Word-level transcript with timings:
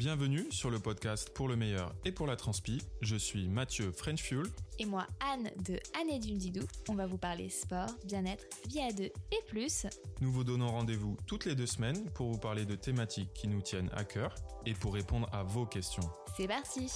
bienvenue 0.00 0.46
sur 0.50 0.70
le 0.70 0.78
podcast 0.78 1.28
pour 1.34 1.46
le 1.46 1.56
meilleur 1.56 1.94
et 2.06 2.10
pour 2.10 2.26
la 2.26 2.34
transpi. 2.34 2.80
Je 3.02 3.16
suis 3.16 3.48
Mathieu 3.48 3.92
French 3.92 4.22
Fuel. 4.22 4.46
Et 4.78 4.86
moi, 4.86 5.06
Anne 5.20 5.50
de 5.66 5.78
Anne 6.00 6.08
et 6.08 6.18
du 6.18 6.32
Didou. 6.32 6.62
On 6.88 6.94
va 6.94 7.06
vous 7.06 7.18
parler 7.18 7.50
sport, 7.50 7.90
bien-être, 8.06 8.46
vie 8.66 8.80
à 8.80 8.92
deux 8.92 9.10
et 9.30 9.42
plus. 9.46 9.84
Nous 10.22 10.32
vous 10.32 10.42
donnons 10.42 10.68
rendez-vous 10.68 11.18
toutes 11.26 11.44
les 11.44 11.54
deux 11.54 11.66
semaines 11.66 12.08
pour 12.14 12.32
vous 12.32 12.38
parler 12.38 12.64
de 12.64 12.76
thématiques 12.76 13.34
qui 13.34 13.46
nous 13.46 13.60
tiennent 13.60 13.90
à 13.92 14.04
cœur 14.04 14.34
et 14.64 14.72
pour 14.72 14.94
répondre 14.94 15.28
à 15.34 15.42
vos 15.42 15.66
questions. 15.66 16.08
C'est 16.34 16.48
parti 16.48 16.86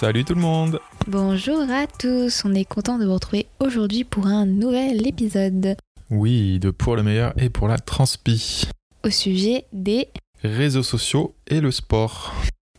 Salut 0.00 0.24
tout 0.24 0.34
le 0.34 0.40
monde 0.40 0.80
Bonjour 1.08 1.60
à 1.70 1.86
tous, 1.86 2.46
on 2.46 2.54
est 2.54 2.64
content 2.64 2.96
de 2.96 3.04
vous 3.04 3.12
retrouver 3.12 3.48
aujourd'hui 3.58 4.04
pour 4.04 4.28
un 4.28 4.46
nouvel 4.46 5.06
épisode 5.06 5.76
Oui, 6.08 6.58
de 6.58 6.70
pour 6.70 6.96
le 6.96 7.02
meilleur 7.02 7.34
et 7.36 7.50
pour 7.50 7.68
la 7.68 7.76
transpi. 7.76 8.66
au 9.04 9.10
sujet 9.10 9.66
des... 9.74 10.08
Réseaux 10.42 10.82
sociaux 10.82 11.34
et 11.48 11.60
le 11.60 11.70
sport. 11.70 12.32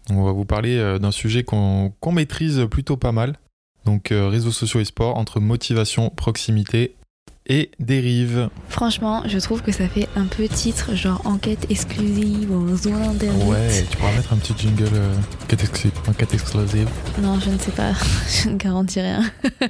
On 0.10 0.24
va 0.24 0.32
vous 0.32 0.46
parler 0.46 0.78
euh, 0.78 0.98
d'un 0.98 1.12
sujet 1.12 1.44
qu'on 1.44 1.94
qu'on 2.00 2.12
maîtrise 2.12 2.66
plutôt 2.72 2.98
pas 2.98 3.12
mal. 3.12 3.38
Donc 3.86 4.12
euh, 4.12 4.28
réseaux 4.28 4.52
sociaux 4.52 4.80
et 4.80 4.86
sport 4.86 5.16
entre 5.16 5.40
motivation, 5.40 6.10
proximité 6.10 6.96
et 7.48 7.72
dérive. 7.80 8.50
Franchement, 8.70 9.24
je 9.28 9.38
trouve 9.40 9.62
que 9.62 9.72
ça 9.72 9.88
fait 9.88 10.08
un 10.16 10.26
peu 10.26 10.48
titre, 10.48 10.96
genre 10.96 11.22
enquête 11.26 11.66
exclusive 11.70 12.52
ou 12.52 12.76
zone 12.78 13.02
interdite. 13.02 13.44
Ouais, 13.46 13.86
tu 13.90 13.98
pourras 13.98 14.12
mettre 14.14 14.32
un 14.34 14.38
petit 14.38 14.54
jingle 14.58 14.90
euh, 14.94 15.16
enquête 15.44 15.62
exclusive. 15.62 16.00
enquête 16.08 16.34
exclusive. 16.34 16.88
Non, 17.22 17.40
je 17.40 17.50
ne 17.50 17.58
sais 17.58 17.72
pas, 17.72 17.92
je 18.44 18.50
ne 18.50 18.56
garantis 18.58 19.02
rien. 19.02 19.24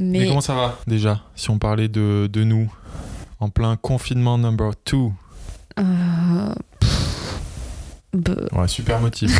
Mais, 0.00 0.20
Mais, 0.20 0.28
comment 0.28 0.40
ça 0.40 0.54
va 0.54 0.78
déjà 0.86 1.22
Si 1.34 1.50
on 1.50 1.58
parlait 1.58 1.88
de, 1.88 2.28
de 2.32 2.44
nous 2.44 2.72
en 3.40 3.48
plein 3.48 3.74
confinement 3.76 4.38
number 4.38 4.70
2. 4.90 4.96
euh, 5.80 6.54
Ouais, 8.52 8.68
super 8.68 9.00
motif. 9.00 9.30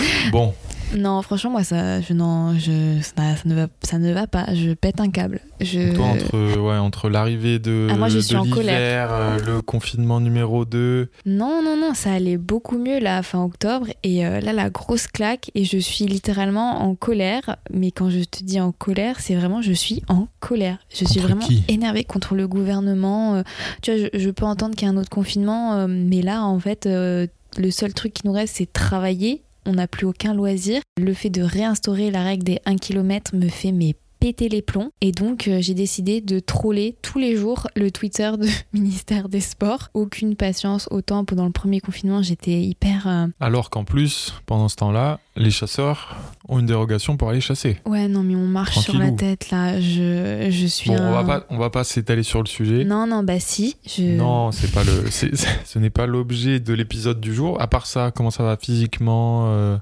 bon, 0.32 0.54
non, 0.96 1.20
franchement, 1.22 1.50
moi, 1.50 1.64
ça, 1.64 2.00
je, 2.00 2.12
non, 2.12 2.58
je, 2.58 3.00
ça, 3.02 3.36
ça 3.36 3.42
ne 3.44 3.54
va, 3.54 3.66
ça 3.82 3.98
ne 3.98 4.12
va 4.12 4.26
pas. 4.26 4.46
Je 4.54 4.72
pète 4.72 5.00
un 5.00 5.10
câble. 5.10 5.40
Je... 5.60 5.94
toi 5.94 6.06
entre, 6.06 6.58
ouais, 6.58 6.76
entre 6.78 7.08
l'arrivée 7.08 7.58
de, 7.58 7.88
Ah, 7.90 7.96
moi, 7.96 8.08
je 8.08 8.16
de 8.16 8.20
suis 8.22 8.36
en 8.36 8.44
l'hiver, 8.44 9.08
euh, 9.12 9.38
le 9.44 9.60
confinement 9.62 10.20
numéro 10.20 10.64
2, 10.64 11.10
Non, 11.26 11.62
non, 11.62 11.76
non, 11.76 11.94
ça 11.94 12.12
allait 12.12 12.36
beaucoup 12.36 12.78
mieux 12.78 12.98
là, 13.00 13.22
fin 13.22 13.42
octobre. 13.42 13.86
Et 14.02 14.26
euh, 14.26 14.40
là, 14.40 14.52
la 14.52 14.70
grosse 14.70 15.06
claque. 15.06 15.50
Et 15.54 15.64
je 15.64 15.78
suis 15.78 16.06
littéralement 16.06 16.82
en 16.82 16.94
colère. 16.94 17.56
Mais 17.72 17.90
quand 17.90 18.08
je 18.10 18.20
te 18.24 18.42
dis 18.42 18.60
en 18.60 18.72
colère, 18.72 19.20
c'est 19.20 19.34
vraiment, 19.34 19.62
je 19.62 19.72
suis 19.72 20.02
en 20.08 20.28
colère. 20.40 20.78
Je 20.92 21.04
suis 21.04 21.20
vraiment 21.20 21.46
énervée 21.68 22.04
contre 22.04 22.34
le 22.34 22.48
gouvernement. 22.48 23.34
euh, 23.36 23.42
tu 23.82 23.92
vois, 23.94 24.08
je, 24.12 24.18
je 24.18 24.30
peux 24.30 24.44
entendre 24.46 24.74
qu'il 24.74 24.86
y 24.86 24.90
a 24.90 24.94
un 24.94 24.96
autre 24.96 25.10
confinement. 25.10 25.86
mais 25.88 26.22
là, 26.22 26.44
en 26.44 26.58
fait, 26.58 26.86
le 26.86 27.70
seul 27.70 27.92
truc 27.94 28.14
qui 28.14 28.26
nous 28.26 28.32
reste, 28.32 28.56
c'est 28.56 28.72
travailler. 28.72 29.42
On 29.70 29.74
n'a 29.74 29.86
plus 29.86 30.06
aucun 30.06 30.32
loisir. 30.32 30.80
Le 30.98 31.12
fait 31.12 31.28
de 31.28 31.42
réinstaurer 31.42 32.10
la 32.10 32.24
règle 32.24 32.42
des 32.42 32.58
1 32.64 32.76
km 32.76 33.36
me 33.36 33.48
fait 33.48 33.70
mais 33.70 33.96
péter 34.20 34.48
les 34.48 34.62
plombs 34.62 34.90
et 35.00 35.12
donc 35.12 35.48
euh, 35.48 35.58
j'ai 35.60 35.74
décidé 35.74 36.20
de 36.20 36.38
troller 36.40 36.96
tous 37.02 37.18
les 37.18 37.36
jours 37.36 37.68
le 37.76 37.90
Twitter 37.90 38.30
du 38.40 38.48
ministère 38.72 39.28
des 39.28 39.40
Sports. 39.40 39.88
Aucune 39.94 40.34
patience, 40.36 40.88
autant 40.90 41.24
pendant 41.24 41.46
le 41.46 41.52
premier 41.52 41.80
confinement 41.80 42.22
j'étais 42.22 42.60
hyper... 42.60 43.06
euh, 43.06 43.26
alors 43.40 43.70
qu'en 43.70 43.84
plus, 43.84 44.34
pendant 44.46 44.68
ce 44.68 44.76
temps-là, 44.76 45.20
les 45.36 45.50
chasseurs 45.50 46.16
ont 46.48 46.58
une 46.58 46.66
dérogation 46.66 47.16
pour 47.16 47.28
aller 47.30 47.40
chasser. 47.40 47.78
Ouais 47.86 48.08
non 48.08 48.22
mais 48.22 48.34
on 48.34 48.46
marche 48.46 48.78
sur 48.78 48.98
la 48.98 49.10
tête 49.12 49.50
là, 49.50 49.80
je, 49.80 50.48
je 50.50 50.66
suis 50.66 50.90
Bon, 50.90 50.96
un... 50.96 51.10
on 51.10 51.12
va 51.12 51.24
pas, 51.24 51.46
on 51.50 51.58
va 51.58 51.70
pas 51.70 51.84
s'étaler 51.84 52.22
sur 52.22 52.40
le 52.40 52.46
sujet. 52.48 52.84
Non 52.84 53.06
non 53.06 53.22
bah 53.22 53.38
si, 53.40 53.76
je... 53.86 54.02
Non, 54.16 54.50
c'est 54.52 54.72
pas 54.72 54.84
le, 54.84 55.10
c'est- 55.10 55.34
c'est- 55.36 55.48
ce 55.64 55.78
n'est 55.78 55.90
pas 55.90 56.06
l'objet 56.06 56.58
de 56.60 56.72
l'épisode 56.74 57.20
du 57.20 57.34
jour. 57.34 57.60
À 57.60 57.66
part 57.68 57.86
ça, 57.86 58.10
comment 58.14 58.30
ça 58.30 58.42
va 58.42 58.56
physiquement 58.56 59.46
euh, 59.48 59.76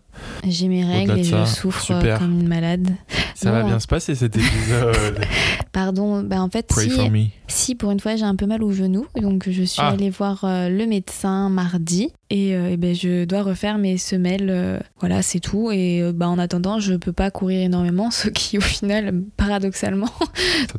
j'ai 0.47 0.69
mes 0.69 0.85
règles 0.85 1.19
et 1.19 1.25
je 1.25 1.45
souffre 1.45 1.81
super. 1.81 2.19
comme 2.19 2.41
une 2.41 2.49
malade. 2.49 2.91
Ça 3.37 3.53
va 3.53 3.63
bien 3.65 3.79
se 3.81 3.87
passer 3.87 4.15
cet 4.15 4.37
épisode. 4.37 5.19
Pardon, 5.73 6.23
bah 6.23 6.41
en 6.41 6.49
fait 6.49 6.67
Pray 6.69 6.89
si... 6.89 6.97
for 6.97 7.11
me. 7.11 7.25
Si 7.49 7.75
pour 7.75 7.91
une 7.91 8.01
fois 8.01 8.17
j'ai 8.17 8.25
un 8.25 8.35
peu 8.35 8.47
mal 8.47 8.63
au 8.63 8.73
genou, 8.73 9.07
donc 9.21 9.49
je 9.51 9.63
suis 9.63 9.81
Ah. 9.83 9.91
allée 9.91 10.09
voir 10.11 10.41
euh, 10.45 10.69
le 10.71 10.87
médecin 10.87 11.49
mardi 11.51 12.13
et, 12.31 12.57
euh, 12.57 12.71
eh 12.73 12.77
ben, 12.77 12.93
je 12.95 13.25
dois 13.25 13.43
refaire 13.43 13.79
mes 13.79 13.99
semelles. 13.99 14.49
euh, 14.51 14.81
voilà, 14.99 15.23
c'est 15.23 15.39
tout. 15.39 15.71
Et 15.71 16.03
bah, 16.13 16.29
en 16.29 16.39
attendant, 16.39 16.81
je 16.81 16.95
peux 16.95 17.13
pas 17.13 17.31
courir 17.31 17.61
énormément, 17.61 18.11
ce 18.11 18.29
qui 18.29 18.59
au 18.59 18.63
final, 18.63 19.23
paradoxalement, 19.37 20.11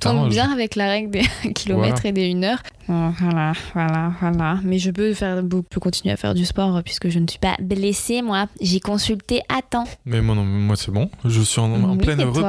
tombe 0.02 0.28
bien 0.30 0.52
avec 0.52 0.76
la 0.76 0.88
règle 0.90 1.12
des 1.12 1.22
1 1.46 1.52
km 1.54 2.06
et 2.06 2.12
des 2.12 2.34
1 2.34 2.44
heure. 2.44 2.64
Voilà, 2.88 3.52
voilà, 3.74 4.14
voilà. 4.20 4.60
Mais 4.64 4.80
je 4.80 4.92
peux, 4.92 5.14
faire, 5.14 5.38
je 5.42 5.46
peux 5.46 5.80
continuer 5.80 6.14
à 6.14 6.18
faire 6.18 6.34
du 6.34 6.46
sport 6.46 6.82
puisque 6.84 7.10
je 7.10 7.20
ne 7.20 7.28
suis 7.28 7.40
pas 7.40 7.56
blessée, 7.62 8.22
moi. 8.22 8.48
J'ai 8.62 8.80
consulté 8.80 9.42
à 9.50 9.62
temps. 9.62 9.84
Mais 10.06 10.22
moi, 10.22 10.36
non, 10.36 10.44
moi 10.44 10.76
c'est 10.76 10.92
bon. 10.92 11.10
Je 11.26 11.42
suis 11.42 11.60
en, 11.62 11.72
en 11.72 11.92
Oui, 11.92 11.98
pleine 11.98 12.20
et 12.22 12.24
toi 12.24 12.47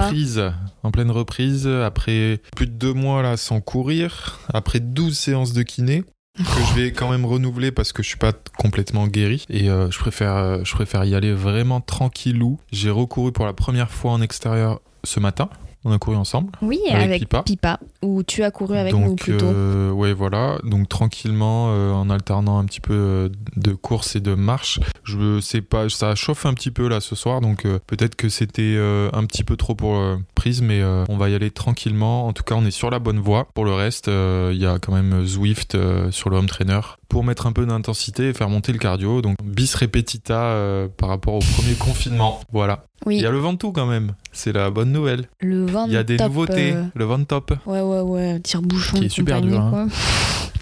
En 0.82 0.90
pleine 0.90 1.10
reprise, 1.10 1.66
après 1.66 2.40
plus 2.56 2.66
de 2.66 2.72
deux 2.72 2.92
mois 2.92 3.22
là 3.22 3.36
sans 3.36 3.60
courir, 3.60 4.40
après 4.52 4.80
12 4.80 5.16
séances 5.16 5.52
de 5.52 5.62
kiné, 5.62 6.04
que 6.38 6.60
je 6.68 6.80
vais 6.80 6.92
quand 6.92 7.10
même 7.10 7.24
renouveler 7.24 7.72
parce 7.72 7.92
que 7.92 8.02
je 8.02 8.08
suis 8.08 8.18
pas 8.18 8.32
complètement 8.56 9.06
guéri. 9.06 9.44
Et 9.50 9.70
euh, 9.70 9.90
je, 9.90 9.98
préfère, 9.98 10.36
euh, 10.36 10.60
je 10.64 10.72
préfère 10.74 11.04
y 11.04 11.14
aller 11.14 11.32
vraiment 11.32 11.80
tranquillou. 11.80 12.58
J'ai 12.72 12.90
recouru 12.90 13.32
pour 13.32 13.46
la 13.46 13.52
première 13.52 13.90
fois 13.90 14.12
en 14.12 14.20
extérieur 14.20 14.80
ce 15.04 15.20
matin. 15.20 15.48
On 15.84 15.92
a 15.92 15.98
couru 15.98 16.16
ensemble. 16.16 16.50
Oui, 16.60 16.80
Avec 16.90 17.04
avec, 17.04 17.20
Pipa. 17.22 17.42
Pipa. 17.44 17.80
Ou 18.02 18.22
tu 18.24 18.42
as 18.42 18.50
couru 18.50 18.76
avec 18.76 18.92
nous 18.94 19.06
Donc, 19.10 19.20
plutôt. 19.20 19.46
euh, 19.46 19.90
ouais, 19.92 20.12
voilà. 20.12 20.58
Donc, 20.64 20.88
tranquillement, 20.88 21.68
euh, 21.70 21.92
en 21.92 22.10
alternant 22.10 22.58
un 22.58 22.64
petit 22.64 22.80
peu 22.80 22.94
euh, 22.94 23.28
de 23.56 23.72
course 23.72 24.16
et 24.16 24.20
de 24.20 24.34
marche. 24.34 24.80
Je 25.04 25.40
sais 25.40 25.62
pas, 25.62 25.88
ça 25.88 26.14
chauffe 26.16 26.46
un 26.46 26.54
petit 26.54 26.72
peu 26.72 26.88
là 26.88 27.00
ce 27.00 27.14
soir. 27.14 27.40
Donc, 27.40 27.64
euh, 27.64 27.78
peut-être 27.86 28.16
que 28.16 28.28
c'était 28.28 28.76
un 29.12 29.24
petit 29.24 29.44
peu 29.44 29.56
trop 29.56 29.74
pour 29.74 30.00
prise, 30.34 30.62
mais 30.62 30.82
on 31.08 31.16
va 31.16 31.28
y 31.30 31.34
aller 31.34 31.50
tranquillement. 31.50 32.26
En 32.26 32.32
tout 32.32 32.42
cas, 32.42 32.54
on 32.56 32.64
est 32.66 32.70
sur 32.72 32.90
la 32.90 32.98
bonne 32.98 33.20
voie. 33.20 33.46
Pour 33.54 33.64
le 33.64 33.72
reste, 33.72 34.08
il 34.08 34.56
y 34.58 34.66
a 34.66 34.78
quand 34.78 34.92
même 34.92 35.24
Zwift 35.26 35.76
sur 36.10 36.30
le 36.30 36.36
home 36.36 36.46
trainer 36.48 36.80
pour 37.08 37.24
mettre 37.24 37.46
un 37.46 37.52
peu 37.52 37.64
d'intensité 37.66 38.28
et 38.28 38.34
faire 38.34 38.48
monter 38.48 38.72
le 38.72 38.78
cardio. 38.78 39.22
Donc, 39.22 39.36
bis 39.42 39.74
repetita 39.74 40.56
par 40.96 41.08
rapport 41.08 41.34
au 41.34 41.40
premier 41.40 41.74
confinement. 41.74 42.40
Voilà. 42.52 42.84
Oui, 43.06 43.16
Il 43.16 43.22
y 43.22 43.26
a 43.26 43.30
le 43.30 43.38
Ventoux 43.38 43.72
quand 43.72 43.86
même. 43.86 44.12
C'est 44.32 44.52
la 44.52 44.70
bonne 44.70 44.92
nouvelle. 44.92 45.26
le 45.40 45.66
vent 45.66 45.86
Il 45.86 45.92
y 45.92 45.96
a 45.96 46.02
des 46.04 46.16
top, 46.16 46.28
nouveautés. 46.28 46.72
euh, 46.74 46.84
Le 46.94 47.04
Ventop. 47.04 47.52
Ouais, 47.66 47.80
ouais, 47.80 48.00
ouais, 48.00 48.40
tire-bouchon. 48.40 48.98
Qui 48.98 49.06
est 49.06 49.08
super 49.08 49.40
dur, 49.40 49.60
hein. 49.60 49.88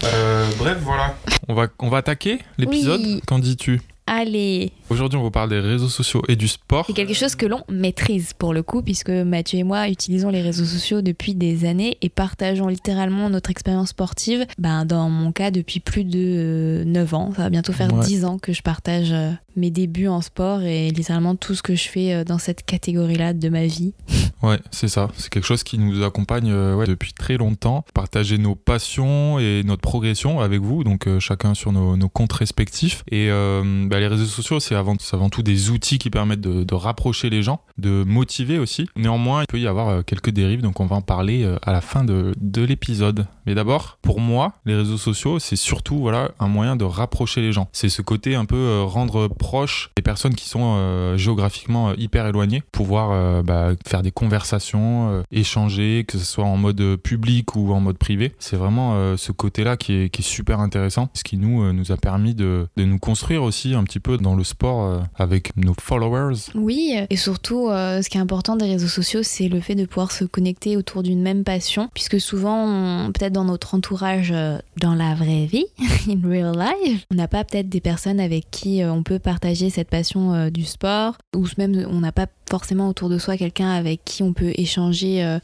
Euh, 0.03 0.47
bref, 0.59 0.77
voilà. 0.83 1.15
On 1.47 1.53
va, 1.55 1.67
on 1.79 1.89
va 1.89 1.97
attaquer 1.97 2.39
l'épisode. 2.57 3.01
Oui. 3.03 3.21
Qu'en 3.25 3.39
dis-tu? 3.39 3.81
Allez, 4.09 4.71
Aujourd'hui, 4.89 5.19
on 5.19 5.23
vous 5.23 5.31
parle 5.31 5.49
des 5.49 5.59
réseaux 5.59 5.89
sociaux 5.89 6.21
et 6.29 6.37
du 6.37 6.47
sport. 6.47 6.85
c'est 6.87 6.93
quelque 6.93 7.13
chose 7.13 7.35
que 7.35 7.45
l'on 7.45 7.63
maîtrise 7.69 8.31
pour 8.31 8.53
le 8.53 8.63
coup, 8.63 8.81
puisque 8.81 9.09
Mathieu 9.09 9.59
et 9.59 9.63
moi 9.63 9.89
utilisons 9.89 10.29
les 10.29 10.41
réseaux 10.41 10.63
sociaux 10.63 11.01
depuis 11.01 11.35
des 11.35 11.65
années 11.65 11.97
et 12.01 12.07
partageons 12.07 12.67
littéralement 12.69 13.29
notre 13.29 13.49
expérience 13.49 13.89
sportive. 13.89 14.45
Ben, 14.59 14.85
dans 14.85 15.09
mon 15.09 15.33
cas, 15.33 15.51
depuis 15.51 15.81
plus 15.81 16.05
de 16.05 16.19
euh, 16.19 16.83
9 16.85 17.13
ans. 17.15 17.33
Ça 17.35 17.41
va 17.43 17.49
bientôt 17.49 17.73
faire 17.73 17.91
Ouais. 17.93 18.05
10 18.05 18.23
ans 18.23 18.37
que 18.37 18.53
je 18.53 18.61
partage 18.61 19.11
euh, 19.11 19.31
mes 19.57 19.71
débuts 19.71 20.07
en 20.07 20.21
sport 20.21 20.61
et 20.61 20.89
littéralement 20.91 21.35
tout 21.35 21.55
ce 21.55 21.61
que 21.61 21.75
je 21.75 21.89
fais 21.89 22.13
euh, 22.13 22.23
dans 22.23 22.37
cette 22.37 22.65
catégorie-là 22.65 23.33
de 23.33 23.49
ma 23.49 23.65
vie. 23.65 23.93
Ouais, 24.43 24.59
c'est 24.69 24.87
ça. 24.87 25.09
C'est 25.15 25.31
quelque 25.31 25.47
chose 25.47 25.63
qui 25.63 25.79
nous 25.79 26.03
accompagne 26.03 26.51
euh, 26.51 26.85
depuis 26.85 27.11
très 27.11 27.37
longtemps. 27.37 27.83
Partager 27.95 28.37
nos 28.37 28.53
passions 28.53 29.39
et 29.39 29.63
notre 29.65 29.81
progression 29.81 30.39
avec 30.41 30.61
vous, 30.61 30.83
donc 30.83 31.07
euh, 31.07 31.19
chacun 31.19 31.55
sur 31.55 31.71
nos, 31.71 31.97
comptes 32.07 32.33
respectifs. 32.33 33.03
Et 33.11 33.29
bah, 33.29 33.99
les 33.99 34.05
réseaux 34.05 34.25
sociaux, 34.25 34.59
c'est 34.59 34.75
avant, 34.75 34.95
tout 35.29 35.41
des 35.41 35.71
outils 35.71 35.97
qui 35.97 36.11
permettent 36.11 36.41
de, 36.41 36.63
de 36.63 36.75
rapprocher 36.75 37.31
les 37.31 37.41
gens, 37.41 37.61
de 37.79 38.03
motiver 38.03 38.59
aussi. 38.59 38.87
Néanmoins, 38.95 39.41
il 39.41 39.47
peut 39.47 39.59
y 39.59 39.65
avoir 39.65 40.05
quelques 40.05 40.29
dérives, 40.29 40.61
donc 40.61 40.79
on 40.81 40.85
va 40.85 40.97
en 40.97 41.01
parler 41.01 41.51
à 41.63 41.71
la 41.71 41.81
fin 41.81 42.03
de, 42.03 42.35
de 42.39 42.61
l'épisode. 42.61 43.25
Mais 43.47 43.55
d'abord, 43.55 43.97
pour 44.01 44.19
moi, 44.19 44.51
les 44.65 44.75
réseaux 44.75 44.97
sociaux, 44.97 45.39
c'est 45.39 45.55
surtout 45.55 45.99
voilà 45.99 46.31
un 46.39 46.49
moyen 46.49 46.75
de 46.75 46.83
rapprocher 46.83 47.39
les 47.39 47.53
gens. 47.53 47.69
C'est 47.71 47.87
ce 47.87 48.01
côté 48.01 48.35
un 48.35 48.43
peu 48.43 48.57
euh, 48.57 48.83
rendre 48.83 49.29
proche 49.29 49.89
les 49.95 50.03
personnes 50.03 50.35
qui 50.35 50.49
sont 50.49 50.75
euh, 50.75 51.15
géographiquement 51.15 51.89
euh, 51.89 51.93
hyper 51.97 52.27
éloignées, 52.27 52.61
pouvoir 52.73 53.43
bah, 53.43 53.69
faire 53.85 54.01
des 54.03 54.11
conversations, 54.11 55.23
échanger, 55.31 56.03
que 56.05 56.17
ce 56.17 56.25
soit 56.25 56.43
en 56.43 56.57
mode 56.57 56.97
public 56.97 57.55
ou 57.55 57.71
en 57.71 57.79
mode 57.79 57.97
privé. 57.97 58.33
C'est 58.37 58.57
vraiment 58.57 59.15
ce 59.15 59.31
côté-là 59.31 59.77
qui 59.77 59.93
est, 59.93 60.21
super 60.21 60.59
intéressant, 60.59 61.07
ce 61.13 61.23
qui 61.23 61.37
nous, 61.37 61.71
nous 61.71 61.91
a 61.93 61.95
permis 61.97 62.35
de, 62.35 62.67
de 62.75 62.83
nous 62.83 62.99
construire 62.99 63.43
aussi 63.43 63.75
un 63.75 63.85
petit 63.85 64.01
peu 64.01 64.17
dans 64.17 64.35
le 64.35 64.43
sport 64.43 65.01
avec 65.15 65.55
nos 65.55 65.73
followers. 65.79 66.51
Oui, 66.55 66.97
et 67.09 67.15
surtout, 67.15 67.69
ce 67.69 68.09
qui 68.09 68.17
est 68.17 68.21
important 68.21 68.57
des 68.57 68.65
réseaux 68.65 68.87
sociaux, 68.87 69.21
c'est 69.23 69.47
le 69.47 69.61
fait 69.61 69.75
de 69.75 69.85
pouvoir 69.85 70.11
se 70.11 70.25
connecter 70.25 70.75
autour 70.75 71.03
d'une 71.03 71.21
même 71.21 71.43
passion, 71.45 71.89
puisque 71.93 72.19
souvent, 72.19 73.09
peut-être 73.11 73.36
dans 73.37 73.45
notre 73.45 73.75
entourage, 73.75 74.31
euh, 74.31 74.57
dans 74.81 74.95
la 74.95 75.13
vraie 75.13 75.45
vie, 75.45 75.67
in 76.09 76.27
real 76.27 76.57
life, 76.57 77.05
on 77.11 77.15
n'a 77.15 77.27
pas 77.27 77.43
peut-être 77.43 77.69
des 77.69 77.81
personnes 77.81 78.19
avec 78.19 78.49
qui 78.49 78.81
euh, 78.81 78.91
on 78.91 79.03
peut 79.03 79.19
partager 79.19 79.69
cette 79.69 79.91
passion 79.91 80.33
euh, 80.33 80.49
du 80.49 80.65
sport, 80.65 81.19
ou 81.35 81.45
même 81.59 81.85
on 81.87 81.99
n'a 81.99 82.11
pas 82.11 82.25
forcément 82.49 82.89
autour 82.89 83.09
de 83.09 83.19
soi 83.19 83.37
quelqu'un 83.37 83.69
avec 83.69 84.03
qui 84.05 84.23
on 84.23 84.33
peut 84.33 84.53
échanger. 84.55 85.37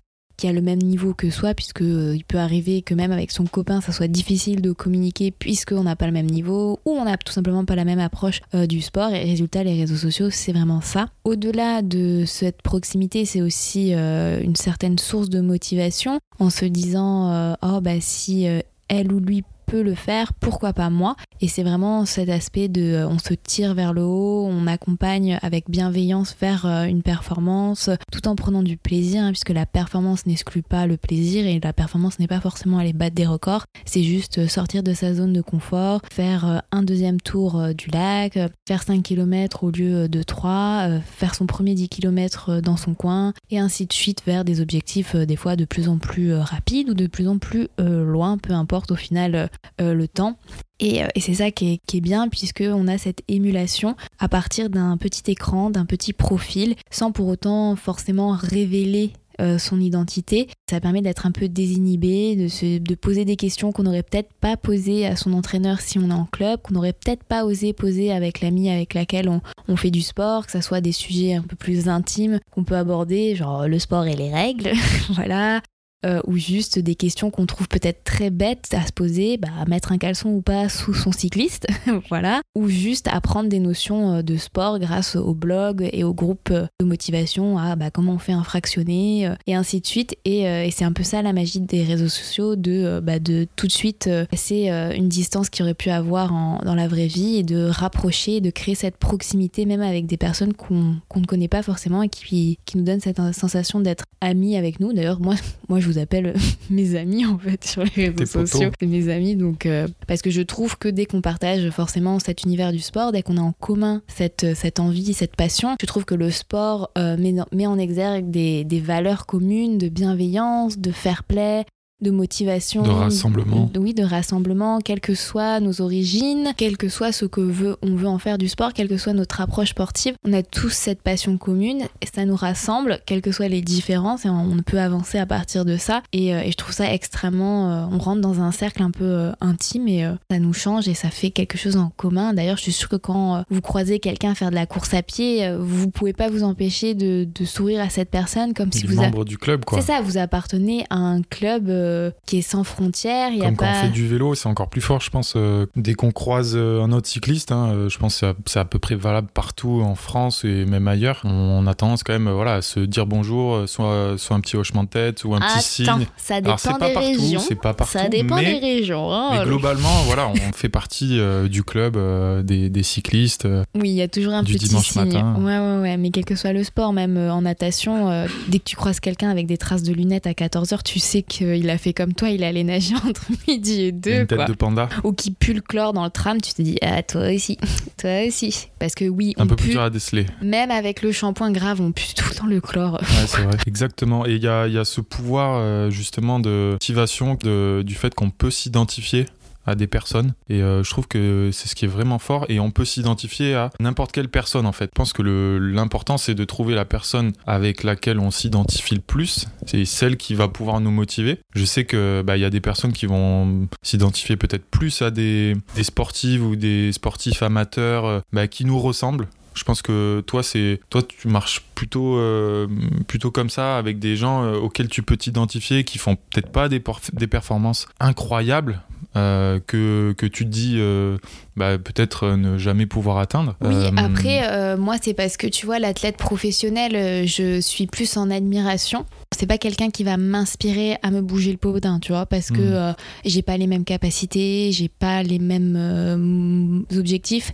Euh, 0.46 0.50
a 0.50 0.54
le 0.54 0.62
même 0.62 0.80
niveau 0.80 1.14
que 1.14 1.30
soi, 1.30 1.54
puisque 1.54 1.82
il 1.82 2.24
peut 2.28 2.38
arriver 2.38 2.82
que 2.82 2.94
même 2.94 3.12
avec 3.12 3.32
son 3.32 3.46
copain, 3.46 3.82
ça 3.82 3.92
soit 3.92 4.08
difficile 4.08 4.62
de 4.62 4.72
communiquer 4.72 5.32
puisqu'on 5.32 5.84
n'a 5.84 5.96
pas 5.96 6.06
le 6.06 6.12
même 6.12 6.30
niveau 6.30 6.80
ou 6.86 6.92
on 6.92 7.06
n'a 7.06 7.18
tout 7.18 7.32
simplement 7.32 7.66
pas 7.66 7.76
la 7.76 7.86
même 7.86 8.00
approche 8.00 8.42
du 8.54 8.82
sport. 8.82 9.12
Et 9.12 9.24
résultat, 9.24 9.64
les 9.64 9.80
réseaux 9.80 9.96
sociaux, 9.96 10.30
c'est 10.30 10.52
vraiment 10.52 10.82
ça. 10.82 11.10
Au-delà 11.24 11.82
de 11.82 12.24
cette 12.26 12.62
proximité, 12.62 13.26
c'est 13.26 13.42
aussi 13.42 13.94
une 13.94 14.56
certaine 14.56 14.98
source 14.98 15.30
de 15.30 15.42
motivation 15.42 16.20
en 16.40 16.50
se 16.50 16.66
disant 16.66 17.56
oh 17.62 17.82
bah 17.82 18.00
si 18.00 18.46
elle 18.88 19.12
ou 19.12 19.20
lui 19.20 19.44
le 19.72 19.96
faire, 19.96 20.34
pourquoi 20.34 20.74
pas 20.74 20.90
moi. 20.90 21.16
Et 21.42 21.48
c'est 21.48 21.64
vraiment 21.64 22.06
cet 22.06 22.30
aspect 22.30 22.68
de 22.68 22.82
euh, 22.82 23.08
on 23.08 23.18
se 23.18 23.34
tire 23.34 23.74
vers 23.74 23.94
le 23.94 24.04
haut, 24.04 24.48
on 24.48 24.68
accompagne 24.68 25.40
avec 25.42 25.70
bienveillance 25.70 26.36
vers 26.40 26.66
euh, 26.66 26.86
une 26.86 27.02
performance, 27.02 27.90
tout 28.12 28.28
en 28.28 28.36
prenant 28.36 28.64
du 28.64 28.78
plaisir, 28.78 29.24
hein, 29.24 29.32
puisque 29.32 29.50
la 29.50 29.66
performance 29.66 30.26
n'exclut 30.26 30.62
pas 30.62 30.86
le 30.88 30.98
plaisir 30.98 31.46
et 31.46 31.60
la 31.60 31.74
performance 31.74 32.20
n'est 32.20 32.28
pas 32.28 32.40
forcément 32.40 32.78
aller 32.78 32.94
battre 32.94 33.16
des 33.16 33.26
records, 33.26 33.66
c'est 33.86 34.04
juste 34.04 34.40
euh, 34.40 34.48
sortir 34.48 34.84
de 34.84 34.94
sa 34.94 35.14
zone 35.14 35.34
de 35.34 35.42
confort, 35.42 36.02
faire 36.12 36.64
un 36.72 36.84
deuxième 36.84 37.20
tour 37.22 37.74
du 37.76 37.90
lac, 37.90 38.38
faire 38.68 38.84
5 38.84 39.02
km 39.04 39.64
au 39.64 39.72
lieu 39.72 40.08
de 40.08 40.24
3, 40.24 41.00
faire 41.06 41.36
son 41.36 41.46
premier 41.46 41.74
10 41.74 41.90
km 41.90 42.62
dans 42.62 42.78
son 42.78 42.94
coin, 42.94 43.34
et 43.50 43.60
ainsi 43.60 43.86
de 43.86 43.94
suite 43.94 44.24
vers 44.26 44.44
des 44.44 44.62
objectifs 44.62 45.16
des 45.16 45.36
fois 45.36 45.56
de 45.56 45.66
plus 45.66 45.88
en 45.88 45.98
plus 45.98 46.34
rapides 46.34 46.90
ou 46.90 46.94
de 46.94 47.08
plus 47.08 47.28
en 47.28 47.38
plus 47.38 47.68
loin, 47.80 48.38
peu 48.38 48.54
importe 48.54 48.92
au 48.92 48.96
final 48.96 49.50
euh, 49.82 49.94
le 49.94 50.08
temps. 50.08 50.38
Euh, 50.82 51.08
et, 51.16 51.20
c'est 51.20 51.36
ça 51.36 51.52
qui 51.52 51.80
est, 51.94 52.02
bien, 52.02 52.28
puisqu'on 52.28 52.88
a 52.88 52.98
cette 52.98 53.22
émulation 53.28 53.96
à 54.20 54.28
partir 54.28 54.70
d'un 54.70 54.98
petit 54.98 55.32
écran, 55.32 55.70
d'un 55.70 55.86
petit 55.86 56.14
profil, 56.14 56.76
sans 56.92 57.12
pour 57.12 57.28
autant 57.28 57.76
forcément 57.76 58.32
révéler 58.32 59.12
euh, 59.42 59.58
son 59.58 59.80
identité. 59.80 60.48
Ça 60.70 60.80
permet 60.80 61.02
d'être 61.02 61.26
un 61.26 61.32
peu 61.32 61.48
désinhibé, 61.48 62.36
de, 62.36 62.96
poser 62.96 63.26
des 63.26 63.36
questions 63.36 63.72
qu'on 63.72 63.84
n'aurait 63.84 64.04
peut-être 64.04 64.32
pas 64.34 64.58
posées 64.58 65.08
à 65.08 65.16
son 65.16 65.34
entraîneur 65.34 65.82
si 65.82 65.98
on 65.98 66.10
est 66.10 66.14
en 66.14 66.26
club, 66.26 66.62
qu'on 66.62 66.76
n'aurait 66.76 66.94
peut-être 66.94 67.24
pas 67.24 67.46
osé 67.46 67.74
poser 67.74 68.12
avec 68.12 68.42
l'ami 68.42 68.70
avec 68.70 68.94
laquelle 68.94 69.30
on, 69.30 69.42
on, 69.68 69.76
fait 69.76 69.90
du 69.90 70.02
sport, 70.02 70.46
que 70.46 70.52
ça 70.52 70.62
soit 70.62 70.82
des 70.82 70.92
sujets 70.92 71.34
un 71.34 71.42
peu 71.42 71.56
plus 71.56 71.90
intimes 71.90 72.40
qu'on 72.52 72.64
peut 72.64 72.78
aborder, 72.78 73.36
genre 73.36 73.68
le 73.68 73.80
sport 73.80 74.06
et 74.06 74.16
les 74.16 74.32
règles, 74.32 74.72
voilà, 75.10 75.62
euh, 76.06 76.22
ou 76.26 76.38
juste 76.38 76.80
des 76.80 76.96
questions 76.96 77.32
qu'on 77.32 77.46
trouve 77.46 77.68
peut-être 77.68 78.04
très 78.04 78.30
bêtes 78.30 78.70
à 78.74 78.86
se 78.86 78.92
poser, 78.92 79.38
bah, 79.38 79.50
mettre 79.68 79.92
un 79.92 79.98
caleçon 79.98 80.30
ou 80.30 80.42
pas 80.42 80.70
sous 80.70 80.94
son 80.94 81.12
cycliste, 81.12 81.68
voilà, 82.10 82.42
ou 82.56 82.68
juste 82.68 83.08
apprendre 83.08 83.50
des 83.50 83.60
notions 83.60 84.16
euh, 84.16 84.22
de 84.22 84.36
sport 84.38 84.80
grâce 84.80 85.16
au 85.16 85.34
blog 85.34 85.88
et 85.94 86.04
au 86.04 86.14
groupe 86.14 86.50
euh, 86.52 86.66
de 86.82 86.86
motivation 86.86 87.58
à 87.58 87.76
bah, 87.76 87.90
comment 87.90 88.14
on 88.14 88.20
fait 88.20 88.34
un 88.34 88.44
fractionné 88.44 89.30
et 89.48 89.56
ainsi 89.56 89.80
de 89.82 89.88
suite. 89.88 90.16
Et, 90.26 90.44
c'est 90.72 90.86
un 90.86 90.92
peu 90.92 91.04
ça 91.04 91.22
la 91.22 91.34
magie 91.34 91.60
des 91.60 91.84
réseaux 91.84 92.08
sociaux, 92.08 92.56
de, 92.56 93.00
bah, 93.02 93.20
de 93.20 93.48
tout 93.56 93.68
de 93.68 93.72
suite 93.72 94.10
passer 94.30 94.70
une 94.96 95.08
distance 95.08 95.50
qu'il 95.50 95.64
aurait 95.64 95.74
pu 95.74 95.90
avoir 95.90 96.32
dans 96.64 96.76
la 96.76 96.88
vraie 96.88 97.08
vie 97.08 97.38
et 97.38 97.44
de 97.44 97.66
rapprocher, 97.66 98.42
de 98.42 98.50
créer 98.50 98.76
cette 98.76 98.98
proximité 98.98 99.66
même 99.66 99.82
avec 99.82 100.06
des 100.06 100.18
personnes 100.18 100.54
qu'on 100.54 100.96
ne 101.16 101.26
connaît 101.26 101.48
pas 101.48 101.62
forcément 101.62 102.02
et 102.02 102.10
qui, 102.10 102.58
qui 102.66 102.78
nous 102.78 102.84
donnent 102.84 103.00
cette 103.00 103.22
sensation 103.34 103.80
d'être 103.80 104.06
amis 104.22 104.58
avec 104.58 104.80
nous. 104.80 104.94
D'ailleurs, 104.94 105.20
moi, 105.20 105.36
moi 105.70 105.80
je 105.80 105.88
vous 105.88 105.93
appelle 106.00 106.34
mes 106.70 106.96
amis 106.96 107.26
en 107.26 107.38
fait 107.38 107.64
sur 107.64 107.84
les 107.84 108.10
réseaux 108.10 108.26
sociaux. 108.26 108.70
Mes 108.82 109.10
amis, 109.10 109.36
donc 109.36 109.66
euh, 109.66 109.88
parce 110.08 110.22
que 110.22 110.30
je 110.30 110.42
trouve 110.42 110.78
que 110.78 110.88
dès 110.88 111.06
qu'on 111.06 111.22
partage 111.22 111.70
forcément 111.70 112.20
cet 112.20 112.44
univers 112.44 112.72
du 112.72 112.80
sport, 112.80 113.12
dès 113.12 113.24
qu'on 113.24 113.38
a 113.38 113.42
en 113.42 113.54
commun 113.54 114.02
cette, 114.08 114.56
cette 114.56 114.80
envie, 114.80 115.14
cette 115.14 115.36
passion, 115.36 115.76
je 115.80 115.86
trouve 115.86 116.06
que 116.06 116.16
le 116.16 116.32
sport 116.32 116.92
euh, 116.98 117.18
met, 117.18 117.36
met, 117.52 117.68
en 117.68 117.78
exergue 117.78 118.30
des, 118.30 118.64
des 118.64 118.80
valeurs 118.80 119.26
communes 119.26 119.78
de 119.78 119.90
bienveillance, 119.90 120.78
de 120.78 120.92
fair 120.92 121.24
play, 121.24 121.66
de 122.04 122.12
motivation, 122.12 122.84
de 122.84 122.90
rassemblement. 122.90 123.70
oui, 123.78 123.94
de 123.94 124.04
rassemblement, 124.04 124.80
quelles 124.80 125.00
que 125.00 125.16
soient 125.16 125.60
nos 125.60 125.82
origines, 125.82 126.54
quel 126.58 126.78
que 126.78 126.90
soit 126.90 127.12
ce 127.12 127.26
que 127.26 127.42
veut, 127.42 127.78
on 127.82 127.96
veut 127.96 128.08
en 128.08 128.20
faire 128.20 128.38
du 128.38 128.48
sport, 128.48 128.74
quelle 128.74 128.88
que 128.88 128.98
soit 128.98 129.14
notre 129.14 129.42
approche 129.42 129.70
sportive, 129.70 130.16
on 130.26 130.34
a 130.34 130.44
tous 130.44 130.70
cette 130.70 131.02
passion 131.02 131.38
commune 131.38 131.84
et 132.02 132.08
ça 132.14 132.26
nous 132.26 132.36
rassemble, 132.36 133.00
quelles 133.06 133.22
que 133.22 133.32
soient 133.32 133.48
les 133.48 133.62
différences 133.62 134.26
et 134.26 134.30
on 134.30 134.58
peut 134.66 134.80
avancer 134.80 135.18
à 135.18 135.26
partir 135.26 135.66
de 135.66 135.78
ça. 135.78 136.02
Et, 136.12 136.34
euh, 136.34 136.42
je 136.50 136.56
trouve 136.56 136.74
ça 136.74 136.92
extrêmement, 136.92 137.72
euh, 137.72 137.86
on 137.92 137.98
rentre 137.98 138.22
dans 138.22 138.42
un 138.42 138.52
cercle 138.52 138.84
un 138.84 138.92
peu 138.92 139.06
euh, 139.06 139.32
intime 139.42 139.88
et 139.88 140.08
ça 140.30 140.40
nous 140.40 140.54
change 140.54 140.88
et 140.88 140.94
ça 140.94 141.10
fait 141.10 141.32
quelque 141.32 141.58
chose 141.58 141.78
en 141.78 141.92
commun. 141.96 142.34
D'ailleurs, 142.34 142.58
je 142.58 142.64
suis 142.64 142.72
sûre 142.72 142.90
que 142.90 142.96
quand 142.96 143.44
vous 143.50 143.62
croisez 143.62 144.00
quelqu'un 144.00 144.36
faire 144.36 144.50
de 144.50 144.56
la 144.56 144.66
course 144.66 144.94
à 144.94 145.02
pied, 145.02 145.56
vous 145.58 145.90
pouvez 145.90 146.14
pas 146.14 146.30
vous 146.30 146.44
empêcher 146.44 146.94
de, 146.94 147.28
sourire 147.46 147.82
à 147.82 147.90
cette 147.90 148.10
personne 148.10 148.54
comme 148.54 148.72
si 148.72 148.86
vous 148.86 148.96
membre 148.96 149.26
du 149.26 149.38
club 149.38 149.66
quoi. 149.66 149.80
C'est 149.80 149.88
ça, 149.88 150.02
vous 150.02 150.18
appartenez 150.18 150.86
à 150.90 150.96
un 150.96 151.22
club 151.22 151.70
euh, 151.94 152.12
qui 152.26 152.40
est 152.40 152.42
sans 152.42 152.64
frontières. 152.64 153.32
Y 153.32 153.40
Comme 153.40 153.56
quand 153.56 153.66
on 153.70 153.82
fait 153.86 153.90
du 153.90 154.08
vélo, 154.08 154.36
c'est 154.36 154.50
encore 154.50 154.70
plus 154.70 154.82
fort, 154.82 155.02
je 155.02 155.10
pense. 155.10 155.34
Euh, 155.36 155.66
dès 155.76 155.94
qu'on 155.94 156.12
croise 156.12 156.54
euh, 156.56 156.82
un 156.82 156.92
autre 156.92 157.08
cycliste, 157.08 157.52
hein, 157.52 157.88
je 157.88 157.98
pense 157.98 158.20
que 158.20 158.34
c'est 158.46 158.60
à, 158.60 158.66
peu 158.66 158.80
près 158.80 158.96
valable 158.96 159.28
partout 159.34 159.82
en 159.84 159.96
France 159.96 160.44
et 160.44 160.66
même 160.66 160.88
ailleurs. 160.88 161.22
On, 161.24 161.66
a 161.68 161.74
tendance 161.74 162.04
quand 162.04 162.14
même 162.14 162.30
voilà, 162.30 162.56
à 162.56 162.62
se 162.62 162.80
dire 162.80 163.06
bonjour, 163.06 163.70
soit, 163.70 164.16
soit 164.18 164.36
un 164.36 164.40
petit 164.42 164.58
hochement 164.58 164.84
de 164.84 164.90
tête 164.90 165.24
ou 165.24 165.34
un 165.36 165.40
petit 165.40 165.64
signe. 165.64 166.08
Ça 166.18 166.42
dépend 166.42 166.56
Alors, 166.66 166.80
des 166.80 166.98
régions. 166.98 167.40
C'est 167.40 167.56
pas 167.56 167.74
partout. 167.74 167.98
Ça 167.98 168.10
dépend 168.10 168.36
mais, 168.36 168.60
des 168.60 168.60
régions. 168.60 169.12
Hein, 169.14 169.30
mais 169.32 169.46
globalement, 169.46 170.04
voilà, 170.06 170.30
on 170.30 170.54
fait 170.54 170.70
partie 170.70 171.20
du 171.50 171.64
club 171.64 171.98
des, 172.44 172.70
des, 172.70 172.84
cyclistes. 172.84 173.48
Oui, 173.76 173.90
il 173.90 173.96
y 173.96 174.02
a 174.02 174.08
toujours 174.08 174.34
un 174.34 174.44
du 174.44 174.54
petit 174.54 174.68
dimanche 174.68 174.90
signe. 174.90 175.06
matin. 175.06 175.36
Ouais, 175.38 175.58
ouais, 175.58 175.82
ouais. 175.82 175.98
Mais 175.98 176.10
quel 176.10 176.26
que 176.26 176.36
soit 176.36 176.54
le 176.54 176.64
sport, 176.64 176.94
même 176.94 177.18
en 177.18 177.42
natation, 177.42 178.28
dès 178.48 178.60
que 178.60 178.66
tu 178.66 178.76
croises 178.76 179.00
quelqu'un 179.00 179.30
avec 179.30 179.48
des 179.48 179.58
traces 179.58 179.84
de 179.84 179.94
lunettes 179.94 180.28
à 180.28 180.32
14h, 180.32 180.84
tu 180.84 181.00
sais 181.00 181.22
qu'il 181.22 181.70
a 181.70 181.73
fait 181.78 181.94
comme 181.94 182.14
toi, 182.14 182.30
il 182.30 182.44
allait 182.44 182.64
nager 182.64 182.96
entre 183.08 183.26
midi 183.48 183.82
et 183.82 183.92
deux. 183.92 184.22
Une 184.22 184.28
tête 184.28 184.48
de 184.48 184.54
panda. 184.54 184.90
Ou 185.04 185.14
qui 185.14 185.32
pue 185.32 185.54
le 185.54 185.62
chlore 185.62 185.94
dans 185.94 186.04
le 186.04 186.10
tram, 186.10 186.42
tu 186.42 186.54
te 186.54 186.62
dis, 186.62 186.78
ah, 186.82 187.04
toi 187.04 187.34
aussi, 187.34 187.58
toi 187.98 188.28
aussi. 188.28 188.68
Parce 188.80 188.96
que 188.96 189.06
oui, 189.06 189.34
un 189.38 189.44
on 189.44 189.48
peu 189.48 189.56
pue, 189.56 189.64
plus 189.64 189.72
dur 189.74 189.82
à 189.82 189.90
déceler. 189.90 190.26
Même 190.42 190.72
avec 190.72 191.02
le 191.02 191.12
shampoing 191.12 191.52
grave, 191.52 191.82
on 191.82 191.92
pue 191.92 192.14
tout 192.16 192.34
dans 192.40 192.48
le 192.48 192.62
chlore. 192.62 192.94
Ouais, 192.94 193.28
c'est 193.28 193.42
vrai. 193.42 193.58
Exactement. 193.68 194.26
Et 194.26 194.34
il 194.34 194.44
y 194.44 194.48
a, 194.48 194.68
y 194.68 194.78
a, 194.78 194.86
ce 194.86 195.02
pouvoir, 195.02 195.58
euh, 195.60 195.90
justement, 195.90 196.40
de 196.40 196.72
motivation 196.74 197.36
de, 197.36 197.84
du 197.86 197.96
fait 197.96 198.14
qu'on 198.14 198.30
peut 198.30 198.52
s'identifier 198.52 199.26
à 199.66 199.76
des 199.76 199.88
personnes. 199.88 200.34
Et 200.50 200.62
euh, 200.62 200.84
je 200.84 200.90
trouve 200.90 201.08
que 201.08 201.50
c'est 201.52 201.68
ce 201.68 201.76
qui 201.76 201.86
est 201.86 201.90
vraiment 201.90 202.20
fort. 202.20 202.46
Et 202.50 202.60
on 202.60 202.72
peut 202.72 202.86
s'identifier 202.86 203.56
à 203.56 203.70
n'importe 203.80 204.12
quelle 204.12 204.30
personne, 204.30 204.66
en 204.66 204.72
fait. 204.72 204.86
Je 204.86 204.96
pense 204.96 205.14
que 205.14 205.22
l'important, 205.22 206.18
c'est 206.18 206.36
de 206.36 206.46
trouver 206.46 206.76
la 206.76 206.86
personne 206.86 207.32
avec 207.46 207.84
laquelle 207.84 208.20
on 208.20 208.32
s'identifie 208.32 208.96
le 208.96 209.02
plus. 209.02 209.48
C'est 209.66 209.86
celle 209.86 210.18
qui 210.18 210.36
va 210.36 210.48
pouvoir 210.48 210.80
nous 210.82 210.92
motiver. 210.92 211.40
Je 211.56 211.66
sais 211.66 211.86
que 211.86 212.24
bah, 212.26 212.38
y 212.38 212.46
a 212.46 212.50
des 212.50 212.62
personnes 212.62 212.94
qui 212.94 213.06
vont 213.06 213.68
s'identifier 213.82 214.38
peut-être 214.38 214.66
plus 214.66 215.02
à 215.02 215.12
des, 215.12 215.56
sportives 215.82 216.46
ou 216.46 216.56
des 216.56 216.92
sportifs 216.92 217.44
amateurs 217.44 218.06
euh, 218.06 218.20
bah, 218.32 218.48
qui 218.48 218.66
nous 218.66 218.80
ressemblent. 218.80 219.28
Je 219.54 219.64
pense 219.64 219.84
que 219.84 220.24
toi, 220.26 220.42
c'est 220.42 220.80
toi, 220.90 221.04
tu 221.04 221.28
marches 221.28 221.62
plutôt 221.76 222.18
euh, 222.18 222.68
plutôt 223.08 223.30
comme 223.30 223.52
ça 223.52 223.78
avec 223.78 224.00
des 224.00 224.16
gens 224.16 224.52
auxquels 224.52 224.88
tu 224.88 225.04
peux 225.04 225.16
t'identifier, 225.16 225.84
qui 225.84 226.00
font 226.00 226.16
peut-être 226.16 226.50
pas 226.50 226.70
des 226.70 226.80
performances 227.28 227.88
incroyables, 228.00 228.82
euh, 229.16 229.60
que, 229.68 230.14
que, 230.18 230.26
tu 230.26 230.44
te 230.44 230.50
dis 230.50 230.78
euh, 230.78 231.18
bah, 231.56 231.78
peut-être 231.78 232.24
euh, 232.24 232.36
ne 232.36 232.58
jamais 232.58 232.88
pouvoir 232.88 233.20
atteindre. 233.20 233.56
Oui, 233.62 233.76
après, 233.96 234.76
moi, 234.78 234.96
c'est 235.00 235.14
parce 235.14 235.38
que 235.38 235.46
tu 235.46 235.66
vois, 235.66 235.78
l'athlète 235.78 236.18
professionnel, 236.18 237.28
je 237.28 237.62
suis 237.62 237.86
plus 237.86 238.18
en 238.18 238.32
admiration. 238.32 239.06
C'est 239.36 239.46
pas 239.46 239.60
quelqu'un 239.60 239.92
qui 239.92 240.04
va 240.04 240.18
m'inspirer 240.18 240.98
à 241.04 241.12
me 241.12 241.22
bouger 241.22 241.52
le 241.52 241.58
poudin, 241.58 242.00
tu 242.00 242.12
vois, 242.12 242.26
parce 242.26 242.50
que 242.50 242.92
hmm. 242.92 242.96
j'ai 243.26 243.42
pas 243.42 243.58
les 243.58 243.68
mêmes 243.68 243.86
capacités, 243.86 244.72
j'ai 244.72 244.90
pas 244.90 245.22
les 245.22 245.40
mêmes 245.40 246.84
objectifs 246.98 247.52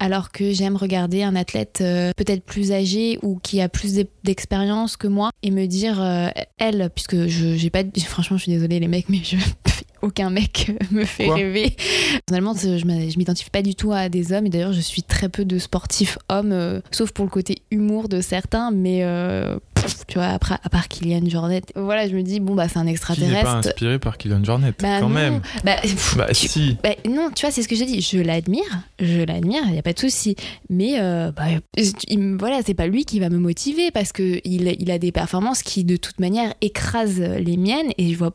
alors 0.00 0.32
que 0.32 0.52
j'aime 0.52 0.74
regarder 0.74 1.22
un 1.22 1.36
athlète 1.36 1.78
peut-être 2.16 2.42
plus 2.42 2.72
âgé 2.72 3.20
ou 3.22 3.38
qui 3.38 3.60
a 3.60 3.68
plus 3.68 3.94
d'expérience 4.24 4.96
que 4.96 5.06
moi 5.06 5.30
et 5.44 5.52
me 5.52 5.66
dire 5.66 6.02
elle 6.58 6.90
puisque 6.92 7.28
je 7.28 7.54
j'ai 7.54 7.70
pas 7.70 7.84
franchement 8.06 8.36
je 8.36 8.42
suis 8.42 8.52
désolée 8.52 8.80
les 8.80 8.88
mecs 8.88 9.08
mais 9.08 9.20
je 9.22 9.36
aucun 10.02 10.30
mec 10.30 10.72
me 10.90 11.04
fait 11.04 11.30
rêver. 11.30 11.76
Personnellement, 12.26 12.54
je 12.54 13.16
m'identifie 13.16 13.50
pas 13.50 13.62
du 13.62 13.74
tout 13.74 13.92
à 13.92 14.08
des 14.08 14.32
hommes 14.32 14.46
et 14.46 14.50
d'ailleurs, 14.50 14.72
je 14.72 14.80
suis 14.80 15.02
très 15.02 15.28
peu 15.28 15.44
de 15.44 15.58
sportifs 15.58 16.18
hommes, 16.28 16.52
euh, 16.52 16.80
sauf 16.90 17.12
pour 17.12 17.24
le 17.24 17.30
côté 17.30 17.62
humour 17.70 18.08
de 18.08 18.20
certains, 18.20 18.70
mais 18.70 19.04
euh, 19.04 19.58
tu 20.06 20.18
vois, 20.18 20.28
après, 20.28 20.56
à 20.62 20.68
part 20.68 20.88
Kylian 20.88 21.28
Jornet, 21.28 21.62
voilà, 21.76 22.08
je 22.08 22.14
me 22.14 22.22
dis, 22.22 22.40
bon, 22.40 22.54
bah, 22.54 22.68
c'est 22.68 22.78
un 22.78 22.86
extraterrestre. 22.86 23.38
Qui 23.38 23.44
pas 23.44 23.68
inspiré 23.68 23.98
par 23.98 24.18
Kylian 24.18 24.44
Jornet, 24.44 24.72
bah, 24.80 25.00
quand 25.00 25.08
même. 25.08 25.40
Bah, 25.64 25.76
bah 26.16 26.26
si. 26.32 26.76
Bah, 26.82 26.90
non, 27.08 27.30
tu 27.34 27.44
vois, 27.46 27.50
c'est 27.50 27.62
ce 27.62 27.68
que 27.68 27.76
je 27.76 27.84
dis. 27.84 28.00
Je 28.00 28.18
l'admire, 28.18 28.82
je 29.00 29.24
l'admire, 29.24 29.62
il 29.66 29.72
n'y 29.72 29.78
a 29.78 29.82
pas 29.82 29.92
de 29.92 29.98
souci. 29.98 30.36
Mais 30.70 31.00
euh, 31.00 31.32
bah, 31.32 31.44
voilà, 32.38 32.60
c'est 32.64 32.74
pas 32.74 32.86
lui 32.86 33.04
qui 33.04 33.20
va 33.20 33.28
me 33.28 33.38
motiver 33.38 33.90
parce 33.90 34.12
qu'il 34.12 34.40
il 34.44 34.90
a 34.90 34.98
des 34.98 35.12
performances 35.12 35.62
qui, 35.62 35.84
de 35.84 35.96
toute 35.96 36.20
manière, 36.20 36.54
écrasent 36.60 37.20
les 37.20 37.56
miennes 37.56 37.92
et 37.98 38.12
je 38.12 38.18
vois 38.18 38.32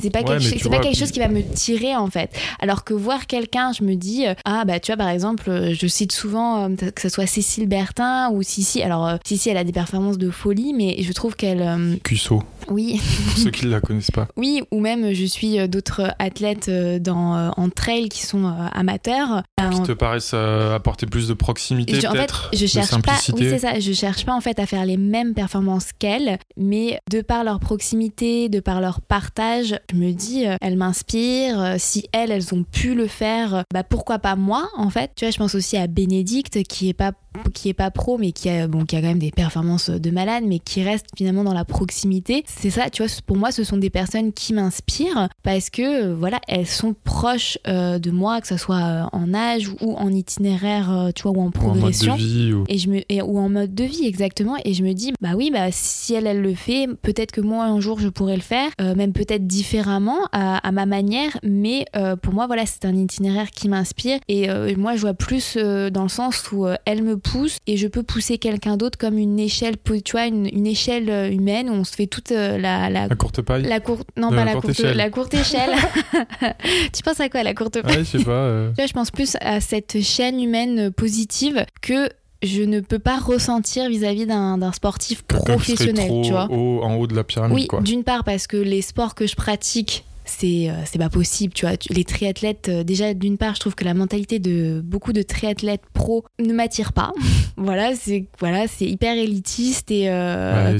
c'est 0.00 0.10
pas, 0.10 0.22
quelque, 0.22 0.42
c'est 0.42 0.68
pas 0.68 0.78
quelque 0.78 0.96
chose 0.96 1.10
qui 1.10 1.18
va 1.18 1.28
me 1.28 1.42
tirer 1.42 1.94
en 1.96 2.08
fait. 2.08 2.30
Alors 2.60 2.84
que 2.84 2.94
voir 2.94 3.26
quelqu'un, 3.26 3.72
je 3.72 3.84
me 3.84 3.94
dis, 3.94 4.26
euh, 4.26 4.34
ah 4.44 4.64
bah 4.64 4.80
tu 4.80 4.90
vois, 4.92 4.96
par 4.96 5.08
exemple, 5.08 5.48
euh, 5.48 5.74
je 5.74 5.86
cite 5.86 6.12
souvent 6.12 6.74
que 6.76 7.00
ce 7.00 7.08
soit 7.08 7.26
Cécile 7.26 7.68
Bertin 7.68 8.30
ou 8.30 8.42
Sissi. 8.42 8.82
Alors, 8.82 9.18
Sissi, 9.24 9.50
elle 9.50 9.56
a 9.56 9.64
des 9.64 9.72
performances 9.72 10.15
de 10.18 10.30
folie, 10.30 10.72
mais 10.72 10.96
je 11.02 11.12
trouve 11.12 11.36
qu'elle. 11.36 11.98
Cusso. 12.02 12.42
Oui. 12.68 13.00
Pour 13.26 13.38
ceux 13.38 13.50
qui 13.50 13.66
ne 13.66 13.70
la 13.70 13.80
connaissent 13.80 14.10
pas. 14.10 14.28
Oui, 14.36 14.62
ou 14.70 14.80
même 14.80 15.12
je 15.12 15.24
suis 15.24 15.68
d'autres 15.68 16.14
athlètes 16.18 16.70
dans, 17.00 17.50
en 17.56 17.68
trail 17.70 18.08
qui 18.08 18.24
sont 18.24 18.46
amateurs. 18.72 19.42
Qui 19.72 19.82
te 19.82 19.92
paraissent 19.92 20.34
apporter 20.34 21.06
plus 21.06 21.28
de 21.28 21.34
proximité, 21.34 21.98
peut-être 21.98 22.50
je 22.52 22.66
cherche 22.66 23.00
pas. 23.02 23.18
Oui, 23.34 23.48
c'est 23.48 23.58
ça. 23.58 23.78
Je 23.78 23.92
cherche 23.92 24.24
pas 24.24 24.34
en 24.34 24.40
fait 24.40 24.58
à 24.58 24.66
faire 24.66 24.84
les 24.86 24.96
mêmes 24.96 25.34
performances 25.34 25.92
qu'elles, 25.98 26.38
mais 26.56 27.00
de 27.10 27.20
par 27.20 27.44
leur 27.44 27.60
proximité, 27.60 28.48
de 28.48 28.60
par 28.60 28.80
leur 28.80 29.00
partage, 29.00 29.78
je 29.90 29.96
me 29.96 30.12
dis, 30.12 30.46
euh, 30.46 30.56
elles 30.60 30.76
m'inspirent. 30.76 31.60
Euh, 31.60 31.74
si 31.78 32.08
elles, 32.12 32.30
elles 32.30 32.54
ont 32.54 32.64
pu 32.64 32.94
le 32.94 33.06
faire, 33.06 33.64
bah 33.72 33.84
pourquoi 33.84 34.18
pas 34.18 34.36
moi 34.36 34.68
en 34.76 34.90
fait. 34.90 35.12
Tu 35.16 35.24
vois, 35.24 35.30
je 35.30 35.38
pense 35.38 35.54
aussi 35.54 35.76
à 35.76 35.86
Bénédicte 35.86 36.62
qui 36.64 36.88
est 36.88 36.94
pas 36.94 37.12
qui 37.52 37.68
est 37.68 37.74
pas 37.74 37.90
pro 37.90 38.16
mais 38.16 38.32
qui 38.32 38.48
a 38.48 38.66
bon 38.66 38.86
qui 38.86 38.96
a 38.96 39.00
quand 39.00 39.08
même 39.08 39.18
des 39.18 39.30
performances 39.30 39.90
de 39.90 40.10
malade 40.10 40.44
mais 40.46 40.58
qui 40.58 40.82
reste 40.82 41.06
finalement 41.16 41.44
dans 41.44 41.52
la 41.52 41.66
proximité 41.66 42.44
c'est 42.58 42.70
ça 42.70 42.90
tu 42.90 43.02
vois 43.02 43.12
pour 43.26 43.36
moi 43.36 43.52
ce 43.52 43.64
sont 43.64 43.76
des 43.76 43.90
personnes 43.90 44.32
qui 44.32 44.52
m'inspirent 44.54 45.28
parce 45.42 45.70
que 45.70 46.12
voilà 46.12 46.40
elles 46.48 46.66
sont 46.66 46.94
proches 47.04 47.58
euh, 47.66 47.98
de 47.98 48.10
moi 48.10 48.40
que 48.40 48.48
ce 48.48 48.56
soit 48.56 48.76
euh, 48.76 49.04
en 49.12 49.34
âge 49.34 49.68
ou 49.80 49.94
en 49.94 50.10
itinéraire 50.10 50.90
euh, 50.90 51.10
tu 51.14 51.22
vois 51.22 51.32
ou 51.32 51.40
en 51.40 51.50
progression 51.50 52.14
ou 52.14 52.16
en 52.16 52.18
mode 52.18 52.26
de 52.26 52.26
vie, 52.26 52.52
ou... 52.52 52.64
et 52.68 52.78
je 52.78 52.88
me 52.88 53.22
ou 53.22 53.38
en 53.38 53.48
mode 53.48 53.74
de 53.74 53.84
vie 53.84 54.06
exactement. 54.06 54.56
Et 54.64 54.74
je 54.74 54.82
me 54.82 54.92
dis 54.92 55.12
bah 55.20 55.30
oui 55.36 55.50
bah 55.52 55.68
si 55.70 56.14
elle 56.14 56.26
elle 56.26 56.42
le 56.42 56.54
fait 56.54 56.88
peut-être 57.02 57.32
que 57.32 57.40
moi 57.40 57.64
un 57.64 57.80
jour 57.80 58.00
je 58.00 58.08
pourrais 58.08 58.36
le 58.36 58.42
faire 58.42 58.70
même 58.78 59.12
peut-être 59.12 59.46
différemment 59.46 60.18
à, 60.32 60.58
à, 60.58 60.72
ma 60.72 60.86
manière. 60.86 61.38
Mais 61.42 61.84
pour 62.22 62.34
moi 62.34 62.46
voilà 62.46 62.66
c'est 62.66 62.84
un 62.84 62.94
itinéraire 62.94 63.50
qui 63.50 63.68
m'inspire. 63.68 64.18
Et 64.28 64.48
moi 64.76 64.96
je 64.96 65.00
vois 65.00 65.14
plus 65.14 65.56
dans 65.56 66.02
le 66.02 66.08
sens 66.08 66.50
où 66.52 66.66
elle 66.84 67.02
me 67.02 67.16
pousse 67.16 67.58
et 67.66 67.76
je 67.76 67.88
peux 67.88 68.02
pousser 68.02 68.38
quelqu'un 68.38 68.76
d'autre 68.76 68.98
comme 68.98 69.18
une 69.18 69.38
échelle, 69.38 69.76
tu 70.04 70.12
vois, 70.12 70.26
une, 70.26 70.66
échelle 70.66 71.10
euh, 71.10 71.30
humaine 71.30 71.70
où 71.70 71.72
on 71.72 71.84
se 71.84 71.94
fait 71.94 72.06
toute 72.06 72.30
euh, 72.54 72.58
la, 72.58 72.90
la, 72.90 73.08
courte 73.08 73.42
paille. 73.42 73.62
La 73.62 73.80
courte, 73.80 74.08
non, 74.16 74.30
pas 74.30 74.44
la, 74.44 74.54
courte, 74.54 74.70
échelle. 74.70 74.96
la 74.96 75.10
courte 75.10 75.34
échelle. 75.34 75.70
tu 76.92 77.02
penses 77.02 77.20
à 77.20 77.28
quoi 77.28 77.42
la 77.42 77.54
courte 77.54 77.80
paille 77.82 77.98
ouais, 77.98 78.04
je 78.04 78.18
sais 78.18 78.24
pas. 78.24 78.30
Euh. 78.30 78.68
Tu 78.70 78.76
vois, 78.76 78.86
je 78.86 78.92
pense 78.92 79.10
plus 79.10 79.36
à 79.40 79.60
cette 79.60 80.00
chaîne 80.02 80.40
humaine 80.40 80.90
positive 80.90 81.64
que 81.82 82.08
je 82.42 82.62
ne 82.62 82.80
peux 82.80 82.98
pas 82.98 83.18
ressentir 83.18 83.88
vis-à-vis 83.88 84.26
d'un 84.26 84.72
sportif 84.72 85.22
professionnel, 85.22 86.22
tu 86.24 86.30
vois. 86.30 86.48
en 86.50 86.94
haut 86.96 87.06
de 87.06 87.14
la 87.14 87.24
pyramide, 87.24 87.54
oui, 87.54 87.68
d'une 87.82 88.04
part 88.04 88.24
parce 88.24 88.46
que 88.46 88.56
les 88.56 88.82
sports 88.82 89.14
que 89.14 89.26
je 89.26 89.36
pratique 89.36 90.04
c'est 90.26 90.68
euh, 90.68 90.74
c'est 90.84 90.98
pas 90.98 91.08
possible 91.08 91.54
tu 91.54 91.66
vois. 91.66 91.76
Les 91.88 92.04
triathlètes 92.04 92.68
euh, 92.68 92.84
déjà 92.84 93.14
d'une 93.14 93.38
part 93.38 93.54
je 93.54 93.60
trouve 93.60 93.74
que 93.74 93.84
la 93.84 93.94
mentalité 93.94 94.38
de 94.38 94.82
beaucoup 94.84 95.12
de 95.12 95.22
triathlètes 95.22 95.82
pro 95.92 96.24
ne 96.38 96.52
m'attire 96.52 96.92
pas. 96.92 97.12
Voilà 97.58 97.94
c'est 97.94 98.26
voilà 98.38 98.66
c'est 98.68 98.84
hyper 98.84 99.16
élitiste 99.16 99.90
et 99.90 100.10
euh, 100.10 100.78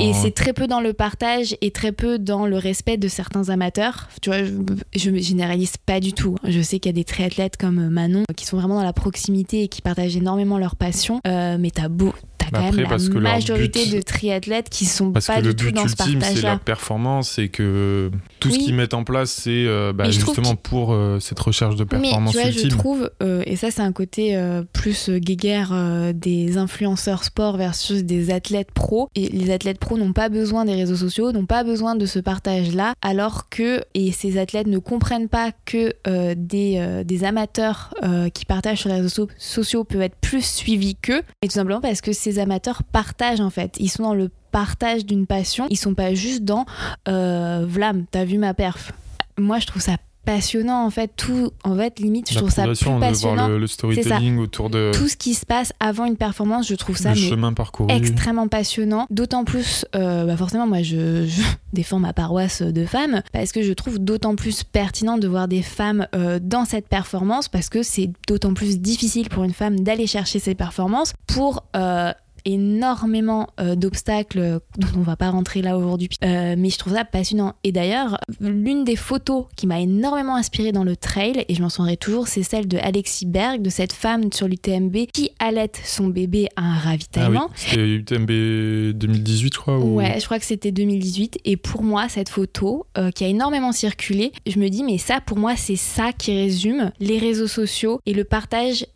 et 0.00 0.12
c'est 0.12 0.34
très 0.34 0.52
peu 0.52 0.66
dans 0.66 0.80
le 0.80 0.92
partage 0.92 1.56
et 1.60 1.70
très 1.70 1.92
peu 1.92 2.18
dans 2.18 2.46
le 2.46 2.58
respect 2.58 2.96
de 2.96 3.06
certains 3.06 3.48
amateurs. 3.48 4.08
Tu 4.20 4.28
vois 4.28 4.42
je, 4.42 4.50
je 4.96 5.16
généralise 5.18 5.76
pas 5.76 6.00
du 6.00 6.12
tout 6.12 6.34
je 6.42 6.60
sais 6.60 6.80
qu'il 6.80 6.88
y 6.88 6.94
a 6.94 6.98
des 6.98 7.04
triathlètes 7.04 7.56
comme 7.56 7.90
Manon 7.90 8.24
qui 8.36 8.44
sont 8.44 8.56
vraiment 8.56 8.74
dans 8.74 8.84
la 8.84 8.92
proximité 8.92 9.62
et 9.62 9.68
qui 9.68 9.82
partagent 9.82 10.16
énormément 10.16 10.58
leur 10.58 10.74
passion 10.74 11.20
mais 11.24 11.70
t'as 11.72 11.88
beau 11.88 12.12
t'as 12.38 12.50
quand 12.50 12.72
même 12.72 12.86
la 12.88 13.20
majorité 13.20 13.86
de 13.86 14.00
triathlètes 14.00 14.68
qui 14.68 14.84
sont 14.84 15.12
pas 15.12 15.40
du 15.40 15.54
tout 15.54 15.70
dans 15.70 15.88
ce 15.88 15.96
partage-là. 15.96 16.54
C'est 16.54 16.64
performance 16.64 17.38
et 17.38 17.48
que 17.48 18.10
tout 18.40 18.50
ce 18.54 18.58
qu'ils 18.58 18.74
mettent 18.74 18.94
en 18.94 19.04
place, 19.04 19.30
c'est 19.30 19.66
euh, 19.66 19.92
bah, 19.92 20.10
justement 20.10 20.56
pour 20.56 20.92
euh, 20.92 21.18
cette 21.20 21.38
recherche 21.38 21.76
de 21.76 21.84
performance 21.84 22.34
mais, 22.34 22.50
tu 22.50 22.58
vois, 22.58 22.62
Je 22.62 22.68
trouve, 22.68 23.10
euh, 23.22 23.42
et 23.46 23.56
ça 23.56 23.70
c'est 23.70 23.82
un 23.82 23.92
côté 23.92 24.38
plus 24.72 25.10
guéguerre 25.10 25.74
des 26.14 26.56
influenceurs 26.56 27.24
sport 27.24 27.56
versus 27.56 28.04
des 28.04 28.30
athlètes 28.30 28.72
pro. 28.72 29.08
Et 29.14 29.28
les 29.28 29.52
athlètes 29.52 29.78
pro 29.78 29.98
n'ont 29.98 30.12
pas 30.12 30.28
besoin 30.28 30.64
des 30.64 30.74
réseaux 30.74 30.96
sociaux, 30.96 31.32
n'ont 31.32 31.46
pas 31.46 31.64
besoin 31.64 31.94
de 31.94 32.06
ce 32.06 32.18
partage-là, 32.18 32.94
alors 33.02 33.48
que 33.48 33.82
et 33.94 34.12
ces 34.12 34.38
athlètes 34.38 34.66
ne 34.66 34.78
comprennent 34.78 35.28
pas 35.28 35.52
que 35.64 35.92
des, 36.34 37.02
des 37.04 37.24
amateurs 37.24 37.94
qui 38.32 38.44
partagent 38.44 38.80
sur 38.80 38.88
les 38.88 39.00
réseaux 39.00 39.28
sociaux 39.38 39.84
peuvent 39.84 40.02
être 40.02 40.16
plus 40.16 40.44
suivis 40.44 40.96
qu'eux, 40.96 41.22
et 41.42 41.48
tout 41.48 41.54
simplement 41.54 41.80
parce 41.80 42.00
que 42.00 42.12
ces 42.12 42.38
amateurs 42.38 42.82
partagent 42.82 43.40
en 43.40 43.50
fait. 43.50 43.76
Ils 43.78 43.90
sont 43.90 44.02
dans 44.04 44.14
le 44.14 44.30
partage 44.54 45.04
d'une 45.04 45.26
passion. 45.26 45.66
Ils 45.68 45.76
sont 45.76 45.94
pas 45.94 46.14
juste 46.14 46.44
dans 46.44 46.64
euh, 47.08 47.66
Vlam, 47.68 48.04
t'as 48.08 48.24
vu 48.24 48.38
ma 48.38 48.54
perf. 48.54 48.92
Moi, 49.36 49.58
je 49.58 49.66
trouve 49.66 49.82
ça 49.82 49.96
passionnant 50.24 50.86
en 50.86 50.90
fait 50.90 51.10
tout 51.16 51.50
en 51.64 51.76
fait 51.76 51.98
limite 51.98 52.32
je 52.32 52.38
trouve 52.38 52.48
ça 52.48 52.64
plus 52.64 52.78
passionnant 52.98 53.46
le, 53.46 53.66
storytelling 53.66 54.38
autour 54.38 54.70
de 54.70 54.90
tout 54.94 55.06
ce 55.06 55.18
qui 55.18 55.34
se 55.34 55.44
passe 55.44 55.74
avant 55.80 56.06
une 56.06 56.16
performance 56.16 56.66
je 56.66 56.74
trouve 56.76 56.96
ça 56.96 57.10
le 57.10 57.16
chemin 57.16 57.52
parcouru. 57.52 57.92
extrêmement 57.92 58.48
passionnant 58.48 59.06
d'autant 59.10 59.44
plus 59.44 59.84
euh, 59.94 60.24
bah 60.24 60.38
forcément 60.38 60.66
moi 60.66 60.80
je, 60.80 61.28
défends 61.74 61.98
ma 61.98 62.14
paroisse 62.14 62.62
de 62.62 62.86
femmes 62.86 63.20
parce 63.34 63.52
que 63.52 63.62
je 63.62 63.74
trouve 63.74 63.98
d'autant 63.98 64.34
plus 64.34 64.64
pertinent 64.64 65.18
de 65.18 65.28
voir 65.28 65.46
des 65.46 65.60
femmes 65.60 66.06
euh, 66.14 66.38
dans 66.40 66.64
cette 66.64 66.88
performance 66.88 67.48
parce 67.48 67.68
que 67.68 67.82
c'est 67.82 68.10
d'autant 68.26 68.54
plus 68.54 68.80
difficile 68.80 69.28
pour 69.28 69.44
une 69.44 69.52
femme 69.52 69.80
d'aller 69.80 70.06
chercher 70.06 70.38
ces 70.38 70.54
performances 70.54 71.12
pour 71.26 71.64
euh, 71.76 72.12
énormément 72.44 73.48
euh, 73.60 73.74
d'obstacles 73.74 74.38
euh, 74.38 74.58
dont 74.78 74.88
on 74.96 75.02
va 75.02 75.16
pas 75.16 75.30
rentrer 75.30 75.62
là 75.62 75.78
aujourd'hui, 75.78 76.08
euh, 76.24 76.54
mais 76.58 76.70
je 76.70 76.78
trouve 76.78 76.94
ça 76.94 77.04
passionnant. 77.04 77.54
Et 77.64 77.72
d'ailleurs, 77.72 78.18
l'une 78.40 78.84
des 78.84 78.96
photos 78.96 79.46
qui 79.56 79.66
m'a 79.66 79.80
énormément 79.80 80.36
inspirée 80.36 80.72
dans 80.72 80.84
le 80.84 80.96
trail, 80.96 81.44
et 81.48 81.54
je 81.54 81.62
m'en 81.62 81.68
souviendrai 81.68 81.96
toujours, 81.96 82.28
c'est 82.28 82.42
celle 82.42 82.68
de 82.68 82.78
Alexis 82.78 83.26
Berg, 83.26 83.62
de 83.62 83.70
cette 83.70 83.92
femme 83.92 84.32
sur 84.32 84.48
l'UTMB 84.48 85.06
qui 85.12 85.30
allait 85.38 85.72
son 85.84 86.08
bébé 86.08 86.48
à 86.56 86.62
un 86.62 86.78
ravitaillement. 86.78 87.48
Ah 87.48 87.54
oui, 87.54 87.60
c'était 87.70 87.88
UTMB 87.88 88.96
2018, 88.96 89.54
je 89.54 89.58
crois. 89.58 89.78
Ouais, 89.78 90.20
je 90.20 90.24
crois 90.24 90.38
que 90.38 90.44
c'était 90.44 90.72
2018. 90.72 91.38
Et 91.44 91.56
pour 91.56 91.82
moi, 91.82 92.08
cette 92.08 92.28
photo 92.28 92.86
qui 93.14 93.24
a 93.24 93.28
énormément 93.28 93.72
circulé, 93.72 94.32
je 94.46 94.58
me 94.58 94.68
dis, 94.68 94.84
mais 94.84 94.98
ça, 94.98 95.20
pour 95.20 95.38
moi, 95.38 95.56
c'est 95.56 95.76
ça 95.76 96.12
qui 96.12 96.36
résume 96.36 96.90
les 97.00 97.18
réseaux 97.18 97.46
sociaux 97.46 98.00
et 98.06 98.12
le 98.12 98.24
partage 98.24 98.86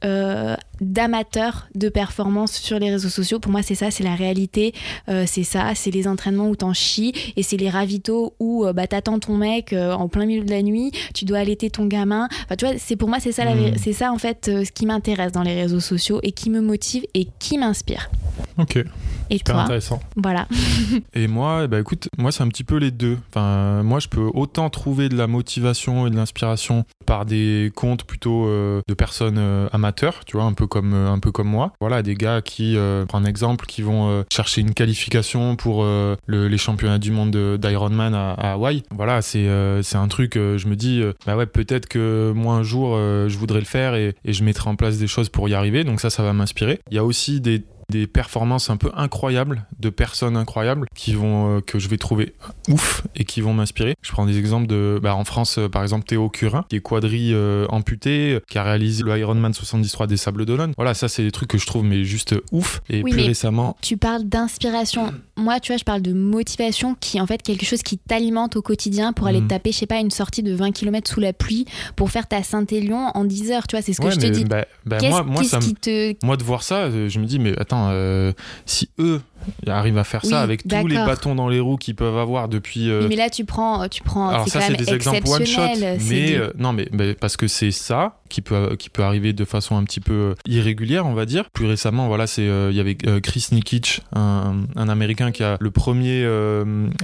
d'amateurs 0.81 1.69
de 1.75 1.89
performance 1.89 2.53
sur 2.53 2.79
les 2.79 2.91
réseaux 2.91 3.09
sociaux. 3.09 3.39
Pour 3.39 3.53
moi, 3.53 3.63
c'est 3.63 3.75
ça, 3.75 3.91
c'est 3.91 4.05
la 4.05 4.15
réalité. 4.15 4.75
Euh, 5.09 5.25
c'est 5.27 5.43
ça, 5.43 5.75
c'est 5.75 5.91
les 5.91 6.07
entraînements 6.07 6.49
où 6.49 6.57
t'en 6.57 6.73
chies 6.73 7.13
et 7.37 7.43
c'est 7.43 7.57
les 7.57 7.71
ravitaux 7.71 8.35
où 8.39 8.65
euh, 8.65 8.73
bah, 8.73 8.87
t'attends 8.87 9.19
ton 9.19 9.37
mec 9.37 9.73
euh, 9.73 9.93
en 9.93 10.09
plein 10.09 10.27
milieu 10.27 10.45
de 10.45 10.51
la 10.51 10.63
nuit, 10.63 10.93
tu 11.15 11.25
dois 11.25 11.39
allaiter 11.39 11.71
ton 11.71 11.87
gamin. 11.87 12.29
Enfin, 12.45 12.57
tu 12.57 12.67
vois, 12.67 12.75
c'est 12.79 12.97
pour 12.97 13.09
moi, 13.09 13.19
c'est 13.21 13.33
ça, 13.33 13.45
hmm. 13.45 13.77
c'est 13.77 13.93
ça 13.93 14.13
en 14.13 14.19
fait 14.19 14.47
ce 14.65 14.71
qui 14.71 14.87
m'intéresse 14.87 15.33
dans 15.33 15.43
les 15.43 15.55
réseaux 15.55 15.81
sociaux 15.81 16.21
et 16.23 16.33
qui 16.33 16.51
me 16.51 16.61
motive 16.61 17.05
et 17.15 17.29
qui 17.39 17.59
m'inspire. 17.59 18.11
Ok. 18.59 18.85
Et 19.31 19.39
Super 19.39 19.55
toi 19.55 19.63
intéressant. 19.65 20.01
Voilà. 20.17 20.47
et 21.15 21.29
moi, 21.29 21.67
bah 21.67 21.81
écoute, 21.81 22.09
moi 22.19 22.33
c'est 22.33 22.43
un 22.43 22.49
petit 22.49 22.65
peu 22.65 22.77
les 22.77 22.91
deux. 22.91 23.19
Enfin, 23.31 23.83
moi 23.83 24.01
je 24.01 24.09
peux 24.09 24.31
autant 24.35 24.71
trouver 24.71 25.09
de 25.09 25.17
la 25.17 25.27
motivation 25.27 26.07
et 26.07 26.11
de 26.11 26.17
l'inspiration 26.17 26.85
par 27.07 27.25
des 27.25 27.73
comptes 27.75 28.05
plutôt 28.05 28.47
de 28.47 28.95
personnes 28.95 29.39
amateurs, 29.73 30.25
tu 30.27 30.37
vois, 30.37 30.45
un 30.45 30.53
peu 30.53 30.67
comme 30.67 30.95
un 30.95 31.19
peu 31.19 31.33
comme 31.33 31.49
moi. 31.49 31.73
Voilà, 31.81 32.03
des 32.03 32.15
gars 32.15 32.43
qui, 32.43 32.77
euh, 32.77 33.05
un 33.13 33.25
exemple, 33.25 33.67
qui 33.67 33.83
vont 33.83 34.25
chercher 34.31 34.61
une 34.61 34.75
qualification 34.75 35.57
pour 35.57 35.87
les 36.29 36.59
championnats 36.59 36.99
du 36.99 37.11
monde 37.11 37.59
d'Ironman 37.59 38.15
à, 38.15 38.33
à, 38.33 38.53
Hawaï. 38.53 38.83
Voilà, 38.91 39.23
c'est 39.23 39.49
c'est 39.83 39.97
un 39.97 40.09
truc. 40.09 40.35
je 40.35 40.67
me 40.69 40.77
dis, 40.77 41.03
bah 41.27 41.37
ouais, 41.37 41.47
peut-être 41.47 41.89
que 41.89 42.33
moi 42.35 42.55
un 42.55 42.63
jour 42.63 42.97
je 42.97 43.37
voudrais 43.39 43.61
le 43.61 43.67
faire 43.67 43.95
et, 43.95 44.15
et 44.25 44.33
je 44.33 44.45
mettrai 44.45 44.71
en 44.71 44.77
place 44.77 44.99
des 44.99 45.07
choses 45.07 45.29
pour 45.29 45.49
y 45.49 45.55
arriver. 45.55 45.85
Donc 45.85 46.01
ça, 46.01 46.11
ça 46.11 46.23
va 46.23 46.33
m'inspirer. 46.33 46.81
Il 46.91 46.95
y 46.95 46.99
a 46.99 47.05
aussi 47.05 47.41
des 47.41 47.63
des 47.91 48.07
performances 48.07 48.69
un 48.69 48.77
peu 48.77 48.91
incroyables 48.95 49.67
de 49.81 49.89
personnes 49.89 50.37
incroyables 50.37 50.87
qui 50.95 51.15
vont 51.15 51.57
euh, 51.57 51.61
que 51.63 51.79
je 51.79 51.89
vais 51.89 51.97
trouver 51.97 52.35
ouf 52.69 53.03
et 53.17 53.25
qui 53.25 53.41
vont 53.41 53.55
m'inspirer. 53.55 53.95
Je 54.03 54.13
prends 54.13 54.27
des 54.27 54.39
exemples 54.39 54.67
de 54.67 55.01
bah, 55.03 55.15
en 55.15 55.25
France 55.25 55.57
euh, 55.57 55.71
par 55.71 55.83
exemple 55.83 56.05
Théo 56.05 56.29
Curin 56.29 56.67
qui 56.69 56.77
est 56.77 56.81
quadri 56.81 57.31
euh, 57.33 57.67
amputé 57.71 58.41
qui 58.47 58.59
a 58.59 58.63
réalisé 58.63 59.03
le 59.05 59.17
Ironman 59.19 59.55
73 59.55 60.07
des 60.07 60.19
Sables 60.19 60.45
d'Olonne. 60.45 60.73
Voilà, 60.77 60.93
ça 60.93 61.09
c'est 61.09 61.23
des 61.23 61.31
trucs 61.31 61.49
que 61.49 61.57
je 61.57 61.65
trouve 61.65 61.83
mais 61.83 62.05
juste 62.05 62.35
ouf 62.53 62.83
et 62.91 63.03
plus 63.03 63.23
récemment 63.23 63.75
Tu 63.81 63.97
parles 63.97 64.25
d'inspiration. 64.25 65.11
Moi, 65.37 65.59
tu 65.61 65.73
vois, 65.73 65.79
je 65.79 65.85
parle 65.85 66.03
de 66.03 66.13
motivation 66.13 66.95
qui 66.99 67.17
est 67.17 67.21
en 67.21 67.27
fait 67.27 67.43
quelque 67.43 67.65
chose 67.65 67.83
qui 67.83 67.97
t'alimente 67.97 68.57
au 68.57 68.63
quotidien 68.63 69.15
pour 69.15 69.29
aller 69.29 69.41
mhm. 69.41 69.49
taper 69.49 69.73
je 69.73 69.79
sais 69.79 69.87
pas 69.87 70.01
une 70.01 70.11
sortie 70.11 70.43
de 70.43 70.53
20 70.53 70.73
km 70.73 71.11
sous 71.11 71.21
la 71.21 71.33
pluie 71.33 71.65
pour 71.97 72.11
faire 72.11 72.27
ta 72.27 72.43
Saint-Élion 72.43 73.13
en 73.15 73.25
10 73.25 73.51
heures, 73.53 73.67
tu 73.67 73.77
vois, 73.77 73.83
c'est 73.83 73.95
ce 73.95 74.01
que 74.01 74.11
je 74.11 74.19
te 74.19 74.27
dis. 74.27 74.45
Bah, 74.45 74.67
bah, 74.85 74.99
moi, 75.09 75.23
moi, 75.23 75.43
te... 75.43 76.25
moi 76.25 76.37
de 76.37 76.45
voir 76.45 76.63
ça, 76.63 76.91
je 76.91 77.19
me 77.19 77.25
dis 77.25 77.39
mais 77.39 77.59
attends 77.59 77.78
euh, 77.91 78.33
si 78.67 78.91
eux 78.99 79.23
arrive 79.67 79.99
à 79.99 80.05
faire 80.05 80.25
ça 80.25 80.41
avec 80.41 80.67
tous 80.67 80.87
les 80.87 80.97
bâtons 80.97 81.35
dans 81.35 81.49
les 81.49 81.61
roues 81.61 81.77
qu'ils 81.77 81.95
peuvent 81.95 82.19
avoir 82.19 82.49
depuis. 82.49 82.91
euh, 82.91 83.07
Mais 83.09 83.17
là, 83.17 83.31
tu 83.31 83.45
prends, 83.45 83.89
tu 83.89 84.03
prends, 84.03 84.29
alors 84.29 84.49
ça 84.49 84.61
c'est 84.61 84.77
des 84.77 84.93
exemples 84.93 85.29
one 85.29 85.47
shot, 85.47 85.61
mais 86.09 86.35
euh, 86.37 86.51
non 86.59 86.73
mais, 86.73 86.89
mais 86.93 87.15
parce 87.15 87.37
que 87.37 87.47
c'est 87.49 87.71
ça 87.71 88.17
qui 88.29 88.43
peut 88.43 88.77
qui 88.77 88.91
peut 88.91 89.03
arriver 89.03 89.33
de 89.33 89.45
façon 89.47 89.77
un 89.77 89.85
petit 89.85 90.01
peu 90.01 90.13
euh, 90.13 90.35
irrégulière 90.47 91.07
on 91.07 91.15
va 91.15 91.25
dire. 91.25 91.49
Plus 91.51 91.67
récemment 91.67 92.09
voilà 92.09 92.27
c'est 92.27 92.47
euh, 92.47 92.69
il 92.71 92.77
y 92.77 92.81
avait 92.81 92.95
Chris 92.95 93.47
Nikic 93.53 94.03
un, 94.15 94.57
un 94.77 94.89
américain 94.89 95.31
qui 95.33 95.43
a 95.43 95.57
le 95.61 95.71
premier 95.71 96.27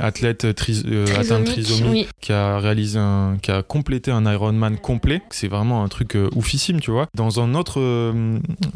athlète 0.00 0.44
atteint 0.44 1.40
de 1.40 1.44
trisomie 1.44 1.90
oui. 1.90 2.06
qui 2.20 2.32
a 2.32 2.58
réalisé 2.58 2.98
un 2.98 3.36
qui 3.40 3.50
a 3.50 3.62
complété 3.62 4.10
un 4.10 4.30
Ironman 4.30 4.76
complet. 4.76 5.22
C'est 5.30 5.48
vraiment 5.48 5.82
un 5.84 5.88
truc 5.88 6.16
oufissime 6.34 6.80
tu 6.80 6.90
vois. 6.90 7.06
Dans 7.14 7.40
un 7.40 7.54
autre 7.54 8.12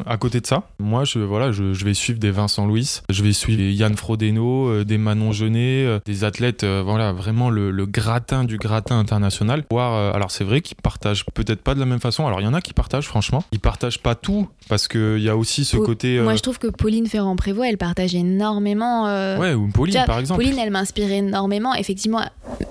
à 0.05 0.17
côté 0.17 0.41
de 0.41 0.47
ça 0.47 0.63
moi 0.79 1.03
je 1.05 1.19
voilà 1.19 1.51
je, 1.51 1.73
je 1.73 1.85
vais 1.85 1.93
suivre 1.93 2.19
des 2.19 2.31
Vincent 2.31 2.65
Louis, 2.65 3.01
je 3.09 3.23
vais 3.23 3.33
suivre 3.33 3.58
des 3.59 3.73
Yann 3.73 3.95
Frodeno, 3.95 4.69
euh, 4.69 4.85
des 4.85 4.97
Manon 4.97 5.31
Genet, 5.33 5.83
euh, 5.85 5.99
des 6.05 6.23
athlètes 6.23 6.63
euh, 6.63 6.81
voilà 6.83 7.11
vraiment 7.11 7.49
le, 7.49 7.71
le 7.71 7.85
gratin 7.85 8.45
du 8.45 8.57
gratin 8.57 8.97
international. 8.97 9.63
Voir, 9.69 10.15
alors 10.15 10.31
c'est 10.31 10.43
vrai 10.45 10.61
qu'ils 10.61 10.77
partagent 10.77 11.25
peut-être 11.33 11.61
pas 11.61 11.75
de 11.75 11.79
la 11.79 11.85
même 11.85 11.99
façon. 11.99 12.25
Alors 12.25 12.39
il 12.39 12.45
y 12.45 12.47
en 12.47 12.53
a 12.53 12.61
qui 12.61 12.73
partagent 12.73 13.07
franchement, 13.07 13.43
ils 13.51 13.59
partagent 13.59 13.99
pas 13.99 14.15
tout 14.15 14.47
parce 14.69 14.87
que 14.87 15.17
il 15.17 15.23
y 15.23 15.29
a 15.29 15.35
aussi 15.35 15.65
ce 15.65 15.77
côté 15.77 16.19
Moi, 16.21 16.35
je 16.35 16.41
trouve 16.41 16.59
que 16.59 16.67
Pauline 16.67 17.07
Ferrand-Prévot, 17.07 17.63
elle 17.63 17.77
partage 17.77 18.15
énormément. 18.15 19.03
ouais 19.39 19.53
ou 19.53 19.67
Pauline 19.67 19.95
vois, 19.95 20.05
par 20.05 20.19
exemple. 20.19 20.41
Pauline, 20.41 20.57
elle 20.59 20.71
m'inspire 20.71 21.11
énormément, 21.11 21.73
effectivement. 21.75 22.21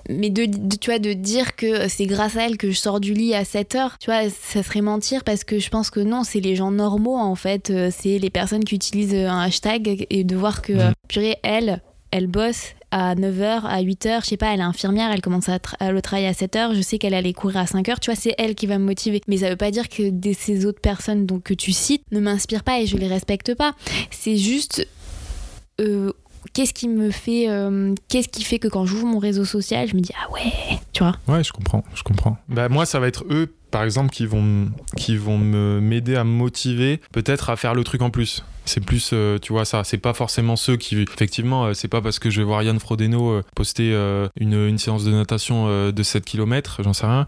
Mais 0.09 0.30
de, 0.30 0.47
de- 0.47 0.76
tu 0.76 0.90
vois, 0.90 0.99
de 0.99 1.12
dire 1.12 1.54
que 1.57 1.88
c'est 1.88 2.07
grâce 2.07 2.37
à 2.37 2.47
elle 2.47 2.57
que 2.57 2.71
je 2.71 2.76
sors 2.78 3.00
du 3.00 3.12
lit 3.12 3.35
à 3.35 3.45
7 3.45 3.75
heures, 3.75 3.99
tu 3.99 4.11
vois, 4.11 4.30
ça 4.30 4.62
serait 4.62 4.80
mentir 4.80 5.23
parce 5.25 5.45
que 5.45 5.59
je 5.59 5.68
pense 5.68 5.90
que 5.90 6.00
non, 6.00 6.25
c'est 6.25 6.40
les 6.40 6.57
gens 6.57 6.71
normaux 6.71 7.16
en 7.16 7.35
fait. 7.35 7.73
C'est 7.90 8.18
les 8.18 8.30
personnes 8.30 8.64
qui 8.64 8.75
utilisent 8.75 9.14
un 9.14 9.40
hashtag 9.40 10.07
et 10.09 10.25
de 10.25 10.37
voir 10.37 10.62
que, 10.62 10.67
Mhm. 10.68 10.80
euh, 10.80 10.90
purée, 11.08 11.37
elle, 11.42 11.80
elle 12.10 12.26
bosse 12.26 12.68
à 12.90 13.14
9h, 13.14 13.64
à 13.66 13.82
8h, 13.82 14.22
je 14.22 14.28
sais 14.28 14.37
pas, 14.38 14.54
elle 14.54 14.60
est 14.60 14.62
infirmière, 14.62 15.10
elle 15.12 15.20
commence 15.20 15.48
à, 15.50 15.58
tra- 15.58 15.75
à 15.78 15.92
le 15.92 16.00
travail 16.00 16.25
à 16.26 16.32
7h, 16.32 16.75
je 16.75 16.80
sais 16.80 16.96
qu'elle 16.98 17.12
allait 17.12 17.34
courir 17.34 17.58
à 17.58 17.64
5h, 17.64 18.00
tu 18.00 18.10
vois, 18.10 18.18
c'est 18.18 18.34
elle 18.38 18.54
qui 18.54 18.66
va 18.66 18.78
me 18.78 18.84
motiver. 18.84 19.20
Mais 19.28 19.37
ça 19.38 19.50
veut 19.50 19.56
pas 19.56 19.70
dire 19.70 19.88
que 19.90 20.08
des- 20.08 20.32
ces 20.32 20.64
autres 20.64 20.80
personnes 20.80 21.26
donc, 21.26 21.42
que 21.42 21.54
tu 21.54 21.72
cites 21.72 22.02
ne 22.12 22.20
m'inspirent 22.20 22.64
pas 22.64 22.80
et 22.80 22.87
je 22.87 22.96
les 22.96 23.08
respecte 23.08 23.54
pas. 23.54 23.75
C'est 24.10 24.38
juste 24.38 24.87
euh, 25.80 26.12
qu'est-ce 26.54 26.72
qui 26.72 26.88
me 26.88 27.10
fait 27.10 27.48
euh, 27.50 27.94
qu'est-ce 28.08 28.28
qui 28.28 28.42
fait 28.42 28.58
que 28.58 28.68
quand 28.68 28.87
j'ouvre 28.87 29.06
mon 29.06 29.18
réseau 29.18 29.44
social 29.44 29.87
je 29.88 29.94
me 29.94 30.00
dis 30.00 30.12
ah 30.20 30.30
ouais 30.32 30.78
tu 30.92 31.02
vois 31.04 31.14
Ouais, 31.28 31.44
je 31.44 31.52
comprends, 31.52 31.84
je 31.94 32.02
comprends. 32.02 32.38
Bah, 32.48 32.68
moi, 32.70 32.87
ça 32.87 32.98
va 33.00 33.06
être 33.08 33.25
eux, 33.30 33.54
par 33.70 33.84
exemple, 33.84 34.10
qui 34.10 34.25
vont, 34.26 34.70
qui 34.96 35.16
vont 35.16 35.37
me 35.38 35.78
m'aider 35.80 36.16
à 36.16 36.25
me 36.25 36.30
motiver, 36.30 37.00
peut-être 37.12 37.50
à 37.50 37.56
faire 37.56 37.75
le 37.75 37.84
truc 37.84 38.00
en 38.02 38.08
plus. 38.10 38.44
C'est 38.68 38.84
plus, 38.84 39.10
euh, 39.14 39.38
tu 39.38 39.52
vois, 39.52 39.64
ça. 39.64 39.82
C'est 39.82 39.98
pas 39.98 40.12
forcément 40.12 40.54
ceux 40.54 40.76
qui, 40.76 41.00
effectivement, 41.00 41.66
euh, 41.66 41.75
c'est 41.75 41.88
pas 41.88 42.02
parce 42.02 42.18
que 42.18 42.28
je 42.28 42.40
vais 42.40 42.44
voir 42.44 42.62
Yann 42.62 42.78
Frodeno 42.78 43.30
euh, 43.30 43.42
poster 43.54 43.92
une, 44.38 44.78
séance 44.78 45.04
de 45.04 45.10
natation 45.10 45.90
de 45.90 46.02
7 46.02 46.25
km, 46.25 46.82
j'en 46.82 46.92
sais 46.92 47.06
rien, 47.06 47.26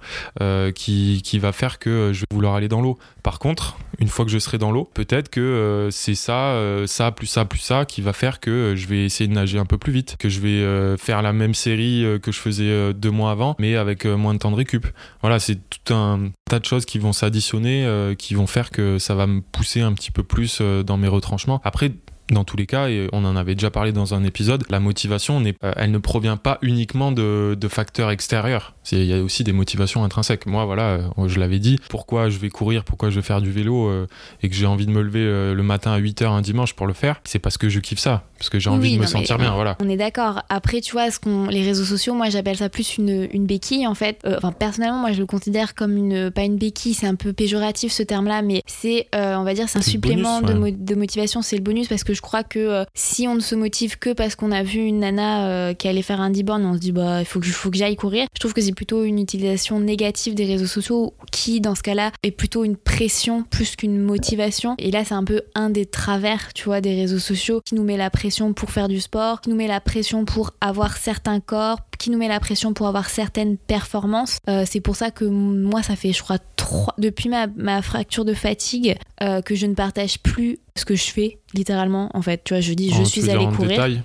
qui, 0.72 1.22
qui 1.24 1.38
va 1.38 1.52
faire 1.52 1.78
que 1.78 2.12
je 2.12 2.20
vais 2.20 2.26
vouloir 2.34 2.54
aller 2.54 2.68
dans 2.68 2.80
l'eau. 2.80 2.98
Par 3.22 3.38
contre, 3.38 3.76
une 4.00 4.08
fois 4.08 4.24
que 4.24 4.30
je 4.30 4.38
serai 4.38 4.56
dans 4.56 4.72
l'eau, 4.72 4.88
peut-être 4.94 5.28
que 5.28 5.40
euh, 5.40 5.90
c'est 5.90 6.14
ça, 6.14 6.52
euh, 6.52 6.86
ça, 6.86 7.12
plus 7.12 7.26
ça, 7.26 7.44
plus 7.44 7.58
ça, 7.58 7.84
qui 7.84 8.00
va 8.00 8.14
faire 8.14 8.40
que 8.40 8.50
euh, 8.50 8.76
je 8.76 8.86
vais 8.86 9.04
essayer 9.04 9.28
de 9.28 9.34
nager 9.34 9.58
un 9.58 9.66
peu 9.66 9.76
plus 9.76 9.92
vite, 9.92 10.16
que 10.18 10.30
je 10.30 10.40
vais 10.40 10.96
faire 10.96 11.20
la 11.22 11.32
même 11.32 11.54
série 11.54 12.04
que 12.22 12.32
je 12.32 12.38
faisais 12.38 12.94
deux 12.94 13.10
mois 13.10 13.30
avant, 13.30 13.54
mais 13.58 13.76
avec 13.76 14.06
moins 14.06 14.32
de 14.32 14.38
temps 14.38 14.50
de 14.50 14.56
récup. 14.56 14.86
Voilà, 15.20 15.38
c'est 15.38 15.56
tout 15.68 15.94
un 15.94 16.30
tas 16.48 16.58
de 16.58 16.64
choses 16.64 16.86
qui 16.86 16.98
vont 16.98 17.12
s'additionner, 17.12 18.14
qui 18.18 18.34
vont 18.34 18.46
faire 18.46 18.70
que 18.70 18.98
ça 18.98 19.14
va 19.14 19.26
me 19.26 19.40
pousser 19.40 19.82
un 19.82 19.92
petit 19.92 20.10
peu 20.10 20.22
plus 20.22 20.60
dans 20.60 20.96
mes 20.96 21.08
retranchements. 21.08 21.60
Après, 21.64 21.92
dans 22.32 22.44
tous 22.44 22.56
les 22.56 22.66
cas, 22.66 22.88
et 22.88 23.08
on 23.12 23.24
en 23.24 23.36
avait 23.36 23.54
déjà 23.54 23.70
parlé 23.70 23.92
dans 23.92 24.14
un 24.14 24.24
épisode, 24.24 24.64
la 24.70 24.80
motivation, 24.80 25.42
euh, 25.44 25.72
elle 25.76 25.90
ne 25.90 25.98
provient 25.98 26.36
pas 26.36 26.58
uniquement 26.62 27.12
de, 27.12 27.56
de 27.58 27.68
facteurs 27.68 28.10
extérieurs. 28.10 28.74
Il 28.92 29.04
y 29.04 29.12
a 29.14 29.22
aussi 29.22 29.44
des 29.44 29.52
motivations 29.52 30.04
intrinsèques. 30.04 30.46
Moi, 30.46 30.64
voilà, 30.64 30.82
euh, 31.18 31.28
je 31.28 31.38
l'avais 31.38 31.58
dit, 31.58 31.78
pourquoi 31.88 32.28
je 32.28 32.38
vais 32.38 32.48
courir, 32.48 32.84
pourquoi 32.84 33.10
je 33.10 33.16
vais 33.16 33.22
faire 33.22 33.40
du 33.40 33.50
vélo 33.50 33.88
euh, 33.88 34.06
et 34.42 34.48
que 34.48 34.54
j'ai 34.54 34.66
envie 34.66 34.86
de 34.86 34.90
me 34.90 35.02
lever 35.02 35.20
euh, 35.20 35.54
le 35.54 35.62
matin 35.62 35.92
à 35.92 36.00
8h 36.00 36.26
un 36.26 36.40
dimanche 36.40 36.74
pour 36.74 36.86
le 36.86 36.92
faire, 36.92 37.20
c'est 37.24 37.38
parce 37.38 37.58
que 37.58 37.68
je 37.68 37.78
kiffe 37.80 37.98
ça, 37.98 38.24
parce 38.38 38.50
que 38.50 38.58
j'ai 38.58 38.70
envie 38.70 38.90
oui, 38.90 38.96
de 38.96 39.02
me 39.02 39.06
sentir 39.06 39.38
bien, 39.38 39.52
voilà. 39.54 39.76
on 39.80 39.88
est 39.88 39.96
d'accord 39.96 40.42
après 40.48 40.80
tu 40.80 40.92
vois 40.92 41.10
ce 41.10 41.20
qu'on 41.20 41.46
les 41.46 41.62
réseaux 41.62 41.84
sociaux 41.84 42.14
moi 42.14 42.30
j'appelle 42.30 42.56
ça 42.56 42.68
plus 42.68 42.96
une, 42.98 43.28
une 43.32 43.46
béquille 43.46 43.86
en 43.86 43.94
fait 43.94 44.18
Euh, 44.24 44.36
enfin 44.38 44.52
personnellement 44.52 44.98
moi 45.00 45.12
je 45.12 45.20
le 45.20 45.26
considère 45.26 45.74
comme 45.74 45.96
une 45.96 46.30
pas 46.30 46.42
une 46.42 46.56
béquille 46.56 46.94
c'est 46.94 47.06
un 47.06 47.14
peu 47.14 47.32
péjoratif 47.32 47.92
ce 47.92 48.02
terme 48.02 48.26
là 48.26 48.42
mais 48.42 48.62
c'est 48.66 49.06
on 49.14 49.42
va 49.44 49.54
dire 49.54 49.68
c'est 49.68 49.78
un 49.78 49.82
supplément 49.82 50.40
bonus, 50.40 50.54
de, 50.54 50.58
mo- 50.58 50.70
de 50.70 50.94
motivation 50.94 51.42
c'est 51.42 51.56
le 51.56 51.62
bonus 51.62 51.88
parce 51.88 52.04
que 52.04 52.14
je 52.14 52.19
crois 52.20 52.44
que 52.44 52.58
euh, 52.58 52.84
si 52.94 53.26
on 53.28 53.34
ne 53.34 53.40
se 53.40 53.54
motive 53.54 53.98
que 53.98 54.12
parce 54.12 54.34
qu'on 54.34 54.52
a 54.52 54.62
vu 54.62 54.80
une 54.80 55.00
nana 55.00 55.46
euh, 55.48 55.74
qui 55.74 55.88
allait 55.88 56.02
faire 56.02 56.20
un 56.20 56.30
10 56.30 56.42
bornes 56.42 56.62
et 56.62 56.66
on 56.66 56.74
se 56.74 56.78
dit 56.78 56.92
bah 56.92 57.20
il 57.22 57.24
je- 57.24 57.52
faut 57.52 57.70
que 57.70 57.76
j'aille 57.76 57.96
courir. 57.96 58.26
Je 58.34 58.40
trouve 58.40 58.52
que 58.52 58.60
c'est 58.60 58.72
plutôt 58.74 59.04
une 59.04 59.18
utilisation 59.18 59.80
négative 59.80 60.34
des 60.34 60.44
réseaux 60.46 60.66
sociaux 60.66 61.14
qui 61.32 61.60
dans 61.60 61.74
ce 61.74 61.82
cas-là 61.82 62.12
est 62.22 62.30
plutôt 62.30 62.64
une 62.64 62.76
pression 62.76 63.42
plus 63.44 63.76
qu'une 63.76 63.98
motivation. 63.98 64.74
Et 64.78 64.90
là 64.90 65.04
c'est 65.04 65.14
un 65.14 65.24
peu 65.24 65.42
un 65.54 65.70
des 65.70 65.86
travers 65.86 66.52
tu 66.54 66.64
vois 66.64 66.80
des 66.80 66.94
réseaux 66.94 67.18
sociaux 67.18 67.60
qui 67.64 67.74
nous 67.74 67.84
met 67.84 67.96
la 67.96 68.10
pression 68.10 68.52
pour 68.52 68.70
faire 68.70 68.88
du 68.88 69.00
sport 69.00 69.40
qui 69.40 69.50
nous 69.50 69.56
met 69.56 69.68
la 69.68 69.80
pression 69.80 70.24
pour 70.24 70.52
avoir 70.60 70.96
certains 70.96 71.40
corps 71.40 71.78
qui 72.00 72.10
nous 72.10 72.18
met 72.18 72.28
la 72.28 72.40
pression 72.40 72.72
pour 72.72 72.88
avoir 72.88 73.10
certaines 73.10 73.56
performances. 73.58 74.38
Euh, 74.48 74.64
c'est 74.66 74.80
pour 74.80 74.96
ça 74.96 75.10
que 75.10 75.24
moi 75.24 75.82
ça 75.82 75.94
fait 75.96 76.12
je 76.12 76.22
crois 76.22 76.38
trois 76.56 76.94
depuis 76.98 77.28
ma, 77.28 77.46
ma 77.56 77.82
fracture 77.82 78.24
de 78.24 78.32
fatigue 78.34 78.96
euh, 79.22 79.42
que 79.42 79.54
je 79.54 79.66
ne 79.66 79.74
partage 79.74 80.18
plus 80.18 80.58
ce 80.76 80.84
que 80.86 80.94
je 80.96 81.10
fais 81.10 81.38
littéralement 81.52 82.08
en 82.14 82.22
fait. 82.22 82.42
Tu 82.42 82.54
vois 82.54 82.60
je 82.62 82.72
dis 82.72 82.90
je 82.90 83.02
Oh, 83.02 83.04
suis 83.04 83.28
allée 83.30 83.44
courir. 83.46 83.68
détail? 83.68 84.02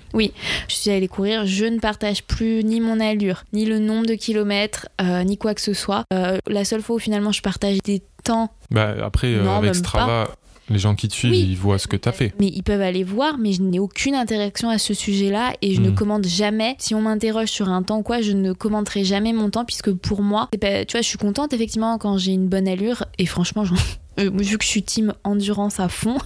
Je 0.68 0.74
suis 0.74 0.90
allée 0.90 1.08
courir, 1.08 1.46
je 1.46 1.64
ne 1.64 1.78
partage 1.78 2.22
plus 2.24 2.62
ni 2.64 2.80
mon 2.80 3.00
allure, 3.00 3.44
ni 3.54 3.64
le 3.64 3.78
nombre 3.78 4.06
de 4.06 4.14
kilomètres, 4.14 4.88
euh, 5.00 5.24
ni 5.24 5.38
quoi 5.38 5.54
que 5.54 5.62
ce 5.62 5.72
soit. 5.72 6.04
Euh, 6.12 6.38
la 6.46 6.64
seule 6.66 6.82
fois 6.82 6.96
où 6.96 6.98
finalement 6.98 7.32
je 7.32 7.40
partage 7.40 7.78
des 7.82 8.02
temps, 8.24 8.50
Bah, 8.70 8.94
après, 9.02 9.28
euh, 9.28 9.42
Non, 9.42 9.56
avec 9.56 9.74
Strava, 9.74 10.28
les 10.68 10.78
gens 10.78 10.94
qui 10.94 11.08
te 11.08 11.14
suivent, 11.14 11.30
Oui. 11.32 11.46
ils 11.50 11.56
voient 11.56 11.78
ce 11.78 11.86
que 11.86 11.96
tu 11.96 12.08
as 12.08 12.12
fait. 12.12 12.32
mais 12.40 12.48
ils 12.48 12.62
peuvent 12.62 12.80
aller 12.80 13.04
voir, 13.04 13.38
mais 13.38 13.52
je 13.52 13.62
n'ai 13.62 13.78
aucune 13.78 14.14
interaction 14.14 14.68
à 14.68 14.78
ce 14.78 14.94
sujet-là 14.94 15.54
et 15.62 15.74
je 15.74 15.80
ne 15.80 15.90
Mm. 15.90 15.94
commande 15.94 16.26
jamais. 16.26 16.74
Si 16.78 16.94
on 16.94 17.02
m'interroge 17.02 17.48
sur 17.48 17.68
un 17.68 17.82
temps 17.82 17.98
ou 17.98 18.02
quoi, 18.02 18.20
je 18.20 18.32
ne 18.32 18.52
commenterai 18.52 19.04
jamais 19.04 19.32
mon 19.32 19.50
temps 19.50 19.64
puisque 19.64 19.92
pour 19.92 20.22
moi, 20.22 20.48
pas- 20.60 20.84
tu 20.84 20.92
vois, 20.92 21.02
je 21.02 21.08
suis 21.08 21.18
contente 21.18 21.52
effectivement 21.52 21.96
quand 21.98 22.18
j'ai 22.18 22.32
une 22.32 22.48
bonne 22.48 22.66
allure 22.68 23.04
et 23.18 23.26
franchement, 23.26 23.64
j'en- 23.64 23.74
euh, 24.18 24.30
vu 24.34 24.58
que 24.58 24.64
je 24.64 24.68
suis 24.68 24.82
team 24.82 25.12
endurance 25.24 25.78
à 25.78 25.88
fond, 25.88 26.16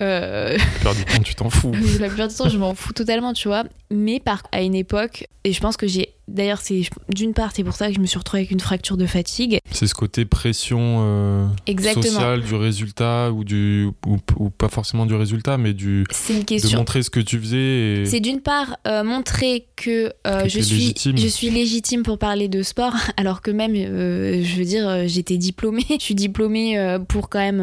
euh, 0.00 0.56
La 0.56 0.64
plupart 0.64 0.94
du 0.94 1.04
temps, 1.04 1.22
tu 1.22 1.34
t'en 1.34 1.50
fous. 1.50 1.72
la 2.00 2.08
plupart 2.08 2.28
du 2.28 2.34
temps, 2.34 2.48
je 2.48 2.58
m'en 2.58 2.74
fous 2.74 2.92
totalement, 2.92 3.32
tu 3.32 3.48
vois. 3.48 3.64
Mais 3.94 4.20
par 4.20 4.42
à 4.52 4.62
une 4.62 4.74
époque, 4.74 5.28
et 5.44 5.52
je 5.52 5.60
pense 5.60 5.76
que 5.76 5.86
j'ai. 5.86 6.08
D'ailleurs, 6.26 6.60
c'est 6.62 6.80
d'une 7.10 7.34
part, 7.34 7.52
c'est 7.54 7.62
pour 7.62 7.74
ça 7.74 7.88
que 7.88 7.94
je 7.94 8.00
me 8.00 8.06
suis 8.06 8.16
retrouvée 8.16 8.40
avec 8.40 8.50
une 8.50 8.60
fracture 8.60 8.96
de 8.96 9.04
fatigue. 9.04 9.58
C'est 9.70 9.86
ce 9.86 9.94
côté 9.94 10.24
pression 10.24 11.00
euh, 11.02 11.46
sociale 11.92 12.40
du 12.42 12.54
résultat 12.54 13.30
ou 13.30 13.44
du 13.44 13.90
ou, 14.06 14.16
ou 14.38 14.48
pas 14.48 14.70
forcément 14.70 15.04
du 15.04 15.14
résultat, 15.14 15.58
mais 15.58 15.74
du 15.74 16.06
C'est 16.10 16.32
une 16.32 16.40
de 16.40 16.44
question. 16.46 16.78
montrer 16.78 17.02
ce 17.02 17.10
que 17.10 17.20
tu 17.20 17.38
faisais. 17.38 17.58
Et... 18.02 18.06
C'est 18.06 18.20
d'une 18.20 18.40
part 18.40 18.78
euh, 18.86 19.04
montrer 19.04 19.66
que, 19.76 20.14
euh, 20.26 20.44
Que 20.44 20.48
je, 20.48 20.60
suis, 20.60 20.76
légitime. 20.76 21.18
je 21.18 21.26
suis 21.28 21.50
légitime 21.50 22.02
pour 22.02 22.18
parler 22.18 22.48
de 22.48 22.62
sport, 22.62 22.94
alors 23.18 23.42
que 23.42 23.50
même, 23.50 23.74
je 23.74 24.56
veux 24.56 24.64
dire, 24.64 25.06
j'étais 25.06 25.36
diplômée. 25.36 25.84
Je 25.98 26.04
suis 26.04 26.14
diplômée 26.14 26.98
pour 27.08 27.28
quand 27.28 27.38
même 27.38 27.60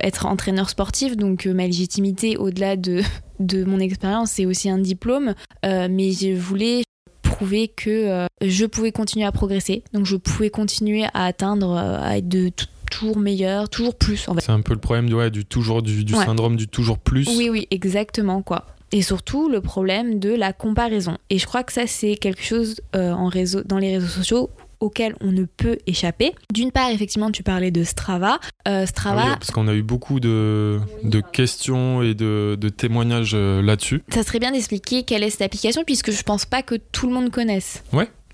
être 0.00 0.26
entraîneur 0.26 0.70
sportif, 0.70 1.16
donc 1.16 1.46
ma 1.46 1.66
légitimité 1.66 2.36
au-delà 2.36 2.76
de, 2.76 3.02
de 3.40 3.64
mon 3.64 3.78
expérience, 3.80 4.32
c'est 4.32 4.46
aussi 4.46 4.68
un 4.70 4.78
diplôme. 4.78 5.34
Euh, 5.64 5.88
mais 5.90 6.12
je 6.12 6.34
voulais 6.34 6.82
prouver 7.22 7.68
que 7.68 7.90
euh, 7.90 8.26
je 8.42 8.64
pouvais 8.66 8.92
continuer 8.92 9.26
à 9.26 9.32
progresser, 9.32 9.82
donc 9.92 10.06
je 10.06 10.16
pouvais 10.16 10.50
continuer 10.50 11.04
à 11.14 11.24
atteindre, 11.24 11.72
euh, 11.72 11.98
à 12.00 12.18
être 12.18 12.28
de 12.28 12.50
toujours 12.90 13.18
meilleur, 13.18 13.68
toujours 13.68 13.96
plus 13.96 14.28
en 14.28 14.34
fait. 14.34 14.40
C'est 14.42 14.52
un 14.52 14.60
peu 14.60 14.72
le 14.74 14.78
problème 14.80 15.06
du, 15.08 15.14
ouais, 15.14 15.30
du 15.30 15.44
toujours 15.44 15.82
du, 15.82 16.04
du 16.04 16.14
Ouais. 16.14 16.24
syndrome 16.24 16.54
du 16.56 16.68
toujours 16.68 16.98
plus. 16.98 17.26
Oui, 17.36 17.48
oui, 17.50 17.66
exactement, 17.72 18.42
quoi. 18.42 18.66
Et 18.92 19.02
surtout, 19.02 19.48
le 19.48 19.60
problème 19.60 20.20
de 20.20 20.32
la 20.32 20.52
comparaison. 20.52 21.18
Et 21.28 21.38
je 21.38 21.46
crois 21.46 21.64
que 21.64 21.72
ça, 21.72 21.88
c'est 21.88 22.14
quelque 22.14 22.44
chose 22.44 22.76
euh, 22.94 23.10
en 23.10 23.26
réseau, 23.26 23.62
dans 23.64 23.78
les 23.78 23.94
réseaux 23.94 24.06
sociaux 24.06 24.50
auquel 24.84 25.14
on 25.20 25.32
ne 25.32 25.44
peut 25.44 25.78
échapper. 25.86 26.32
D'une 26.52 26.70
part, 26.70 26.90
effectivement, 26.90 27.30
tu 27.30 27.42
parlais 27.42 27.70
de 27.70 27.82
Strava. 27.84 28.38
Euh, 28.68 28.82
Ah 28.82 28.86
Strava, 28.86 29.22
oui, 29.24 29.30
parce 29.32 29.50
qu'on 29.50 29.66
a 29.68 29.74
eu 29.74 29.82
beaucoup 29.82 30.20
de, 30.20 30.80
de 31.02 31.20
questions 31.20 32.02
et 32.02 32.14
de, 32.14 32.56
de 32.60 32.68
témoignages 32.68 33.32
euh, 33.34 33.62
là-dessus. 33.62 34.02
ça 34.12 34.22
serait 34.22 34.38
bien 34.38 34.52
d'expliquer 34.52 35.02
quelle 35.04 35.22
est 35.22 35.30
cette 35.30 35.42
application, 35.42 35.82
puisque 35.84 36.10
je 36.10 36.22
pense 36.22 36.44
pas 36.44 36.62
que 36.62 36.74
tout 36.92 37.06
le 37.08 37.14
monde 37.14 37.30
connaisse. 37.30 37.82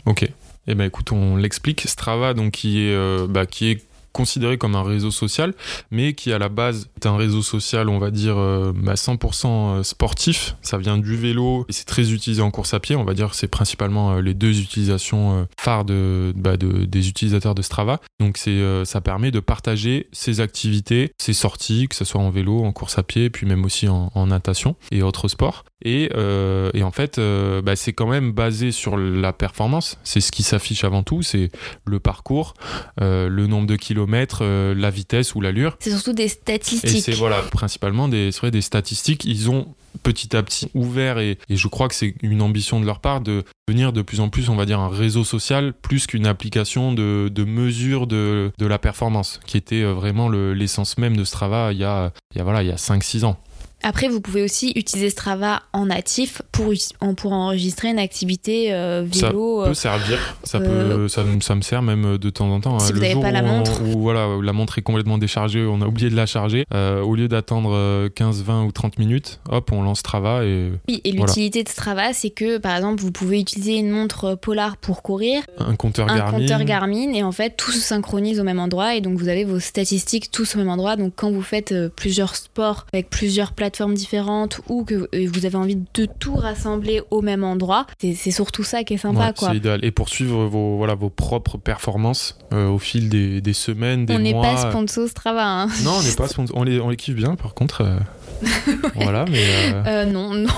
Ok. 0.07 0.29
Eh 0.67 0.75
ben 0.75 0.85
écoute, 0.85 1.13
on 1.13 1.37
l'explique. 1.37 1.83
Strava, 1.87 2.35
donc 2.35 2.53
qui 2.53 2.81
est, 2.83 2.95
euh, 2.95 3.27
bah, 3.29 3.47
qui 3.47 3.71
est 3.71 3.83
considéré 4.13 4.59
comme 4.59 4.75
un 4.75 4.83
réseau 4.83 5.11
social, 5.11 5.55
mais 5.91 6.15
qui 6.15 6.33
à 6.33 6.39
la 6.39 6.49
base 6.49 6.89
est 6.97 7.07
un 7.07 7.17
réseau 7.17 7.43
social, 7.43 7.89
on 7.89 7.99
va 7.99 8.11
dire, 8.11 8.37
euh, 8.39 8.73
bah, 8.75 8.95
100% 8.97 9.83
sportif. 9.83 10.57
Ça 10.63 10.79
vient 10.79 10.99
du 10.99 11.17
vélo 11.17 11.65
et 11.69 11.73
c'est 11.73 11.85
très 11.87 12.13
utilisé 12.13 12.43
en 12.43 12.51
course 12.51 12.75
à 12.75 12.81
pied. 12.81 12.97
On 12.97 13.05
va 13.05 13.15
dire 13.15 13.31
que 13.31 13.37
c'est 13.37 13.49
principalement 13.49 14.13
euh, 14.13 14.21
les 14.21 14.35
deux 14.35 14.61
utilisations 14.61 15.41
euh, 15.41 15.45
phares 15.59 15.85
bah, 15.85 16.57
de- 16.57 16.85
des 16.85 17.09
utilisateurs 17.09 17.55
de 17.55 17.63
Strava. 17.63 18.01
Donc 18.21 18.39
euh, 18.49 18.85
ça 18.85 19.01
permet 19.01 19.31
de 19.31 19.41
partager 19.41 20.09
ses 20.13 20.41
activités, 20.41 21.13
ses 21.21 21.33
sorties, 21.33 21.89
que 21.89 21.95
ce 21.95 22.05
soit 22.05 22.21
en 22.21 22.31
vélo, 22.31 22.65
en 22.65 22.73
course 22.73 22.99
à 22.99 23.03
pied, 23.03 23.31
puis 23.31 23.47
même 23.47 23.65
aussi 23.65 23.89
en 23.89 24.27
natation 24.27 24.77
et 24.91 25.03
autres 25.03 25.29
sports. 25.29 25.65
Et, 25.83 26.11
euh, 26.15 26.71
et 26.75 26.83
en 26.83 26.91
fait, 26.91 27.19
euh, 27.19 27.63
bah, 27.63 27.77
c'est 27.77 27.93
quand 27.93 28.07
même 28.07 28.33
basé 28.33 28.71
sur 28.73 28.97
la 28.97 29.33
performance. 29.33 29.99
C'est 30.05 30.21
ce 30.21 30.31
qui 30.33 30.43
s'affiche 30.43 30.85
avant 30.85 31.03
tout. 31.03 31.23
C'est 31.23 31.51
le 31.87 32.01
parcours, 32.01 32.55
euh, 33.01 33.29
le 33.29 33.47
nombre 33.47 33.67
de 33.67 33.77
kilomètres, 33.77 34.45
la 34.45 34.91
vitesse 34.91 35.35
ou 35.35 35.41
l'allure. 35.41 35.77
C'est 35.81 35.91
surtout 35.91 36.13
des 36.13 36.25
Et 36.25 36.29
statistiques. 36.29 37.03
c'est 37.05 37.13
voilà, 37.13 37.39
principalement 37.43 38.09
des, 38.09 38.31
vrai, 38.31 38.51
des 38.51 38.61
statistiques. 38.61 39.25
Ils 39.25 39.51
ont 39.51 39.75
petit 40.05 40.37
à 40.37 40.43
petit 40.43 40.71
ouvert 40.75 41.19
et, 41.19 41.37
et 41.49 41.57
je 41.57 41.67
crois 41.67 41.89
que 41.89 41.95
c'est 41.97 42.15
une 42.23 42.43
ambition 42.43 42.79
de 42.81 42.87
leur 42.87 43.01
part 43.01 43.21
de 43.21 43.43
devenir 43.67 43.93
de 43.93 44.03
plus 44.03 44.21
en 44.21 44.29
plus, 44.29 44.49
on 44.49 44.55
va 44.55 44.65
dire, 44.65 44.79
un 44.79 44.89
réseau 44.89 45.25
social 45.25 45.73
plus 45.73 46.07
qu'une 46.07 46.27
application 46.27 46.93
de, 46.93 47.29
de 47.33 47.45
mesure 47.45 48.07
de, 48.07 48.53
de 48.57 48.67
la 48.67 48.79
performance, 48.79 49.41
qui 49.47 49.57
était 49.57 49.83
vraiment 49.83 50.29
le- 50.29 50.55
l'essence 50.55 50.97
même 50.97 51.17
de 51.17 51.25
Strava 51.25 51.73
il 51.73 51.79
y 51.79 51.85
a, 51.85 52.13
il 52.35 52.39
y 52.39 52.41
a, 52.41 52.45
voilà, 52.45 52.63
il 52.63 52.69
y 52.69 52.73
a 52.73 52.77
5-6 52.77 53.25
ans. 53.25 53.37
Après, 53.83 54.09
vous 54.09 54.21
pouvez 54.21 54.43
aussi 54.43 54.73
utiliser 54.77 55.11
Strava 55.11 55.63
en 55.73 55.87
natif 55.87 56.43
pour, 56.53 56.73
pour 57.17 57.33
enregistrer 57.33 57.89
une 57.89 57.99
activité 57.99 58.73
euh, 58.75 59.03
vélo. 59.05 59.61
Ça 59.61 59.65
peut 59.65 59.71
euh, 59.71 59.75
servir, 59.75 60.19
ça, 60.45 60.59
euh, 60.59 60.97
peut, 60.97 61.09
ça, 61.09 61.25
me- 61.25 61.41
ça 61.41 61.55
me 61.55 61.63
sert 61.63 61.81
même 61.81 62.19
de 62.19 62.31
temps 62.31 62.51
en 62.51 62.61
temps. 62.61 62.79
Si 62.79 62.87
hein. 62.87 62.95
vous 62.95 63.01
le 63.01 63.09
n'avez 63.09 63.21
pas 63.21 63.31
la 63.31 63.43
où, 63.43 63.47
on- 63.47 63.57
montre. 63.59 63.83
où, 63.83 64.01
voilà, 64.03 64.29
où 64.29 64.43
la 64.43 64.53
montre 64.53 64.77
est 64.79 64.83
complètement 64.83 65.17
déchargée, 65.17 65.65
on 65.65 65.81
a 65.81 65.87
oublié 65.87 66.11
de 66.11 66.17
la 66.17 66.27
charger, 66.27 66.67
euh, 66.75 67.01
au 67.01 67.15
lieu 67.15 67.27
d'attendre 67.29 67.71
euh, 67.73 68.09
15, 68.11 68.43
20 68.43 68.65
ou 68.65 68.73
30 68.73 68.99
minutes, 68.99 69.41
hop, 69.49 69.73
on 69.73 69.83
lance 69.83 70.01
Strava 70.01 70.45
et 70.45 70.71
Oui, 70.89 71.01
et 71.05 71.13
Voilà. 71.13 71.27
l'utilité 71.27 71.63
de 71.65 71.69
Strava, 71.71 72.13
c'est 72.13 72.31
que 72.31 72.59
par 72.59 72.77
exemple, 72.77 73.01
vous 73.03 73.13
pouvez 73.13 73.41
utiliser 73.41 73.77
une 73.79 73.91
montre 73.91 74.35
Polar 74.35 74.77
pour 74.77 75.03
courir, 75.03 75.43
un 75.59 75.75
compteur 75.77 76.09
un 76.11 76.17
Garmin. 76.17 76.39
compteur 76.41 76.65
Garmin, 76.65 77.13
et 77.15 77.23
en 77.23 77.33
fait, 77.33 77.57
tout 77.57 77.73
se 77.73 77.81
synchronise 77.81 78.41
au 78.41 78.45
même 78.45 78.61
endroit, 78.61 78.95
et 78.95 79.01
donc 79.01 79.19
vous 79.19 79.29
avez 79.29 79.45
vos 79.45 79.59
statistiques 79.59 80.31
tous 80.31 80.55
au 80.55 80.59
même 80.59 80.69
endroit. 80.69 80.97
Donc 80.97 81.15
quand 81.17 81.31
vous 81.31 81.41
faites 81.43 81.73
euh, 81.73 81.89
plusieurs 81.89 82.37
sports 82.37 82.87
avec 82.93 83.09
plusieurs 83.09 83.53
plateformes 83.53 83.70
différentes, 83.95 84.61
ou 84.69 84.85
que 84.85 85.09
euh, 85.15 85.29
vous 85.33 85.47
avez 85.47 85.57
envie 85.57 85.79
de 85.95 86.07
tout 86.19 86.35
rassembler 86.35 87.03
au 87.11 87.23
même 87.23 87.45
endroit, 87.45 87.87
c'est 88.01 88.31
surtout 88.31 88.63
ça 88.65 88.85
qui 88.85 88.95
est 88.95 88.99
sympa, 88.99 89.29
Ouais, 89.29 89.33
quoi. 89.37 89.55
Idéal. 89.55 89.85
Et 89.85 89.91
poursuivre 89.91 90.45
vos, 90.47 90.77
voilà, 90.77 90.95
vos 90.95 91.11
propres 91.11 91.59
performances 91.59 92.39
euh, 92.53 92.69
au 92.69 92.79
fil 92.79 93.09
des, 93.09 93.41
des 93.41 93.53
semaines, 93.53 94.07
des 94.07 94.15
On 94.15 94.19
n'est 94.19 94.33
mois. 94.33 94.43
pas 94.43 94.71
sponsor 94.71 95.09
Strava, 95.09 95.45
hein. 95.63 95.67
Non, 95.85 95.93
on 95.99 96.03
n'est 96.03 96.15
pas 96.15 96.27
sponsor- 96.29 96.57
on 96.57 96.63
les, 96.65 96.81
on 96.81 96.89
les 96.91 96.97
kiffe 96.97 97.15
bien, 97.17 97.35
par 97.37 97.55
contre. 97.55 97.83
euh, 97.83 97.97
voilà, 98.95 99.25
mais. 99.31 99.43
euh, 99.75 99.83
Euh, 99.87 100.05
non, 100.07 100.33
non. 100.35 100.49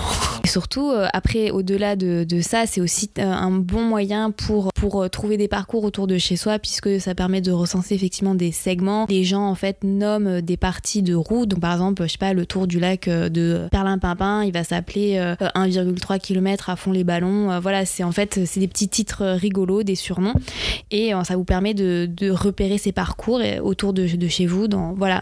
Et 0.44 0.48
surtout, 0.48 0.90
euh, 0.90 1.06
après, 1.12 1.50
au-delà 1.50 1.94
de, 1.96 2.24
de 2.24 2.40
ça, 2.40 2.66
c'est 2.66 2.80
aussi 2.80 3.10
euh, 3.18 3.22
un 3.22 3.50
bon 3.52 3.82
moyen 3.82 4.30
pour, 4.32 4.72
pour 4.74 5.02
euh, 5.02 5.08
trouver 5.08 5.36
des 5.36 5.46
parcours 5.48 5.84
autour 5.84 6.06
de 6.06 6.18
chez 6.18 6.36
soi, 6.36 6.58
puisque 6.58 7.00
ça 7.00 7.14
permet 7.14 7.40
de 7.40 7.52
recenser 7.52 7.94
effectivement 7.94 8.34
des 8.34 8.50
segments. 8.52 9.06
Les 9.08 9.22
gens, 9.24 9.46
en 9.46 9.54
fait, 9.54 9.78
nomment 9.84 10.40
des 10.40 10.56
parties 10.56 11.02
de 11.02 11.14
route. 11.14 11.48
Donc, 11.48 11.60
par 11.60 11.72
exemple, 11.72 12.02
je 12.04 12.08
sais 12.12 12.18
pas, 12.18 12.32
le 12.32 12.44
tour 12.44 12.66
du 12.66 12.80
lac 12.80 13.06
euh, 13.08 13.28
de 13.28 13.68
Perlin-Pimpin, 13.70 14.42
il 14.44 14.52
va 14.52 14.64
s'appeler 14.64 15.16
euh, 15.18 15.34
1,3 15.54 16.18
km 16.20 16.70
à 16.70 16.76
fond 16.76 16.90
les 16.92 17.04
ballons. 17.04 17.50
Euh, 17.52 17.60
voilà, 17.60 17.84
c'est 17.84 18.02
en 18.04 18.12
fait, 18.12 18.40
c'est 18.44 18.60
des 18.60 18.68
petits 18.68 18.88
titres 18.88 19.24
rigolos, 19.24 19.84
des 19.84 19.94
surnoms. 19.94 20.34
Et 20.90 21.14
euh, 21.14 21.22
ça 21.24 21.36
vous 21.36 21.44
permet 21.44 21.74
de, 21.74 22.06
de 22.10 22.30
repérer 22.30 22.78
ces 22.78 22.92
parcours 22.92 23.40
autour 23.62 23.92
de, 23.92 24.06
de 24.08 24.28
chez 24.28 24.46
vous. 24.46 24.66
Dans, 24.66 24.92
voilà, 24.92 25.20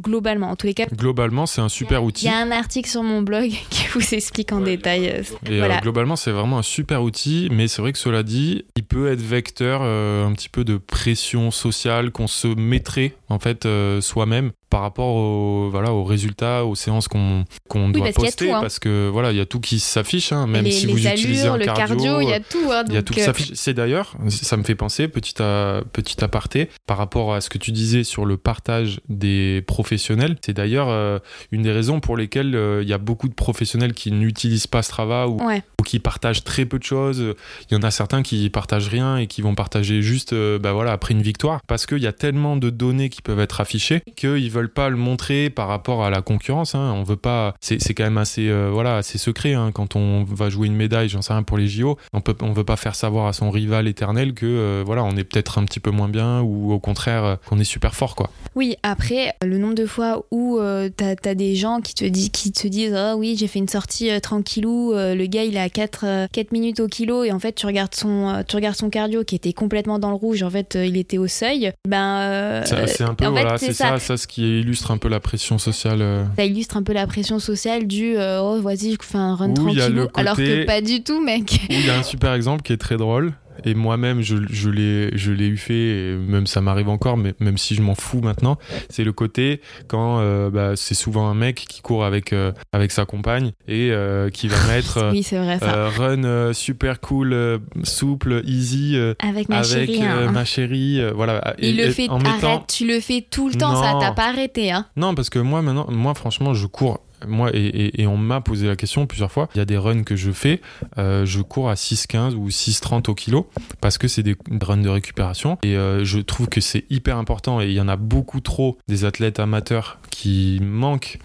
globalement, 0.00 0.50
en 0.50 0.56
tous 0.56 0.66
les 0.68 0.74
cas. 0.74 0.86
globalement, 0.96 1.46
c'est 1.46 1.60
un 1.60 1.68
super 1.68 1.91
Il 2.00 2.04
outil. 2.04 2.26
y 2.26 2.28
a 2.28 2.38
un 2.38 2.50
article 2.50 2.88
sur 2.88 3.02
mon 3.02 3.22
blog 3.22 3.50
qui 3.70 3.86
vous 3.92 4.14
explique 4.14 4.52
en 4.52 4.60
détail. 4.60 5.08
euh, 5.08 5.22
euh, 5.50 5.80
globalement, 5.80 6.16
c'est 6.16 6.30
vraiment 6.30 6.58
un 6.58 6.62
super 6.62 7.02
outil, 7.02 7.48
mais 7.50 7.68
c'est 7.68 7.82
vrai 7.82 7.92
que 7.92 7.98
cela 7.98 8.22
dit, 8.22 8.64
il 8.76 8.84
peut 8.84 9.10
être 9.10 9.20
vecteur 9.20 9.80
euh, 9.82 10.26
un 10.26 10.32
petit 10.32 10.48
peu 10.48 10.64
de 10.64 10.76
pression 10.76 11.50
sociale 11.50 12.10
qu'on 12.10 12.26
se 12.26 12.48
mettrait 12.48 13.14
en 13.28 13.38
fait 13.38 13.66
euh, 13.66 14.00
soi-même 14.00 14.52
par 14.72 14.80
rapport 14.80 15.14
au, 15.14 15.68
voilà, 15.70 15.92
aux 15.92 16.02
résultats, 16.02 16.64
aux 16.64 16.74
séances 16.74 17.06
qu'on 17.06 17.44
doit 17.90 18.04
parce 18.04 18.14
poster, 18.14 18.46
tout, 18.46 18.54
hein. 18.54 18.60
parce 18.62 18.78
que 18.78 19.10
voilà, 19.12 19.30
il 19.30 19.36
y 19.36 19.40
a 19.40 19.44
tout 19.44 19.60
qui 19.60 19.78
s'affiche, 19.78 20.32
hein, 20.32 20.46
même 20.46 20.64
les, 20.64 20.70
si 20.70 20.86
les 20.86 20.92
vous 20.94 21.06
allures, 21.06 21.18
utilisez 21.20 21.46
un 21.46 21.58
le 21.58 21.66
cardio, 21.66 22.22
il 22.22 22.28
y 22.30 22.32
a 22.32 22.40
tout. 22.40 22.56
hein, 22.70 22.82
Il 22.88 22.94
y 22.94 22.96
a 22.96 23.02
donc, 23.02 23.04
tout 23.14 23.20
euh, 23.20 23.22
s'affiche. 23.22 23.50
C'est 23.52 23.74
d'ailleurs, 23.74 24.16
ça 24.30 24.56
me 24.56 24.62
fait 24.62 24.74
penser, 24.74 25.08
petit, 25.08 25.42
à, 25.42 25.82
petit 25.92 26.24
aparté, 26.24 26.70
par 26.86 26.96
rapport 26.96 27.34
à 27.34 27.42
ce 27.42 27.50
que 27.50 27.58
tu 27.58 27.70
disais 27.70 28.02
sur 28.02 28.24
le 28.24 28.38
partage 28.38 29.00
des 29.10 29.62
professionnels. 29.66 30.36
C'est 30.42 30.54
d'ailleurs 30.54 30.88
euh, 30.88 31.18
une 31.50 31.60
des 31.60 31.72
raisons 31.72 32.00
pour 32.00 32.16
lesquelles 32.16 32.56
euh, 32.56 32.82
il 32.82 32.88
y 32.88 32.94
a 32.94 32.98
beaucoup 32.98 33.28
de 33.28 33.34
professionnels 33.34 33.92
qui 33.92 34.10
n'utilisent 34.10 34.66
pas 34.68 34.80
Strava 34.82 35.28
ou, 35.28 35.36
Ouais. 35.46 35.62
ou 35.80 35.82
qui 35.82 35.98
partagent 35.98 36.44
très 36.44 36.64
peu 36.64 36.78
de 36.78 36.84
choses. 36.84 37.34
Il 37.70 37.74
y 37.74 37.76
en 37.76 37.82
a 37.82 37.90
certains 37.90 38.22
qui 38.22 38.48
partagent 38.48 38.88
rien 38.88 39.18
et 39.18 39.26
qui 39.26 39.42
vont 39.42 39.54
partager 39.54 40.00
juste 40.00 40.32
euh, 40.32 40.58
bah 40.58 40.72
voilà, 40.72 40.92
après 40.92 41.12
une 41.12 41.20
victoire. 41.20 41.60
Parce 41.66 41.84
qu'il 41.84 41.98
y 41.98 42.06
a 42.06 42.12
tellement 42.14 42.56
de 42.56 42.70
données 42.70 43.10
qui 43.10 43.20
peuvent 43.20 43.40
être 43.40 43.60
affichées 43.60 44.00
qu'ils 44.16 44.50
veulent 44.50 44.61
pas 44.68 44.88
le 44.88 44.96
montrer 44.96 45.50
par 45.50 45.68
rapport 45.68 46.04
à 46.04 46.10
la 46.10 46.22
concurrence. 46.22 46.74
hein. 46.74 46.92
On 46.94 47.02
veut 47.02 47.16
pas. 47.16 47.54
C'est 47.60 47.94
quand 47.94 48.04
même 48.04 48.18
assez, 48.18 48.48
euh, 48.48 48.70
voilà, 48.72 48.96
assez 48.96 49.18
secret 49.18 49.54
hein. 49.54 49.70
quand 49.72 49.96
on 49.96 50.24
va 50.24 50.50
jouer 50.50 50.66
une 50.66 50.76
médaille, 50.76 51.08
j'en 51.08 51.22
sais 51.22 51.32
rien 51.32 51.42
pour 51.42 51.58
les 51.58 51.68
JO. 51.68 51.98
On 52.12 52.20
peut, 52.20 52.36
on 52.40 52.52
veut 52.52 52.64
pas 52.64 52.76
faire 52.76 52.94
savoir 52.94 53.26
à 53.26 53.32
son 53.32 53.50
rival 53.50 53.88
éternel 53.88 54.34
que 54.34 54.46
euh, 54.46 54.82
voilà, 54.84 55.04
on 55.04 55.16
est 55.16 55.24
peut-être 55.24 55.58
un 55.58 55.64
petit 55.64 55.80
peu 55.80 55.90
moins 55.90 56.08
bien 56.08 56.40
ou 56.40 56.72
au 56.72 56.78
contraire 56.78 57.24
euh, 57.24 57.36
qu'on 57.48 57.58
est 57.58 57.64
super 57.64 57.94
fort 57.94 58.14
quoi. 58.14 58.30
Oui, 58.54 58.76
après, 58.82 59.34
le 59.42 59.58
nombre 59.58 59.74
de 59.74 59.86
fois 59.86 60.24
où 60.30 60.58
euh, 60.58 60.88
t'as 60.94 61.14
as 61.24 61.34
des 61.34 61.54
gens 61.54 61.80
qui 61.80 61.94
te, 61.94 62.04
disent 62.04 62.30
qui 62.30 62.52
te 62.52 62.66
disent 62.66 62.94
Ah 62.94 63.16
oui, 63.16 63.36
j'ai 63.38 63.46
fait 63.46 63.58
une 63.58 63.68
sortie 63.68 64.10
tranquillou, 64.20 64.92
le 64.94 65.26
gars 65.26 65.44
il 65.44 65.56
a 65.56 65.68
4, 65.68 66.28
minutes 66.52 66.80
au 66.80 66.88
kilo, 66.88 67.24
et 67.24 67.32
en 67.32 67.38
fait 67.38 67.52
tu 67.52 67.66
regardes, 67.66 67.94
son, 67.94 68.44
tu 68.46 68.56
regardes 68.56 68.76
son 68.76 68.90
cardio 68.90 69.24
qui 69.24 69.34
était 69.34 69.52
complètement 69.52 69.98
dans 69.98 70.10
le 70.10 70.16
rouge, 70.16 70.42
en 70.42 70.50
fait 70.50 70.76
il 70.80 70.96
était 70.96 71.18
au 71.18 71.28
seuil. 71.28 71.72
Ben. 71.88 72.62
c'est 72.64 73.02
un 73.02 73.14
peu 73.14 73.26
en 73.26 73.30
voilà, 73.30 73.58
c'est 73.58 73.72
ça. 73.72 73.98
ça. 73.98 73.98
ça, 73.98 74.16
ce 74.16 74.26
qui 74.26 74.44
illustre 74.60 74.90
un 74.90 74.98
peu 74.98 75.08
la 75.08 75.20
pression 75.20 75.58
sociale. 75.58 76.02
euh. 76.02 76.24
ça 76.36 76.44
illustre 76.44 76.76
un 76.76 76.82
peu 76.82 76.92
la 76.92 77.06
pression 77.06 77.38
sociale 77.38 77.86
du 77.86 78.16
euh, 78.16 78.40
oh 78.40 78.60
vas-y 78.60 78.92
je 78.92 78.96
fais 79.00 79.18
un 79.18 79.34
run 79.34 79.50
Où 79.50 79.68
il 79.68 79.76
y 79.76 79.80
a 79.80 79.84
tranquillou 79.84 80.02
le 80.04 80.08
alors 80.14 80.36
que 80.36 80.64
pas 80.66 80.80
du 80.80 81.02
tout 81.02 81.20
mec 81.20 81.60
il 81.70 81.86
y 81.86 81.90
a 81.90 81.98
un 81.98 82.02
super 82.02 82.32
exemple 82.34 82.62
qui 82.62 82.72
est 82.72 82.76
très 82.78 82.96
drôle. 82.96 83.32
Et 83.64 83.74
moi-même, 83.74 84.20
je, 84.22 84.36
je 84.50 84.70
l'ai 84.70 85.46
eu 85.46 85.56
fait, 85.56 85.74
et 86.12 86.16
même 86.16 86.46
ça 86.46 86.60
m'arrive 86.60 86.88
encore, 86.88 87.16
mais 87.16 87.34
même 87.40 87.58
si 87.58 87.74
je 87.74 87.82
m'en 87.82 87.94
fous 87.94 88.20
maintenant, 88.20 88.58
c'est 88.88 89.04
le 89.04 89.12
côté 89.12 89.60
quand 89.88 90.18
euh, 90.20 90.50
bah, 90.50 90.72
c'est 90.76 90.94
souvent 90.94 91.28
un 91.28 91.34
mec 91.34 91.64
qui 91.68 91.80
court 91.82 92.04
avec, 92.04 92.32
euh, 92.32 92.52
avec 92.72 92.90
sa 92.92 93.04
compagne 93.04 93.52
et 93.68 93.90
euh, 93.90 94.30
qui 94.30 94.48
va 94.48 94.56
mettre 94.68 95.10
oui 95.12 95.22
vrai 95.32 95.58
ça 95.58 95.88
run 95.88 96.52
super 96.52 97.00
cool, 97.00 97.60
souple, 97.84 98.42
easy, 98.44 98.96
avec 99.18 99.48
ma 99.48 99.58
avec 99.58 99.68
chérie 99.68 100.02
hein. 100.02 100.30
ma 100.30 100.44
chérie. 100.44 101.00
voilà. 101.14 101.54
il 101.58 101.78
Et- 101.78 101.82
le 101.84 101.88
et 101.88 101.90
fait 101.92 102.08
en 102.08 102.18
mettant... 102.18 102.32
arrête 102.48 102.62
tu 102.68 102.86
le 102.86 103.00
fais 103.00 103.24
tout 103.28 103.48
le 103.48 103.54
temps 103.54 103.82
ça 103.82 103.94
t'a 104.00 104.12
pas 104.12 104.28
arrêté 104.28 104.70
hein 104.70 104.86
Non, 104.96 105.14
parce 105.14 105.30
que 105.30 105.38
moi, 105.38 105.62
maintenant, 105.62 105.86
moi, 105.90 106.14
franchement, 106.14 106.54
je 106.54 106.66
cours. 106.66 107.00
Moi, 107.26 107.50
et, 107.54 108.06
on 108.06 108.16
m'a 108.16 108.40
posé 108.40 108.66
la 108.66 108.76
question 108.76 109.06
plusieurs 109.06 109.32
fois. 109.32 109.48
Il 109.54 109.58
y 109.58 109.60
a 109.60 109.64
des 109.64 109.76
runs 109.76 110.02
que 110.02 110.16
je 110.16 110.30
fais, 110.30 110.60
euh, 110.98 111.24
je 111.24 111.40
cours 111.40 111.70
à 111.70 111.74
6,15 111.74 112.34
ou 112.34 112.48
6,30 112.48 113.10
au 113.10 113.14
kilo 113.14 113.48
parce 113.80 113.98
que 113.98 114.08
c'est 114.08 114.22
des 114.22 114.36
runs 114.60 114.76
de 114.78 114.88
récupération. 114.88 115.58
Et 115.62 115.76
euh, 115.76 116.04
je 116.04 116.18
trouve 116.18 116.48
que 116.48 116.60
c'est 116.60 116.84
hyper 116.90 117.16
important. 117.16 117.60
Et 117.60 117.66
il 117.66 117.74
y 117.74 117.80
en 117.80 117.88
a 117.88 117.96
beaucoup 117.96 118.40
trop 118.40 118.78
des 118.88 119.04
athlètes 119.04 119.40
amateurs 119.40 119.98
qui 120.10 120.58
manquent 120.62 121.18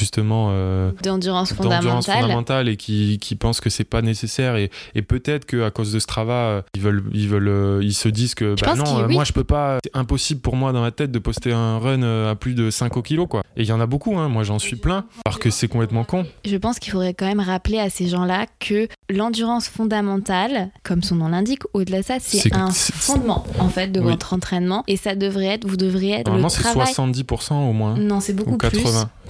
justement 0.00 0.48
euh, 0.50 0.90
d'endurance 1.02 1.52
fondamentale. 1.52 2.22
fondamentale 2.22 2.68
et 2.68 2.76
qui, 2.76 3.18
qui 3.20 3.36
pensent 3.36 3.60
que 3.60 3.70
c'est 3.70 3.84
pas 3.84 4.02
nécessaire. 4.02 4.56
Et, 4.56 4.70
et 4.94 5.02
peut-être 5.02 5.44
que 5.44 5.62
à 5.62 5.70
cause 5.70 5.92
de 5.92 5.98
Strava 5.98 6.32
euh, 6.34 6.62
ils 6.74 6.80
veulent 6.80 7.04
ils 7.12 7.28
veulent 7.28 7.48
euh, 7.48 7.80
ils 7.82 7.94
se 7.94 8.08
disent 8.08 8.34
que 8.34 8.54
bah 8.60 8.74
non 8.74 9.00
euh, 9.00 9.06
oui. 9.06 9.14
moi 9.14 9.24
je 9.24 9.32
peux 9.32 9.44
pas. 9.44 9.78
C'est 9.84 9.96
impossible 9.96 10.40
pour 10.40 10.56
moi 10.56 10.72
dans 10.72 10.80
ma 10.80 10.90
tête 10.90 11.12
de 11.12 11.18
poster 11.18 11.52
un 11.52 11.78
run 11.78 12.02
à 12.28 12.34
plus 12.34 12.54
de 12.54 12.70
5 12.70 12.96
au 12.96 13.02
kilo 13.02 13.26
quoi. 13.26 13.42
Et 13.56 13.62
il 13.62 13.68
y 13.68 13.72
en 13.72 13.80
a 13.80 13.86
beaucoup 13.86 14.18
hein. 14.18 14.28
Moi 14.28 14.42
j'en 14.42 14.58
suis 14.58 14.76
plein. 14.76 15.04
Alors 15.26 15.38
que 15.38 15.50
c'est 15.50 15.68
complètement 15.68 16.04
con. 16.04 16.24
Je 16.44 16.56
pense 16.56 16.78
qu'il 16.78 16.92
faudrait 16.92 17.14
quand 17.14 17.26
même 17.26 17.40
rappeler 17.40 17.78
à 17.78 17.90
ces 17.90 18.08
gens-là 18.08 18.46
que 18.58 18.88
l'endurance 19.10 19.68
fondamentale, 19.68 20.70
comme 20.82 21.02
son 21.02 21.16
nom 21.16 21.28
l'indique, 21.28 21.62
au-delà 21.74 22.00
de 22.00 22.04
ça, 22.04 22.14
c'est 22.20 22.54
un 22.54 22.70
fondement 22.70 23.44
en 23.58 23.68
fait 23.68 23.88
de 23.88 24.00
Oui. 24.00 24.06
votre 24.06 24.32
entraînement. 24.34 24.82
Et 24.88 24.96
ça 24.96 25.14
devrait 25.14 25.46
être, 25.46 25.66
vous 25.66 25.76
devriez 25.76 26.14
être 26.14 26.18
le 26.28 26.40
normalement 26.40 26.48
c'est 26.48 26.62
travail. 26.62 26.92
70% 26.92 27.52
au 27.68 27.72
moins 27.72 27.96
Non, 27.96 28.20
c'est 28.20 28.32
beaucoup 28.32 28.54
ou 28.54 28.56
80 28.56 28.80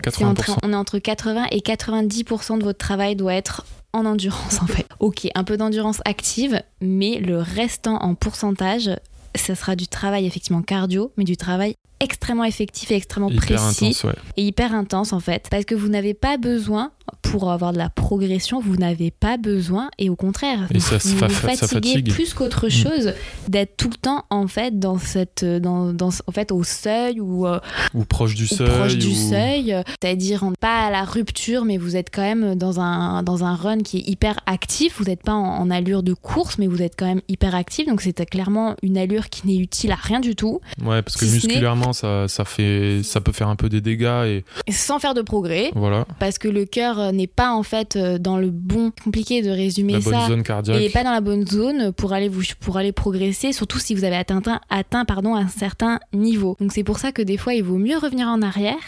plus. 0.03 0.11
C'est 0.13 0.25
entre- 0.25 0.43
80% 0.45 0.60
on 0.63 0.73
est 0.73 0.77
entre 0.77 0.99
80 0.99 1.47
et 1.51 1.61
90% 1.61 2.59
de 2.59 2.65
votre 2.65 2.79
travail 2.79 3.17
doit 3.17 3.35
être 3.35 3.65
en 3.93 4.07
endurance 4.07 4.61
en 4.63 4.67
fait. 4.67 4.87
Ok, 5.01 5.29
un 5.35 5.45
peu 5.45 5.57
d'endurance 5.57 6.01
active, 6.05 6.63
mais 6.83 7.21
le 7.21 7.39
restant 7.39 7.97
en 8.03 8.15
pourcentage, 8.15 8.91
ça 9.35 9.55
sera 9.55 9.75
du 9.75 9.89
travail 9.89 10.27
effectivement 10.27 10.61
cardio, 10.61 11.11
mais 11.17 11.25
du 11.25 11.39
travail 11.39 11.75
extrêmement 12.01 12.45
effectif 12.45 12.91
et 12.91 12.95
extrêmement 12.97 13.31
hyper 13.31 13.59
précis 13.61 13.85
intense 13.87 14.05
ouais. 14.05 14.15
et 14.37 14.45
hyper 14.47 14.75
intense 14.75 15.13
en 15.13 15.21
fait. 15.21 15.47
Parce 15.51 15.65
que 15.65 15.75
vous 15.75 15.89
n'avez 15.89 16.15
pas 16.15 16.37
besoin 16.39 16.91
pour 17.23 17.51
avoir 17.51 17.73
de 17.73 17.79
la 17.79 17.91
progression 17.91 18.61
vous 18.61 18.77
n'avez 18.77 19.11
pas 19.11 19.37
besoin 19.37 19.91
et 19.99 20.09
au 20.11 20.17
contraire 20.17 20.69
Et 20.71 20.79
vous, 20.79 20.81
ça 20.81 20.97
vous 20.99 21.29
fatiguez 21.29 21.67
fatigue. 21.67 22.13
plus 22.13 22.35
qu'autre 22.35 22.67
Mm. 22.67 22.71
chose 22.71 23.15
d'être 23.49 23.77
tout 23.77 23.89
le 23.91 23.97
temps 23.97 24.25
en 24.31 24.47
fait 24.47 24.79
dans 24.79 24.99
cette 24.99 25.45
dans, 25.45 25.93
dans 25.93 26.11
en 26.27 26.33
fait 26.33 26.53
au 26.53 26.63
seuil 26.63 27.21
ou, 27.21 27.47
euh, 27.47 27.59
ou 27.95 28.05
proche 28.05 28.35
du 28.35 28.45
ou 28.45 28.47
seuil 28.47 28.69
proche 28.69 28.97
du 28.97 29.15
seuil. 29.15 29.73
Euh, 29.73 29.83
c'est-à-dire 30.01 30.45
pas 30.61 30.87
à 30.87 30.91
la 30.91 31.05
rupture 31.05 31.65
mais 31.65 31.77
vous 31.79 31.97
êtes 31.97 32.09
quand 32.13 32.23
même 32.23 32.55
dans 32.55 32.81
un 32.81 33.23
dans 33.23 33.45
un 33.45 33.55
run 33.55 33.79
qui 33.79 33.99
est 33.99 34.09
hyper 34.09 34.39
actif. 34.47 34.95
Vous 34.99 35.05
n'êtes 35.05 35.23
pas 35.23 35.35
en, 35.35 35.59
en 35.59 35.71
allure 35.71 36.03
de 36.03 36.15
course 36.15 36.59
mais 36.59 36.67
vous 36.67 36.81
êtes 36.83 36.95
quand 36.97 37.07
même 37.07 37.21
hyper 37.29 37.55
actif. 37.55 37.87
Donc 37.89 38.01
c'est 38.03 38.25
clairement 38.25 38.77
une 38.83 38.97
allure 38.99 39.29
qui 39.31 39.47
n'est 39.47 39.57
utile 39.57 39.93
à 39.93 39.97
rien 39.97 40.21
du 40.21 40.35
tout. 40.37 40.61
Ouais 40.83 41.03
parce 41.03 41.17
que 41.17 41.27
si 41.27 41.33
musculairement 41.35 41.90
temps, 41.91 42.27
ça, 42.27 42.29
ça, 42.29 42.45
fait, 42.45 43.03
ça 43.03 43.21
peut 43.21 43.33
faire 43.33 43.49
un 43.49 43.57
peu 43.57 43.69
des 43.69 43.81
dégâts. 43.81 44.43
Et... 44.67 44.73
Sans 44.73 44.99
faire 44.99 45.15
de 45.15 45.23
progrès. 45.23 45.71
Voilà. 45.75 46.07
Parce 46.19 46.39
que 46.39 46.49
le 46.49 46.65
cœur 46.65 47.13
n'est 47.13 47.27
pas 47.27 47.53
en 47.53 47.63
fait 47.63 47.97
dans 47.97 48.39
le 48.39 48.51
bon. 48.51 48.93
Compliqué 49.05 49.43
de 49.43 49.51
résumer 49.51 49.95
la 49.95 50.01
ça. 50.01 50.11
bonne 50.11 50.29
zone 50.29 50.43
cardiaque. 50.43 50.81
Et 50.81 50.91
pas 50.91 51.05
dans 51.05 51.13
la 51.13 51.21
bonne 51.21 51.47
zone 51.47 51.93
pour 51.93 52.13
aller, 52.13 52.29
vous, 52.29 52.43
pour 52.61 52.77
aller 52.77 52.93
progresser, 52.93 53.53
surtout 53.53 53.79
si 53.79 53.95
vous 53.95 54.05
avez 54.05 54.17
atteint, 54.17 54.43
atteint 54.69 55.05
pardon, 55.05 55.35
un 55.35 55.49
certain 55.49 56.01
niveau. 56.13 56.57
Donc 56.61 56.73
c'est 56.73 56.85
pour 56.85 56.99
ça 56.99 57.13
que 57.13 57.23
des 57.23 57.37
fois, 57.37 57.55
il 57.55 57.63
vaut 57.63 57.79
mieux 57.79 57.99
revenir 57.99 58.29
en 58.29 58.43
arrière 58.43 58.79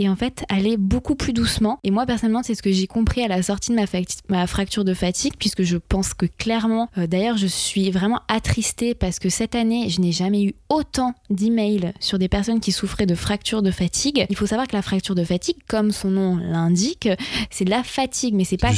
et 0.00 0.08
en 0.08 0.16
fait 0.16 0.44
aller 0.48 0.76
beaucoup 0.78 1.14
plus 1.14 1.32
doucement. 1.32 1.78
Et 1.84 1.90
moi 1.90 2.06
personnellement, 2.06 2.42
c'est 2.42 2.54
ce 2.54 2.62
que 2.62 2.72
j'ai 2.72 2.86
compris 2.86 3.22
à 3.22 3.28
la 3.28 3.42
sortie 3.42 3.70
de 3.70 3.76
ma, 3.76 3.84
ma, 4.28 4.46
fracture 4.46 4.84
de 4.84 4.94
fatigue, 4.94 5.34
puisque 5.38 5.62
je 5.62 5.76
pense 5.76 6.14
que 6.14 6.24
clairement, 6.26 6.88
euh, 6.96 7.06
d'ailleurs, 7.06 7.36
je 7.36 7.46
suis 7.46 7.90
vraiment 7.90 8.20
attristée 8.28 8.94
parce 8.94 9.18
que 9.18 9.28
cette 9.28 9.54
année, 9.54 9.90
je 9.90 10.00
n'ai 10.00 10.12
jamais 10.12 10.42
eu 10.42 10.54
autant 10.70 11.12
d'emails 11.28 11.92
sur 12.00 12.18
des 12.18 12.28
personnes 12.28 12.60
qui 12.60 12.72
souffraient 12.72 13.04
de 13.04 13.14
fracture 13.14 13.60
de 13.60 13.70
fatigue. 13.70 14.26
Il 14.30 14.36
faut 14.36 14.46
savoir 14.46 14.66
que 14.66 14.74
la 14.74 14.82
fracture 14.82 15.14
de 15.14 15.22
fatigue, 15.22 15.56
comme 15.68 15.90
son 15.90 16.10
nom 16.10 16.36
l'indique, 16.36 17.08
c'est 17.50 17.66
de 17.66 17.70
la 17.70 17.82
fatigue, 17.82 18.34
mais 18.34 18.44
c'est 18.44 18.56
pas 18.56 18.70
que 18.70 18.76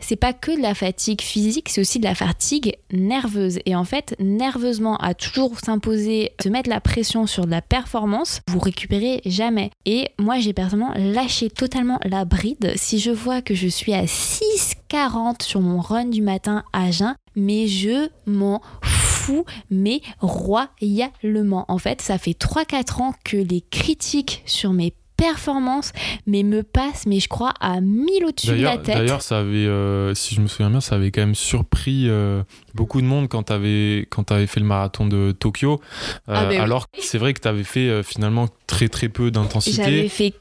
c'est 0.00 0.16
pas 0.16 0.32
que 0.32 0.56
de 0.56 0.62
la 0.62 0.74
fatigue 0.74 1.22
physique, 1.22 1.68
c'est 1.70 1.80
aussi 1.80 1.98
de 1.98 2.04
la 2.04 2.14
fatigue 2.14 2.76
nerveuse. 2.92 3.58
Et 3.66 3.74
en 3.74 3.84
fait, 3.84 4.14
nerveusement, 4.20 4.96
à 4.98 5.14
toujours 5.14 5.58
s'imposer, 5.58 6.30
se 6.40 6.48
mettre 6.48 6.70
la 6.70 6.80
pression 6.80 7.26
sur 7.26 7.46
de 7.46 7.50
la 7.50 7.62
performance, 7.62 8.42
vous 8.48 8.60
récupérez 8.60 9.22
jamais. 9.24 9.70
Et 9.86 10.08
moi, 10.20 10.35
j'ai 10.40 10.52
personnellement 10.52 10.94
lâché 10.96 11.50
totalement 11.50 11.98
la 12.04 12.24
bride. 12.24 12.72
Si 12.76 12.98
je 12.98 13.10
vois 13.10 13.42
que 13.42 13.54
je 13.54 13.68
suis 13.68 13.92
à 13.92 14.04
6,40 14.04 15.42
sur 15.42 15.60
mon 15.60 15.80
run 15.80 16.06
du 16.06 16.22
matin 16.22 16.64
à 16.72 16.90
jeun, 16.90 17.14
mais 17.34 17.66
je 17.66 18.08
m'en 18.26 18.62
fous, 18.82 19.44
mais 19.70 20.00
royalement. 20.20 21.64
En 21.68 21.78
fait, 21.78 22.00
ça 22.00 22.18
fait 22.18 22.38
3-4 22.38 23.02
ans 23.02 23.14
que 23.24 23.36
les 23.36 23.60
critiques 23.60 24.42
sur 24.46 24.72
mes 24.72 24.92
performances 25.16 25.92
mais 26.26 26.42
me 26.42 26.62
passent 26.62 27.06
mais 27.06 27.20
je 27.20 27.28
crois 27.28 27.54
à 27.60 27.80
1000 27.80 28.24
au-dessus 28.24 28.48
de 28.48 28.62
la 28.62 28.78
tête 28.78 28.96
d'ailleurs 28.96 29.22
ça 29.22 29.38
avait 29.38 29.66
euh, 29.66 30.14
si 30.14 30.34
je 30.34 30.40
me 30.40 30.46
souviens 30.46 30.70
bien 30.70 30.80
ça 30.80 30.96
avait 30.96 31.10
quand 31.10 31.22
même 31.22 31.34
surpris 31.34 32.08
euh, 32.08 32.42
beaucoup 32.74 33.00
de 33.00 33.06
monde 33.06 33.28
quand 33.28 33.44
tu 33.44 33.52
avais 33.52 34.06
quand 34.10 34.30
avais 34.30 34.46
fait 34.46 34.60
le 34.60 34.66
marathon 34.66 35.06
de 35.06 35.32
Tokyo 35.32 35.80
euh, 36.28 36.34
ah, 36.36 36.46
ben 36.46 36.60
alors 36.60 36.86
c'est 36.98 37.18
vrai 37.18 37.34
que 37.34 37.40
tu 37.40 37.48
avais 37.48 37.64
fait 37.64 38.02
finalement 38.02 38.48
très 38.66 38.88
très 38.88 39.08
peu 39.08 39.30
d'intensité 39.30 39.82
j'avais 39.82 40.08
fait 40.08 40.34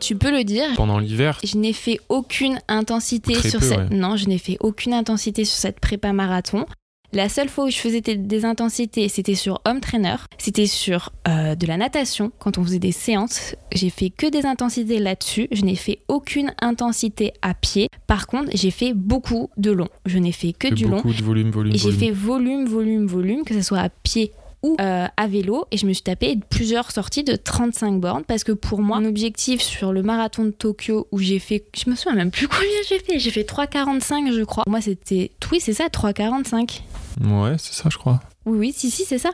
tu 0.00 0.16
peux 0.16 0.30
le 0.30 0.44
dire. 0.44 0.66
Pendant 0.76 0.98
l'hiver 0.98 1.38
Je 1.44 1.56
n'ai 1.56 1.72
fait 1.72 2.00
aucune 2.08 2.58
intensité 2.68 3.34
sur 3.48 3.62
cette. 3.62 3.90
Non, 3.90 4.16
je 4.16 4.26
n'ai 4.26 4.38
fait 4.38 4.56
aucune 4.60 4.92
intensité 4.92 5.44
sur 5.44 5.56
cette 5.56 5.78
prépa 5.78 6.12
marathon. 6.12 6.66
La 7.14 7.28
seule 7.28 7.50
fois 7.50 7.66
où 7.66 7.70
je 7.70 7.76
faisais 7.76 8.00
des 8.00 8.44
intensités, 8.46 9.06
c'était 9.08 9.34
sur 9.34 9.60
home 9.66 9.80
trainer, 9.80 10.16
c'était 10.38 10.66
sur 10.66 11.12
euh, 11.28 11.54
de 11.54 11.66
la 11.66 11.76
natation, 11.76 12.32
quand 12.38 12.56
on 12.56 12.64
faisait 12.64 12.78
des 12.78 12.92
séances. 12.92 13.54
J'ai 13.70 13.90
fait 13.90 14.08
que 14.08 14.30
des 14.30 14.46
intensités 14.46 14.98
là-dessus. 14.98 15.46
Je 15.52 15.62
n'ai 15.62 15.76
fait 15.76 15.98
aucune 16.08 16.54
intensité 16.62 17.34
à 17.42 17.52
pied. 17.52 17.88
Par 18.06 18.26
contre, 18.26 18.48
j'ai 18.54 18.70
fait 18.70 18.94
beaucoup 18.94 19.50
de 19.58 19.70
long. 19.70 19.88
Je 20.06 20.16
n'ai 20.16 20.32
fait 20.32 20.54
que 20.54 20.72
du 20.72 20.84
long. 20.84 20.96
Beaucoup 20.96 21.12
de 21.12 21.22
volume, 21.22 21.50
volume. 21.50 21.74
J'ai 21.76 21.92
fait 21.92 22.10
volume, 22.10 22.64
volume, 22.64 23.06
volume, 23.06 23.44
que 23.44 23.52
ce 23.52 23.60
soit 23.60 23.80
à 23.80 23.90
pied 23.90 24.32
ou 24.62 24.76
euh, 24.80 25.06
à 25.16 25.26
vélo 25.26 25.66
et 25.70 25.76
je 25.76 25.86
me 25.86 25.92
suis 25.92 26.04
tapé 26.04 26.38
plusieurs 26.48 26.92
sorties 26.92 27.24
de 27.24 27.34
35 27.34 28.00
bornes 28.00 28.22
parce 28.24 28.44
que 28.44 28.52
pour 28.52 28.80
moi, 28.80 29.00
mon 29.00 29.08
objectif 29.08 29.60
sur 29.60 29.92
le 29.92 30.02
marathon 30.02 30.44
de 30.44 30.50
Tokyo 30.50 31.08
où 31.10 31.18
j'ai 31.18 31.38
fait, 31.38 31.64
je 31.76 31.90
me 31.90 31.96
souviens 31.96 32.14
même 32.14 32.30
plus 32.30 32.46
combien 32.48 32.68
j'ai 32.88 33.00
fait, 33.00 33.18
j'ai 33.18 33.30
fait 33.30 33.42
3,45 33.42 34.32
je 34.32 34.42
crois. 34.44 34.64
Moi 34.68 34.80
c'était, 34.80 35.32
oui 35.50 35.58
c'est 35.60 35.72
ça, 35.72 35.88
3,45. 35.88 36.80
Ouais, 37.20 37.56
c'est 37.58 37.74
ça 37.74 37.88
je 37.90 37.98
crois. 37.98 38.20
Oui, 38.44 38.58
oui, 38.58 38.74
si, 38.76 38.90
si, 38.90 39.04
c'est 39.04 39.18
ça. 39.18 39.30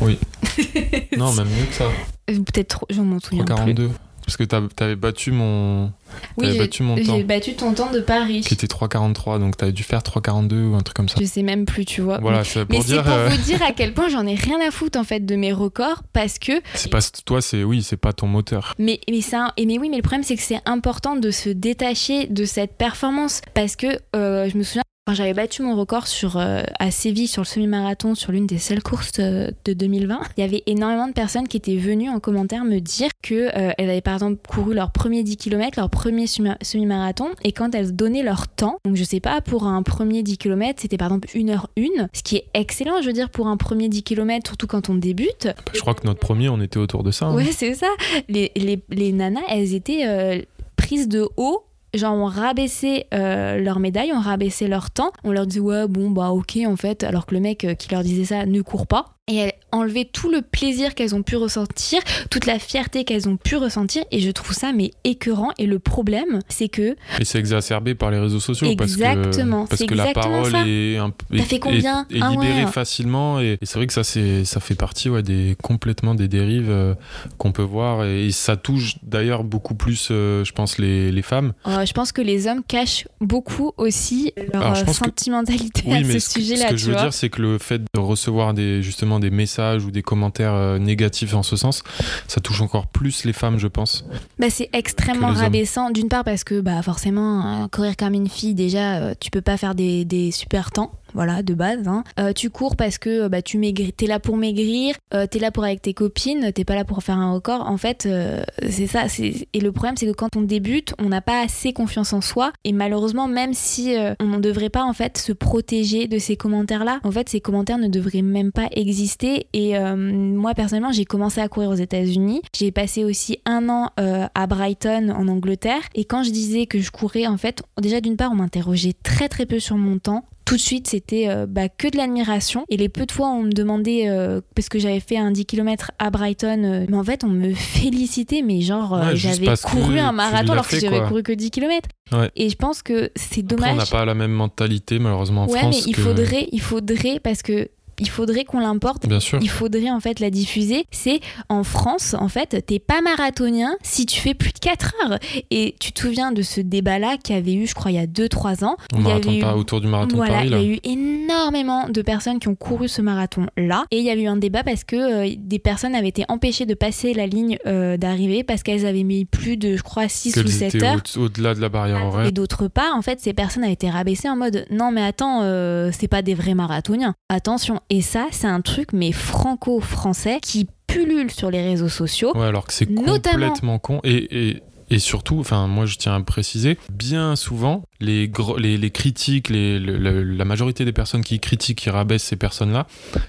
Oui. 0.00 0.18
non, 1.16 1.32
même 1.32 1.48
mieux 1.48 1.64
que 1.66 1.74
ça. 1.74 1.84
Euh, 2.30 2.34
peut-être, 2.34 2.84
je 2.90 3.00
m'en 3.00 3.18
souviens 3.18 3.44
3,42. 3.44 3.90
Parce 4.26 4.36
que 4.36 4.44
t'avais 4.44 4.94
battu 4.94 5.32
mon, 5.32 5.92
oui, 6.36 6.56
battu 6.56 6.82
mon 6.84 6.94
temps. 6.94 7.16
J'ai 7.16 7.24
battu 7.24 7.54
ton 7.54 7.72
temps 7.72 7.90
de 7.90 8.00
Paris. 8.00 8.42
Qui 8.42 8.54
était 8.54 8.68
3,43, 8.68 9.40
donc 9.40 9.56
t'avais 9.56 9.72
dû 9.72 9.82
faire 9.82 10.00
3,42 10.00 10.66
ou 10.66 10.74
un 10.76 10.80
truc 10.82 10.96
comme 10.96 11.08
ça. 11.08 11.16
Je 11.20 11.24
sais 11.24 11.42
même 11.42 11.64
plus, 11.64 11.84
tu 11.84 12.00
vois. 12.00 12.18
Voilà, 12.18 12.44
c'est 12.44 12.64
pour 12.64 12.78
mais 12.78 12.84
dire. 12.84 13.02
pour 13.02 13.12
euh, 13.12 13.28
vous 13.28 13.42
dire 13.42 13.60
à 13.62 13.72
quel 13.72 13.92
point 13.92 14.08
j'en 14.08 14.26
ai 14.26 14.36
rien 14.36 14.60
à 14.60 14.70
foutre 14.70 15.00
en 15.00 15.04
fait 15.04 15.26
de 15.26 15.34
mes 15.34 15.52
records 15.52 16.02
parce 16.12 16.38
que. 16.38 16.52
C'est 16.74 16.90
pas 16.90 17.00
toi, 17.24 17.42
c'est 17.42 17.64
oui, 17.64 17.82
c'est 17.82 17.96
pas 17.96 18.12
ton 18.12 18.26
moteur. 18.26 18.74
Mais 18.78 19.00
mais 19.10 19.20
ça, 19.20 19.52
et 19.56 19.66
mais 19.66 19.78
oui, 19.78 19.88
mais 19.88 19.96
le 19.96 20.02
problème 20.02 20.22
c'est 20.22 20.36
que 20.36 20.42
c'est 20.42 20.60
important 20.64 21.16
de 21.16 21.30
se 21.30 21.48
détacher 21.48 22.26
de 22.28 22.44
cette 22.44 22.76
performance 22.76 23.40
parce 23.54 23.74
que 23.74 23.98
euh, 24.14 24.48
je 24.48 24.56
me 24.56 24.62
souviens 24.62 24.82
quand 25.10 25.14
j'avais 25.14 25.34
battu 25.34 25.62
mon 25.62 25.74
record 25.74 26.06
sur, 26.06 26.36
euh, 26.36 26.62
à 26.78 26.90
Séville 26.90 27.26
sur 27.26 27.42
le 27.42 27.46
semi-marathon, 27.46 28.14
sur 28.14 28.30
l'une 28.32 28.46
des 28.46 28.58
seules 28.58 28.82
courses 28.82 29.10
euh, 29.18 29.50
de 29.64 29.72
2020, 29.72 30.20
il 30.36 30.40
y 30.40 30.44
avait 30.44 30.62
énormément 30.66 31.08
de 31.08 31.12
personnes 31.12 31.48
qui 31.48 31.56
étaient 31.56 31.78
venues 31.78 32.08
en 32.08 32.20
commentaire 32.20 32.64
me 32.64 32.78
dire 32.78 33.08
qu'elles 33.20 33.50
euh, 33.56 33.72
avaient 33.76 34.02
par 34.02 34.14
exemple 34.14 34.38
couru 34.48 34.72
leur 34.72 34.92
premier 34.92 35.24
10 35.24 35.36
km, 35.36 35.78
leur 35.78 35.90
premier 35.90 36.26
semi-marathon, 36.28 37.30
et 37.42 37.50
quand 37.50 37.74
elles 37.74 37.96
donnaient 37.96 38.22
leur 38.22 38.46
temps, 38.46 38.78
donc 38.84 38.94
je 38.94 39.02
sais 39.02 39.18
pas, 39.20 39.40
pour 39.40 39.64
un 39.66 39.82
premier 39.82 40.22
10 40.22 40.38
km, 40.38 40.80
c'était 40.80 40.96
par 40.96 41.08
exemple 41.08 41.28
1h1, 41.34 42.06
ce 42.12 42.22
qui 42.22 42.36
est 42.36 42.46
excellent, 42.54 43.00
je 43.00 43.06
veux 43.06 43.12
dire, 43.12 43.30
pour 43.30 43.48
un 43.48 43.56
premier 43.56 43.88
10 43.88 44.04
km, 44.04 44.46
surtout 44.46 44.66
quand 44.66 44.90
on 44.90 44.94
débute. 44.94 45.48
Je 45.74 45.80
crois 45.80 45.94
que 45.94 46.06
notre 46.06 46.20
premier, 46.20 46.48
on 46.50 46.60
était 46.60 46.78
autour 46.78 47.02
de 47.02 47.10
ça. 47.10 47.26
Hein. 47.26 47.34
Ouais, 47.34 47.50
c'est 47.50 47.74
ça. 47.74 47.88
Les, 48.28 48.52
les, 48.54 48.80
les, 48.90 49.12
nanas, 49.12 49.40
elles 49.48 49.74
étaient 49.74 50.46
prises 50.76 51.08
de 51.08 51.28
haut 51.36 51.64
genre 51.94 52.14
ont 52.14 52.26
rabaissé 52.26 53.06
euh, 53.14 53.58
leur 53.58 53.78
médaille, 53.78 54.12
ont 54.12 54.20
rabaissé 54.20 54.68
leur 54.68 54.90
temps. 54.90 55.12
On 55.24 55.32
leur 55.32 55.46
dit 55.46 55.60
ouais 55.60 55.86
bon 55.88 56.10
bah 56.10 56.30
ok 56.30 56.58
en 56.66 56.76
fait, 56.76 57.04
alors 57.04 57.26
que 57.26 57.34
le 57.34 57.40
mec 57.40 57.64
euh, 57.64 57.74
qui 57.74 57.90
leur 57.90 58.02
disait 58.02 58.24
ça 58.24 58.46
ne 58.46 58.60
court 58.62 58.86
pas 58.86 59.19
et 59.30 59.36
elle 59.36 59.52
enlevé 59.72 60.04
tout 60.04 60.30
le 60.30 60.42
plaisir 60.42 60.94
qu'elles 60.94 61.14
ont 61.14 61.22
pu 61.22 61.36
ressentir, 61.36 62.00
toute 62.30 62.46
la 62.46 62.58
fierté 62.58 63.04
qu'elles 63.04 63.28
ont 63.28 63.36
pu 63.36 63.56
ressentir 63.56 64.02
et 64.10 64.20
je 64.20 64.30
trouve 64.30 64.52
ça 64.52 64.72
mais 64.72 64.92
écœurant. 65.04 65.50
Et 65.58 65.66
le 65.66 65.78
problème 65.78 66.40
c'est 66.48 66.68
que 66.68 66.96
et 67.18 67.24
c'est 67.24 67.38
exacerbé 67.38 67.94
par 67.94 68.10
les 68.10 68.18
réseaux 68.18 68.40
sociaux 68.40 68.68
exactement 68.68 69.66
parce 69.66 69.82
que, 69.82 69.94
parce 69.94 70.00
que 70.00 70.06
la 70.08 70.12
parole 70.12 70.68
est, 70.68 70.96
un, 70.96 71.12
fait 71.38 71.58
combien 71.58 72.06
est, 72.10 72.14
libérée 72.14 72.66
facilement 72.66 73.40
et, 73.40 73.58
c'est 73.62 73.76
vrai 73.76 73.86
que 73.86 73.92
ça 73.92 74.04
c'est 74.04 74.44
ça 74.44 74.60
fait 74.60 74.74
partie 74.74 75.08
ouais, 75.08 75.22
des 75.22 75.56
complètement 75.62 76.14
des 76.14 76.28
dérives 76.28 76.70
euh, 76.70 76.94
qu'on 77.38 77.52
peut 77.52 77.62
voir 77.62 78.04
et, 78.04 78.30
ça 78.30 78.56
touche 78.56 78.96
d'ailleurs 79.02 79.44
beaucoup 79.44 79.74
plus 79.74 80.08
euh, 80.10 80.44
je 80.44 80.52
pense 80.52 80.78
les, 80.78 81.12
les 81.12 81.22
femmes. 81.22 81.52
Oh, 81.66 81.70
je 81.84 81.92
pense 81.92 82.12
que 82.12 82.22
les 82.22 82.46
hommes 82.46 82.62
cachent 82.66 83.06
beaucoup 83.20 83.72
aussi 83.76 84.32
leur 84.52 84.76
sentimentalité 84.76 85.92
à 85.92 86.04
ce, 86.04 86.18
sujet 86.18 86.56
là 86.56 86.66
ce 86.66 86.70
que 86.70 86.76
je 86.76 86.90
veux 86.90 86.96
dire 86.96 87.12
c'est 87.12 87.28
que 87.28 87.42
le 87.42 87.58
fait 87.58 87.82
de 87.94 88.00
recevoir 88.00 88.54
des 88.54 88.82
justement 88.82 89.19
des 89.20 89.30
messages 89.30 89.84
ou 89.84 89.90
des 89.90 90.02
commentaires 90.02 90.54
euh, 90.54 90.78
négatifs 90.78 91.34
en 91.34 91.42
ce 91.42 91.56
sens, 91.56 91.82
ça 92.26 92.40
touche 92.40 92.60
encore 92.60 92.86
plus 92.86 93.24
les 93.24 93.32
femmes, 93.32 93.58
je 93.58 93.68
pense. 93.68 94.04
Bah, 94.38 94.50
c'est 94.50 94.70
extrêmement 94.72 95.32
rabaissant, 95.32 95.90
d'une 95.90 96.08
part 96.08 96.24
parce 96.24 96.44
que 96.44 96.60
bah, 96.60 96.82
forcément, 96.82 97.68
courir 97.68 97.96
comme 97.96 98.14
une 98.14 98.28
fille, 98.28 98.54
déjà, 98.54 98.96
euh, 98.96 99.14
tu 99.18 99.30
peux 99.30 99.40
pas 99.40 99.56
faire 99.56 99.74
des, 99.74 100.04
des 100.04 100.30
super 100.30 100.70
temps 100.70 100.92
voilà, 101.14 101.42
de 101.42 101.54
base. 101.54 101.88
Hein. 101.88 102.04
Euh, 102.18 102.32
tu 102.32 102.50
cours 102.50 102.76
parce 102.76 102.98
que 102.98 103.28
bah, 103.28 103.42
tu 103.42 103.58
maigris, 103.58 103.92
t'es 103.92 104.06
là 104.06 104.20
pour 104.20 104.36
maigrir, 104.36 104.94
euh, 105.14 105.26
t'es 105.26 105.38
là 105.38 105.50
pour 105.50 105.64
avec 105.64 105.82
tes 105.82 105.94
copines, 105.94 106.52
t'es 106.52 106.64
pas 106.64 106.74
là 106.74 106.84
pour 106.84 107.02
faire 107.02 107.18
un 107.18 107.32
record. 107.32 107.68
En 107.68 107.76
fait, 107.76 108.06
euh, 108.06 108.42
c'est 108.68 108.86
ça. 108.86 109.04
Et 109.52 109.60
le 109.60 109.72
problème, 109.72 109.96
c'est 109.96 110.06
que 110.06 110.12
quand 110.12 110.36
on 110.36 110.42
débute, 110.42 110.94
on 110.98 111.08
n'a 111.08 111.20
pas 111.20 111.42
assez 111.42 111.72
confiance 111.72 112.12
en 112.12 112.20
soi. 112.20 112.52
Et 112.64 112.72
malheureusement, 112.72 113.28
même 113.28 113.54
si 113.54 113.94
on 114.20 114.26
ne 114.26 114.38
devrait 114.38 114.70
pas 114.70 114.84
en 114.84 114.92
fait 114.92 115.18
se 115.18 115.32
protéger 115.32 116.06
de 116.06 116.18
ces 116.18 116.36
commentaires-là, 116.36 117.00
en 117.04 117.10
fait, 117.10 117.28
ces 117.28 117.40
commentaires 117.40 117.78
ne 117.78 117.88
devraient 117.88 118.22
même 118.22 118.52
pas 118.52 118.68
exister. 118.72 119.46
Et 119.52 119.74
moi, 119.96 120.54
personnellement, 120.54 120.92
j'ai 120.92 121.04
commencé 121.04 121.40
à 121.40 121.48
courir 121.48 121.70
aux 121.70 121.74
États-Unis. 121.74 122.42
J'ai 122.56 122.70
passé 122.70 123.04
aussi 123.04 123.38
un 123.44 123.68
an 123.68 123.90
à 123.96 124.46
Brighton, 124.46 125.12
en 125.16 125.28
Angleterre. 125.28 125.82
Et 125.94 126.04
quand 126.04 126.22
je 126.22 126.30
disais 126.30 126.66
que 126.66 126.80
je 126.80 126.90
courais, 126.90 127.26
en 127.26 127.36
fait, 127.36 127.62
déjà 127.80 128.00
d'une 128.00 128.16
part, 128.16 128.32
on 128.32 128.36
m'interrogeait 128.36 128.94
très 129.02 129.28
très 129.28 129.46
peu 129.46 129.58
sur 129.58 129.76
mon 129.76 129.98
temps 129.98 130.24
tout 130.50 130.56
de 130.56 130.60
suite, 130.60 130.88
c'était 130.88 131.28
euh, 131.28 131.46
bah, 131.48 131.68
que 131.68 131.86
de 131.86 131.96
l'admiration. 131.96 132.64
Et 132.68 132.76
les 132.76 132.88
peu 132.88 133.06
de 133.06 133.12
fois, 133.12 133.28
on 133.28 133.44
me 133.44 133.52
demandait, 133.52 134.08
euh, 134.08 134.40
parce 134.56 134.68
que 134.68 134.80
j'avais 134.80 134.98
fait 134.98 135.16
un 135.16 135.30
10 135.30 135.46
km 135.46 135.92
à 136.00 136.10
Brighton, 136.10 136.64
euh, 136.64 136.86
mais 136.88 136.96
en 136.96 137.04
fait, 137.04 137.22
on 137.22 137.28
me 137.28 137.54
félicitait, 137.54 138.42
mais 138.42 138.60
genre, 138.60 139.00
j'avais 139.14 139.46
couru 139.62 140.00
un 140.00 140.10
marathon 140.10 140.54
alors 140.54 140.66
que 140.66 140.80
j'avais 140.80 141.02
couru 141.02 141.22
que 141.22 141.30
10 141.30 141.52
km. 141.52 141.88
Et 142.34 142.50
je 142.50 142.56
pense 142.56 142.82
que 142.82 143.12
c'est 143.14 143.42
dommage. 143.42 143.74
on 143.74 143.76
n'a 143.76 143.86
pas 143.86 144.04
la 144.04 144.14
même 144.14 144.32
mentalité, 144.32 144.98
malheureusement, 144.98 145.44
en 145.44 145.48
France. 145.48 145.62
Ouais, 145.62 145.70
mais 145.70 145.82
il 145.86 145.94
faudrait, 145.94 146.48
il 146.50 146.60
faudrait, 146.60 147.20
parce 147.20 147.42
que 147.42 147.68
il 148.00 148.08
faudrait 148.08 148.44
qu'on 148.44 148.60
l'importe. 148.60 149.06
Bien 149.06 149.20
sûr. 149.20 149.38
Il 149.42 149.48
faudrait 149.48 149.90
en 149.90 150.00
fait 150.00 150.20
la 150.20 150.30
diffuser. 150.30 150.86
C'est 150.90 151.20
en 151.48 151.62
France, 151.62 152.14
en 152.18 152.28
fait, 152.28 152.64
t'es 152.66 152.78
pas 152.78 153.00
marathonien 153.02 153.76
si 153.82 154.06
tu 154.06 154.20
fais 154.20 154.34
plus 154.34 154.52
de 154.52 154.58
4 154.58 154.94
heures. 155.04 155.18
Et 155.50 155.76
tu 155.78 155.92
te 155.92 156.00
souviens 156.00 156.32
de 156.32 156.42
ce 156.42 156.60
débat-là 156.60 157.16
qui 157.22 157.32
avait 157.32 157.54
eu, 157.54 157.66
je 157.66 157.74
crois, 157.74 157.90
il 157.90 157.96
y 157.96 157.98
a 157.98 158.06
2-3 158.06 158.64
ans? 158.64 158.76
il 158.96 159.06
y 159.06 159.10
avait 159.10 159.38
eu... 159.38 159.44
autour 159.44 159.80
du 159.80 159.86
marathon 159.86 160.16
de 160.16 160.26
Paris. 160.26 160.46
Il 160.46 160.52
y 160.52 160.54
a 160.54 160.64
eu 160.64 160.78
énormément 160.84 161.88
de 161.88 162.02
personnes 162.02 162.38
qui 162.38 162.48
ont 162.48 162.54
couru 162.54 162.88
ce 162.88 163.02
marathon-là. 163.02 163.84
Et 163.90 163.98
il 163.98 164.04
y 164.04 164.10
avait 164.10 164.22
eu 164.22 164.28
un 164.28 164.36
débat 164.36 164.64
parce 164.64 164.84
que 164.84 164.96
euh, 165.30 165.34
des 165.38 165.58
personnes 165.58 165.94
avaient 165.94 166.08
été 166.08 166.24
empêchées 166.28 166.66
de 166.66 166.74
passer 166.74 167.12
la 167.12 167.26
ligne 167.26 167.58
euh, 167.66 167.96
d'arrivée 167.96 168.44
parce 168.44 168.62
qu'elles 168.62 168.86
avaient 168.86 169.04
mis 169.04 169.26
plus 169.26 169.56
de, 169.56 169.76
je 169.76 169.82
crois, 169.82 170.08
6 170.08 170.36
ou 170.38 170.48
7 170.48 170.82
heures. 170.82 171.02
Au-delà 171.16 171.54
de 171.54 171.60
la 171.60 171.68
barrière 171.68 172.04
horaire. 172.06 172.26
Et 172.26 172.32
d'autre 172.32 172.68
part, 172.68 172.96
en 172.96 173.02
fait, 173.02 173.20
ces 173.20 173.34
personnes 173.34 173.64
avaient 173.64 173.72
été 173.72 173.90
rabaissées 173.90 174.28
en 174.28 174.36
mode 174.36 174.66
non, 174.70 174.90
mais 174.90 175.02
attends, 175.02 175.40
euh, 175.42 175.90
c'est 175.92 176.08
pas 176.08 176.22
des 176.22 176.34
vrais 176.34 176.54
marathoniens. 176.54 177.14
Attention. 177.28 177.80
Et 177.90 178.02
ça, 178.02 178.28
c'est 178.30 178.46
un 178.46 178.60
truc, 178.60 178.92
mais 178.92 179.12
franco-français, 179.12 180.38
qui 180.40 180.68
pullulent 180.86 181.30
sur 181.30 181.50
les 181.50 181.62
réseaux 181.62 181.88
sociaux. 181.88 182.36
Ouais, 182.36 182.46
alors 182.46 182.66
que 182.66 182.72
c'est 182.72 182.88
Notamment- 182.88 183.32
complètement 183.48 183.78
con. 183.78 184.00
Et, 184.04 184.48
et, 184.50 184.62
et 184.90 184.98
surtout, 184.98 185.38
enfin, 185.38 185.66
moi 185.66 185.86
je 185.86 185.96
tiens 185.96 186.14
à 186.14 186.20
préciser, 186.20 186.78
bien 186.92 187.36
souvent, 187.36 187.82
les, 188.00 188.28
gros- 188.28 188.56
les, 188.56 188.76
les 188.78 188.90
critiques, 188.90 189.48
les, 189.48 189.78
le- 189.78 189.96
le- 189.98 190.22
la 190.22 190.44
majorité 190.44 190.84
des 190.84 190.92
personnes 190.92 191.22
qui 191.22 191.38
critiquent, 191.40 191.78
qui 191.78 191.90
rabaissent 191.90 192.22
ces 192.24 192.36
personnes-là, 192.36 192.86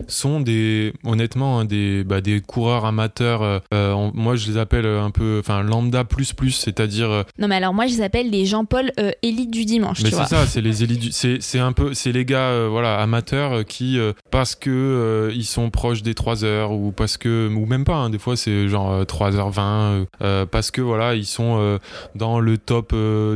sont 0.08 0.40
des, 0.40 0.94
honnêtement, 1.04 1.60
hein, 1.60 1.66
des, 1.66 2.04
bah, 2.04 2.22
des 2.22 2.42
coureurs 2.42 2.86
amateurs. 2.86 3.42
euh, 3.44 3.60
euh, 3.74 3.92
on- 3.94 4.12
moi 4.14 4.36
je 4.36 4.50
les 4.50 4.58
appelle 4.58 4.86
un 4.86 5.12
peu, 5.12 5.40
enfin, 5.40 5.64
lambda 5.64 6.04
plus 6.04 6.34
plus, 6.34 6.52
c'est-à-dire. 6.52 7.10
euh, 7.12 7.24
Non, 7.40 7.48
mais 7.48 7.56
alors 7.56 7.74
moi, 7.74 7.86
je 7.88 7.94
les 7.96 8.02
appelle 8.02 8.30
les 8.30 8.46
Jean-Paul 8.46 8.92
euh, 9.00 9.12
élites 9.24 9.52
du 9.52 9.66
dimanche, 9.66 10.02
Mais 10.04 10.10
c'est 10.12 10.26
ça, 10.26 10.46
c'est 10.48 10.62
les 10.62 10.84
élites. 10.84 11.00
du- 11.00 11.12
C'est 11.12 11.42
c'est 11.42 11.60
un 11.60 11.72
peu, 11.74 11.94
c'est 11.94 12.12
les 12.12 12.26
gars, 12.26 12.68
voilà, 12.68 13.00
amateurs 13.00 13.66
qui, 13.66 13.98
parce 14.32 14.56
que 14.56 15.32
ils 15.36 15.46
sont 15.46 15.70
proches 15.70 16.02
des 16.04 16.14
3 16.14 16.44
heures 16.44 16.72
ou 16.72 16.92
parce 16.92 17.18
que, 17.18 17.50
ou 17.54 17.66
même 17.66 17.84
pas. 17.84 17.96
hein, 17.96 18.10
des 18.10 18.20
fois, 18.20 18.36
c'est 18.38 18.68
genre 18.68 18.92
euh, 18.92 19.04
3h20 19.04 19.60
euh, 19.60 20.06
euh, 20.22 20.46
parce 20.46 20.72
que 20.72 20.82
voilà, 20.82 21.16
ils 21.16 21.26
sont 21.26 21.80
dans 22.16 22.40
le 22.40 22.58
top. 22.58 22.94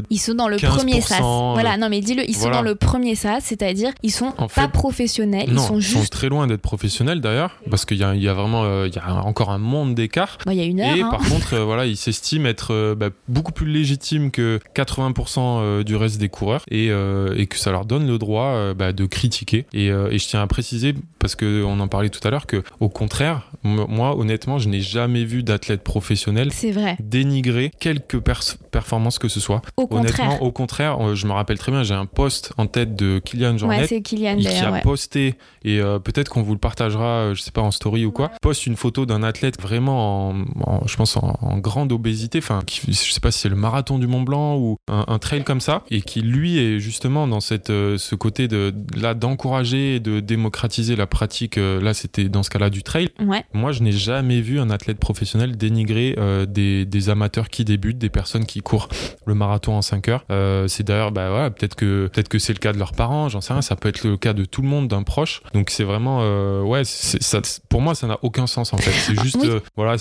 Ils 0.10 0.20
sont 0.20 0.34
dans 0.36 0.48
le 0.48 0.58
15%, 0.58 0.68
premier 0.78 1.02
sas. 1.02 1.22
Euh, 1.26 1.54
Voilà, 1.54 1.78
non 1.78 1.90
mais 1.90 2.02
dis-le, 2.02 2.28
ils 2.30 2.36
sont 2.36 2.50
dans 2.50 2.62
le 2.62 2.76
premier 2.76 3.16
sas, 3.16 3.44
c'est-à-dire 3.44 3.92
ils 4.04 4.12
sont 4.12 4.34
En 4.38 4.48
pas 4.48 4.68
professionnels, 4.68 5.50
non, 5.52 5.62
ils 5.62 5.66
sont 5.68 5.80
juste. 5.80 6.12
très 6.12 6.30
loin 6.30 6.48
d'être 6.48 6.62
professionnels 6.62 7.22
d'ailleurs, 7.22 7.58
parce 7.70 7.86
qu'il 7.86 7.98
y 7.98 8.04
a, 8.04 8.16
il 8.16 8.22
y 8.22 8.28
a 8.28 8.34
vraiment, 8.34 8.64
euh, 8.64 8.88
il 8.88 8.96
y 8.96 9.00
a 9.00 9.14
encore 9.24 9.52
un 9.52 9.58
monde 9.58 9.96
d'écart. 9.96 10.38
Bon, 10.46 10.52
il 10.52 10.58
y 10.58 10.62
a 10.62 10.66
une 10.66 10.80
heure. 10.82 10.96
Et 10.96 11.02
hein. 11.02 11.10
par 11.10 11.22
contre, 11.28 11.54
euh, 11.56 11.64
voilà, 11.64 11.86
ils 11.86 11.98
s'estiment 11.98 12.48
être 12.48 12.74
euh, 12.74 12.96
bah, 12.96 13.10
beaucoup 13.28 13.52
plus 13.52 13.68
légitimes 13.72 14.32
que 14.32 14.60
80% 14.76 15.40
euh, 15.40 15.84
du 15.84 15.96
reste 15.96 16.18
des 16.20 16.30
coureurs 16.30 16.64
et, 16.70 16.90
euh, 16.92 17.34
et 17.38 17.48
que 17.48 17.58
ça 17.58 17.72
leur 17.72 17.86
donne 17.86 18.08
le 18.08 18.18
droit 18.18 18.48
euh, 18.48 18.74
bah, 18.74 18.94
de 18.94 19.06
critiquer. 19.06 19.66
Et, 19.74 19.90
euh, 19.92 20.10
et 20.12 20.20
je 20.20 20.28
tiens 20.28 20.42
à 20.42 20.48
préciser, 20.48 20.94
parce 21.20 21.36
qu'on 21.36 21.80
en 21.80 21.88
parlait 21.88 22.10
tout 22.10 22.26
à 22.28 22.32
l'heure, 22.32 22.46
que 22.46 22.64
au 22.80 22.90
contraire, 22.90 23.52
moi, 23.64 24.18
honnêtement, 24.18 24.60
je 24.60 24.70
n'ai 24.70 24.82
jamais 24.82 25.24
vu 25.26 25.44
d'athlète 25.44 25.84
professionnel 25.84 26.52
vrai. 26.72 26.98
dénigrer 27.00 27.72
quelque 27.80 28.18
pers- 28.18 28.58
performance 28.80 29.20
que 29.20 29.30
ce 29.30 29.40
soit. 29.40 29.62
Au 29.78 29.88
contraire. 29.88 30.20
Honnêtement, 30.28 30.46
au 30.46 30.52
contraire, 30.52 30.98
euh, 31.02 31.16
je 31.16 31.26
me 31.28 31.32
rappelle 31.32 31.58
très 31.58 31.72
bien, 31.72 31.84
j'ai 31.84 31.94
un 31.94 32.06
post 32.06 32.52
en 32.58 32.68
tête 32.68 32.96
de 32.96 33.20
Kylian 33.24 33.58
Jornet 33.58 33.80
Ouais, 33.80 33.88
c'est 33.88 34.02
Kylian 34.02 34.36
qui 34.38 34.48
a 34.50 34.72
ouais. 34.72 34.82
posté 34.82 35.36
et 35.64 35.80
euh, 35.80 35.98
peut-être 36.00 36.28
qu'on 36.30 36.42
vous 36.44 36.52
le 36.54 36.60
partagera 36.60 37.06
euh, 37.06 37.36
je 37.36 37.42
sais 37.42 37.52
pas 37.52 37.62
en 37.62 37.72
story 37.72 38.06
ou 38.06 38.12
quoi 38.12 38.32
poste 38.42 38.66
une 38.68 38.76
photo 38.76 39.06
d'un 39.06 39.24
athlète 39.24 39.62
vraiment 39.62 40.30
en, 40.30 40.36
en- 40.66 40.86
je 40.88 40.96
pense 40.98 41.16
en, 41.16 41.38
en 41.42 41.58
grande 41.60 41.92
obésité 41.94 42.40
enfin 42.40 42.60
je 42.68 42.92
sais 42.92 43.20
pas 43.22 43.32
si 43.32 43.40
c'est 43.40 43.50
le 43.50 43.56
marathon 43.56 43.98
du 43.98 44.08
Mont 44.08 44.22
Blanc 44.24 44.58
ou 44.58 44.78
un, 44.92 45.06
un 45.08 45.20
trail 45.20 45.44
comme 45.46 45.62
ça 45.62 45.84
et 45.90 46.02
qui 46.02 46.22
lui 46.22 46.58
est 46.58 46.80
justement 46.80 47.28
dans 47.28 47.40
cette 47.40 47.70
euh, 47.70 47.98
ce 47.98 48.16
côté 48.16 48.48
de 48.48 48.74
là 48.96 49.14
d'encourager 49.14 49.96
et 49.96 50.00
de 50.00 50.20
démocratiser 50.20 50.96
la 50.96 51.08
pratique 51.08 51.58
euh, 51.58 51.82
là 51.82 51.94
c'était 51.94 52.28
dans 52.30 52.44
ce 52.44 52.50
cas-là 52.50 52.70
du 52.70 52.84
trail 52.84 53.10
Ouais. 53.26 53.44
moi 53.54 53.72
je 53.72 53.82
n'ai 53.84 53.92
jamais 53.94 54.42
vu 54.42 54.60
un 54.60 54.70
athlète 54.70 55.00
professionnel 55.00 55.56
dénigrer 55.58 56.16
des, 56.48 56.86
des 56.86 57.10
amateurs 57.10 57.50
qui 57.50 57.64
débutent 57.66 57.98
des 57.98 58.10
personnes 58.10 58.46
qui 58.46 58.62
courent 58.66 58.90
le 59.26 59.34
marathon 59.36 59.74
en 59.74 59.82
5 59.82 60.10
heures 60.10 60.26
Euh, 60.32 60.68
c'est 60.68 60.84
d'ailleurs 60.84 61.12
bah 61.14 61.30
voilà 61.30 61.50
peut-être 61.52 61.76
que 61.76 62.08
peut-être 62.08 62.28
que 62.28 62.40
c'est 62.40 62.52
le 62.54 62.60
cas 62.60 62.74
de 62.74 62.78
leurs 62.80 62.92
parents 62.94 63.30
j'en 63.30 63.40
sais 63.42 63.54
rien 63.54 63.62
ça 63.62 63.76
peut 63.78 63.88
être 63.90 64.04
le 64.04 64.18
cas 64.18 64.34
de 64.34 64.44
tout 64.44 64.62
le 64.62 64.68
monde 64.68 64.88
d'un 64.90 65.04
proche 65.04 65.42
donc 65.54 65.70
c'est 65.70 65.84
vraiment 65.84 66.20
euh, 66.24 66.62
ouais 66.62 66.82
ça, 66.84 67.40
pour 67.70 67.80
moi 67.82 67.96
ça 67.96 68.08
n'a 68.08 68.18
aucun 68.24 68.48
sens 68.48 68.74
en 68.74 68.78
fait 68.78 68.92
c'est 68.92 69.18
juste 69.22 69.38
oui. 69.42 69.50
euh, 69.50 69.60
voilà 69.78 69.96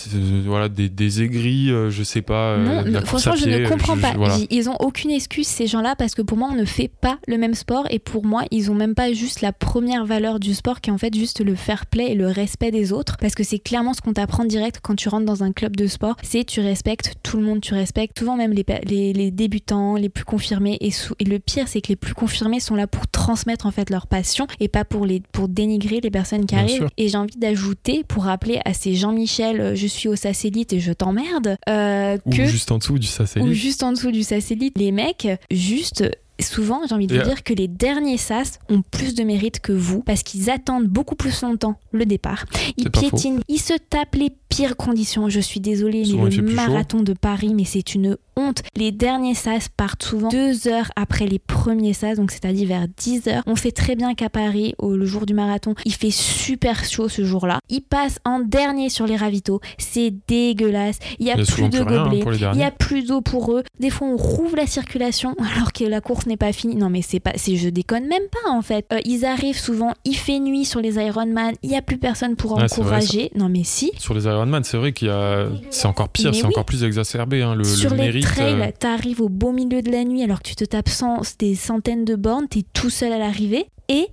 voilà 0.47 0.69
des, 0.69 0.89
des 0.89 1.23
aigris 1.23 1.69
je 1.69 2.03
sais 2.03 2.23
pas 2.23 2.57
Non, 2.57 2.83
de 2.83 2.91
la 2.91 3.03
franchement, 3.03 3.33
à 3.33 3.37
je 3.37 3.49
ne 3.49 3.69
comprends 3.69 3.97
je- 3.97 4.01
pas. 4.01 4.13
je- 4.13 4.17
voilà. 4.19 4.37
Ils- 4.39 4.47
Ils 4.65 4.69
ont 4.71 4.77
aucune 4.81 5.11
excuse, 5.11 5.47
ces 5.47 5.67
gens-là, 5.67 5.95
parce 5.97 6.15
que 6.15 6.23
pour 6.23 6.39
moi, 6.39 6.49
on 6.51 6.55
ne 6.57 6.65
fait 6.65 6.89
pas 6.89 7.19
le 7.27 7.37
même 7.39 7.55
sport. 7.55 7.87
Et 7.91 7.99
pour 7.99 8.25
moi, 8.25 8.45
ils 8.51 8.71
ont 8.71 8.75
même 8.75 8.95
pas 8.95 9.13
juste 9.13 9.41
la 9.43 9.53
première 9.53 10.07
valeur 10.07 10.41
du 10.41 10.55
sport, 10.55 10.81
qui 10.81 10.91
est 10.91 10.93
en 10.93 10.99
fait 10.99 11.15
juste 11.15 11.45
le 11.45 11.55
fair 11.55 11.85
play 11.87 12.13
et 12.13 12.15
le 12.15 12.29
respect 12.29 12.71
des 12.71 12.93
autres. 12.93 13.17
Parce 13.21 13.35
que 13.35 13.43
c'est 13.43 13.59
clairement 13.59 13.93
ce 13.95 14.01
qu'on 14.01 14.13
t'apprend 14.15 14.45
direct 14.45 14.79
quand 14.83 14.95
tu 14.95 15.09
rentres 15.09 15.27
dans 15.27 15.43
un 15.43 15.53
club 15.53 15.77
de 15.77 15.87
sport. 15.87 16.17
C'est 16.23 16.45
tu 16.45 16.61
respectes 16.61 17.15
tout 17.23 17.37
le 17.37 17.43
monde, 17.43 17.61
tu 17.61 17.75
respectes 17.75 18.19
souvent 18.19 18.37
même 18.37 18.54
les, 18.55 18.65
pe- 18.65 18.85
les, 18.87 19.13
les 19.13 19.31
débutants, 19.31 19.97
les 19.97 20.09
plus 20.09 20.25
confirmés. 20.25 20.79
Et, 20.81 20.91
le 21.25 21.39
pire, 21.39 21.69
c'est 21.69 21.81
que 21.81 21.89
les 21.89 21.97
plus 21.97 22.15
confirmés 22.15 22.61
sont 22.61 22.75
là 22.75 22.87
pour 22.87 23.07
transmettre 23.09 23.67
en 23.67 23.71
fait 23.71 23.91
leur 23.91 24.07
passion 24.07 24.47
et 24.61 24.69
pas 24.69 24.85
pour, 24.85 25.07
les, 25.07 25.21
pour 25.33 25.49
dénigrer 25.49 26.01
les 26.01 26.11
personnes 26.11 26.47
qui 26.47 26.55
Bien 26.55 26.65
arrivent. 26.65 26.77
sûr. 26.77 26.91
Et 26.97 27.09
j'ai 27.09 27.17
envie 27.17 27.37
d'ajouter, 27.37 28.05
pour 28.07 28.25
rappeler 28.25 28.61
à 28.65 28.75
ces 28.75 28.95
Jean-Michel, 28.95 29.61
euh, 29.61 29.75
je 29.75 29.87
suis 29.87 30.09
au 30.09 30.17
satellite 30.17 30.73
et 30.73 30.81
je 30.81 30.93
t'emmerde, 30.93 31.57
euh, 31.69 32.17
ou 32.25 32.31
que 32.31 32.45
juste 32.47 32.71
en 32.73 32.79
dessous 32.79 32.99
du 32.99 33.07
ou 33.07 33.11
satellite 33.11 33.53
juste 33.53 33.83
en 33.83 33.93
dessous 33.93 34.11
du 34.11 34.23
satellite, 34.23 34.79
les 34.79 34.93
mecs, 34.93 35.29
juste 35.51 36.05
souvent, 36.43 36.83
j'ai 36.89 36.95
envie 36.95 37.07
de 37.07 37.23
dire 37.23 37.43
que 37.43 37.55
les 37.55 37.69
derniers 37.69 38.17
SAS 38.17 38.59
ont 38.69 38.83
plus 38.83 39.15
de 39.15 39.25
mérite 39.25 39.61
que 39.61 39.73
vous 39.73 40.03
parce 40.03 40.23
qu'ils 40.23 40.51
attendent 40.51 40.87
beaucoup 40.87 41.15
plus 41.15 41.43
longtemps 41.43 41.79
le 41.93 42.07
départ. 42.07 42.45
Ils 42.77 42.91
piétinent, 42.91 43.41
ils 43.49 43.61
se 43.61 43.75
tapent 43.75 44.17
les 44.17 44.31
pires 44.49 44.77
conditions. 44.77 45.29
Je 45.29 45.41
suis 45.41 45.61
désolée, 45.61 46.05
Souvent, 46.05 46.25
mais 46.25 46.31
le 46.31 46.43
marathon 46.43 47.01
de 47.01 47.13
Paris, 47.13 47.55
mais 47.55 47.65
c'est 47.65 47.95
une 47.95 48.17
honte. 48.37 48.63
Les 48.77 48.93
derniers 48.93 49.35
SAS 49.35 49.69
partent 49.69 50.03
souvent 50.03 50.29
deux 50.29 50.69
heures 50.69 50.91
après 50.97 51.27
les 51.27 51.39
premiers 51.39 51.93
SAS, 51.93 52.17
donc 52.17 52.31
c'est-à-dire 52.31 52.69
vers 52.69 52.87
10 52.97 53.29
heures. 53.29 53.43
On 53.47 53.57
sait 53.57 53.73
très 53.73 53.97
bien 53.97 54.15
qu'à 54.15 54.29
Paris, 54.29 54.75
au, 54.79 54.97
le 54.97 55.05
jour 55.05 55.27
du 55.27 55.35
marathon, 55.35 55.75
il 55.85 55.95
fait 55.95 56.11
super 56.11 56.85
chaud 56.85 57.09
ce 57.09 57.25
jour-là. 57.25 57.59
Ils 57.69 57.83
passent 57.83 58.19
en 58.25 58.41
dernier 58.41 58.89
sur 58.89 59.07
les 59.07 59.17
ravitaux. 59.17 59.61
C'est 59.79 60.13
dégueulasse. 60.27 60.99
Il 61.19 61.27
y 61.27 61.31
a, 61.31 61.37
plus 61.37 61.69
de 61.69 61.79
hein, 61.79 61.85
gobelets. 61.85 62.25
Il 62.55 62.59
derniers 62.59 62.61
y 62.61 62.65
a 62.65 62.71
plus 62.71 63.07
d'eau 63.07 63.21
pour 63.21 63.53
eux. 63.53 63.63
Des 63.79 63.91
fois, 63.91 64.09
on 64.09 64.17
rouvre 64.17 64.57
la 64.57 64.67
circulation 64.67 65.35
alors 65.57 65.73
que 65.73 65.85
la 65.85 66.01
course 66.01 66.24
n'est 66.29 66.37
pas 66.37 66.53
finie. 66.53 66.77
Non, 66.77 66.91
mais 66.91 67.03
c'est 67.03 67.21
pas, 67.21 67.33
c'est, 67.37 67.57
je 67.57 67.69
déconne 67.69 68.07
même 68.07 68.23
pas 68.31 68.51
en 68.51 68.63
fait. 68.63 68.87
Euh, 68.93 69.01
ils 69.05 69.25
arrivent 69.25 69.59
souvent, 69.59 69.93
il 70.05 70.17
fait 70.17 70.39
nuit 70.39 70.65
sur 70.65 70.81
les 70.81 70.97
Ironman, 70.97 71.55
il 71.63 71.71
y 71.71 71.77
a 71.77 71.83
plus 71.83 71.99
personne 71.99 72.37
pour 72.37 72.57
vrai, 72.57 72.65
encourager. 72.65 73.31
non, 73.35 73.49
mais 73.49 73.63
si. 73.65 73.93
sur 73.99 74.15
les 74.15 74.25
Ironman 74.25 74.63
c'est 74.65 74.77
vrai 74.77 74.93
qu'il 74.93 75.09
y 75.09 75.11
a 75.11 75.47
c'est 75.71 75.87
encore 75.87 76.09
pire 76.09 76.31
Mais 76.31 76.37
c'est 76.37 76.43
oui. 76.45 76.49
encore 76.49 76.65
plus 76.65 76.85
exacerbé 76.85 77.43
hein, 77.43 77.55
le, 77.55 77.65
sur 77.65 77.91
le 77.91 77.97
les 77.97 78.03
mérite 78.03 78.25
trails, 78.25 78.61
euh, 78.61 78.71
t'arrives 78.79 79.21
au 79.21 79.29
beau 79.29 79.53
milieu 79.53 79.83
de 79.83 79.91
la 79.91 80.05
nuit 80.05 80.23
alors 80.23 80.41
que 80.43 80.49
tu 80.49 80.55
te 80.57 80.65
tapes 80.65 80.89
cent- 80.89 81.21
des 81.39 81.55
centaines 81.55 82.05
de 82.05 82.15
bornes, 82.17 82.49
t'es 82.49 82.65
tout 82.73 82.91
seul 82.91 83.13
à 83.13 83.19
l'arrivée 83.19 83.67
et 83.89 84.07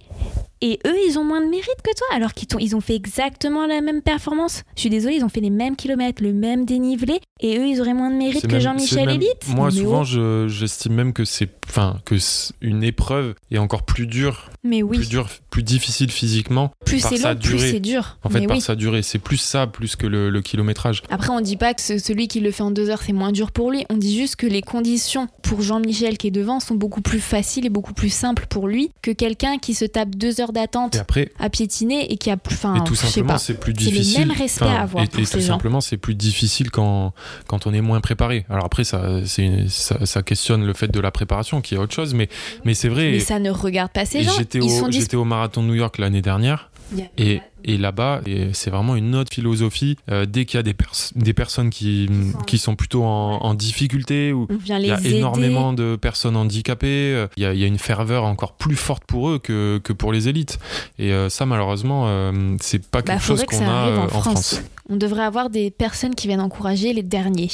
et 0.62 0.80
eux, 0.86 0.96
ils 1.08 1.18
ont 1.18 1.24
moins 1.24 1.42
de 1.42 1.50
mérite 1.50 1.82
que 1.84 1.92
toi, 1.96 2.08
alors 2.14 2.34
qu'ils 2.34 2.48
t'ont- 2.48 2.60
ils 2.60 2.76
ont 2.76 2.82
fait 2.82 2.96
exactement 2.96 3.66
la 3.68 3.82
même 3.82 4.02
performance. 4.02 4.64
Je 4.76 4.82
suis 4.82 4.90
désolée, 4.90 5.16
ils 5.16 5.24
ont 5.26 5.30
fait 5.30 5.42
les 5.42 5.50
mêmes 5.50 5.76
kilomètres, 5.76 6.22
le 6.24 6.34
même 6.34 6.66
dénivelé, 6.66 7.20
et 7.40 7.58
eux, 7.58 7.68
ils 7.68 7.82
auraient 7.82 7.94
moins 7.94 8.10
de 8.12 8.16
mérite 8.16 8.48
que 8.48 8.60
Jean-Michel 8.60 9.10
Élite. 9.10 9.48
Moi, 9.50 9.70
mais 9.72 9.80
souvent, 9.80 10.02
oh, 10.02 10.06
je- 10.06 10.48
j'estime 10.48 10.94
même 10.94 11.14
que 11.14 11.26
c'est, 11.26 11.50
enfin, 11.68 11.98
que 12.06 12.16
une 12.62 12.84
épreuve 12.84 13.34
est 13.50 13.58
encore 13.58 13.84
plus 13.84 14.06
dure, 14.08 14.50
mais 14.64 14.84
oui, 14.84 14.98
plus 14.98 15.10
dure, 15.10 15.30
plus 15.50 15.64
difficile 15.64 16.12
physiquement. 16.12 16.72
plus 16.86 17.00
c'est 17.00 17.18
long, 17.18 17.36
plus 17.36 17.50
durée. 17.56 17.72
c'est 17.72 17.80
dur. 17.80 18.18
En 18.24 18.30
fait, 18.30 18.42
mais 18.42 18.48
par 18.48 18.58
oui. 18.58 18.62
sa 18.62 18.76
durée, 18.76 19.02
c'est 19.02 19.20
plus 19.20 19.38
ça, 19.38 19.68
plus 19.68 19.96
que 19.96 20.06
le, 20.08 20.30
le 20.30 20.42
kilométrage. 20.42 21.02
Après, 21.10 21.30
on 21.30 21.42
dit 21.42 21.58
pas 21.58 21.74
que 21.74 21.82
ce- 21.82 21.98
celui 21.98 22.28
qui 22.28 22.40
le 22.40 22.52
fait 22.52 22.64
en 22.64 22.72
deux 22.72 22.90
heures, 22.90 23.02
c'est 23.02 23.14
moins 23.14 23.32
dur 23.32 23.52
pour 23.52 23.72
lui. 23.72 23.86
On 23.90 23.98
dit 23.98 24.16
juste 24.18 24.36
que 24.36 24.46
les 24.48 24.62
conditions 24.62 25.28
pour 25.42 25.62
Jean-Michel 25.62 26.18
qui 26.18 26.28
est 26.28 26.32
devant 26.32 26.60
sont 26.60 26.76
beaucoup 26.76 27.02
plus 27.02 27.20
faciles 27.20 27.66
et 27.66 27.70
beaucoup 27.70 27.94
plus 27.94 28.10
simples 28.14 28.46
pour 28.50 28.68
lui 28.68 28.92
que 29.02 29.12
quelqu'un 29.12 29.58
qui 29.58 29.74
se 29.74 29.86
tape 29.86 30.16
deux 30.16 30.40
heures 30.42 30.51
d'attente 30.54 30.96
après, 30.96 31.32
à 31.40 31.50
piétiner 31.50 32.12
et 32.12 32.18
qui 32.18 32.30
a 32.32 32.38
plus. 32.38 32.56
Enfin, 32.56 32.76
et 32.76 32.84
tout 32.84 32.96
simplement, 32.96 33.38
c'est 33.38 33.54
plus 33.60 33.74
C'est 33.78 33.86
le 33.86 33.92
difficile. 33.92 34.28
même 34.28 34.38
respect 34.38 34.66
à 34.66 34.82
avoir 34.82 35.04
et, 35.04 35.08
pour 35.08 35.20
et 35.20 35.26
ces 35.26 35.34
tout 35.34 35.40
gens. 35.42 35.48
simplement, 35.54 35.82
c'est 35.82 35.98
plus 35.98 36.16
difficile 36.16 36.72
quand 36.72 37.14
quand 37.48 37.68
on 37.68 37.74
est 37.74 37.82
moins 37.82 38.02
préparé. 38.02 38.46
Alors 38.50 38.66
après, 38.66 38.84
ça, 38.84 39.20
ça, 39.68 40.06
ça 40.06 40.22
questionne 40.24 40.66
le 40.66 40.74
fait 40.74 40.88
de 40.90 41.00
la 41.00 41.12
préparation, 41.12 41.62
qui 41.62 41.76
est 41.76 41.78
autre 41.78 41.94
chose, 41.94 42.14
mais 42.14 42.30
mais 42.66 42.74
c'est 42.74 42.90
vrai. 42.90 43.12
Mais 43.12 43.20
ça 43.20 43.40
ne 43.40 43.50
regarde 43.52 43.92
pas 43.92 44.06
ces 44.06 44.24
gens. 44.24 44.32
j'étais 44.38 44.60
Ils 44.60 44.70
sont 44.70 44.86
au, 44.86 44.90
dis- 44.90 45.02
j'étais 45.02 45.18
au 45.18 45.26
marathon 45.26 45.62
de 45.64 45.68
New 45.68 45.76
York 45.76 45.98
l'année 45.98 46.22
dernière. 46.22 46.70
Et, 47.18 47.42
et 47.64 47.78
là-bas, 47.78 48.22
c'est 48.54 48.70
vraiment 48.70 48.96
une 48.96 49.16
autre 49.16 49.34
philosophie. 49.34 49.98
Euh, 50.10 50.26
dès 50.26 50.46
qu'il 50.46 50.58
y 50.58 50.60
a 50.60 50.64
des, 50.64 50.74
pers- 50.74 51.12
des 51.16 51.34
personnes 51.34 51.70
qui, 51.70 52.10
qui 52.48 52.58
sont 52.58 52.76
plutôt 52.76 53.04
en, 53.04 53.38
en 53.42 53.54
difficulté 53.54 54.34
ou 54.34 54.48
il 54.66 54.68
y 54.86 54.92
a 54.92 55.00
aider. 55.00 55.16
énormément 55.16 55.74
de 55.74 55.96
personnes 55.96 56.36
handicapées, 56.36 57.14
euh, 57.16 57.28
il 57.38 57.44
y 57.44 57.46
a, 57.46 57.54
il 57.54 57.60
y 57.60 57.64
a 57.64 57.68
une 57.68 57.80
ferveur 57.80 58.24
encore 58.24 58.54
plus 58.54 58.76
forte 58.76 59.04
pour 59.06 59.30
eux 59.30 59.40
que, 59.40 59.80
que 59.84 59.94
pour 59.94 60.12
les 60.12 60.28
élites. 60.30 60.60
Et 61.00 61.12
euh, 61.14 61.30
ça, 61.30 61.46
malheureusement, 61.46 62.32
c'est 62.62 62.86
pas 62.88 63.02
Bah, 63.02 63.14
quelque 63.14 63.24
chose 63.24 63.40
faudrait 63.42 63.46
que 63.46 63.52
qu'on 63.60 63.66
ça 63.66 63.84
a 63.86 63.90
en 63.98 64.04
en 64.06 64.08
France. 64.10 64.22
France. 64.24 64.62
On 64.90 64.96
devrait 64.98 65.24
avoir 65.24 65.50
des 65.50 65.72
personnes 65.72 66.16
qui 66.16 66.28
viennent 66.28 66.42
encourager 66.42 66.92
les 66.94 67.04
derniers. 67.04 67.50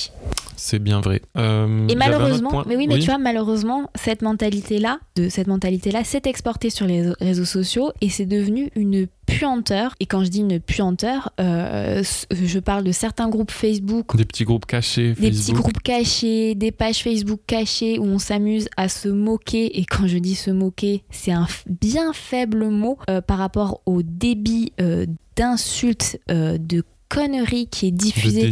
C'est 0.56 0.80
bien 0.80 1.02
vrai. 1.02 1.22
Euh, 1.38 1.88
Et 1.88 1.96
malheureusement, 1.96 2.64
mais 2.68 2.76
oui, 2.76 2.88
mais 2.88 2.98
tu 2.98 3.06
vois, 3.06 3.20
malheureusement, 3.20 3.92
cette 3.94 4.24
mentalité-là, 4.24 5.00
de 5.16 5.30
cette 5.30 5.46
mentalité-là, 5.48 6.04
s'est 6.04 6.22
exportée 6.26 6.72
sur 6.72 6.88
les 6.88 7.12
réseaux 7.22 7.46
sociaux 7.46 7.92
et 8.02 8.10
c'est 8.10 8.26
devenu 8.26 8.72
une 8.76 9.08
puanteur. 9.28 9.94
Et 10.00 10.06
quand 10.06 10.24
je 10.24 10.30
dis 10.30 10.40
une 10.40 10.60
puanteur, 10.60 11.32
euh, 11.40 12.04
je 12.32 12.60
parle 12.60 12.84
de 12.84 12.92
certains 12.92 13.30
groupes 13.30 13.52
Facebook 13.52 14.16
Des 14.16 14.26
petits 14.26 14.44
groupes 14.44 14.66
cachés, 14.66 15.10
des 15.10 15.30
petits 15.30 15.38
Facebook. 15.38 15.62
groupes 15.62 15.82
cachés, 15.84 16.56
des 16.56 16.72
pages 16.72 17.04
Facebook 17.04 17.40
cachées 17.48 17.98
où 18.00 18.04
on 18.04 18.20
s'amuse 18.20 18.70
à 18.78 18.90
se 18.90 19.10
moquer. 19.10 19.80
Et 19.80 19.86
quand 19.86 20.08
je 20.08 20.18
dis 20.18 20.36
se 20.36 20.52
moquer, 20.52 21.04
c'est 21.10 21.32
un 21.32 21.48
bien 21.68 22.14
faible 22.14 22.68
mot 22.68 22.98
euh, 23.10 23.22
par 23.22 23.38
rapport 23.38 23.82
au 23.86 24.04
débit 24.04 24.74
euh, 24.80 25.06
d'insultes, 25.36 26.20
de 26.30 26.84
connerie 27.10 27.68
qui 27.68 27.88
est 27.88 27.92
diffusée 27.92 28.52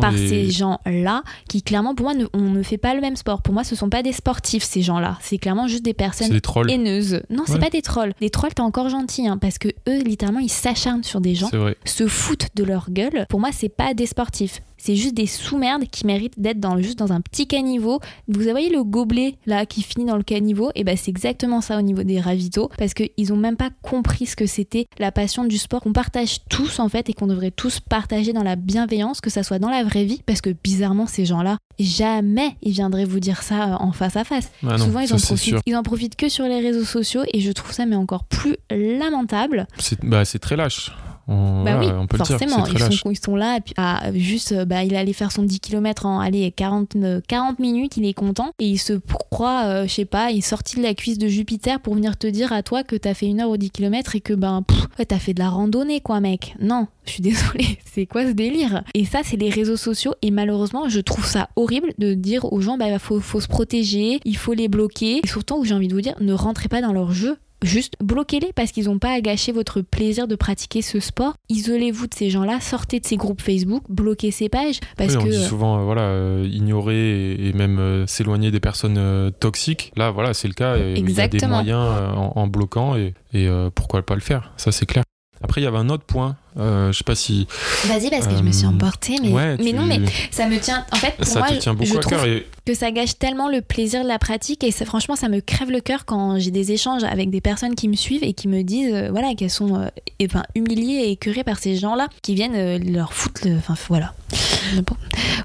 par 0.00 0.14
et- 0.14 0.28
ces 0.28 0.50
gens-là, 0.50 1.22
qui 1.48 1.62
clairement, 1.62 1.94
pour 1.94 2.04
moi, 2.06 2.14
ne- 2.14 2.26
on 2.32 2.40
ne 2.50 2.62
fait 2.62 2.78
pas 2.78 2.94
le 2.94 3.00
même 3.00 3.16
sport. 3.16 3.42
Pour 3.42 3.52
moi, 3.54 3.64
ce 3.64 3.74
sont 3.74 3.90
pas 3.90 4.02
des 4.02 4.12
sportifs, 4.12 4.62
ces 4.62 4.82
gens-là. 4.82 5.18
C'est 5.20 5.38
clairement 5.38 5.66
juste 5.66 5.84
des 5.84 5.94
personnes 5.94 6.30
des 6.30 6.40
trolls. 6.40 6.70
haineuses. 6.70 7.22
Non, 7.30 7.42
c'est 7.46 7.54
Ouais. 7.54 7.58
pas 7.58 7.70
des 7.70 7.82
trolls. 7.82 8.12
Les 8.20 8.30
trolls, 8.30 8.54
t'es 8.54 8.60
encore 8.62 8.88
gentil, 8.88 9.26
hein, 9.26 9.38
parce 9.38 9.58
que 9.58 9.68
eux, 9.88 10.02
littéralement, 10.04 10.40
ils 10.40 10.48
s'acharnent 10.50 11.04
sur 11.04 11.20
des 11.20 11.34
gens, 11.34 11.50
se 11.84 12.06
foutent 12.06 12.48
de 12.54 12.64
leur 12.64 12.90
gueule. 12.90 13.26
Pour 13.28 13.40
moi, 13.40 13.50
c'est 13.52 13.68
pas 13.68 13.94
des 13.94 14.06
sportifs. 14.06 14.60
C'est 14.82 14.96
juste 14.96 15.14
des 15.14 15.26
sous-merdes 15.26 15.84
qui 15.90 16.06
méritent 16.06 16.40
d'être 16.40 16.58
dans, 16.58 16.78
juste 16.78 16.98
dans 16.98 17.12
un 17.12 17.20
petit 17.20 17.46
caniveau. 17.46 18.00
Vous 18.28 18.40
voyez 18.40 18.70
le 18.70 18.82
gobelet 18.82 19.36
là 19.44 19.66
qui 19.66 19.82
finit 19.82 20.06
dans 20.06 20.16
le 20.16 20.22
caniveau? 20.22 20.70
Et 20.74 20.84
ben 20.84 20.96
c'est 20.96 21.10
exactement 21.10 21.60
ça 21.60 21.78
au 21.78 21.82
niveau 21.82 22.02
des 22.02 22.18
ravitaux 22.18 22.70
parce 22.78 22.94
qu'ils 22.94 23.32
ont 23.34 23.36
même 23.36 23.56
pas 23.56 23.68
compris 23.82 24.24
ce 24.24 24.36
que 24.36 24.46
c'était 24.46 24.86
la 24.98 25.12
passion 25.12 25.44
du 25.44 25.58
sport 25.58 25.82
qu'on 25.82 25.92
partage 25.92 26.38
tous 26.48 26.78
en 26.78 26.88
fait 26.88 27.10
et 27.10 27.12
qu'on 27.12 27.26
devrait 27.26 27.50
tous 27.50 27.78
partager 27.80 28.32
dans 28.32 28.42
la 28.42 28.56
bienveillance, 28.56 29.20
que 29.20 29.28
ça 29.28 29.42
soit 29.42 29.58
dans 29.58 29.68
la 29.68 29.84
vraie 29.84 30.04
vie 30.04 30.22
parce 30.24 30.40
que 30.40 30.48
bizarrement 30.48 31.06
ces 31.06 31.26
gens-là, 31.26 31.58
jamais 31.78 32.56
ils 32.62 32.72
viendraient 32.72 33.04
vous 33.04 33.20
dire 33.20 33.42
ça 33.42 33.74
euh, 33.74 33.76
en 33.80 33.92
face 33.92 34.16
à 34.16 34.24
face. 34.24 34.50
Ah 34.66 34.78
non, 34.78 34.86
Souvent 34.86 35.00
ils 35.00 35.12
en 35.12 35.18
profitent, 35.18 35.56
ils 35.66 35.76
en 35.76 35.82
profitent 35.82 36.16
que 36.16 36.30
sur 36.30 36.46
les 36.46 36.60
réseaux 36.60 36.84
sociaux 36.84 37.22
et 37.34 37.40
je 37.40 37.52
trouve 37.52 37.72
ça 37.72 37.84
mais 37.84 37.96
encore 37.96 38.24
plus 38.24 38.56
lamentable. 38.70 39.66
C'est 39.78 40.02
bah, 40.02 40.24
c'est 40.24 40.38
très 40.38 40.56
lâche. 40.56 40.90
On, 41.30 41.62
Bah 41.62 41.76
voilà, 41.76 41.94
oui, 41.94 42.00
on 42.02 42.06
peut 42.08 42.16
le 42.16 42.24
dire. 42.24 42.38
forcément, 42.38 42.66
ils 42.66 42.92
sont, 42.92 43.10
ils 43.10 43.18
sont 43.18 43.36
là, 43.36 43.56
et 43.56 43.60
puis, 43.60 43.72
ah, 43.76 44.10
juste, 44.14 44.50
euh, 44.50 44.64
bah, 44.64 44.82
il 44.82 44.96
allait 44.96 45.12
faire 45.12 45.30
son 45.30 45.44
10 45.44 45.60
km 45.60 46.06
en 46.06 46.18
allez, 46.18 46.50
40, 46.50 46.96
euh, 46.96 47.20
40 47.28 47.60
minutes, 47.60 47.96
il 47.96 48.04
est 48.04 48.14
content, 48.14 48.50
et 48.58 48.66
il 48.66 48.78
se 48.78 48.94
croit, 49.30 49.62
euh, 49.66 49.86
je 49.86 49.94
sais 49.94 50.04
pas, 50.04 50.32
il 50.32 50.38
est 50.38 50.40
sorti 50.40 50.76
de 50.76 50.82
la 50.82 50.92
cuisse 50.92 51.18
de 51.18 51.28
Jupiter 51.28 51.78
pour 51.78 51.94
venir 51.94 52.16
te 52.16 52.26
dire 52.26 52.52
à 52.52 52.64
toi 52.64 52.82
que 52.82 52.96
t'as 52.96 53.14
fait 53.14 53.26
une 53.26 53.40
heure 53.40 53.50
au 53.50 53.56
10 53.56 53.70
km 53.70 54.16
et 54.16 54.20
que 54.20 54.32
ben, 54.32 54.62
pff, 54.62 54.88
t'as 55.06 55.18
fait 55.20 55.32
de 55.32 55.38
la 55.38 55.50
randonnée, 55.50 56.00
quoi, 56.00 56.18
mec. 56.18 56.56
Non, 56.60 56.88
je 57.06 57.12
suis 57.12 57.22
désolée, 57.22 57.78
c'est 57.92 58.06
quoi 58.06 58.26
ce 58.26 58.32
délire? 58.32 58.82
Et 58.94 59.04
ça, 59.04 59.20
c'est 59.22 59.36
les 59.36 59.50
réseaux 59.50 59.76
sociaux, 59.76 60.14
et 60.22 60.32
malheureusement, 60.32 60.88
je 60.88 60.98
trouve 60.98 61.26
ça 61.26 61.48
horrible 61.54 61.92
de 61.98 62.14
dire 62.14 62.52
aux 62.52 62.60
gens, 62.60 62.76
bah, 62.76 62.98
faut, 62.98 63.20
faut 63.20 63.40
se 63.40 63.48
protéger, 63.48 64.18
il 64.24 64.36
faut 64.36 64.52
les 64.52 64.66
bloquer, 64.66 65.20
et 65.22 65.28
surtout, 65.28 65.62
j'ai 65.64 65.74
envie 65.74 65.86
de 65.86 65.94
vous 65.94 66.00
dire, 66.00 66.16
ne 66.20 66.32
rentrez 66.32 66.68
pas 66.68 66.82
dans 66.82 66.92
leur 66.92 67.12
jeu. 67.12 67.36
Juste 67.62 67.94
bloquez-les 68.02 68.52
parce 68.54 68.72
qu'ils 68.72 68.86
n'ont 68.86 68.98
pas 68.98 69.12
à 69.12 69.20
gâcher 69.20 69.52
votre 69.52 69.80
plaisir 69.82 70.26
de 70.26 70.34
pratiquer 70.34 70.82
ce 70.82 70.98
sport. 71.00 71.34
Isolez-vous 71.48 72.06
de 72.06 72.14
ces 72.14 72.30
gens-là, 72.30 72.58
sortez 72.60 73.00
de 73.00 73.06
ces 73.06 73.16
groupes 73.16 73.40
Facebook, 73.42 73.82
bloquez 73.88 74.30
ces 74.30 74.48
pages 74.48 74.80
parce 74.96 75.12
Oui, 75.14 75.18
on 75.20 75.24
que 75.24 75.30
dit 75.30 75.44
souvent 75.44 75.78
euh, 75.78 75.82
voilà 75.84 76.02
euh, 76.02 76.48
ignorer 76.50 77.32
et, 77.34 77.52
même 77.52 77.78
euh, 77.78 78.06
s'éloigner 78.06 78.50
des 78.50 78.60
personnes 78.60 78.96
euh, 78.98 79.30
toxiques. 79.30 79.92
Là, 79.96 80.10
voilà, 80.10 80.32
c'est 80.34 80.48
le 80.48 80.54
cas. 80.54 80.76
et 80.76 80.80
Il 80.80 80.86
y 80.86 80.90
a 80.90 80.94
des 80.94 81.00
Exactement. 81.00 81.56
moyens 81.56 81.86
euh, 81.86 82.08
en, 82.12 82.32
en 82.36 82.46
bloquant 82.46 82.96
et, 82.96 83.14
et, 83.34 83.46
euh, 83.46 83.68
pourquoi 83.74 84.02
pas 84.02 84.14
le 84.14 84.20
faire? 84.20 84.52
Ça, 84.56 84.72
c'est 84.72 84.86
clair. 84.86 85.04
Après, 85.42 85.60
il 85.60 85.64
y 85.64 85.66
avait 85.66 85.78
un 85.78 85.88
autre 85.88 86.04
point. 86.04 86.36
euh, 86.58 86.92
je 86.92 86.98
sais 86.98 87.04
pas 87.04 87.14
si. 87.14 87.46
vas-y 87.86 88.10
parce 88.10 88.26
que 88.26 88.36
je 88.36 88.42
me 88.42 88.52
suis 88.52 88.66
Euh, 88.66 88.70
emportée 88.70 89.16
mais, 89.22 89.28
ouais, 89.32 89.56
mais 89.58 89.70
tu- 89.70 89.72
non 89.74 89.84
mais 89.84 90.00
ça 90.30 90.46
me 90.48 90.58
tient 90.58 90.84
en 90.92 90.96
fait 90.96 91.16
pour 91.16 91.26
ça 91.26 91.38
moi 91.38 91.48
te 91.48 91.54
tient 91.54 91.72
je 91.72 91.78
beaucoup 91.78 91.96
à 91.96 92.00
trouve 92.00 92.12
cœur. 92.18 92.26
Et 92.26 92.46
que 92.66 92.74
ça 92.74 92.90
gâche 92.90 93.18
tellement 93.18 93.48
le 93.48 93.60
plaisir 93.62 94.02
de 94.02 94.08
la 94.08 94.18
pratique 94.18 94.62
et 94.64 94.70
ça, 94.70 94.84
franchement 94.84 95.16
ça 95.16 95.28
me 95.28 95.40
crève 95.40 95.70
le 95.70 95.80
cœur 95.80 96.04
quand 96.04 96.38
j'ai 96.38 96.50
des 96.50 96.72
échanges 96.72 97.04
avec 97.04 97.30
des 97.30 97.40
personnes 97.40 97.74
qui 97.74 97.88
me 97.88 97.94
suivent 97.96 98.22
et 98.24 98.32
qui 98.34 98.48
me 98.48 98.62
disent 98.62 98.92
euh, 98.92 99.08
voilà 99.10 99.34
qu'elles 99.34 99.48
sont 99.50 99.76
euh, 99.76 99.86
et, 100.18 100.26
enfin, 100.26 100.42
humiliées 100.54 101.04
et 101.04 101.10
écœurées 101.12 101.44
par 101.44 101.58
ces 101.58 101.76
gens-là 101.76 102.08
qui 102.22 102.34
viennent 102.34 102.92
leur 102.92 103.12
foutre 103.14 103.42
le 103.46 103.56
enfin 103.56 103.74
voilà 103.88 104.12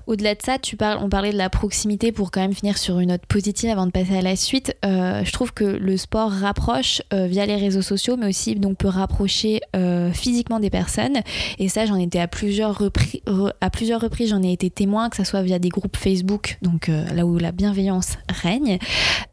Au-delà 0.07 0.35
de 0.35 0.41
ça, 0.41 0.59
tu 0.59 0.75
parles, 0.75 0.99
on 1.01 1.09
parlait 1.09 1.31
de 1.31 1.37
la 1.37 1.49
proximité 1.49 2.11
pour 2.11 2.29
quand 2.29 2.41
même 2.41 2.53
finir 2.53 2.77
sur 2.77 2.99
une 2.99 3.09
note 3.09 3.25
positive 3.25 3.71
avant 3.71 3.87
de 3.87 3.91
passer 3.91 4.15
à 4.15 4.21
la 4.21 4.35
suite. 4.35 4.75
Euh, 4.85 5.23
je 5.23 5.31
trouve 5.31 5.51
que 5.53 5.63
le 5.63 5.97
sport 5.97 6.31
rapproche 6.31 7.01
euh, 7.13 7.25
via 7.25 7.45
les 7.45 7.55
réseaux 7.55 7.81
sociaux, 7.81 8.15
mais 8.17 8.27
aussi 8.27 8.55
donc 8.55 8.77
peut 8.77 8.87
rapprocher 8.87 9.61
euh, 9.75 10.11
physiquement 10.11 10.59
des 10.59 10.69
personnes. 10.69 11.17
Et 11.57 11.69
ça, 11.69 11.85
j'en 11.85 11.95
étais 11.95 12.19
à 12.19 12.27
plusieurs 12.27 12.77
reprises, 12.77 13.21
à 13.61 13.69
plusieurs 13.69 14.01
reprises, 14.01 14.29
j'en 14.29 14.43
ai 14.43 14.51
été 14.51 14.69
témoin, 14.69 15.09
que 15.09 15.17
ce 15.17 15.23
soit 15.23 15.41
via 15.41 15.57
des 15.57 15.69
groupes 15.69 15.97
Facebook, 15.97 16.57
donc 16.61 16.87
là 16.87 17.25
où 17.25 17.37
la 17.37 17.51
bienveillance 17.51 18.17
règne, 18.29 18.77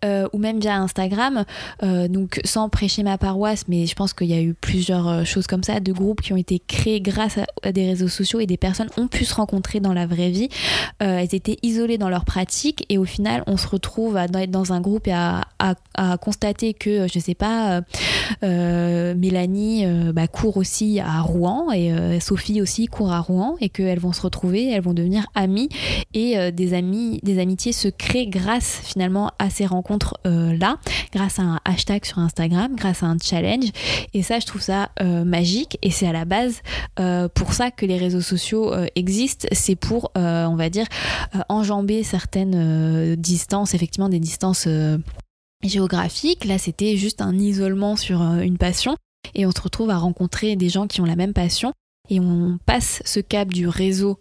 ou 0.04 0.38
même 0.38 0.60
via 0.60 0.76
Instagram. 0.76 1.44
Donc 1.82 2.40
sans 2.44 2.68
prêcher 2.68 3.02
ma 3.02 3.18
paroisse, 3.18 3.64
mais 3.68 3.86
je 3.86 3.94
pense 3.94 4.12
qu'il 4.12 4.28
y 4.28 4.34
a 4.34 4.40
eu 4.40 4.54
plusieurs 4.54 5.26
choses 5.26 5.46
comme 5.46 5.62
ça, 5.62 5.80
de 5.80 5.92
groupes 5.92 6.22
qui 6.22 6.32
ont 6.32 6.36
été 6.36 6.60
créés 6.60 7.00
grâce 7.00 7.38
à 7.62 7.72
des 7.72 7.86
réseaux 7.86 8.08
sociaux 8.08 8.40
et 8.40 8.46
des 8.46 8.56
personnes 8.56 8.88
ont 8.96 9.08
pu 9.08 9.24
se 9.24 9.34
rencontrer 9.34 9.80
dans 9.82 9.92
la 9.92 10.06
vraie 10.06 10.30
vie. 10.30 10.48
Euh, 11.02 11.18
elles 11.18 11.34
étaient 11.34 11.58
isolées 11.62 11.98
dans 11.98 12.08
leur 12.08 12.24
pratique 12.24 12.86
et 12.88 12.98
au 12.98 13.04
final, 13.04 13.42
on 13.46 13.56
se 13.56 13.66
retrouve 13.66 14.16
à 14.16 14.24
être 14.24 14.50
dans 14.50 14.72
un 14.72 14.80
groupe 14.80 15.06
et 15.08 15.12
à, 15.12 15.42
à- 15.58 15.74
constater 16.20 16.74
que, 16.74 17.06
je 17.12 17.18
sais 17.18 17.34
pas, 17.34 17.76
euh, 17.76 17.80
euh, 18.44 19.14
Mélanie 19.14 19.84
euh, 19.86 20.12
bah, 20.12 20.26
court 20.26 20.56
aussi 20.56 21.00
à 21.00 21.20
Rouen 21.20 21.70
et 21.72 21.92
euh, 21.92 22.20
Sophie 22.20 22.60
aussi 22.60 22.86
court 22.86 23.12
à 23.12 23.20
Rouen 23.20 23.56
et 23.60 23.68
qu'elles 23.68 23.98
vont 23.98 24.12
se 24.12 24.20
retrouver, 24.22 24.70
elles 24.70 24.82
vont 24.82 24.94
devenir 24.94 25.26
amies 25.34 25.68
et 26.14 26.38
euh, 26.38 26.50
des 26.50 26.74
amis, 26.74 27.20
des 27.22 27.38
amitiés 27.40 27.72
se 27.72 27.88
créent 27.88 28.26
grâce 28.26 28.80
finalement 28.84 29.30
à 29.38 29.50
ces 29.50 29.66
rencontres 29.66 30.18
euh, 30.26 30.56
là, 30.56 30.78
grâce 31.12 31.38
à 31.38 31.42
un 31.42 31.60
hashtag 31.64 32.04
sur 32.04 32.18
Instagram, 32.18 32.74
grâce 32.76 33.02
à 33.02 33.06
un 33.06 33.16
challenge 33.22 33.70
et 34.14 34.22
ça 34.22 34.38
je 34.38 34.46
trouve 34.46 34.62
ça 34.62 34.90
euh, 35.00 35.24
magique 35.24 35.78
et 35.82 35.90
c'est 35.90 36.06
à 36.06 36.12
la 36.12 36.24
base 36.24 36.62
euh, 37.00 37.28
pour 37.28 37.52
ça 37.52 37.70
que 37.70 37.86
les 37.86 37.96
réseaux 37.96 38.20
sociaux 38.20 38.72
euh, 38.72 38.86
existent, 38.96 39.48
c'est 39.62 39.76
pour 39.76 40.10
euh, 40.18 40.44
on 40.46 40.56
va 40.56 40.68
dire 40.70 40.86
euh, 41.34 41.38
enjamber 41.48 42.02
certaines 42.02 42.54
euh, 42.56 43.16
distances, 43.16 43.74
effectivement 43.74 44.08
des 44.08 44.20
distances 44.20 44.66
géographiques. 45.64 46.44
Là 46.44 46.58
c'était 46.58 46.96
juste 46.96 47.20
un 47.20 47.38
isolement 47.38 47.96
sur 47.96 48.20
une 48.20 48.58
passion 48.58 48.96
et 49.34 49.46
on 49.46 49.50
se 49.52 49.60
retrouve 49.60 49.90
à 49.90 49.98
rencontrer 49.98 50.56
des 50.56 50.68
gens 50.68 50.86
qui 50.86 51.00
ont 51.00 51.04
la 51.04 51.16
même 51.16 51.32
passion 51.32 51.72
et 52.10 52.20
on 52.20 52.58
passe 52.66 53.02
ce 53.04 53.20
cap 53.20 53.48
du 53.48 53.68
réseau 53.68 54.18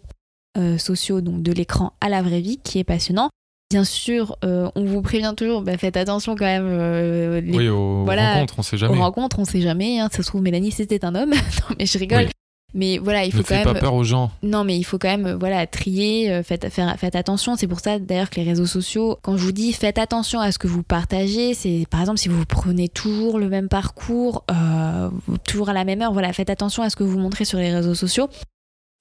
sociaux, 0.78 1.20
donc 1.22 1.42
de 1.42 1.50
l'écran 1.52 1.94
à 2.02 2.08
la 2.10 2.20
vraie 2.22 2.40
vie, 2.42 2.58
qui 2.62 2.78
est 2.78 2.84
passionnant. 2.84 3.30
Bien 3.70 3.84
sûr, 3.84 4.36
euh, 4.44 4.70
on 4.74 4.84
vous 4.84 5.00
prévient 5.00 5.32
toujours, 5.34 5.62
bah, 5.62 5.78
faites 5.78 5.96
attention 5.96 6.34
quand 6.36 6.44
même. 6.44 6.66
euh, 6.68 7.40
les- 7.40 7.56
oui, 7.56 7.68
aux 7.70 8.04
voilà, 8.04 8.34
rencontres, 8.34 8.56
on 8.58 8.62
sait 8.62 8.76
aux 8.76 8.78
jamais. 8.78 8.98
rencontres, 8.98 9.38
on 9.38 9.46
sait 9.46 9.62
jamais. 9.62 9.98
hein. 9.98 10.10
ça 10.12 10.22
se 10.22 10.28
trouve, 10.28 10.42
Mélanie, 10.42 10.70
c'était 10.70 11.06
un 11.06 11.14
homme. 11.14 11.30
non, 11.70 11.76
mais 11.78 11.86
je 11.86 11.98
rigole. 11.98 12.24
Oui. 12.26 12.30
Mais 12.74 12.98
voilà, 12.98 13.24
il 13.24 13.28
ne 13.28 13.32
faut 13.32 13.38
quand 13.38 13.44
fais 13.48 13.64
même. 13.64 13.74
pas 13.74 13.80
peur 13.80 13.94
aux 13.94 14.04
gens. 14.04 14.30
Non, 14.42 14.64
mais 14.64 14.78
il 14.78 14.82
faut 14.84 14.98
quand 14.98 15.08
même 15.08 15.26
euh, 15.26 15.36
voilà, 15.36 15.66
trier, 15.66 16.30
euh, 16.32 16.42
faites, 16.42 16.68
faire- 16.70 16.98
faites 16.98 17.14
attention. 17.16 17.54
C'est 17.56 17.66
pour 17.66 17.80
ça 17.80 17.98
d'ailleurs 17.98 18.30
que 18.30 18.36
les 18.40 18.44
réseaux 18.46 18.66
sociaux, 18.66 19.18
quand 19.22 19.36
je 19.36 19.44
vous 19.44 19.52
dis 19.52 19.72
faites 19.72 19.98
attention 19.98 20.40
à 20.40 20.52
ce 20.52 20.58
que 20.58 20.66
vous 20.68 20.82
partagez, 20.82 21.52
c'est 21.54 21.86
par 21.90 22.00
exemple 22.00 22.18
si 22.18 22.28
vous 22.30 22.44
prenez 22.46 22.88
toujours 22.88 23.38
le 23.38 23.48
même 23.48 23.68
parcours, 23.68 24.44
euh, 24.50 25.10
toujours 25.44 25.68
à 25.68 25.72
la 25.74 25.84
même 25.84 26.00
heure, 26.00 26.12
voilà, 26.12 26.32
faites 26.32 26.48
attention 26.50 26.82
à 26.82 26.88
ce 26.90 26.96
que 26.96 27.04
vous 27.04 27.18
montrez 27.18 27.44
sur 27.44 27.58
les 27.58 27.72
réseaux 27.74 27.94
sociaux. 27.94 28.28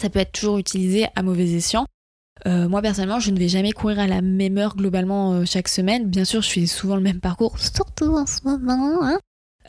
Ça 0.01 0.09
peut 0.09 0.19
être 0.19 0.31
toujours 0.33 0.57
utilisé 0.57 1.07
à 1.15 1.21
mauvais 1.23 1.49
escient. 1.51 1.85
Euh, 2.47 2.67
moi 2.67 2.81
personnellement, 2.81 3.19
je 3.19 3.29
ne 3.31 3.37
vais 3.37 3.47
jamais 3.49 3.71
courir 3.71 3.99
à 3.99 4.07
la 4.07 4.21
même 4.21 4.57
heure 4.57 4.75
globalement 4.75 5.33
euh, 5.33 5.43
chaque 5.45 5.67
semaine. 5.67 6.07
Bien 6.09 6.25
sûr, 6.25 6.41
je 6.41 6.49
fais 6.49 6.65
souvent 6.65 6.95
le 6.95 7.01
même 7.01 7.19
parcours, 7.19 7.57
surtout 7.59 8.15
en 8.17 8.25
ce 8.25 8.39
moment. 8.43 8.97
hein. 9.03 9.19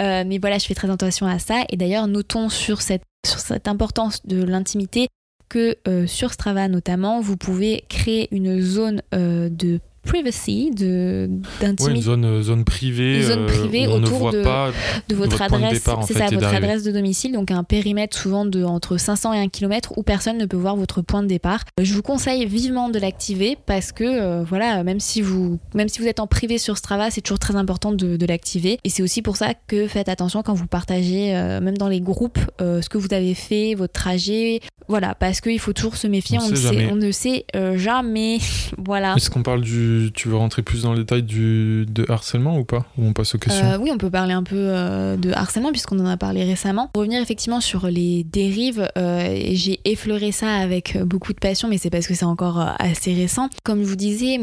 Euh, 0.01 0.25
mais 0.27 0.39
voilà, 0.39 0.57
je 0.57 0.65
fais 0.65 0.75
très 0.75 0.89
attention 0.91 1.27
à 1.27 1.39
ça. 1.39 1.65
Et 1.69 1.77
d'ailleurs, 1.77 2.07
notons 2.07 2.49
sur 2.49 2.81
cette, 2.81 3.03
sur 3.27 3.39
cette 3.39 3.69
importance 3.69 4.27
de 4.27 4.43
l'intimité 4.43 5.09
que 5.49 5.77
euh, 5.87 6.07
sur 6.07 6.33
Strava 6.33 6.69
notamment, 6.69 7.21
vous 7.21 7.37
pouvez 7.37 7.85
créer 7.89 8.29
une 8.35 8.61
zone 8.61 9.03
euh, 9.15 9.49
de 9.51 9.81
privacy, 10.03 10.71
de 10.71 11.29
Ouais, 11.31 11.37
une 11.37 11.77
d'intimité 11.77 12.01
zone, 12.03 12.25
euh, 12.25 12.43
zone 12.43 12.65
privée, 12.65 13.17
Une 13.19 13.23
zone 13.23 13.39
euh, 13.41 13.47
privée 13.47 13.87
où 13.87 13.93
on 13.93 13.99
ne 13.99 14.07
autour 14.07 14.19
voit 14.19 14.33
de- 14.33 14.43
pas 14.43 14.71
de 15.09 15.15
votre, 15.15 15.41
adresse, 15.43 15.73
départ, 15.75 16.07
fait, 16.07 16.15
ça, 16.15 16.27
votre 16.27 16.55
adresse 16.55 16.83
de 16.83 16.91
domicile, 16.93 17.33
donc 17.33 17.51
un 17.51 17.65
périmètre 17.65 18.17
souvent 18.17 18.45
de 18.45 18.65
entre 18.65 18.97
500 18.97 19.33
et 19.35 19.39
1 19.39 19.49
km 19.49 19.93
où 19.97 20.03
personne 20.03 20.39
ne 20.39 20.47
peut 20.47 20.57
voir 20.57 20.77
votre 20.77 21.03
point 21.03 21.23
de 21.23 21.29
départ. 21.29 21.61
Je 21.81 21.95
vous 21.95 22.03
conseille 22.03 22.47
vivement 22.47 22.89
de 22.89 22.99
l'activer 22.99 23.57
parce 23.67 23.93
que 23.93 24.05
euh, 24.05 24.43
voilà, 24.43 24.83
même 24.85 25.01
si 25.01 25.21
vous 25.23 25.59
même 25.75 25.89
si 25.89 26.01
vous 26.01 26.07
êtes 26.09 26.21
en 26.21 26.27
privé 26.27 26.59
sur 26.59 26.77
Strava, 26.79 27.11
c'est 27.11 27.21
toujours 27.21 27.39
très 27.39 27.57
important 27.57 27.93
de, 27.93 28.17
de 28.17 28.27
l'activer. 28.27 28.79
Et 28.85 28.89
c'est 28.89 29.03
aussi 29.03 29.23
pour 29.23 29.37
ça 29.37 29.55
que 29.67 29.87
faites 29.87 30.09
attention 30.09 30.43
quand 30.43 30.55
vous 30.55 30.67
partagez, 30.67 31.35
euh, 31.37 31.61
même 31.61 31.79
dans 31.79 31.89
les 31.89 32.01
groupes, 32.01 32.39
euh, 32.61 32.83
ce 32.83 32.89
que 32.89 32.99
vous 32.99 33.13
avez 33.13 33.35
fait, 33.35 33.75
votre 33.75 33.93
trajet. 33.93 34.61
Voilà, 34.89 35.15
parce 35.15 35.41
qu'il 35.41 35.59
faut 35.61 35.73
toujours 35.73 35.97
se 35.97 36.07
méfier. 36.07 36.39
On 36.41 36.47
On, 36.47 36.51
ne, 36.51 36.55
sait 36.57 36.89
on 36.91 36.97
ne 36.97 37.11
sait 37.13 37.45
jamais. 37.77 38.39
voilà. 38.79 39.15
Est-ce 39.17 39.31
qu'on 39.31 39.43
parle 39.43 39.61
du. 39.63 39.92
Tu 40.15 40.29
veux 40.29 40.37
rentrer 40.37 40.63
plus 40.63 40.83
dans 40.83 40.93
le 40.93 40.99
détail 40.99 41.23
du 41.23 41.87
harcèlement 42.09 42.59
ou 42.59 42.65
pas? 42.65 42.87
Ou 42.99 43.07
on 43.07 43.13
passe 43.13 43.35
aux 43.35 43.39
questions? 43.39 43.65
Euh, 43.65 43.79
oui, 43.79 43.91
on 43.93 43.99
peut 43.99 44.11
parler 44.11 44.33
un 44.33 44.43
peu 44.43 44.57
euh, 44.57 45.17
de 45.17 45.33
harcèlement 45.33 45.71
puisqu'on 45.71 45.99
en 46.01 46.07
a 46.07 46.17
parlé 46.17 46.45
récemment. 46.45 46.89
Pour 46.93 47.01
revenir 47.01 47.21
effectivement 47.21 47.61
sur 47.61 47.87
les 47.87 48.25
dérives, 48.25 48.89
euh, 48.97 49.43
j'ai 49.53 49.81
effleuré 49.85 50.33
ça 50.33 50.55
avec 50.55 50.99
beaucoup 51.03 51.33
de 51.33 51.39
passion, 51.39 51.69
mais 51.69 51.79
c'est 51.79 51.91
parce 51.91 52.07
que 52.07 52.15
c'est 52.15 52.25
encore 52.25 52.59
assez 52.79 53.15
récent. 53.15 53.49
Comme 53.65 53.83
je 53.83 53.89
vous 53.89 53.97
disais, 53.97 54.39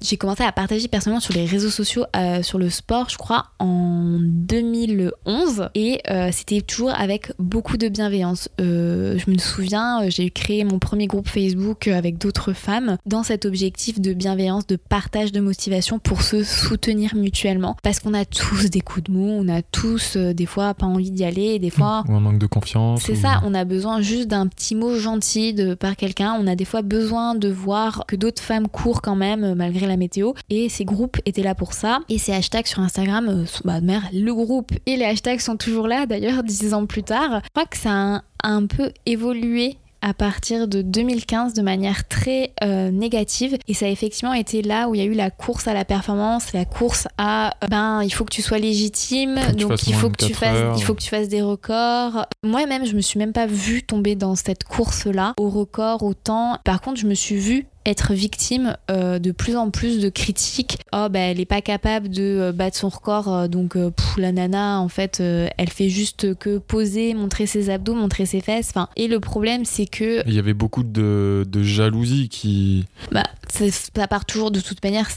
j'ai 0.00 0.16
commencé 0.16 0.42
à 0.42 0.52
partager 0.52 0.88
personnellement 0.88 1.20
sur 1.20 1.34
les 1.34 1.44
réseaux 1.44 1.70
sociaux 1.70 2.04
sur 2.42 2.58
le 2.58 2.70
sport, 2.70 3.08
je 3.08 3.16
crois, 3.16 3.46
en 3.58 4.18
2011, 4.20 5.68
et 5.74 6.00
c'était 6.32 6.60
toujours 6.60 6.90
avec 6.90 7.32
beaucoup 7.38 7.76
de 7.76 7.88
bienveillance. 7.88 8.48
Je 8.58 9.30
me 9.30 9.38
souviens, 9.38 10.08
j'ai 10.08 10.30
créé 10.30 10.64
mon 10.64 10.78
premier 10.78 11.06
groupe 11.06 11.28
Facebook 11.28 11.88
avec 11.88 12.18
d'autres 12.18 12.52
femmes 12.52 12.98
dans 13.06 13.22
cet 13.22 13.44
objectif 13.44 14.00
de 14.00 14.12
bienveillance, 14.12 14.66
de 14.66 14.76
partage 14.88 15.32
de 15.32 15.40
motivation 15.40 15.98
pour 15.98 16.22
se 16.22 16.42
soutenir 16.42 17.14
mutuellement. 17.14 17.76
Parce 17.82 18.00
qu'on 18.00 18.14
a 18.14 18.24
tous 18.24 18.70
des 18.70 18.80
coups 18.80 19.04
de 19.04 19.12
mou, 19.12 19.28
on 19.28 19.48
a 19.48 19.62
tous 19.62 20.16
euh, 20.16 20.32
des 20.32 20.46
fois 20.46 20.74
pas 20.74 20.86
envie 20.86 21.10
d'y 21.10 21.24
aller, 21.24 21.58
des 21.58 21.70
fois. 21.70 22.04
Ou 22.08 22.14
un 22.14 22.20
manque 22.20 22.38
de 22.38 22.46
confiance. 22.46 23.02
C'est 23.02 23.14
ça, 23.14 23.40
on 23.44 23.54
a 23.54 23.64
besoin 23.64 24.00
juste 24.00 24.28
d'un 24.28 24.46
petit 24.46 24.74
mot 24.74 24.98
gentil 24.98 25.54
de 25.54 25.74
par 25.74 25.96
quelqu'un. 25.96 26.36
On 26.40 26.46
a 26.46 26.54
des 26.54 26.64
fois 26.64 26.82
besoin 26.82 27.34
de 27.34 27.48
voir 27.48 28.04
que 28.06 28.16
d'autres 28.16 28.42
femmes 28.42 28.68
courent 28.68 29.02
quand 29.02 29.16
même 29.16 29.44
euh, 29.44 29.54
malgré 29.54 29.86
la 29.86 29.96
météo. 29.96 30.32
Et 30.50 30.68
ces 30.68 30.84
groupes 30.84 31.18
étaient 31.26 31.42
là 31.42 31.54
pour 31.54 31.72
ça. 31.72 32.00
Et 32.08 32.18
ces 32.18 32.32
hashtags 32.32 32.66
sur 32.66 32.80
Instagram, 32.80 33.28
euh, 33.28 33.44
bah, 33.64 33.80
le 34.12 34.32
groupe 34.32 34.72
et 34.86 34.96
les 34.96 35.04
hashtags 35.04 35.40
sont 35.40 35.56
toujours 35.56 35.88
là 35.88 36.06
d'ailleurs 36.06 36.42
dix 36.42 36.74
ans 36.74 36.86
plus 36.86 37.02
tard. 37.02 37.40
Je 37.44 37.48
crois 37.50 37.66
que 37.66 37.76
ça 37.76 38.22
a 38.42 38.48
un 38.48 38.66
peu 38.66 38.92
évolué 39.06 39.76
à 40.02 40.14
partir 40.14 40.68
de 40.68 40.82
2015 40.82 41.54
de 41.54 41.62
manière 41.62 42.06
très 42.08 42.52
euh, 42.62 42.90
négative 42.90 43.56
et 43.66 43.74
ça 43.74 43.86
a 43.86 43.88
effectivement 43.88 44.32
été 44.32 44.62
là 44.62 44.88
où 44.88 44.94
il 44.94 44.98
y 44.98 45.00
a 45.02 45.06
eu 45.06 45.14
la 45.14 45.30
course 45.30 45.68
à 45.68 45.74
la 45.74 45.84
performance, 45.84 46.52
la 46.52 46.64
course 46.64 47.08
à 47.18 47.54
euh, 47.64 47.66
ben 47.68 48.02
il 48.02 48.10
faut 48.10 48.24
que 48.24 48.32
tu 48.32 48.42
sois 48.42 48.58
légitime, 48.58 49.38
donc 49.56 49.86
il 49.86 49.94
faut 49.94 50.10
que 50.10 50.24
tu 50.24 50.34
fasses 50.34 50.76
il 50.76 50.82
faut 50.82 50.94
que 50.94 51.02
tu 51.02 51.08
fasses 51.08 51.28
des 51.28 51.42
records. 51.42 52.26
Moi-même, 52.42 52.86
je 52.86 52.94
me 52.94 53.00
suis 53.00 53.18
même 53.18 53.32
pas 53.32 53.46
vue 53.46 53.82
tomber 53.82 54.14
dans 54.14 54.34
cette 54.34 54.64
course 54.64 55.06
là 55.06 55.34
au 55.38 55.50
record 55.50 56.02
au 56.02 56.14
temps. 56.14 56.58
Par 56.64 56.80
contre, 56.80 57.00
je 57.00 57.06
me 57.06 57.14
suis 57.14 57.36
vue 57.36 57.66
être 57.86 58.14
victime 58.14 58.76
euh, 58.90 59.18
de 59.18 59.30
plus 59.32 59.56
en 59.56 59.70
plus 59.70 60.00
de 60.00 60.08
critiques. 60.08 60.78
Oh, 60.92 61.06
bah, 61.08 61.20
elle 61.20 61.40
est 61.40 61.46
pas 61.46 61.62
capable 61.62 62.08
de 62.08 62.22
euh, 62.22 62.52
battre 62.52 62.76
son 62.76 62.88
record, 62.88 63.32
euh, 63.32 63.48
donc 63.48 63.76
la 64.18 64.32
nana, 64.32 64.80
en 64.80 64.88
fait, 64.88 65.20
elle 65.20 65.70
fait 65.70 65.88
juste 65.88 66.34
que 66.34 66.58
poser, 66.58 67.14
montrer 67.14 67.46
ses 67.46 67.70
abdos, 67.70 67.94
montrer 67.94 68.26
ses 68.26 68.40
fesses. 68.40 68.70
Enfin, 68.70 68.88
et 68.96 69.08
le 69.08 69.20
problème, 69.20 69.64
c'est 69.64 69.86
que. 69.86 70.26
Il 70.26 70.34
y 70.34 70.38
avait 70.38 70.54
beaucoup 70.54 70.82
de, 70.82 71.46
de 71.48 71.62
jalousie 71.62 72.28
qui. 72.28 72.86
Bah, 73.12 73.24
ça 73.52 74.08
part 74.08 74.24
toujours 74.24 74.50
de 74.50 74.60
toute 74.60 74.82
manière, 74.82 75.08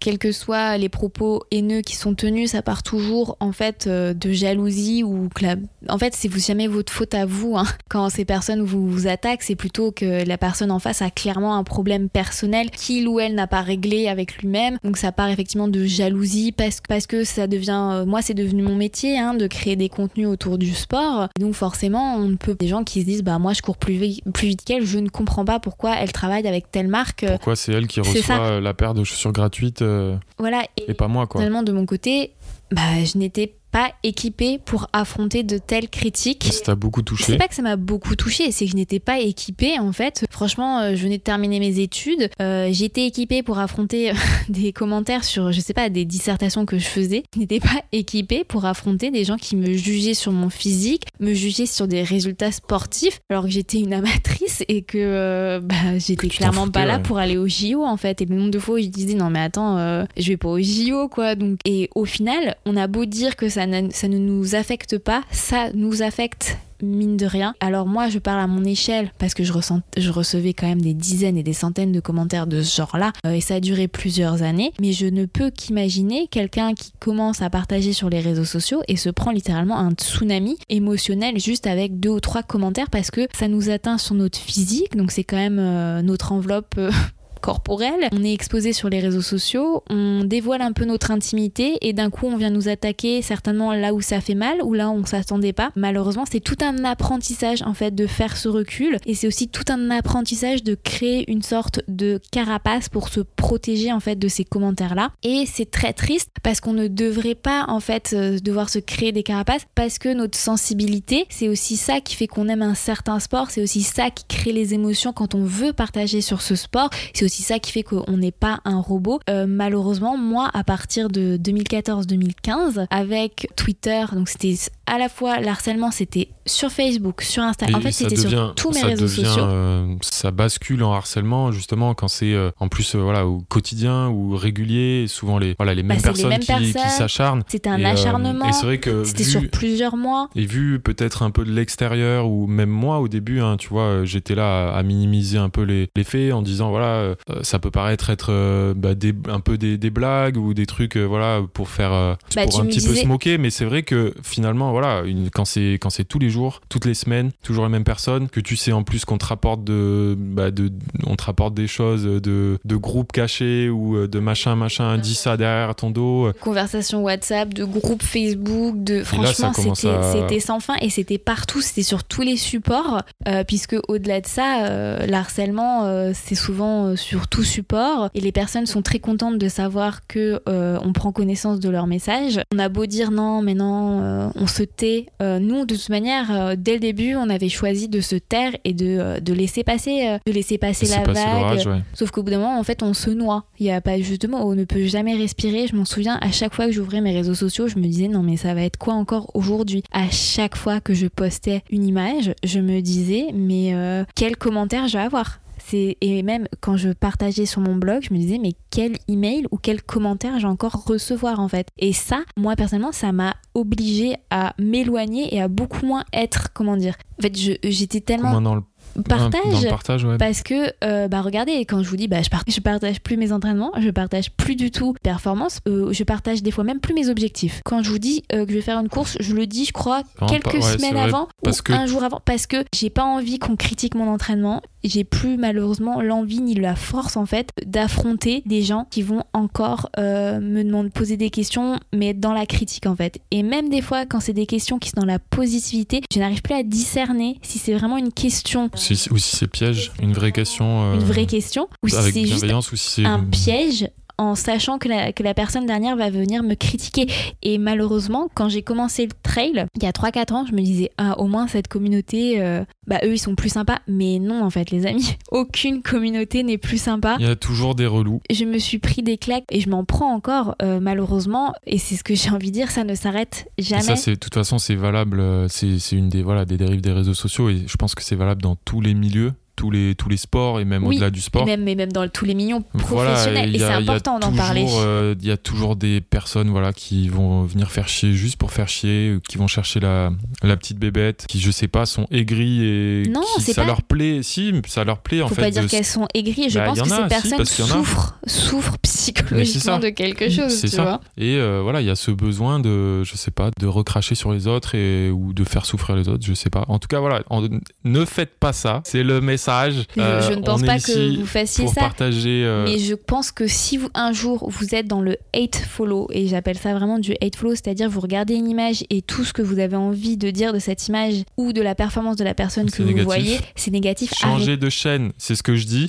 quels 0.00 0.18
que 0.18 0.32
soient 0.32 0.76
les 0.78 0.88
propos 0.88 1.42
haineux 1.50 1.80
qui 1.80 1.96
sont 1.96 2.14
tenus, 2.14 2.52
ça 2.52 2.62
part 2.62 2.82
toujours 2.82 3.36
en 3.40 3.52
fait 3.52 3.88
de 3.88 4.32
jalousie 4.32 5.02
ou 5.02 5.28
que 5.34 5.44
en 5.88 5.98
fait 5.98 6.14
c'est 6.14 6.28
jamais 6.38 6.66
votre 6.66 6.92
faute 6.92 7.14
à 7.14 7.26
vous 7.26 7.56
hein. 7.56 7.64
quand 7.88 8.08
ces 8.10 8.24
personnes 8.24 8.62
vous, 8.62 8.88
vous 8.88 9.06
attaquent, 9.06 9.42
c'est 9.42 9.56
plutôt 9.56 9.92
que 9.92 10.26
la 10.26 10.38
personne 10.38 10.70
en 10.70 10.78
face 10.78 11.02
a 11.02 11.10
clairement 11.10 11.56
un 11.56 11.64
problème 11.64 12.08
personnel 12.08 12.70
qu'il 12.70 13.08
ou 13.08 13.20
elle 13.20 13.34
n'a 13.34 13.46
pas 13.46 13.62
réglé 13.62 14.08
avec 14.08 14.38
lui-même. 14.38 14.78
Donc 14.84 14.96
ça 14.96 15.12
part 15.12 15.28
effectivement 15.28 15.68
de 15.68 15.84
jalousie 15.84 16.52
parce, 16.52 16.80
parce 16.86 17.06
que 17.06 17.24
ça 17.24 17.46
devient, 17.46 17.90
euh, 17.92 18.06
moi 18.06 18.22
c'est 18.22 18.34
devenu 18.34 18.62
mon 18.62 18.74
métier 18.74 19.18
hein, 19.18 19.34
de 19.34 19.46
créer 19.46 19.76
des 19.76 19.88
contenus 19.88 20.28
autour 20.28 20.58
du 20.58 20.74
sport. 20.74 21.28
Donc 21.38 21.54
forcément 21.54 22.16
on 22.16 22.36
peut 22.36 22.54
des 22.54 22.68
gens 22.68 22.84
qui 22.84 23.00
se 23.00 23.06
disent 23.06 23.22
bah 23.22 23.38
moi 23.38 23.52
je 23.52 23.62
cours 23.62 23.76
plus 23.76 23.94
vite, 23.94 24.24
plus 24.32 24.48
vite 24.48 24.64
qu'elle, 24.64 24.84
je 24.84 24.98
ne 24.98 25.08
comprends 25.08 25.44
pas 25.44 25.60
pourquoi 25.60 25.94
elle 25.96 26.12
travaille 26.12 26.46
avec 26.46 26.70
telle 26.70 26.88
marque. 26.88 27.26
Pourquoi 27.26 27.56
c'est 27.56 27.77
elle 27.78 27.86
qui 27.86 28.00
reçoit 28.00 28.40
euh, 28.40 28.60
la 28.60 28.74
paire 28.74 28.94
de 28.94 29.04
chaussures 29.04 29.32
gratuites 29.32 29.82
euh, 29.82 30.16
voilà, 30.38 30.64
et, 30.76 30.94
pas 30.94 31.08
moi 31.08 31.26
quoi. 31.26 31.40
Finalement 31.40 31.62
de 31.62 31.72
mon 31.72 31.86
côté, 31.86 32.32
bah, 32.70 33.04
je 33.04 33.18
n'étais 33.18 33.54
pas 33.70 33.90
équipée 34.02 34.58
pour 34.58 34.88
affronter 34.92 35.42
de 35.42 35.58
telles 35.58 35.88
critiques. 35.88 36.48
Ça 36.52 36.64
t'a 36.66 36.74
beaucoup 36.74 37.02
touché 37.02 37.24
C'est 37.24 37.38
pas 37.38 37.48
que 37.48 37.54
ça 37.54 37.62
m'a 37.62 37.76
beaucoup 37.76 38.16
touché, 38.16 38.50
c'est 38.50 38.64
que 38.64 38.70
je 38.70 38.76
n'étais 38.76 38.98
pas 38.98 39.20
équipée 39.20 39.78
en 39.78 39.92
fait. 39.92 40.24
Franchement, 40.30 40.80
euh, 40.80 40.94
je 40.94 41.02
venais 41.02 41.18
de 41.18 41.22
terminer 41.22 41.60
mes 41.60 41.80
études, 41.80 42.30
euh, 42.40 42.68
j'étais 42.72 43.06
équipée 43.06 43.42
pour 43.42 43.58
affronter 43.58 44.10
euh, 44.10 44.14
des 44.48 44.72
commentaires 44.72 45.24
sur, 45.24 45.52
je 45.52 45.60
sais 45.60 45.74
pas, 45.74 45.90
des 45.90 46.04
dissertations 46.04 46.66
que 46.66 46.78
je 46.78 46.86
faisais. 46.86 47.22
Je 47.34 47.40
n'étais 47.40 47.60
pas 47.60 47.82
équipée 47.92 48.44
pour 48.44 48.64
affronter 48.64 49.10
des 49.10 49.24
gens 49.24 49.36
qui 49.36 49.56
me 49.56 49.72
jugeaient 49.74 50.14
sur 50.14 50.32
mon 50.32 50.50
physique, 50.50 51.04
me 51.20 51.34
jugeaient 51.34 51.66
sur 51.66 51.86
des 51.88 52.02
résultats 52.02 52.52
sportifs, 52.52 53.20
alors 53.28 53.44
que 53.44 53.50
j'étais 53.50 53.78
une 53.78 53.92
amatrice 53.92 54.64
et 54.68 54.82
que 54.82 55.60
bah, 55.62 55.98
j'étais 55.98 56.28
clairement 56.28 56.68
pas 56.68 56.84
là 56.84 56.98
pour 56.98 57.18
aller 57.18 57.36
au 57.36 57.48
JO 57.48 57.84
en 57.84 57.96
fait. 57.96 58.22
Et 58.22 58.24
le 58.24 58.36
nombre 58.36 58.50
de 58.50 58.58
fois 58.58 58.76
où 58.76 58.78
je 58.78 58.86
disais 58.86 59.14
non 59.14 59.30
mais 59.30 59.40
attends, 59.40 59.76
je 60.16 60.28
vais 60.28 60.36
pas 60.36 60.48
au 60.48 60.60
JO 60.60 61.08
quoi. 61.08 61.34
Donc 61.34 61.58
et 61.64 61.90
au 61.94 62.04
final, 62.04 62.56
on 62.64 62.76
a 62.76 62.86
beau 62.86 63.04
dire 63.04 63.36
que 63.36 63.48
ça 63.48 63.57
ça, 63.58 64.08
ne 64.08 64.18
nous 64.18 64.54
affecte 64.54 64.98
pas, 64.98 65.22
ça 65.32 65.70
nous 65.74 66.02
affecte 66.02 66.58
mine 66.80 67.16
de 67.16 67.26
rien. 67.26 67.54
Alors 67.58 67.86
moi, 67.86 68.08
je 68.08 68.20
parle 68.20 68.38
à 68.38 68.46
mon 68.46 68.64
échelle 68.64 69.10
parce 69.18 69.34
que 69.34 69.42
je, 69.42 69.52
recevais 69.52 70.54
quand 70.54 70.68
même 70.68 70.80
des 70.80 70.94
dizaines 70.94 71.36
et 71.36 71.42
des 71.42 71.52
centaines 71.52 71.90
de 71.90 71.98
commentaires 71.98 72.46
de 72.46 72.62
ce 72.62 72.76
genre-là 72.76 73.12
euh, 73.26 73.32
et 73.32 73.40
ça 73.40 73.56
a 73.56 73.60
duré 73.60 73.88
plusieurs 73.88 74.44
années. 74.44 74.72
Mais 74.80 74.92
je 74.92 75.06
ne 75.06 75.26
peux 75.26 75.50
qu'imaginer 75.50 76.28
quelqu'un 76.28 76.74
qui 76.74 76.92
commence 77.00 77.42
à 77.42 77.50
partager 77.50 77.92
sur 77.92 78.10
les 78.10 78.20
réseaux 78.20 78.44
sociaux 78.44 78.82
et 78.86 78.96
se 78.96 79.10
prend 79.10 79.32
littéralement 79.32 79.76
un 79.76 79.90
tsunami 79.90 80.56
émotionnel 80.68 81.40
juste 81.40 81.66
avec 81.66 81.98
deux 81.98 82.10
ou 82.10 82.20
trois 82.20 82.44
commentaires 82.44 82.90
parce 82.90 83.10
que 83.10 83.26
ça 83.36 83.48
nous 83.48 83.70
atteint 83.70 83.98
sur 83.98 84.14
notre 84.14 84.38
physique. 84.38 84.96
Donc 84.96 85.10
c'est 85.10 85.24
quand 85.24 85.36
même 85.36 85.58
euh, 85.58 86.00
notre 86.02 86.30
enveloppe 86.30 86.76
euh, 86.78 86.92
corporelle. 87.40 88.08
On 88.12 88.24
est 88.24 88.32
exposé 88.32 88.72
sur 88.72 88.88
les 88.88 89.00
réseaux 89.00 89.22
sociaux, 89.22 89.82
on 89.90 90.24
dévoile 90.24 90.62
un 90.62 90.72
peu 90.72 90.84
notre 90.84 91.10
intimité 91.10 91.78
et 91.80 91.92
d'un 91.92 92.10
coup 92.10 92.26
on 92.26 92.36
vient 92.36 92.50
nous 92.50 92.68
attaquer 92.68 93.22
certainement 93.22 93.72
là 93.72 93.94
où 93.94 94.00
ça 94.00 94.20
fait 94.20 94.34
mal 94.34 94.58
ou 94.62 94.74
là 94.74 94.88
où 94.88 94.94
on 94.94 95.04
s'attendait 95.04 95.52
pas. 95.52 95.70
Malheureusement, 95.76 96.24
c'est 96.30 96.40
tout 96.40 96.56
un 96.62 96.84
apprentissage 96.84 97.62
en 97.62 97.74
fait 97.74 97.94
de 97.94 98.06
faire 98.06 98.36
ce 98.36 98.48
recul 98.48 98.98
et 99.06 99.14
c'est 99.14 99.26
aussi 99.26 99.48
tout 99.48 99.64
un 99.68 99.90
apprentissage 99.90 100.62
de 100.62 100.74
créer 100.74 101.30
une 101.30 101.42
sorte 101.42 101.80
de 101.88 102.20
carapace 102.30 102.88
pour 102.88 103.08
se 103.08 103.20
protéger 103.20 103.92
en 103.92 104.00
fait 104.00 104.16
de 104.16 104.28
ces 104.28 104.44
commentaires 104.44 104.94
là. 104.94 105.10
Et 105.22 105.44
c'est 105.46 105.70
très 105.70 105.92
triste 105.92 106.30
parce 106.42 106.60
qu'on 106.60 106.72
ne 106.72 106.88
devrait 106.88 107.34
pas 107.34 107.64
en 107.68 107.80
fait 107.80 108.10
euh, 108.12 108.38
devoir 108.38 108.68
se 108.68 108.78
créer 108.78 109.12
des 109.12 109.22
carapaces 109.22 109.62
parce 109.74 109.98
que 109.98 110.12
notre 110.12 110.38
sensibilité, 110.38 111.26
c'est 111.28 111.48
aussi 111.48 111.76
ça 111.76 112.00
qui 112.00 112.14
fait 112.14 112.26
qu'on 112.26 112.48
aime 112.48 112.62
un 112.62 112.74
certain 112.74 113.20
sport, 113.20 113.50
c'est 113.50 113.62
aussi 113.62 113.82
ça 113.82 114.10
qui 114.10 114.24
crée 114.28 114.52
les 114.52 114.74
émotions 114.74 115.12
quand 115.12 115.34
on 115.34 115.44
veut 115.44 115.72
partager 115.72 116.20
sur 116.20 116.42
ce 116.42 116.54
sport. 116.54 116.90
C'est 117.14 117.24
aussi 117.28 117.42
ça 117.42 117.58
qui 117.58 117.72
fait 117.72 117.82
qu'on 117.82 118.16
n'est 118.16 118.32
pas 118.32 118.60
un 118.64 118.80
robot. 118.80 119.20
Euh, 119.28 119.46
malheureusement, 119.46 120.16
moi, 120.16 120.50
à 120.54 120.64
partir 120.64 121.10
de 121.10 121.36
2014-2015, 121.36 122.86
avec 122.90 123.50
Twitter, 123.54 124.04
donc 124.12 124.30
c'était 124.30 124.54
à 124.86 124.96
la 124.98 125.10
fois 125.10 125.40
l'harcèlement, 125.40 125.90
c'était 125.90 126.28
sur 126.46 126.70
Facebook, 126.70 127.20
sur 127.20 127.42
Instagram. 127.42 127.78
En 127.78 127.82
fait, 127.82 127.92
c'était 127.92 128.16
sur 128.16 128.54
tous 128.54 128.72
mes 128.72 128.82
réseaux 128.82 129.08
sociaux. 129.08 129.42
Euh, 129.42 129.94
ça 130.00 130.30
bascule 130.30 130.82
en 130.82 130.94
harcèlement 130.94 131.52
justement 131.52 131.92
quand 131.92 132.08
c'est 132.08 132.32
euh, 132.32 132.50
en 132.58 132.68
plus 132.68 132.94
voilà 132.94 133.26
au 133.26 133.40
quotidien 133.40 134.08
ou 134.08 134.34
régulier, 134.34 135.04
souvent 135.06 135.38
les 135.38 135.54
voilà 135.58 135.74
les 135.74 135.82
mêmes, 135.82 135.98
bah, 135.98 136.04
personnes, 136.14 136.38
qui, 136.38 136.72
s'acharnent. 136.72 137.42
C'était 137.48 137.68
un 137.68 137.84
acharnement. 137.84 138.46
et 138.46 138.52
c'est 138.52 138.64
vrai 138.64 138.78
que 138.78 139.04
c'était 139.04 139.24
sur 139.24 139.46
plusieurs 139.50 139.98
mois. 139.98 140.30
Et 140.34 140.46
vu 140.46 140.80
peut-être 140.80 141.22
un 141.22 141.30
peu 141.30 141.44
de 141.44 141.52
l'extérieur 141.52 142.26
ou 142.26 142.46
même 142.46 142.70
moi 142.70 143.00
au 143.00 143.08
début, 143.08 143.40
hein, 143.40 143.58
tu 143.58 143.68
vois, 143.68 144.04
j'étais 144.04 144.34
là 144.34 144.72
à, 144.72 144.82
minimiser 144.82 145.36
un 145.36 145.50
peu 145.50 145.62
les, 145.62 145.90
les 145.94 146.04
faits 146.04 146.32
en 146.32 146.40
disant 146.40 146.70
voilà 146.70 147.14
ça 147.42 147.58
peut 147.58 147.70
paraître 147.70 148.10
être 148.10 148.28
euh, 148.30 148.74
bah, 148.74 148.94
des, 148.94 149.14
un 149.28 149.40
peu 149.40 149.58
des, 149.58 149.78
des, 149.78 149.90
blagues 149.90 150.36
ou 150.36 150.54
des 150.54 150.66
trucs 150.66 150.96
euh, 150.96 151.04
voilà 151.04 151.42
pour 151.52 151.68
faire 151.68 151.90
bah, 152.34 152.44
pour 152.46 152.60
un 152.60 152.66
petit 152.66 152.86
peu 152.86 152.94
se 152.94 153.06
moquer. 153.06 153.38
Mais 153.38 153.50
c'est 153.50 153.64
vrai 153.64 153.82
que 153.82 154.14
finalement 154.22 154.70
voilà 154.70 155.02
une, 155.04 155.30
quand 155.30 155.44
c'est 155.44 155.74
quand 155.74 155.90
c'est 155.90 156.04
tous 156.04 156.18
les 156.18 156.30
jours 156.30 156.60
toutes 156.68 156.84
les 156.84 156.94
semaines 156.94 157.30
toujours 157.42 157.64
la 157.64 157.70
même 157.70 157.84
personne 157.84 158.28
que 158.28 158.40
tu 158.40 158.56
sais 158.56 158.72
en 158.72 158.82
plus 158.82 159.04
qu'on 159.04 159.18
te 159.18 159.26
rapporte 159.26 159.64
de, 159.64 160.14
bah, 160.18 160.50
de 160.50 160.70
on 161.06 161.16
te 161.16 161.24
rapporte 161.24 161.54
des 161.54 161.66
choses 161.66 162.04
de, 162.04 162.58
de 162.64 162.76
groupes 162.76 163.12
cachés 163.12 163.68
ou 163.68 164.06
de 164.06 164.18
machin 164.18 164.56
machin 164.56 164.98
dit 164.98 165.14
ça 165.14 165.36
derrière 165.36 165.74
ton 165.74 165.90
dos. 165.90 166.32
Conversation 166.40 167.02
WhatsApp 167.02 167.52
de 167.54 167.64
groupe 167.64 168.02
Facebook 168.02 168.82
de 168.82 169.02
franchement 169.02 169.52
c'était 169.52 170.40
sans 170.40 170.60
fin 170.60 170.74
et 170.80 170.90
c'était 170.90 171.18
partout 171.18 171.60
c'était 171.60 171.82
sur 171.82 172.04
tous 172.04 172.22
les 172.22 172.36
supports 172.36 173.02
puisque 173.46 173.76
au-delà 173.88 174.20
de 174.20 174.26
ça 174.26 175.06
l'harcèlement 175.06 176.12
c'est 176.14 176.34
souvent 176.34 176.96
sur 176.96 177.07
tout 177.28 177.42
support 177.42 178.10
et 178.14 178.20
les 178.20 178.32
personnes 178.32 178.66
sont 178.66 178.82
très 178.82 178.98
contentes 178.98 179.38
de 179.38 179.48
savoir 179.48 180.06
que 180.06 180.40
euh, 180.48 180.78
on 180.84 180.92
prend 180.92 181.12
connaissance 181.12 181.60
de 181.60 181.68
leur 181.68 181.86
message. 181.86 182.40
On 182.54 182.58
a 182.58 182.68
beau 182.68 182.86
dire 182.86 183.10
non, 183.10 183.42
mais 183.42 183.54
non, 183.54 184.00
euh, 184.00 184.28
on 184.34 184.46
se 184.46 184.62
tait. 184.62 185.06
Euh, 185.22 185.38
nous, 185.38 185.64
de 185.64 185.74
toute 185.74 185.88
manière, 185.88 186.56
dès 186.56 186.74
le 186.74 186.80
début, 186.80 187.14
on 187.16 187.30
avait 187.30 187.48
choisi 187.48 187.88
de 187.88 188.00
se 188.00 188.16
taire 188.16 188.52
et 188.64 188.72
de, 188.72 189.20
de 189.20 189.32
laisser 189.32 189.64
passer, 189.64 190.18
de 190.26 190.32
laisser 190.32 190.58
passer 190.58 190.86
la 190.86 191.02
vague. 191.02 191.82
Sauf 191.94 192.10
qu'au 192.10 192.22
bout 192.22 192.30
d'un 192.30 192.38
moment, 192.38 192.58
en 192.58 192.64
fait, 192.64 192.82
on 192.82 192.94
se 192.94 193.10
noie. 193.10 193.44
Il 193.58 193.66
y 193.66 193.70
a 193.70 193.80
pas 193.80 193.98
justement, 194.00 194.46
on 194.46 194.54
ne 194.54 194.64
peut 194.64 194.86
jamais 194.86 195.14
respirer. 195.14 195.66
Je 195.66 195.76
m'en 195.76 195.84
souviens, 195.84 196.18
à 196.20 196.30
chaque 196.30 196.54
fois 196.54 196.66
que 196.66 196.72
j'ouvrais 196.72 197.00
mes 197.00 197.14
réseaux 197.14 197.34
sociaux, 197.34 197.68
je 197.68 197.76
me 197.76 197.84
disais 197.84 198.08
non, 198.08 198.22
mais 198.22 198.36
ça 198.36 198.54
va 198.54 198.62
être 198.62 198.76
quoi 198.76 198.94
encore 198.94 199.30
aujourd'hui? 199.34 199.82
À 199.92 200.10
chaque 200.10 200.56
fois 200.56 200.80
que 200.80 200.94
je 200.94 201.06
postais 201.06 201.62
une 201.70 201.84
image, 201.84 202.34
je 202.44 202.60
me 202.60 202.80
disais 202.80 203.26
mais 203.34 203.74
quel 204.14 204.36
commentaire 204.36 204.88
je 204.88 204.98
vais 204.98 205.04
avoir? 205.04 205.40
Et 205.72 206.22
même 206.22 206.48
quand 206.60 206.76
je 206.76 206.90
partageais 206.90 207.46
sur 207.46 207.60
mon 207.60 207.76
blog, 207.76 208.02
je 208.02 208.12
me 208.12 208.18
disais 208.18 208.38
mais 208.38 208.52
quel 208.70 208.96
email 209.08 209.46
ou 209.50 209.56
quel 209.56 209.82
commentaire 209.82 210.38
j'ai 210.38 210.46
encore 210.46 210.84
recevoir 210.84 211.40
en 211.40 211.48
fait. 211.48 211.68
Et 211.78 211.92
ça, 211.92 212.20
moi 212.36 212.56
personnellement, 212.56 212.92
ça 212.92 213.12
m'a 213.12 213.34
obligé 213.54 214.16
à 214.30 214.54
m'éloigner 214.58 215.34
et 215.34 215.40
à 215.40 215.48
beaucoup 215.48 215.86
moins 215.86 216.04
être, 216.12 216.52
comment 216.52 216.76
dire. 216.76 216.94
En 217.18 217.22
fait, 217.22 217.36
j'étais 217.36 218.00
tellement 218.00 218.62
partage, 219.02 219.42
ouais. 219.64 219.70
Parce 220.18 220.42
que, 220.42 220.72
euh, 220.84 221.08
bah 221.08 221.20
regardez, 221.22 221.60
quand 221.64 221.82
je 221.82 221.88
vous 221.88 221.96
dis, 221.96 222.08
bah 222.08 222.22
je, 222.22 222.30
partage, 222.30 222.54
je 222.54 222.60
partage 222.60 223.00
plus 223.00 223.16
mes 223.16 223.32
entraînements, 223.32 223.72
je 223.78 223.90
partage 223.90 224.30
plus 224.32 224.56
du 224.56 224.70
tout 224.70 224.94
performance, 225.02 225.60
euh, 225.68 225.92
je 225.92 226.04
partage 226.04 226.42
des 226.42 226.50
fois 226.50 226.64
même 226.64 226.80
plus 226.80 226.94
mes 226.94 227.08
objectifs. 227.08 227.60
Quand 227.64 227.82
je 227.82 227.90
vous 227.90 227.98
dis 227.98 228.22
euh, 228.32 228.44
que 228.44 228.50
je 228.52 228.56
vais 228.56 228.62
faire 228.62 228.78
une 228.78 228.88
course, 228.88 229.16
je 229.20 229.34
le 229.34 229.46
dis, 229.46 229.64
je 229.66 229.72
crois, 229.72 230.02
quelques 230.28 230.44
pas- 230.44 230.50
ouais, 230.56 230.62
c'est 230.62 230.78
semaines 230.78 230.94
avant 230.96 231.28
parce 231.42 231.60
ou 231.60 231.62
que- 231.64 231.72
un 231.72 231.86
jour 231.86 232.02
avant, 232.04 232.20
parce 232.24 232.46
que 232.46 232.64
j'ai 232.74 232.90
pas 232.90 233.04
envie 233.04 233.38
qu'on 233.38 233.56
critique 233.56 233.94
mon 233.94 234.08
entraînement. 234.08 234.62
J'ai 234.84 235.02
plus 235.02 235.36
malheureusement 235.38 236.00
l'envie 236.00 236.40
ni 236.40 236.54
la 236.54 236.76
force 236.76 237.16
en 237.16 237.26
fait 237.26 237.50
d'affronter 237.66 238.42
des 238.46 238.62
gens 238.62 238.86
qui 238.90 239.02
vont 239.02 239.22
encore 239.32 239.90
euh, 239.98 240.38
me 240.40 240.62
demander 240.62 240.90
poser 240.90 241.16
des 241.16 241.30
questions, 241.30 241.78
mais 241.92 242.14
dans 242.14 242.32
la 242.32 242.46
critique 242.46 242.86
en 242.86 242.94
fait. 242.94 243.18
Et 243.32 243.42
même 243.42 243.68
des 243.70 243.80
fois, 243.82 244.06
quand 244.06 244.20
c'est 244.20 244.32
des 244.32 244.46
questions 244.46 244.78
qui 244.78 244.90
sont 244.90 245.00
dans 245.00 245.06
la 245.06 245.18
positivité, 245.18 246.00
je 246.12 246.18
n'arrive 246.20 246.42
plus 246.42 246.54
à 246.54 246.62
discerner 246.62 247.38
si 247.42 247.58
c'est 247.58 247.74
vraiment 247.74 247.96
une 247.96 248.12
question, 248.12 248.68
Si- 248.94 249.10
ou 249.12 249.18
si 249.18 249.36
c'est 249.36 249.46
piège, 249.48 249.92
une 250.00 250.12
vraie 250.12 250.32
question. 250.32 250.92
euh, 250.92 250.94
une 250.94 251.04
vraie 251.04 251.26
question, 251.26 251.68
ou 251.82 251.88
si 251.88 251.96
Avec 251.96 252.14
c'est 252.14 252.26
juste 252.26 252.44
ou 252.72 252.76
si 252.76 252.90
c'est. 252.90 253.04
un 253.04 253.20
piège 253.20 253.88
en 254.18 254.34
sachant 254.34 254.78
que 254.78 254.88
la, 254.88 255.12
que 255.12 255.22
la 255.22 255.32
personne 255.34 255.64
dernière 255.66 255.96
va 255.96 256.10
venir 256.10 256.42
me 256.42 256.54
critiquer. 256.54 257.06
Et 257.42 257.56
malheureusement, 257.58 258.28
quand 258.34 258.48
j'ai 258.48 258.62
commencé 258.62 259.04
le 259.06 259.12
trail, 259.22 259.66
il 259.76 259.82
y 259.82 259.86
a 259.86 259.92
3-4 259.92 260.32
ans, 260.34 260.44
je 260.46 260.52
me 260.54 260.60
disais, 260.60 260.90
ah, 260.98 261.18
au 261.18 261.26
moins 261.26 261.46
cette 261.46 261.68
communauté, 261.68 262.40
euh, 262.42 262.64
bah 262.86 262.98
eux, 263.04 263.12
ils 263.14 263.18
sont 263.18 263.34
plus 263.34 263.48
sympas. 263.50 263.78
Mais 263.86 264.18
non, 264.18 264.42
en 264.42 264.50
fait, 264.50 264.70
les 264.70 264.86
amis, 264.86 265.16
aucune 265.30 265.82
communauté 265.82 266.42
n'est 266.42 266.58
plus 266.58 266.78
sympa. 266.78 267.16
Il 267.20 267.26
y 267.26 267.30
a 267.30 267.36
toujours 267.36 267.74
des 267.74 267.86
relous. 267.86 268.20
Je 268.30 268.44
me 268.44 268.58
suis 268.58 268.78
pris 268.78 269.02
des 269.02 269.18
claques 269.18 269.44
et 269.50 269.60
je 269.60 269.70
m'en 269.70 269.84
prends 269.84 270.12
encore, 270.12 270.56
euh, 270.62 270.80
malheureusement. 270.80 271.52
Et 271.66 271.78
c'est 271.78 271.94
ce 271.96 272.04
que 272.04 272.14
j'ai 272.14 272.30
envie 272.30 272.48
de 272.48 272.54
dire, 272.54 272.70
ça 272.70 272.84
ne 272.84 272.94
s'arrête 272.94 273.48
Et 273.56 273.62
jamais. 273.62 273.82
ça, 273.82 273.96
c'est 273.96 274.12
de 274.12 274.16
toute 274.16 274.34
façon, 274.34 274.58
c'est 274.58 274.74
valable. 274.74 275.20
euh, 275.20 275.46
C'est 275.48 275.78
c'est 275.78 275.96
une 275.96 276.08
des 276.08 276.22
voilà 276.22 276.44
des 276.44 276.56
dérives 276.56 276.80
des 276.80 276.92
réseaux 276.92 277.14
sociaux 277.14 277.48
et 277.50 277.62
je 277.66 277.76
pense 277.76 277.94
que 277.94 278.02
c'est 278.02 278.16
valable 278.16 278.42
dans 278.42 278.56
tous 278.56 278.80
les 278.80 278.94
milieux, 278.94 279.32
tous 279.58 279.70
les 279.72 279.96
tous 279.96 280.08
les 280.08 280.16
sports 280.16 280.60
et 280.60 280.64
même 280.64 280.86
Oui, 280.86 280.94
au-delà 280.96 281.10
du 281.10 281.18
et 281.18 281.22
sport. 281.22 281.44
même, 281.44 281.64
mais 281.64 281.74
même 281.74 281.90
dans 281.90 282.06
tous 282.08 282.24
les 282.24 282.34
millions 282.34 282.62
professionnels. 282.62 283.54
et 283.54 283.58
c'est 283.58 283.64
important 283.64 284.20
d'en 284.20 284.32
parler. 284.32 284.64
euh, 284.68 285.14
Il 285.20 285.26
y 285.26 285.32
a 285.32 285.36
toujours 285.36 285.74
des 285.74 286.00
personnes 286.00 286.48
voilà 286.48 286.72
qui 286.72 287.08
vont 287.08 287.42
venir 287.42 287.70
faire 287.72 287.88
chier 287.88 288.12
juste 288.12 288.36
pour 288.36 288.52
faire 288.52 288.68
chier, 288.68 289.18
qui 289.28 289.36
vont 289.36 289.48
chercher 289.48 289.80
la, 289.80 290.10
la 290.44 290.56
petite 290.56 290.78
bébête, 290.78 291.24
qui 291.28 291.40
je 291.40 291.50
sais 291.50 291.66
pas 291.66 291.86
sont 291.86 292.06
aigris 292.12 292.64
et 292.64 293.02
Non, 293.10 293.22
qui, 293.36 293.42
ça 293.52 293.62
pas- 293.62 293.66
leur 293.66 293.82
plaît. 293.82 294.20
Si, 294.22 294.52
ça 294.68 294.84
leur 294.84 294.98
plaît 294.98 295.22
en 295.22 295.28
Faut 295.28 295.34
fait. 295.34 295.42
pas 295.42 295.50
dire 295.50 295.62
de- 295.64 295.68
qu'elles 295.68 295.84
sont 295.84 296.06
aigries. 296.14 296.50
Je 296.50 296.58
Bah, 296.58 296.66
pense 296.66 296.80
que 296.82 296.88
ces 296.88 297.08
personnes 297.08 297.44
souffrent, 297.44 298.18
souffrent 298.26 298.78
psychologiquement 298.78 299.78
de 299.80 299.88
quelque 299.88 300.28
chose, 300.30 300.60
tu 300.60 300.68
ça. 300.68 300.82
vois. 300.82 301.00
Et 301.16 301.36
euh, 301.36 301.60
voilà, 301.62 301.80
il 301.80 301.86
y 301.86 301.90
a 301.90 301.96
ce 301.96 302.10
besoin 302.12 302.60
de, 302.60 303.02
je 303.04 303.16
sais 303.16 303.30
pas, 303.32 303.50
de 303.58 303.66
recracher 303.66 304.14
sur 304.14 304.32
les 304.32 304.46
autres 304.46 304.74
et 304.74 305.10
ou 305.10 305.32
de 305.32 305.44
faire 305.44 305.66
souffrir 305.66 305.96
les 305.96 306.08
autres, 306.08 306.24
je 306.24 306.34
sais 306.34 306.50
pas. 306.50 306.64
En 306.68 306.78
tout 306.78 306.88
cas, 306.88 307.00
voilà, 307.00 307.22
en- 307.30 307.42
ne 307.84 308.04
faites 308.04 308.38
pas 308.38 308.52
ça. 308.52 308.82
C'est 308.84 309.02
le 309.02 309.20
message. 309.20 309.47
Je, 309.70 310.00
Euh, 310.00 310.20
je 310.28 310.34
ne 310.34 310.42
pense 310.42 310.62
pas 310.62 310.78
que 310.78 311.18
vous 311.18 311.26
fassiez 311.26 311.64
pour 311.64 311.74
ça. 311.74 311.80
partager. 311.80 312.44
euh, 312.44 312.64
Mais 312.64 312.78
je 312.78 312.94
pense 312.94 313.30
que 313.32 313.46
si 313.46 313.76
vous, 313.76 313.88
un 313.94 314.12
jour 314.12 314.48
vous 314.50 314.74
êtes 314.74 314.86
dans 314.86 315.00
le 315.00 315.16
hate 315.34 315.56
follow, 315.56 316.08
et 316.12 316.26
j'appelle 316.28 316.58
ça 316.58 316.74
vraiment 316.74 316.98
du 316.98 317.12
hate 317.22 317.36
follow, 317.36 317.54
c'est-à-dire 317.54 317.88
vous 317.88 318.00
regardez 318.00 318.34
une 318.34 318.48
image 318.48 318.84
et 318.90 319.02
tout 319.02 319.24
ce 319.24 319.32
que 319.32 319.42
vous 319.42 319.58
avez 319.58 319.76
envie 319.76 320.16
de 320.16 320.30
dire 320.30 320.52
de 320.52 320.58
cette 320.58 320.86
image 320.88 321.14
ou 321.36 321.52
de 321.52 321.62
la 321.62 321.74
performance 321.74 322.16
de 322.16 322.24
la 322.24 322.34
personne 322.34 322.70
que 322.70 322.82
vous 322.82 323.02
voyez, 323.04 323.38
c'est 323.56 323.70
négatif. 323.70 324.12
Changer 324.14 324.44
Arrêtez. 324.52 324.56
de 324.58 324.68
chaîne, 324.70 325.12
c'est 325.18 325.34
ce 325.34 325.42
que 325.42 325.56
je 325.56 325.66
dis. 325.66 325.88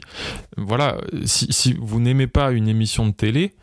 Voilà, 0.58 0.98
si, 1.26 1.48
si 1.52 1.76
vous 1.80 2.00
n'aimez 2.00 2.28
pas 2.28 2.52
une 2.52 2.68
émission 2.68 3.08
de 3.08 3.12
télé, 3.14 3.54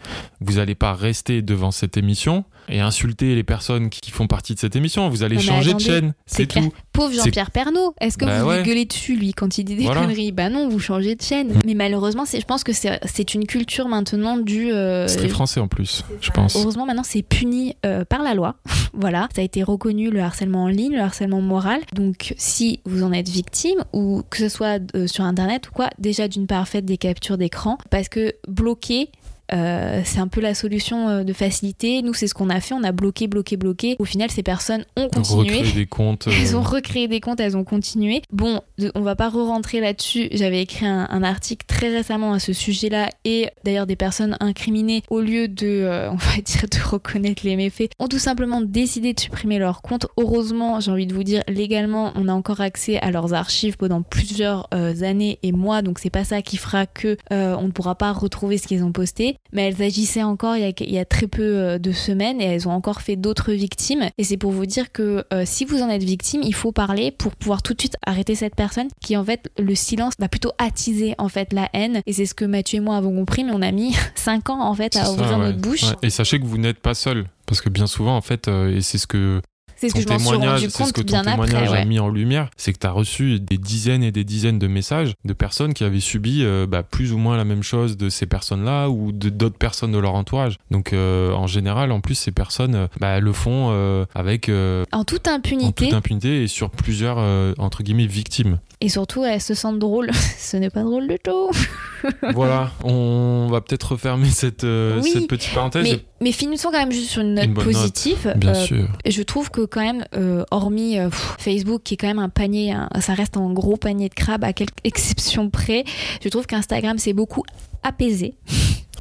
vous 0.41 0.55
n'allez 0.55 0.75
pas 0.75 0.93
rester 0.95 1.43
devant 1.43 1.71
cette 1.71 1.97
émission 1.97 2.45
et 2.69 2.81
insulter 2.81 3.35
les 3.35 3.45
personnes 3.45 3.91
qui 3.91 4.11
font 4.11 4.27
partie 4.27 4.55
de 4.55 4.59
cette 4.59 4.77
émission. 4.77 5.09
Vous 5.09 5.23
allez 5.23 5.37
Non, 5.37 5.43
changer 5.43 5.75
de 5.75 5.81
chaîne, 5.81 6.15
c'est 6.27 6.47
tout. 6.47 6.73
Pauvre 6.93 7.13
Jean-Pierre 7.13 7.51
Pernaud, 7.51 7.95
est-ce 8.01 8.17
que 8.17 8.25
Bah 8.25 8.43
vous 8.43 8.49
ouais. 8.49 8.59
lui 8.59 8.65
gueulez 8.65 8.85
dessus 8.87 9.17
lui 9.17 9.35
quand 9.35 9.59
il 9.59 9.65
dit 9.65 9.77
des 9.77 9.85
Voilà. 9.85 10.01
conneries 10.03 10.33
Bah 10.33 10.49
non, 10.49 10.69
vous 10.69 10.79
changez 10.79 11.15
de 11.15 11.23
chaîne. 11.23 11.49
Mm. 11.49 11.61
Mais 11.67 11.75
malheureusement, 11.75 12.25
je 12.25 12.41
pense 12.45 12.65
que 12.65 12.73
c'est, 12.73 12.99
c'est 13.05 13.35
une 13.35 13.47
culture 13.47 13.89
maintenant 13.89 14.39
du. 14.39 14.73
euh, 14.73 15.07
C'est 15.09 15.19
très 15.19 15.29
français 15.29 15.61
en 15.61 15.69
plus, 15.69 16.05
je 16.21 16.31
pense. 16.31 16.57
Heureusement, 16.57 16.87
maintenant, 16.87 17.03
c'est 17.05 17.23
puni 17.23 17.77
euh, 17.85 18.05
par 18.05 18.23
la 18.23 18.35
loi. 18.35 18.57
voilà, 18.95 19.29
ça 19.35 19.43
a 19.43 19.45
été 19.45 19.63
reconnu 19.63 20.11
le 20.11 20.21
harcèlement 20.21 20.65
en 20.65 20.69
ligne, 20.69 20.95
le 20.95 21.01
harcèlement 21.03 21.41
moral. 21.43 21.81
Donc, 21.95 22.35
si 22.39 22.81
vous 22.87 23.03
en 23.03 23.13
êtes 23.13 23.29
victime, 23.29 23.85
ou 23.93 24.23
que 24.31 24.39
ce 24.39 24.49
soit 24.49 24.81
euh, 24.95 25.07
sur 25.07 25.25
Internet 25.25 25.69
ou 25.69 25.73
quoi, 25.73 25.91
déjà 25.99 26.29
d'une 26.29 26.47
part, 26.47 26.67
faites 26.67 26.87
des 26.87 26.97
captures 26.99 27.37
d'écran, 27.39 27.77
parce 27.91 28.09
que 28.09 28.33
bloquer. 28.49 29.11
Euh, 29.53 30.03
c'est 30.05 30.19
un 30.19 30.29
peu 30.29 30.41
la 30.41 30.55
solution 30.55 31.09
euh, 31.09 31.25
de 31.25 31.33
facilité. 31.33 32.03
Nous, 32.03 32.15
c'est 32.15 32.27
ce 32.27 32.35
qu'on 32.35 32.51
a 32.51 32.61
fait. 32.61 32.75
On 32.75 32.83
a 32.83 32.93
bloqué, 32.93 33.27
bloqué, 33.27 33.57
bloqué. 33.57 33.97
Au 33.99 34.05
final, 34.05 34.31
ces 34.31 34.43
personnes 34.43 34.85
ont 34.97 35.09
continué. 35.09 35.59
Recréer 35.59 35.73
des 35.73 35.87
comptes. 35.87 36.27
euh, 36.29 36.33
Elles 36.33 36.57
ont 36.57 36.63
recréé 36.63 37.09
des 37.09 37.21
comptes, 37.21 37.41
elles 37.41 37.57
ont 37.57 37.65
continué. 37.65 38.23
Bon, 38.33 38.61
on 38.95 39.01
va 39.01 39.17
pas 39.17 39.29
re-rentrer 39.29 39.81
là-dessus. 39.81 40.29
J'avais 40.33 40.63
écrit 40.63 40.87
un, 40.87 41.07
un 41.11 41.23
article 41.23 41.67
très 41.67 41.89
récemment 41.89 42.33
à 42.33 42.39
ce 42.39 42.53
sujet-là 42.53 43.11
et 43.25 43.49
d'ailleurs 43.65 43.87
des 43.87 43.97
personnes 43.97 44.37
incriminées, 44.41 45.03
au 45.11 45.21
lieu 45.21 45.49
de, 45.49 45.67
euh, 45.67 46.11
on 46.13 46.17
va 46.17 46.41
dire, 46.43 46.67
de 46.71 46.89
reconnaître 46.89 47.43
les 47.45 47.57
méfaits, 47.57 47.91
ont 47.99 48.09
tout 48.09 48.19
simplement 48.19 48.61
décidé 48.61 49.13
de 49.13 49.21
supprimer 49.21 49.59
leur 49.59 49.83
compte. 49.83 50.07
Heureusement, 50.17 50.81
j'ai 50.81 50.91
envie 50.91 51.07
de 51.07 51.15
vous 51.15 51.25
dire, 51.25 51.43
légalement, 51.49 52.13
on 52.15 52.29
a 52.29 52.33
encore 52.33 52.61
accès 52.61 52.99
à 52.99 53.11
leurs 53.11 53.35
archives 53.35 53.77
pendant 53.77 54.03
plusieurs 54.03 54.69
euh, 54.75 55.03
années 55.03 55.39
et 55.43 55.53
mois, 55.53 55.83
donc 55.83 55.99
c'est 55.99 56.11
pas 56.11 56.25
ça 56.25 56.43
qui 56.43 56.57
fera 56.57 56.87
que 56.87 57.17
euh, 57.33 57.57
on 57.59 57.65
ne 57.65 57.71
pourra 57.71 57.95
pas 57.95 58.13
retrouver 58.13 58.59
ce 58.59 58.67
qu'ils 58.67 58.85
ont 58.85 58.93
posté. 58.93 59.36
Mais 59.53 59.69
elles 59.69 59.83
agissaient 59.83 60.23
encore 60.23 60.57
il 60.57 60.63
y 60.63 60.65
a, 60.65 60.73
il 60.81 60.93
y 60.93 60.99
a 60.99 61.05
très 61.05 61.27
peu 61.27 61.43
euh, 61.43 61.79
de 61.79 61.93
semaines 61.93 62.41
et 62.41 62.45
elles 62.45 62.69
ont 62.69 62.73
encore 62.73 63.01
fait 63.01 63.17
d'autres 63.17 63.53
victimes. 63.53 64.09
Et 64.19 64.25
c'est 64.25 64.37
pour 64.37 64.53
vous 64.53 64.67
dire 64.67 64.93
que 64.93 65.25
euh, 65.33 65.43
si 65.45 65.65
vous 65.65 65.83
en 65.83 65.89
êtes 65.89 66.03
victime, 66.03 66.43
il 66.43 66.55
faut 66.55 66.73
parler 66.73 67.11
pour 67.11 67.35
pouvoir 67.37 67.63
tout 67.63 67.75
de 67.75 67.81
suite 67.81 67.97
arrêter 68.05 68.35
cette 68.35 68.55
personne 68.55 68.89
qui 69.03 69.17
en 69.17 69.25
fait 69.25 69.51
le 69.59 69.75
silence 69.75 70.15
va 70.19 70.29
plutôt 70.29 70.53
attiser 70.59 71.15
en 71.19 71.29
fait 71.29 71.53
la 71.53 71.69
haine. 71.73 72.03
Et 72.07 72.13
c'est 72.13 72.27
ce 72.27 72.35
que 72.35 72.45
Mathieu 72.45 72.79
et 72.79 72.81
moi 72.81 72.97
avons 72.97 73.15
compris, 73.15 73.45
mais 73.45 73.53
on 73.55 73.63
a 73.63 73.73
mis 73.73 73.95
5 74.15 74.51
ans 74.51 74.61
en 74.61 74.75
fait 74.75 74.97
à 74.97 75.05
ça, 75.05 75.13
ouvrir 75.13 75.39
ouais. 75.39 75.47
notre 75.47 75.59
bouche. 75.59 75.85
Ouais. 75.85 75.97
Et 76.03 76.11
sachez 76.11 76.39
que 76.39 76.45
vous 76.45 76.59
n'êtes 76.59 76.81
pas 76.81 76.95
seul. 76.95 77.27
Parce 77.47 77.61
que 77.61 77.69
bien 77.69 77.87
souvent, 77.87 78.17
en 78.17 78.21
fait, 78.21 78.49
euh, 78.49 78.77
et 78.77 78.81
c'est 78.81 78.99
ce 78.99 79.07
que 79.07 79.41
C'est 79.77 79.89
ce 79.91 79.95
que 79.95 80.01
je 80.01 80.09
m'en 80.09 80.19
suis 80.19 80.37
rendu 80.37 80.71
ce 80.71 80.77
compte 80.77 80.93
que 80.93 81.01
ton 81.03 81.07
bien 81.07 81.23
témoignage 81.23 81.69
après. 81.69 81.83
a 81.83 81.85
mis 81.85 81.99
en 81.99 82.09
lumière, 82.09 82.51
c'est 82.57 82.73
que 82.73 82.79
tu 82.79 82.87
as 82.87 82.91
reçu 82.91 83.41
des 83.41 83.59
dizaines 83.59 84.03
et 84.03 84.13
des 84.13 84.25
dizaines 84.25 84.59
de 84.59 84.67
messages 84.67 85.15
de 85.25 85.33
personnes 85.33 85.75
qui 85.75 85.85
avaient 85.85 86.01
subi 86.01 86.43
euh, 86.43 86.67
bah, 86.67 86.83
plus 86.83 87.13
ou 87.13 87.19
moins 87.19 87.37
la 87.37 87.45
même 87.45 87.63
chose 87.63 87.97
de 87.97 88.09
ces 88.09 88.27
personnes-là 88.27 88.89
ou 88.89 89.13
d'autres 89.13 89.59
personnes 89.59 89.93
de 89.93 89.99
leur 89.99 90.15
entourage. 90.15 90.57
Donc 90.71 90.93
euh, 90.93 91.33
en 91.33 91.47
général, 91.47 91.93
en 91.93 92.01
plus, 92.01 92.15
ces 92.15 92.33
personnes 92.33 92.75
euh, 92.75 92.87
bah, 93.01 93.21
le 93.21 93.33
font 93.33 93.69
euh, 93.71 94.05
avec 94.15 94.51
En 94.93 95.05
toute 95.05 95.29
en 95.29 95.35
impunité. 95.35 95.87
toute 95.87 95.95
impunité 95.95 96.43
et 96.43 96.47
sur 96.47 96.71
plusieurs 96.71 97.19
entre 97.59 97.83
guillemets 97.83 98.07
victimes. 98.07 98.59
Et 98.83 98.91
surtout, 98.91 99.25
elles 99.25 99.41
se 99.41 99.55
sentent 99.55 99.79
drôles. 99.79 100.11
ce 100.39 100.57
n'est 100.59 100.69
pas 100.71 100.83
drôle 100.83 101.09
du 101.09 101.17
tout. 101.19 101.51
voilà, 102.35 102.73
on 102.85 103.49
va 103.51 103.61
peut-être 103.63 103.93
refermer 103.93 104.29
cette, 104.29 104.65
euh, 104.65 105.01
Oui, 105.03 105.11
cette 105.13 105.29
petite 105.29 105.55
parenthèse. 105.55 105.83
Mais, 105.83 106.01
mais 106.21 106.31
finissons 106.33 106.69
quand 106.71 106.79
même 106.79 106.93
juste 106.93 107.09
sur 107.11 107.23
une 107.23 107.35
note 107.35 107.47
Une 107.47 107.55
bonne 107.55 107.65
note, 107.65 107.75
positive. 107.75 108.35
Bien 108.37 108.55
Euh, 108.55 108.65
sûr. 108.67 108.89
je 109.07 109.23
trouve 109.23 109.51
que 109.51 109.63
quand 109.63 109.81
même, 109.81 110.05
euh, 110.15 110.45
hormis 110.51 110.97
pff, 110.99 111.37
Facebook, 111.39 111.83
qui 111.85 111.95
est 111.95 111.97
quand 111.97 112.07
même 112.07 112.19
un 112.19 112.29
panier, 112.29 112.73
un- 112.73 112.89
ça 113.01 113.15
reste 113.15 113.37
un 113.39 113.51
gros 113.53 113.77
panier 113.79 114.09
de 114.11 114.15
crabes 114.15 114.45
à 114.45 114.53
quelques 114.53 114.75
exceptions 114.85 115.49
près, 115.49 115.85
je 116.23 116.29
trouve 116.29 116.47
qu'Instagram 116.47 116.99
c'est 116.99 117.15
beaucoup 117.15 117.45
apaisé. 117.83 118.35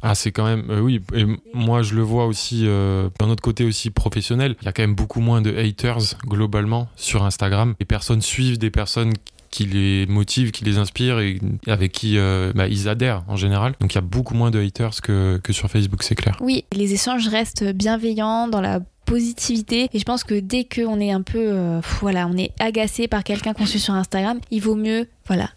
Ah, 0.02 0.14
c'est 0.14 0.30
quand 0.32 0.44
même, 0.44 0.64
euh, 0.70 0.80
oui, 0.80 1.00
et 1.14 1.24
moi 1.54 1.82
je 1.82 1.94
le 1.94 2.02
vois 2.02 2.26
aussi 2.26 2.62
euh, 2.66 3.08
d'un 3.20 3.28
autre 3.28 3.42
côté 3.42 3.64
aussi 3.64 3.90
professionnel. 3.90 4.56
Il 4.62 4.64
y 4.64 4.68
a 4.68 4.72
quand 4.72 4.82
même 4.82 4.94
beaucoup 4.94 5.20
moins 5.20 5.42
de 5.42 5.54
haters 5.56 6.16
globalement 6.26 6.88
sur 6.96 7.24
Instagram. 7.24 7.74
Les 7.80 7.86
personnes 7.86 8.22
suivent 8.22 8.58
des 8.58 8.70
personnes 8.70 9.12
qui 9.50 9.64
les 9.64 10.06
motivent, 10.06 10.50
qui 10.50 10.64
les 10.64 10.78
inspirent 10.78 11.20
et 11.20 11.38
avec 11.66 11.92
qui 11.92 12.18
euh, 12.18 12.52
bah, 12.54 12.68
ils 12.68 12.88
adhèrent 12.88 13.24
en 13.28 13.36
général. 13.36 13.74
Donc 13.80 13.92
il 13.92 13.96
y 13.96 13.98
a 13.98 14.02
beaucoup 14.02 14.34
moins 14.34 14.50
de 14.50 14.60
haters 14.60 15.00
que, 15.02 15.40
que 15.42 15.52
sur 15.52 15.70
Facebook, 15.70 16.02
c'est 16.02 16.14
clair. 16.14 16.36
Oui, 16.40 16.64
les 16.72 16.92
échanges 16.92 17.28
restent 17.28 17.64
bienveillants 17.64 18.48
dans 18.48 18.60
la 18.60 18.80
positivité. 19.04 19.88
Et 19.92 19.98
je 19.98 20.04
pense 20.04 20.24
que 20.24 20.34
dès 20.34 20.64
qu'on 20.64 21.00
est 21.00 21.12
un 21.12 21.22
peu 21.22 21.38
euh, 21.38 21.80
voilà 22.00 22.26
on 22.26 22.36
est 22.36 22.50
agacé 22.58 23.06
par 23.06 23.22
quelqu'un 23.22 23.52
qu'on 23.52 23.64
suit 23.64 23.78
sur 23.78 23.94
Instagram 23.94 24.40
il 24.50 24.60
vaut 24.60 24.74
mieux 24.74 25.06
voilà 25.28 25.50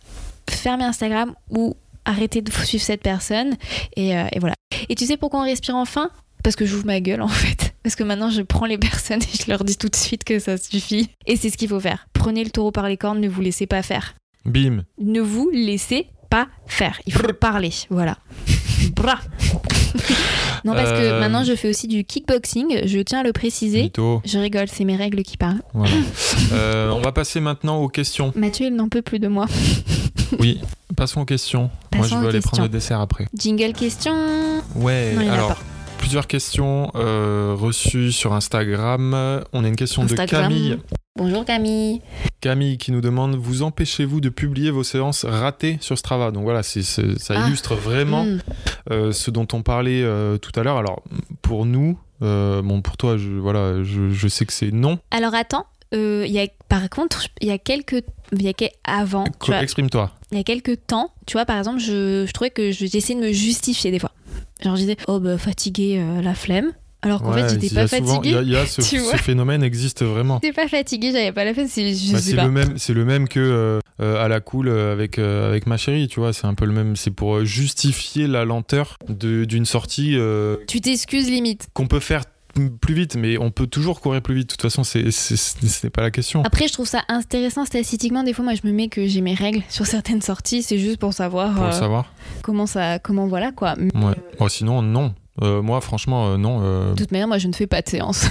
fermer 0.50 0.84
Instagram 0.84 1.34
ou 1.50 1.76
arrêter 2.06 2.42
de 2.42 2.52
suivre 2.52 2.84
cette 2.84 3.02
personne. 3.02 3.56
Et, 3.96 4.18
euh, 4.18 4.26
voilà. 4.40 4.56
Et 4.90 4.96
tu 4.96 5.06
sais 5.06 5.18
pourquoi 5.18 5.42
on 5.42 5.44
respire 5.44 5.76
enfin? 5.76 6.10
Parce 6.44 6.56
que 6.56 6.66
j'ouvre 6.66 6.86
ma 6.86 7.00
gueule 7.02 7.22
en 7.22 7.28
fait. 7.28 7.76
Parce 7.84 7.96
que 7.96 8.04
maintenant 8.04 8.30
je 8.30 8.42
prends 8.42 8.66
les 8.66 8.78
personnes 8.90 9.22
et 9.22 9.38
je 9.44 9.50
leur 9.50 9.64
dis 9.64 9.78
tout 9.78 9.90
de 9.90 9.96
suite 9.96 10.24
que 10.24 10.40
ça 10.40 10.58
suffit. 10.58 11.10
Et 11.26 11.36
c'est 11.36 11.50
ce 11.50 11.58
qu'il 11.58 11.70
faut 11.70 11.80
faire 11.80 12.08
prenez 12.20 12.44
le 12.44 12.52
taureau 12.52 12.72
par 12.72 12.88
les 12.88 12.98
cornes 12.98 13.20
ne 13.20 13.28
vous 13.30 13.42
laissez 13.42 13.66
pas 13.66 13.82
faire 13.82 14.14
Bim 14.46 14.84
ne 15.00 15.20
vous 15.22 15.50
laissez 15.52 16.08
pas 16.30 16.48
faire. 16.68 17.00
Il 17.08 17.14
faut 17.14 17.34
parler, 17.34 17.72
voilà. 17.90 18.18
Bra. 18.96 19.16
non, 20.64 20.74
parce 20.74 20.92
que 20.92 20.96
Euh, 20.98 21.20
maintenant 21.20 21.44
je 21.44 21.56
fais 21.56 21.68
aussi 21.70 21.88
du 21.88 22.04
kickboxing, 22.04 22.86
je 22.86 23.00
tiens 23.00 23.22
à 23.22 23.24
le 23.24 23.34
préciser. 23.34 23.92
Je 23.98 24.38
rigole, 24.38 24.68
c'est 24.68 24.86
mes 24.86 24.96
règles 24.96 25.24
qui 25.24 25.38
parlent. 25.38 25.62
Voilà. 25.74 25.94
Euh, 26.52 26.90
on 26.90 27.00
va 27.02 27.12
passer 27.12 27.40
maintenant 27.42 27.78
aux 27.78 27.90
questions. 27.90 28.32
Mathieu, 28.36 28.68
il 28.68 28.76
n'en 28.76 28.90
peut 28.90 29.02
plus 29.04 29.20
de 29.20 29.28
moi. 29.28 29.46
Oui, 30.40 30.60
passons 30.96 31.22
aux 31.22 31.26
questions. 31.26 31.70
Moi 31.96 32.06
je 32.08 32.12
vais 32.16 32.22
aller 32.22 32.32
questions. 32.34 32.50
prendre 32.52 32.64
le 32.64 32.70
dessert 32.70 33.00
après. 33.02 33.28
Jingle 33.36 33.74
question. 33.74 34.14
Ouais, 34.76 35.14
Non, 35.16 35.32
alors. 35.32 35.56
Plusieurs 35.98 36.28
questions 36.28 36.92
euh, 36.96 37.56
reçues 37.58 38.12
sur 38.12 38.34
Instagram. 38.34 39.44
On 39.54 39.64
a 39.64 39.68
une 39.68 39.76
question 39.76 40.04
Instagram. 40.04 40.28
de 40.52 40.56
Camille. 40.56 40.78
Bonjour 41.20 41.44
Camille. 41.44 42.02
Camille 42.40 42.78
qui 42.78 42.94
nous 42.94 43.02
demande 43.02 43.36
vous 43.36 43.62
empêchez-vous 43.62 44.22
de 44.22 44.30
publier 44.30 44.72
vos 44.72 44.84
séances 44.84 45.26
ratées 45.26 45.78
sur 45.82 45.98
Strava? 45.98 46.32
Donc 46.32 46.44
voilà, 46.44 46.64
ça 46.64 46.82
Ah. 47.36 47.46
illustre 47.46 47.76
vraiment 47.76 48.24
Hmm. 48.24 48.40
euh, 48.90 49.12
ce 49.12 49.30
dont 49.30 49.46
on 49.52 49.62
parlait 49.62 50.02
euh, 50.02 50.38
tout 50.38 50.58
à 50.58 50.64
l'heure. 50.64 50.78
Alors 50.78 51.04
pour 51.42 51.66
nous, 51.66 52.00
euh, 52.22 52.62
bon 52.62 52.82
pour 52.82 52.96
toi, 52.96 53.18
je, 53.18 53.28
voilà, 53.32 53.84
je, 53.84 54.12
je 54.12 54.28
sais 54.30 54.46
que 54.46 54.54
c'est 54.54 54.72
non. 54.72 54.98
Alors 55.12 55.36
attends, 55.36 55.66
y 55.92 56.40
a, 56.40 56.48
par 56.70 56.90
contre, 56.90 57.28
il 57.42 57.50
y 57.50 57.52
a 57.52 57.58
quelques, 57.58 58.02
y 58.32 58.48
a 58.48 58.54
avant, 58.86 59.26
Exprime-toi. 59.62 60.12
il 60.32 60.38
y 60.38 60.42
a 60.42 60.44
quelques 60.46 60.88
temps, 60.88 61.12
tu 61.26 61.34
vois, 61.34 61.46
par 61.46 61.58
exemple, 61.58 61.80
je, 61.80 62.24
je 62.26 62.32
trouvais 62.32 62.50
que 62.52 62.72
je- 62.72 62.86
j'essayais 62.86 63.20
de 63.20 63.26
me 63.26 63.34
justifier 63.34 63.92
des 63.92 64.00
fois. 64.00 64.12
Genre 64.64 64.76
je 64.78 64.82
disais, 64.82 64.98
oh 65.08 65.20
bah 65.20 65.38
fatigué, 65.38 66.02
la 66.24 66.34
flemme. 66.34 66.72
Alors 67.02 67.22
qu'en 67.22 67.32
Ouais, 67.34 67.48
fait, 67.48 67.60
j'étais 67.62 67.74
pas 67.74 67.82
Il 67.84 67.86
y 67.86 67.88
fatiguée. 67.88 68.40
il 68.44 68.50
y 68.50 68.56
a 68.58 68.66
ce, 68.66 68.82
phénomène 69.18 69.64
existe 69.64 70.04
vraiment. 70.04 70.40
J'étais 70.44 70.54
pas 70.54 70.68
fatiguée, 70.68 71.12
j'avais 71.14 71.32
pas 71.32 71.46
la 71.46 71.54
flemme, 71.54 71.68
c'est 71.70 71.94
Bah, 72.36 72.44
le 72.44 72.52
même, 72.52 72.78
c'est 72.78 72.94
le 72.94 73.06
même 73.06 73.28
que 73.30 73.40
euh, 73.40 73.80
euh, 74.02 74.24
à 74.24 74.28
la 74.28 74.42
cool 74.42 74.68
euh, 74.68 74.92
avec 74.92 75.18
euh, 75.18 75.48
avec 75.50 75.66
ma 75.66 75.78
chérie, 75.78 76.08
tu 76.10 76.20
vois. 76.20 76.34
C'est 76.34 76.46
un 76.48 76.54
peu 76.56 76.66
le 76.66 76.74
même. 76.74 76.96
C'est 76.98 77.12
pour 77.12 77.46
justifier 77.46 78.28
la 78.28 78.44
lenteur 78.44 78.98
d'une 79.08 79.66
sortie 79.66 80.16
euh, 80.18 80.58
Tu 80.68 80.82
t'excuses 80.82 81.30
limite. 81.30 81.68
qu'on 81.74 81.88
peut 81.88 82.00
faire 82.02 82.24
plus 82.82 82.94
vite, 82.96 83.16
mais 83.16 83.38
on 83.38 83.52
peut 83.52 83.68
toujours 83.68 84.02
courir 84.02 84.22
plus 84.22 84.36
vite. 84.36 84.48
De 84.50 84.52
toute 84.54 84.62
façon, 84.64 84.84
c'est 84.84 85.12
c'est- 85.12 85.38
ce 85.38 85.86
n'est 85.86 85.90
pas 85.92 86.02
la 86.02 86.12
question. 86.12 86.42
Après, 86.44 86.68
je 86.68 86.74
trouve 86.74 86.88
ça 86.88 87.04
intéressant 87.08 87.64
statistiquement. 87.64 88.24
Des 88.24 88.34
fois, 88.34 88.44
moi, 88.44 88.56
je 88.56 88.68
me 88.68 88.74
mets 88.74 88.90
que 88.90 89.08
j'ai 89.08 89.22
mes 89.22 89.36
règles 89.36 89.62
sur 89.70 89.86
certaines 89.86 90.22
sorties. 90.22 90.64
C'est 90.64 90.80
juste 90.80 90.98
pour 90.98 91.14
savoir 91.14 91.54
Pour 91.56 91.64
euh, 91.66 91.72
savoir. 91.72 92.12
comment 92.42 92.66
ça, 92.66 93.00
comment 93.00 93.28
voilà 93.28 93.52
quoi. 93.54 93.76
Ouais. 93.78 94.16
Oh, 94.40 94.50
sinon, 94.50 94.82
non. 94.82 95.14
Euh, 95.42 95.62
moi, 95.62 95.80
franchement, 95.82 96.30
euh, 96.32 96.38
non. 96.38 96.60
euh, 96.64 96.92
De 96.92 96.96
toute 96.98 97.12
manière, 97.12 97.28
moi, 97.28 97.38
je 97.38 97.48
ne 97.48 97.54
fais 97.54 97.68
pas 97.68 97.82
de 97.82 97.90
séance. 97.90 98.26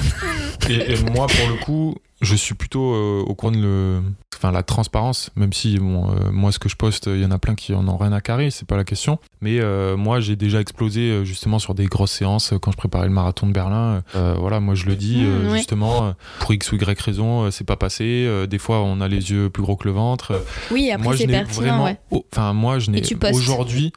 et, 0.68 0.92
et 0.92 0.96
moi, 1.12 1.26
pour 1.26 1.48
le 1.48 1.56
coup, 1.64 1.94
je 2.20 2.34
suis 2.34 2.54
plutôt 2.54 2.94
euh, 2.94 3.22
au 3.26 3.34
courant 3.34 3.52
de 3.52 3.58
le, 3.58 4.02
enfin, 4.36 4.50
la 4.50 4.62
transparence, 4.64 5.30
même 5.36 5.52
si 5.52 5.78
bon, 5.78 6.10
euh, 6.10 6.30
moi, 6.32 6.50
ce 6.52 6.58
que 6.58 6.68
je 6.68 6.74
poste, 6.76 7.06
il 7.06 7.20
y 7.20 7.24
en 7.24 7.30
a 7.30 7.38
plein 7.38 7.54
qui 7.54 7.72
en 7.74 7.86
ont 7.86 7.96
rien 7.96 8.12
à 8.12 8.20
carrer, 8.20 8.50
c'est 8.50 8.66
pas 8.66 8.76
la 8.76 8.84
question. 8.84 9.18
Mais 9.40 9.60
euh, 9.60 9.96
moi, 9.96 10.18
j'ai 10.18 10.34
déjà 10.34 10.60
explosé 10.60 11.24
justement 11.24 11.58
sur 11.60 11.74
des 11.74 11.86
grosses 11.86 12.10
séances 12.10 12.54
quand 12.60 12.72
je 12.72 12.76
préparais 12.76 13.06
le 13.06 13.12
marathon 13.12 13.46
de 13.46 13.52
Berlin. 13.52 14.02
Voilà, 14.14 14.58
moi, 14.60 14.74
je 14.74 14.86
le 14.86 14.96
dis 14.96 15.18
Mmh, 15.22 15.50
ouais. 15.50 15.56
justement 15.58 16.14
pour 16.40 16.52
x 16.52 16.72
ou 16.72 16.76
y 16.76 17.00
raison, 17.00 17.50
c'est 17.50 17.64
pas 17.64 17.76
passé. 17.76 18.28
Des 18.48 18.58
fois, 18.58 18.80
on 18.82 19.00
a 19.00 19.08
les 19.08 19.30
yeux 19.30 19.48
plus 19.50 19.62
gros 19.62 19.76
que 19.76 19.86
le 19.86 19.94
ventre. 19.94 20.42
Oui, 20.70 20.90
après, 20.90 21.16
c'est 21.16 21.26
pertinent, 21.26 21.60
vraiment, 21.60 21.84
ouais. 21.84 21.98
oh, 22.10 22.24
enfin, 22.32 22.52
moi, 22.52 22.78
je 22.78 22.90
n'ai 22.90 23.02
aujourd'hui, 23.32 23.92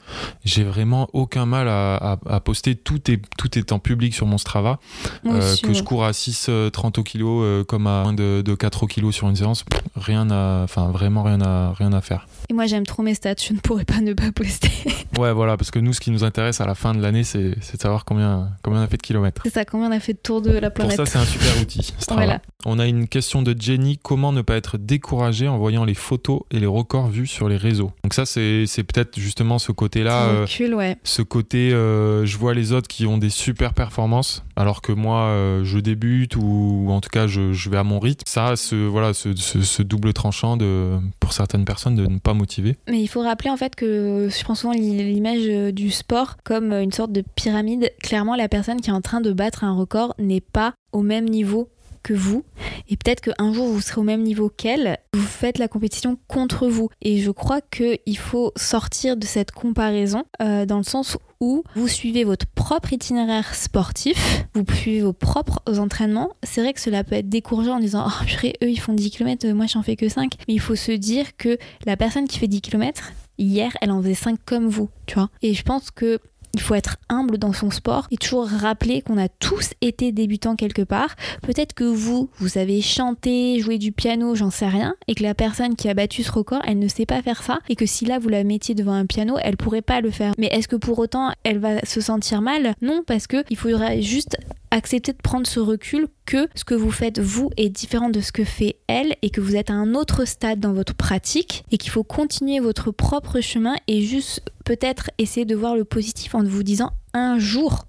j'ai 0.45 0.63
vraiment 0.63 1.07
aucun 1.13 1.45
mal 1.45 1.67
à, 1.67 1.95
à- 1.95 2.17
à 2.27 2.39
poster. 2.39 2.75
Tout 2.75 3.09
est, 3.11 3.21
tout 3.37 3.57
est 3.57 3.71
en 3.71 3.79
public 3.79 4.13
sur 4.13 4.25
mon 4.27 4.37
Strava. 4.37 4.79
Aussi, 5.25 5.61
que 5.63 5.69
ouais. 5.69 5.73
je 5.73 5.83
cours 5.83 6.03
à 6.05 6.11
6,30 6.11 6.99
au 6.99 7.03
kilo 7.03 7.63
comme 7.67 7.87
à 7.87 8.10
moins 8.11 8.13
de, 8.13 8.41
de 8.41 8.55
4 8.55 8.83
au 8.83 8.87
kilo 8.87 9.11
sur 9.11 9.29
une 9.29 9.35
séance, 9.35 9.63
rien 9.95 10.29
à, 10.31 10.61
enfin 10.63 10.89
vraiment 10.91 11.23
rien 11.23 11.41
à, 11.41 11.73
rien 11.73 11.93
à 11.93 12.01
faire. 12.01 12.27
Et 12.49 12.53
moi, 12.53 12.65
j'aime 12.65 12.85
trop 12.85 13.03
mes 13.03 13.13
stats. 13.13 13.35
Je 13.47 13.53
ne 13.53 13.59
pourrais 13.59 13.85
pas 13.85 14.01
ne 14.01 14.13
pas 14.13 14.31
poster. 14.31 14.69
Ouais, 15.19 15.33
voilà, 15.33 15.57
parce 15.57 15.71
que 15.71 15.77
nous, 15.79 15.91
ce 15.91 15.99
qui 15.99 16.09
nous 16.09 16.23
intéresse 16.23 16.61
à 16.61 16.65
la 16.65 16.73
fin 16.73 16.93
de 16.95 17.01
l'année, 17.01 17.23
c'est 17.25 17.53
c'est 17.59 17.75
de 17.75 17.81
savoir 17.81 18.05
combien, 18.05 18.49
combien 18.63 18.79
on 18.79 18.83
a 18.83 18.87
fait 18.87 18.95
de 18.95 19.01
kilomètres. 19.01 19.41
c'est 19.43 19.53
ça, 19.53 19.65
combien 19.65 19.89
on 19.89 19.91
a 19.91 19.99
fait 19.99 20.13
de 20.13 20.19
tour 20.19 20.41
de 20.41 20.51
la 20.51 20.71
Pour 20.71 20.85
planète 20.85 20.95
ça, 20.95 21.05
c'est 21.05 21.17
un 21.19 21.25
super 21.25 21.61
outil. 21.61 21.93
Voilà. 22.09 22.41
On 22.65 22.79
a 22.79 22.87
une 22.87 23.07
question 23.09 23.41
de 23.41 23.53
Jenny 23.59 23.99
comment 24.01 24.31
ne 24.31 24.41
pas 24.41 24.55
être 24.55 24.77
découragé 24.77 25.47
en 25.49 25.57
voyant 25.57 25.83
les 25.83 25.93
photos 25.95 26.41
et 26.49 26.59
les 26.61 26.65
records 26.65 27.09
vus 27.09 27.27
sur 27.27 27.49
les 27.49 27.57
réseaux? 27.57 27.91
Donc, 28.03 28.13
ça, 28.13 28.25
c'est 28.25 28.63
c'est 28.67 28.83
peut-être 28.83 29.19
justement 29.19 29.59
ce 29.59 29.73
côté-là. 29.73 30.23
euh, 30.29 30.41
Recul, 30.45 30.73
ouais. 30.75 30.97
ce 31.03 31.21
côté 31.21 31.71
euh, 31.73 32.25
je 32.25 32.37
vois 32.37 32.53
les 32.53 32.71
autres 32.71 32.87
qui 32.87 33.05
ont 33.05 33.17
des 33.17 33.29
super 33.29 33.73
performances 33.73 34.43
alors 34.55 34.81
que 34.81 34.91
moi 34.93 35.23
euh, 35.25 35.63
je 35.65 35.79
débute 35.79 36.35
ou, 36.37 36.87
en 36.89 37.01
tout 37.01 37.09
cas 37.09 37.27
je, 37.27 37.51
je 37.51 37.69
vais 37.69 37.77
à 37.77 37.83
mon 37.83 37.99
ça 38.27 38.55
ce 38.55 38.75
voilà 38.75 39.13
ce, 39.13 39.81
double 39.81 40.13
tranchant 40.13 40.57
de 40.57 40.97
pour 41.19 41.33
certaines 41.33 41.65
personnes 41.65 41.95
de 41.95 42.05
ne 42.05 42.19
pas 42.19 42.33
motiver 42.33 42.77
Mais 42.89 43.01
il 43.01 43.07
faut 43.07 43.21
rappeler 43.21 43.49
en 43.49 43.57
fait 43.57 43.75
que 43.75 44.29
je 44.29 44.43
prends 44.43 44.55
souvent 44.55 44.73
l'i- 44.73 45.13
l'image 45.13 45.43
euh, 45.47 45.71
du 45.71 45.91
sport 45.91 46.37
comme 46.43 46.71
euh, 46.73 46.81
une 46.83 46.91
sorte 46.91 47.11
de 47.11 47.23
pyramide. 47.35 47.91
Clairement, 48.01 48.35
la 48.35 48.47
personne 48.49 48.81
qui 48.81 48.89
est 48.89 48.93
en 48.93 49.01
train 49.01 49.21
de 49.21 49.31
battre 49.31 49.63
un 49.63 49.73
record 49.73 50.13
n'est 50.19 50.41
pas 50.41 50.73
au 50.91 51.01
même 51.01 51.25
niveau 51.29 51.69
que 52.03 52.13
vous. 52.15 52.43
Et 52.89 52.97
peut-être 52.97 53.21
qu'un 53.21 53.53
jour 53.53 53.67
vous 53.67 53.79
serez 53.81 54.01
au 54.01 54.03
même 54.03 54.23
niveau 54.23 54.49
qu'elle. 54.49 54.97
Vous 55.13 55.21
faites 55.21 55.59
la 55.59 55.67
compétition 55.67 56.17
contre 56.27 56.67
vous. 56.67 56.89
Et 57.01 57.19
je 57.19 57.29
crois 57.29 57.61
qu'il 57.61 58.17
faut 58.17 58.51
sortir 58.55 59.17
de 59.17 59.25
cette 59.25 59.51
comparaison 59.51 60.23
euh, 60.41 60.65
dans 60.65 60.77
le 60.77 60.83
sens 60.83 61.17
où 61.41 61.63
vous 61.75 61.87
suivez 61.89 62.23
votre 62.23 62.45
propre 62.45 62.93
itinéraire 62.93 63.53
sportif, 63.53 64.45
vous 64.53 64.63
suivez 64.73 65.01
vos 65.01 65.11
propres 65.11 65.61
entraînements. 65.79 66.29
C'est 66.43 66.61
vrai 66.61 66.71
que 66.71 66.79
cela 66.79 67.03
peut 67.03 67.15
être 67.15 67.27
décourageant 67.27 67.75
en 67.75 67.79
disant 67.79 68.05
Oh 68.07 68.25
purée, 68.25 68.53
eux 68.63 68.69
ils 68.69 68.79
font 68.79 68.93
10 68.93 69.09
km, 69.11 69.47
moi 69.49 69.65
j'en 69.65 69.81
fais 69.81 69.97
que 69.97 70.07
5. 70.07 70.35
Mais 70.47 70.53
il 70.53 70.59
faut 70.59 70.75
se 70.75 70.91
dire 70.93 71.35
que 71.35 71.57
la 71.85 71.97
personne 71.97 72.27
qui 72.27 72.39
fait 72.39 72.47
10 72.47 72.61
km, 72.61 73.11
hier 73.37 73.75
elle 73.81 73.91
en 73.91 74.01
faisait 74.01 74.13
5 74.13 74.39
comme 74.45 74.67
vous, 74.67 74.89
tu 75.07 75.15
vois. 75.15 75.29
Et 75.41 75.53
je 75.53 75.63
pense 75.63 75.91
que 75.91 76.19
il 76.53 76.61
faut 76.61 76.75
être 76.75 76.97
humble 77.09 77.37
dans 77.37 77.53
son 77.53 77.71
sport 77.71 78.07
et 78.11 78.17
toujours 78.17 78.47
rappeler 78.47 79.01
qu'on 79.01 79.17
a 79.17 79.29
tous 79.29 79.71
été 79.81 80.11
débutants 80.11 80.55
quelque 80.55 80.81
part. 80.81 81.15
Peut-être 81.41 81.73
que 81.73 81.83
vous, 81.83 82.29
vous 82.37 82.49
savez 82.49 82.81
chanter, 82.81 83.59
jouer 83.59 83.77
du 83.77 83.91
piano, 83.91 84.35
j'en 84.35 84.49
sais 84.49 84.67
rien, 84.67 84.95
et 85.07 85.15
que 85.15 85.23
la 85.23 85.33
personne 85.33 85.75
qui 85.75 85.89
a 85.89 85.93
battu 85.93 86.23
ce 86.23 86.31
record, 86.31 86.61
elle 86.65 86.79
ne 86.79 86.87
sait 86.87 87.05
pas 87.05 87.21
faire 87.21 87.43
ça, 87.43 87.59
et 87.69 87.75
que 87.75 87.85
si 87.85 88.05
là 88.05 88.19
vous 88.19 88.29
la 88.29 88.43
mettiez 88.43 88.75
devant 88.75 88.93
un 88.93 89.05
piano, 89.05 89.37
elle 89.41 89.57
pourrait 89.57 89.81
pas 89.81 90.01
le 90.01 90.11
faire. 90.11 90.33
Mais 90.37 90.47
est-ce 90.47 90.67
que 90.67 90.75
pour 90.75 90.99
autant 90.99 91.31
elle 91.43 91.59
va 91.59 91.83
se 91.85 92.01
sentir 92.01 92.41
mal? 92.41 92.75
Non, 92.81 93.03
parce 93.05 93.27
que 93.27 93.43
il 93.49 93.57
faudra 93.57 93.99
juste 93.99 94.37
accepter 94.71 95.11
de 95.13 95.17
prendre 95.21 95.45
ce 95.45 95.59
recul 95.59 96.07
que 96.25 96.47
ce 96.55 96.63
que 96.63 96.73
vous 96.75 96.91
faites 96.91 97.19
vous 97.19 97.49
est 97.57 97.69
différent 97.69 98.09
de 98.09 98.21
ce 98.21 98.31
que 98.31 98.43
fait 98.43 98.77
elle 98.87 99.15
et 99.21 99.29
que 99.29 99.41
vous 99.41 99.55
êtes 99.55 99.69
à 99.69 99.73
un 99.73 99.93
autre 99.93 100.25
stade 100.25 100.59
dans 100.59 100.73
votre 100.73 100.95
pratique 100.95 101.63
et 101.71 101.77
qu'il 101.77 101.91
faut 101.91 102.03
continuer 102.03 102.59
votre 102.59 102.91
propre 102.91 103.41
chemin 103.41 103.75
et 103.87 104.01
juste 104.01 104.41
peut-être 104.65 105.11
essayer 105.17 105.45
de 105.45 105.55
voir 105.55 105.75
le 105.75 105.83
positif 105.83 106.33
en 106.35 106.43
vous 106.43 106.63
disant 106.63 106.91
un 107.13 107.37
jour 107.37 107.85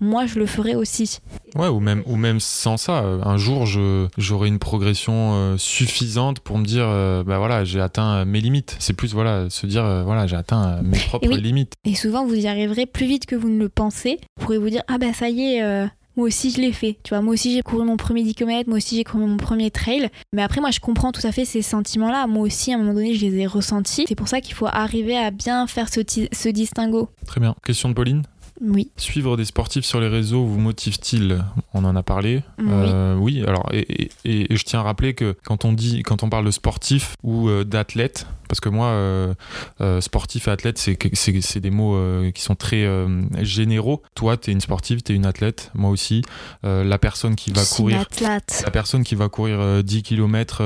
moi 0.00 0.26
je 0.26 0.38
le 0.38 0.46
ferai 0.46 0.74
aussi. 0.74 1.20
ouais 1.54 1.68
ou 1.68 1.80
même 1.80 2.02
ou 2.06 2.16
même 2.16 2.40
sans 2.40 2.76
ça 2.76 3.04
euh, 3.04 3.22
un 3.24 3.36
jour 3.36 3.64
j'aurai 4.18 4.48
une 4.48 4.58
progression 4.58 5.34
euh, 5.34 5.56
suffisante 5.56 6.40
pour 6.40 6.58
me 6.58 6.64
dire 6.64 6.84
euh, 6.86 7.22
bah 7.24 7.38
voilà 7.38 7.64
j'ai 7.64 7.80
atteint 7.80 8.16
euh, 8.16 8.24
mes 8.24 8.40
limites 8.40 8.76
c'est 8.80 8.92
plus 8.92 9.14
voilà 9.14 9.48
se 9.50 9.66
dire 9.66 9.84
euh, 9.84 10.02
voilà 10.02 10.26
j'ai 10.26 10.36
atteint 10.36 10.82
mes 10.82 10.98
propres 10.98 11.28
oui. 11.28 11.40
limites 11.40 11.74
Et 11.84 11.94
souvent 11.94 12.26
vous 12.26 12.34
y 12.34 12.46
arriverez 12.48 12.86
plus 12.86 13.06
vite 13.06 13.26
que 13.26 13.36
vous 13.36 13.48
ne 13.48 13.58
le 13.58 13.68
pensez. 13.68 14.18
Vous 14.36 14.44
pourrez 14.44 14.58
vous 14.58 14.70
dire 14.70 14.82
ah 14.88 14.98
bah 14.98 15.12
ça 15.14 15.28
y 15.30 15.54
est 15.56 15.86
moi 16.16 16.26
aussi 16.26 16.50
je 16.50 16.60
l'ai 16.60 16.72
fait. 16.72 16.98
Tu 17.02 17.10
vois, 17.10 17.22
moi 17.22 17.34
aussi 17.34 17.52
j'ai 17.52 17.62
couru 17.62 17.84
mon 17.84 17.96
premier 17.96 18.22
10 18.22 18.34
km, 18.34 18.68
moi 18.68 18.76
aussi 18.78 18.96
j'ai 18.96 19.04
couru 19.04 19.24
mon 19.26 19.36
premier 19.36 19.70
trail. 19.70 20.10
Mais 20.32 20.42
après 20.42 20.60
moi 20.60 20.70
je 20.70 20.80
comprends 20.80 21.12
tout 21.12 21.26
à 21.26 21.32
fait 21.32 21.44
ces 21.44 21.62
sentiments-là. 21.62 22.26
Moi 22.26 22.42
aussi 22.44 22.72
à 22.72 22.76
un 22.76 22.78
moment 22.78 22.94
donné 22.94 23.14
je 23.14 23.26
les 23.26 23.38
ai 23.38 23.46
ressentis. 23.46 24.04
C'est 24.08 24.14
pour 24.14 24.28
ça 24.28 24.40
qu'il 24.40 24.54
faut 24.54 24.66
arriver 24.66 25.16
à 25.16 25.30
bien 25.30 25.66
faire 25.66 25.88
ce, 25.88 26.00
ce 26.32 26.48
distinguo. 26.48 27.08
très 27.26 27.40
bien 27.40 27.54
question 27.64 27.88
de 27.88 27.94
Pauline? 27.94 28.22
Oui. 28.60 28.90
Suivre 28.96 29.36
des 29.36 29.44
sportifs 29.44 29.84
sur 29.84 30.00
les 30.00 30.08
réseaux 30.08 30.44
vous 30.44 30.60
motive-t-il? 30.60 31.44
On 31.74 31.84
en 31.84 31.96
a 31.96 32.02
parlé. 32.02 32.42
Oui. 32.58 32.64
Euh, 32.68 33.16
oui, 33.16 33.42
alors, 33.46 33.68
et, 33.72 33.80
et- 34.04 34.10
et- 34.24 34.52
et 34.52 34.56
je 34.56 34.64
tiens 34.64 34.80
à 34.80 34.82
rappeler 34.84 35.14
que 35.14 35.36
quand 35.44 35.64
on 35.64 35.72
dit, 35.72 36.02
quand 36.02 36.22
on 36.22 36.28
parle 36.28 36.44
de 36.46 36.50
sportif 36.50 37.14
ou 37.22 37.48
euh, 37.48 37.64
d'athlète, 37.64 38.26
parce 38.48 38.60
que 38.60 38.68
moi, 38.68 38.86
euh, 38.88 39.34
sportif 40.00 40.46
et 40.46 40.50
athlète, 40.52 40.78
c'est 40.78 41.60
des 41.60 41.70
mots 41.70 41.98
qui 42.32 42.42
sont 42.42 42.54
très 42.54 42.86
généraux. 43.40 44.02
Toi, 44.14 44.36
tu 44.36 44.50
es 44.50 44.52
une 44.52 44.60
sportive, 44.60 45.02
tu 45.02 45.12
es 45.12 45.16
une 45.16 45.26
athlète, 45.26 45.70
moi 45.74 45.90
aussi. 45.90 46.22
La 46.62 46.98
personne 46.98 47.34
qui 47.34 47.50
va 47.50 47.62
Je 47.64 47.74
courir. 47.74 48.04
La 48.64 48.70
personne 48.70 49.02
qui 49.02 49.14
va 49.16 49.28
courir 49.28 49.58
euh, 49.60 49.82
10 49.82 50.02
km, 50.02 50.62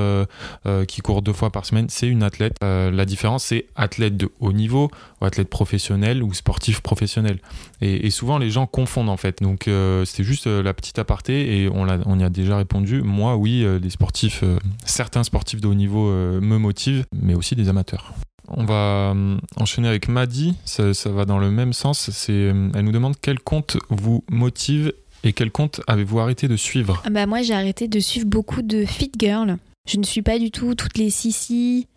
qui 0.87 1.01
court 1.01 1.21
deux 1.21 1.33
fois 1.33 1.49
par 1.51 1.65
semaine, 1.65 1.87
c'est 1.89 2.07
une 2.07 2.21
athlète. 2.21 2.57
La 2.61 3.05
différence, 3.05 3.45
c'est 3.45 3.65
athlète 3.75 4.17
de 4.17 4.29
haut 4.39 4.53
niveau, 4.53 4.91
ou 5.21 5.25
athlète 5.25 5.49
professionnel, 5.49 6.21
ou 6.21 6.33
sportif 6.33 6.81
professionnel. 6.81 7.39
Et, 7.81 8.09
souvent, 8.09 8.37
les 8.37 8.49
gens 8.49 8.65
confondent 8.65 9.09
en 9.09 9.17
fait. 9.17 9.41
Donc, 9.41 9.67
euh, 9.67 10.03
c'était 10.05 10.23
juste 10.23 10.47
euh, 10.47 10.61
la 10.61 10.73
petite 10.73 10.99
aparté, 10.99 11.63
et 11.63 11.69
on, 11.69 12.19
y 12.19 12.23
a 12.23 12.29
déjà 12.29 12.57
répondu. 12.57 13.01
Moi, 13.01 13.35
oui, 13.37 13.63
euh, 13.63 13.79
les 13.79 13.89
sportifs, 13.89 14.41
euh, 14.43 14.57
certains 14.85 15.23
sportifs 15.23 15.61
de 15.61 15.67
haut 15.67 15.73
niveau 15.73 16.09
me 16.09 16.57
motivent, 16.57 17.05
mais 17.15 17.35
aussi 17.35 17.55
des 17.55 17.69
amateurs. 17.69 18.13
On 18.47 18.65
va 18.65 19.13
enchaîner 19.57 19.87
avec 19.87 20.07
Maddy, 20.07 20.55
ça, 20.65 20.91
va 21.05 21.25
dans 21.25 21.37
le 21.37 21.51
même 21.51 21.73
sens. 21.73 22.09
Elle 22.27 22.81
nous 22.81 22.91
demande 22.91 23.15
quel 23.21 23.39
compte 23.39 23.77
vous 23.89 24.23
motive 24.29 24.91
et 25.23 25.33
quel 25.33 25.51
compte 25.51 25.81
avez-vous 25.87 26.19
arrêté 26.19 26.47
de 26.47 26.55
suivre? 26.55 27.01
Ah 27.05 27.09
Bah 27.09 27.25
moi 27.27 27.41
j'ai 27.43 27.53
arrêté 27.53 27.87
de 27.87 27.99
suivre 27.99 28.25
beaucoup 28.25 28.61
de 28.61 28.85
fit 28.85 29.11
girls. 29.19 29.57
Je 29.87 29.97
ne 29.97 30.03
suis 30.03 30.21
pas 30.21 30.39
du 30.39 30.49
tout 30.51 30.75
toutes 30.75 30.97
les 30.97 31.09
Sissi, 31.09 31.87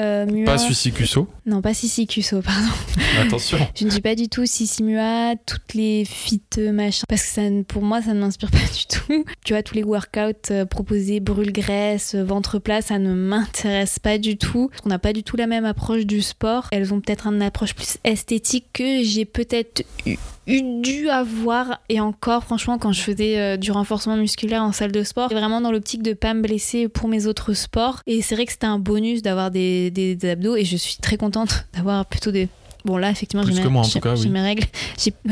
euh, 0.00 0.26
Mua. 0.26 0.44
Pas 0.44 0.58
Sucy 0.58 0.92
Cusso, 0.92 1.28
Non, 1.46 1.60
pas 1.60 1.74
Sissi 1.74 2.06
Cusso, 2.06 2.40
pardon. 2.40 2.68
attention. 3.20 3.58
Je 3.74 3.84
ne 3.84 3.90
suis 3.90 4.00
pas 4.00 4.14
du 4.14 4.28
tout 4.28 4.46
Sissi 4.46 4.82
Mua, 4.82 5.34
toutes 5.46 5.74
les 5.74 6.04
fit 6.04 6.42
euh, 6.58 6.72
machin. 6.72 7.04
Parce 7.08 7.22
que 7.22 7.28
ça, 7.28 7.42
pour 7.68 7.82
moi, 7.82 8.00
ça 8.02 8.14
ne 8.14 8.20
m'inspire 8.20 8.50
pas 8.50 8.58
du 8.58 8.86
tout. 8.86 9.24
Tu 9.44 9.52
vois, 9.52 9.62
tous 9.62 9.74
les 9.74 9.84
workouts 9.84 10.50
euh, 10.50 10.64
proposés, 10.64 11.20
brûle-graisse, 11.20 12.14
euh, 12.14 12.24
ventre 12.24 12.58
plat, 12.58 12.82
ça 12.82 12.98
ne 12.98 13.12
m'intéresse 13.12 13.98
pas 13.98 14.18
du 14.18 14.36
tout. 14.36 14.68
Parce 14.68 14.82
qu'on 14.82 14.88
n'a 14.88 14.98
pas 14.98 15.12
du 15.12 15.22
tout 15.22 15.36
la 15.36 15.46
même 15.46 15.64
approche 15.64 16.06
du 16.06 16.22
sport. 16.22 16.68
Elles 16.72 16.94
ont 16.94 17.00
peut-être 17.00 17.26
une 17.26 17.42
approche 17.42 17.74
plus 17.74 17.98
esthétique 18.04 18.66
que 18.72 19.02
j'ai 19.02 19.24
peut-être 19.24 19.84
eu 20.06 20.62
dû 20.62 21.08
avoir 21.08 21.80
et 21.88 22.00
encore 22.00 22.44
franchement 22.44 22.78
quand 22.78 22.92
je 22.92 23.00
faisais 23.00 23.38
euh, 23.38 23.56
du 23.56 23.70
renforcement 23.70 24.16
musculaire 24.16 24.62
en 24.62 24.72
salle 24.72 24.90
de 24.90 25.02
sport 25.04 25.28
vraiment 25.28 25.60
dans 25.60 25.70
l'optique 25.70 26.02
de 26.02 26.12
pas 26.12 26.34
me 26.34 26.42
blesser 26.42 26.88
pour 26.88 27.08
mes 27.08 27.26
autres 27.26 27.52
sports 27.52 28.00
et 28.06 28.20
c'est 28.20 28.34
vrai 28.34 28.46
que 28.46 28.52
c'était 28.52 28.66
un 28.66 28.78
bonus 28.78 29.22
d'avoir 29.22 29.39
des, 29.48 29.90
des, 29.90 30.16
des 30.16 30.30
abdos 30.30 30.56
et 30.56 30.66
je 30.66 30.76
suis 30.76 30.96
très 30.96 31.16
contente 31.16 31.66
d'avoir 31.72 32.04
plutôt 32.04 32.30
des 32.30 32.48
Bon 32.84 32.96
là 32.96 33.10
effectivement 33.10 33.44
j'ai 33.44 33.52
mes, 33.62 33.66
oui. 33.68 34.28
mes 34.30 34.40
règles. 34.40 34.64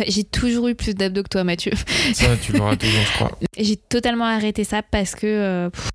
J'ai 0.07 0.25
toujours 0.25 0.69
eu 0.69 0.75
plus 0.75 0.95
d'abdos 0.95 1.23
que 1.23 1.29
toi 1.29 1.45
Mathieu. 1.45 1.73
Ça, 2.13 2.37
tu 2.37 2.53
l'auras 2.53 2.77
toujours, 2.77 3.01
je 3.07 3.13
crois. 3.15 3.39
J'ai 3.59 3.77
totalement 3.77 4.27
arrêté 4.27 4.65
ça 4.65 4.83
parce 4.83 5.15
que 5.15 5.27
euh, 5.27 5.71
pff, 5.71 5.91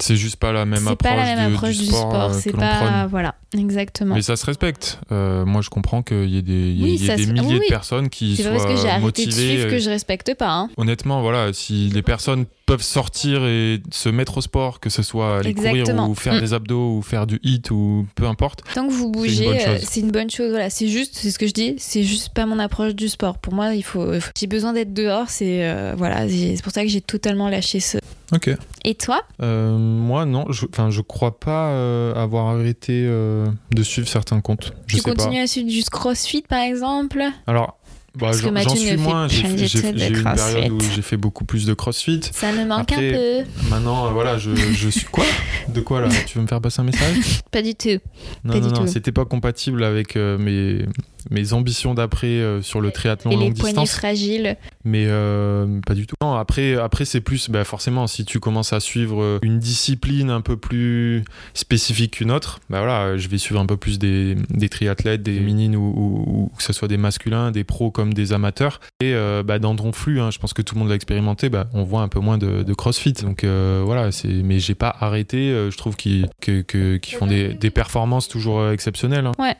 C'est 0.00 0.16
juste 0.16 0.36
pas 0.36 0.52
la 0.52 0.64
même 0.64 0.80
c'est 0.84 0.90
approche, 0.90 1.10
pas 1.10 1.16
la 1.16 1.36
même 1.36 1.50
de- 1.50 1.54
approche 1.56 1.76
du 1.76 1.84
du 1.84 1.90
sport, 1.90 2.30
euh, 2.30 2.38
C'est 2.40 2.52
pas 2.52 2.76
prône. 2.76 3.06
voilà 3.10 3.34
exactement. 3.56 4.14
Mais 4.14 4.22
ça 4.22 4.36
se 4.36 4.46
respecte. 4.46 4.98
Euh, 5.12 5.44
moi, 5.44 5.60
je 5.60 5.70
comprends 5.70 6.02
qu'il 6.02 6.28
y 6.30 6.38
ait 6.38 6.42
des, 6.42 6.72
y 6.72 6.82
Oui, 6.82 6.96
y 6.96 7.10
ait 7.10 7.16
milliers 7.26 7.58
oui, 7.58 7.60
de 7.60 7.68
personnes 7.68 8.08
qui 8.08 8.36
C'est 8.36 8.42
soient 8.44 8.52
pas 8.52 8.58
parce 8.58 8.70
que 8.74 8.80
j'ai 8.80 8.88
arrêté 8.88 9.00
de 9.00 9.04
motivées. 9.30 9.32
suivre 9.56 9.70
que 9.70 9.78
je 9.78 9.90
respecte 9.90 10.34
pas. 10.34 10.50
hein. 10.52 10.70
Honnêtement, 10.76 11.20
voilà, 11.20 11.52
si 11.52 11.88
les 11.88 12.02
personnes 12.02 12.44
peuvent 12.66 12.82
sortir 12.82 13.44
et 13.44 13.82
se 13.90 14.08
mettre 14.08 14.38
au 14.38 14.40
sport, 14.40 14.78
que 14.80 14.88
ce 14.88 15.02
soit 15.02 15.38
aller 15.38 15.50
Exactement. 15.50 15.82
courir 16.06 16.10
ou 16.10 16.14
faire 16.14 16.34
Mm. 16.34 16.40
des 16.40 16.54
abdos 16.54 16.96
ou 16.98 17.02
faire 17.02 17.26
du 17.26 17.40
hit 17.42 17.70
ou 17.72 18.06
peu 18.14 18.26
importe, 18.26 18.62
Tant 18.74 18.86
que 18.86 18.92
vous 18.92 19.10
bougez, 19.10 19.48
euh, 19.48 19.78
c'est 19.82 20.00
une 20.00 20.12
bonne 20.12 20.30
chose. 20.30 20.50
Voilà, 20.50 20.70
c'est 20.70 20.86
juste, 20.88 21.16
c'est 21.16 21.30
ce 21.32 21.38
que 21.40 21.48
je 21.48 21.52
dis, 21.52 21.74
c'est 21.78 22.04
juste 22.04 22.28
pas 22.32 22.46
mon 22.46 22.58
approche 22.60 22.94
du 22.94 23.08
sport. 23.08 23.38
Pour 23.38 23.52
moi, 23.52 23.74
il 23.74 23.82
faut, 23.82 24.06
j'ai 24.38 24.46
besoin 24.46 24.72
d'être 24.72 24.94
dehors. 24.94 25.28
C'est 25.28 25.68
euh, 25.68 25.94
voilà, 25.98 26.28
c'est 26.28 26.62
pour 26.62 26.72
ça 26.72 26.82
que 26.82 26.88
j'ai 26.88 27.00
totalement 27.00 27.48
lâché 27.48 27.80
ce. 27.80 27.98
Ok. 28.32 28.48
Et 28.84 28.94
toi? 28.94 29.22
Euh, 29.42 29.89
moi, 29.90 30.24
non, 30.24 30.46
je, 30.50 30.66
enfin, 30.72 30.90
je 30.90 31.00
crois 31.00 31.38
pas 31.38 31.70
euh, 31.70 32.14
avoir 32.14 32.46
arrêté 32.48 33.04
euh, 33.06 33.46
de 33.72 33.82
suivre 33.82 34.08
certains 34.08 34.40
comptes. 34.40 34.72
Je 34.86 34.96
Tu 34.96 35.02
sais 35.02 35.10
pas. 35.10 35.16
continues 35.16 35.40
à 35.40 35.46
suivre 35.46 35.68
du 35.68 35.82
CrossFit 35.84 36.42
par 36.48 36.60
exemple? 36.60 37.22
Alors, 37.46 37.76
bah, 38.18 38.32
j'en 38.32 38.74
suis 38.74 38.96
moins. 38.96 39.28
J'ai 39.28 39.46
eu 39.46 40.16
une 40.18 40.24
période 40.24 40.72
où 40.72 40.80
j'ai 40.80 41.02
fait 41.02 41.16
beaucoup 41.16 41.44
plus 41.44 41.64
de 41.66 41.74
crossfit. 41.74 42.20
Ça 42.32 42.50
me 42.52 42.64
manque 42.66 42.90
Après- 42.92 43.10
un 43.40 43.44
peu. 43.44 43.68
Maintenant, 43.70 44.06
euh, 44.06 44.10
voilà, 44.10 44.36
je, 44.36 44.54
je 44.54 44.88
suis. 44.88 45.04
Quoi? 45.06 45.24
De 45.68 45.80
quoi 45.80 46.00
là? 46.00 46.08
Tu 46.26 46.36
veux 46.38 46.42
me 46.42 46.48
faire 46.48 46.60
passer 46.60 46.80
un 46.80 46.84
message? 46.84 47.40
Pas 47.52 47.62
du 47.62 47.74
tout. 47.76 47.88
Non, 48.42 48.52
Pas 48.54 48.60
non, 48.60 48.66
du 48.66 48.74
non, 48.74 48.80
tout. 48.80 48.86
c'était 48.88 49.12
pas 49.12 49.24
compatible 49.24 49.84
avec 49.84 50.16
euh, 50.16 50.38
mes, 50.38 50.84
mes 51.30 51.52
ambitions 51.52 51.94
d'après 51.94 52.26
euh, 52.28 52.62
sur 52.62 52.80
le 52.80 52.90
triathlon 52.90 53.30
Et 53.32 53.36
les 53.36 53.44
longue 53.44 53.52
distance. 53.54 53.92
fragiles. 53.92 54.56
Mais 54.84 55.04
euh, 55.08 55.80
pas 55.86 55.94
du 55.94 56.06
tout. 56.06 56.14
Non, 56.22 56.34
après, 56.34 56.74
après 56.76 57.04
c'est 57.04 57.20
plus, 57.20 57.50
bah, 57.50 57.64
forcément, 57.64 58.06
si 58.06 58.24
tu 58.24 58.40
commences 58.40 58.72
à 58.72 58.80
suivre 58.80 59.22
euh, 59.22 59.38
une 59.42 59.58
discipline 59.58 60.30
un 60.30 60.40
peu 60.40 60.56
plus 60.56 61.24
spécifique 61.54 62.12
qu'une 62.12 62.30
autre, 62.30 62.60
bah 62.70 62.78
voilà, 62.78 63.16
je 63.16 63.28
vais 63.28 63.38
suivre 63.38 63.60
un 63.60 63.66
peu 63.66 63.76
plus 63.76 63.98
des, 63.98 64.36
des 64.50 64.68
triathlètes, 64.68 65.22
des 65.22 65.34
féminines 65.34 65.76
ou, 65.76 65.80
ou- 65.96 66.24
ou 66.44 66.52
que 66.56 66.62
ce 66.62 66.72
soit 66.72 66.88
des 66.88 66.96
masculins, 66.96 67.50
des 67.50 67.64
pros 67.64 67.90
comme 67.90 68.14
des 68.14 68.32
amateurs. 68.32 68.80
Et 69.00 69.14
bah, 69.44 69.58
dans 69.58 69.74
ton 69.76 69.92
flux, 69.92 70.20
hein, 70.20 70.30
je 70.30 70.38
pense 70.38 70.52
que 70.54 70.62
tout 70.62 70.74
le 70.74 70.80
monde 70.80 70.88
l'a 70.88 70.94
expérimenté, 70.94 71.48
bah, 71.48 71.66
on 71.74 71.82
voit 71.84 72.02
un 72.02 72.08
peu 72.08 72.20
moins 72.20 72.38
de, 72.38 72.62
de 72.62 72.74
crossfit. 72.74 73.12
Donc 73.12 73.44
voilà, 73.44 74.12
c'est, 74.12 74.28
mais 74.28 74.58
j'ai 74.58 74.74
pas 74.74 74.94
arrêté. 75.00 75.48
je 75.70 75.76
trouve 75.76 75.96
qu'ils, 75.96 76.26
que- 76.40 76.62
que- 76.62 76.96
qu'ils 76.96 77.16
font 77.18 77.26
des, 77.26 77.52
des 77.54 77.70
performances 77.70 78.28
toujours 78.28 78.70
exceptionnelles. 78.70 79.26
hein. 79.26 79.32
Ouais. 79.38 79.56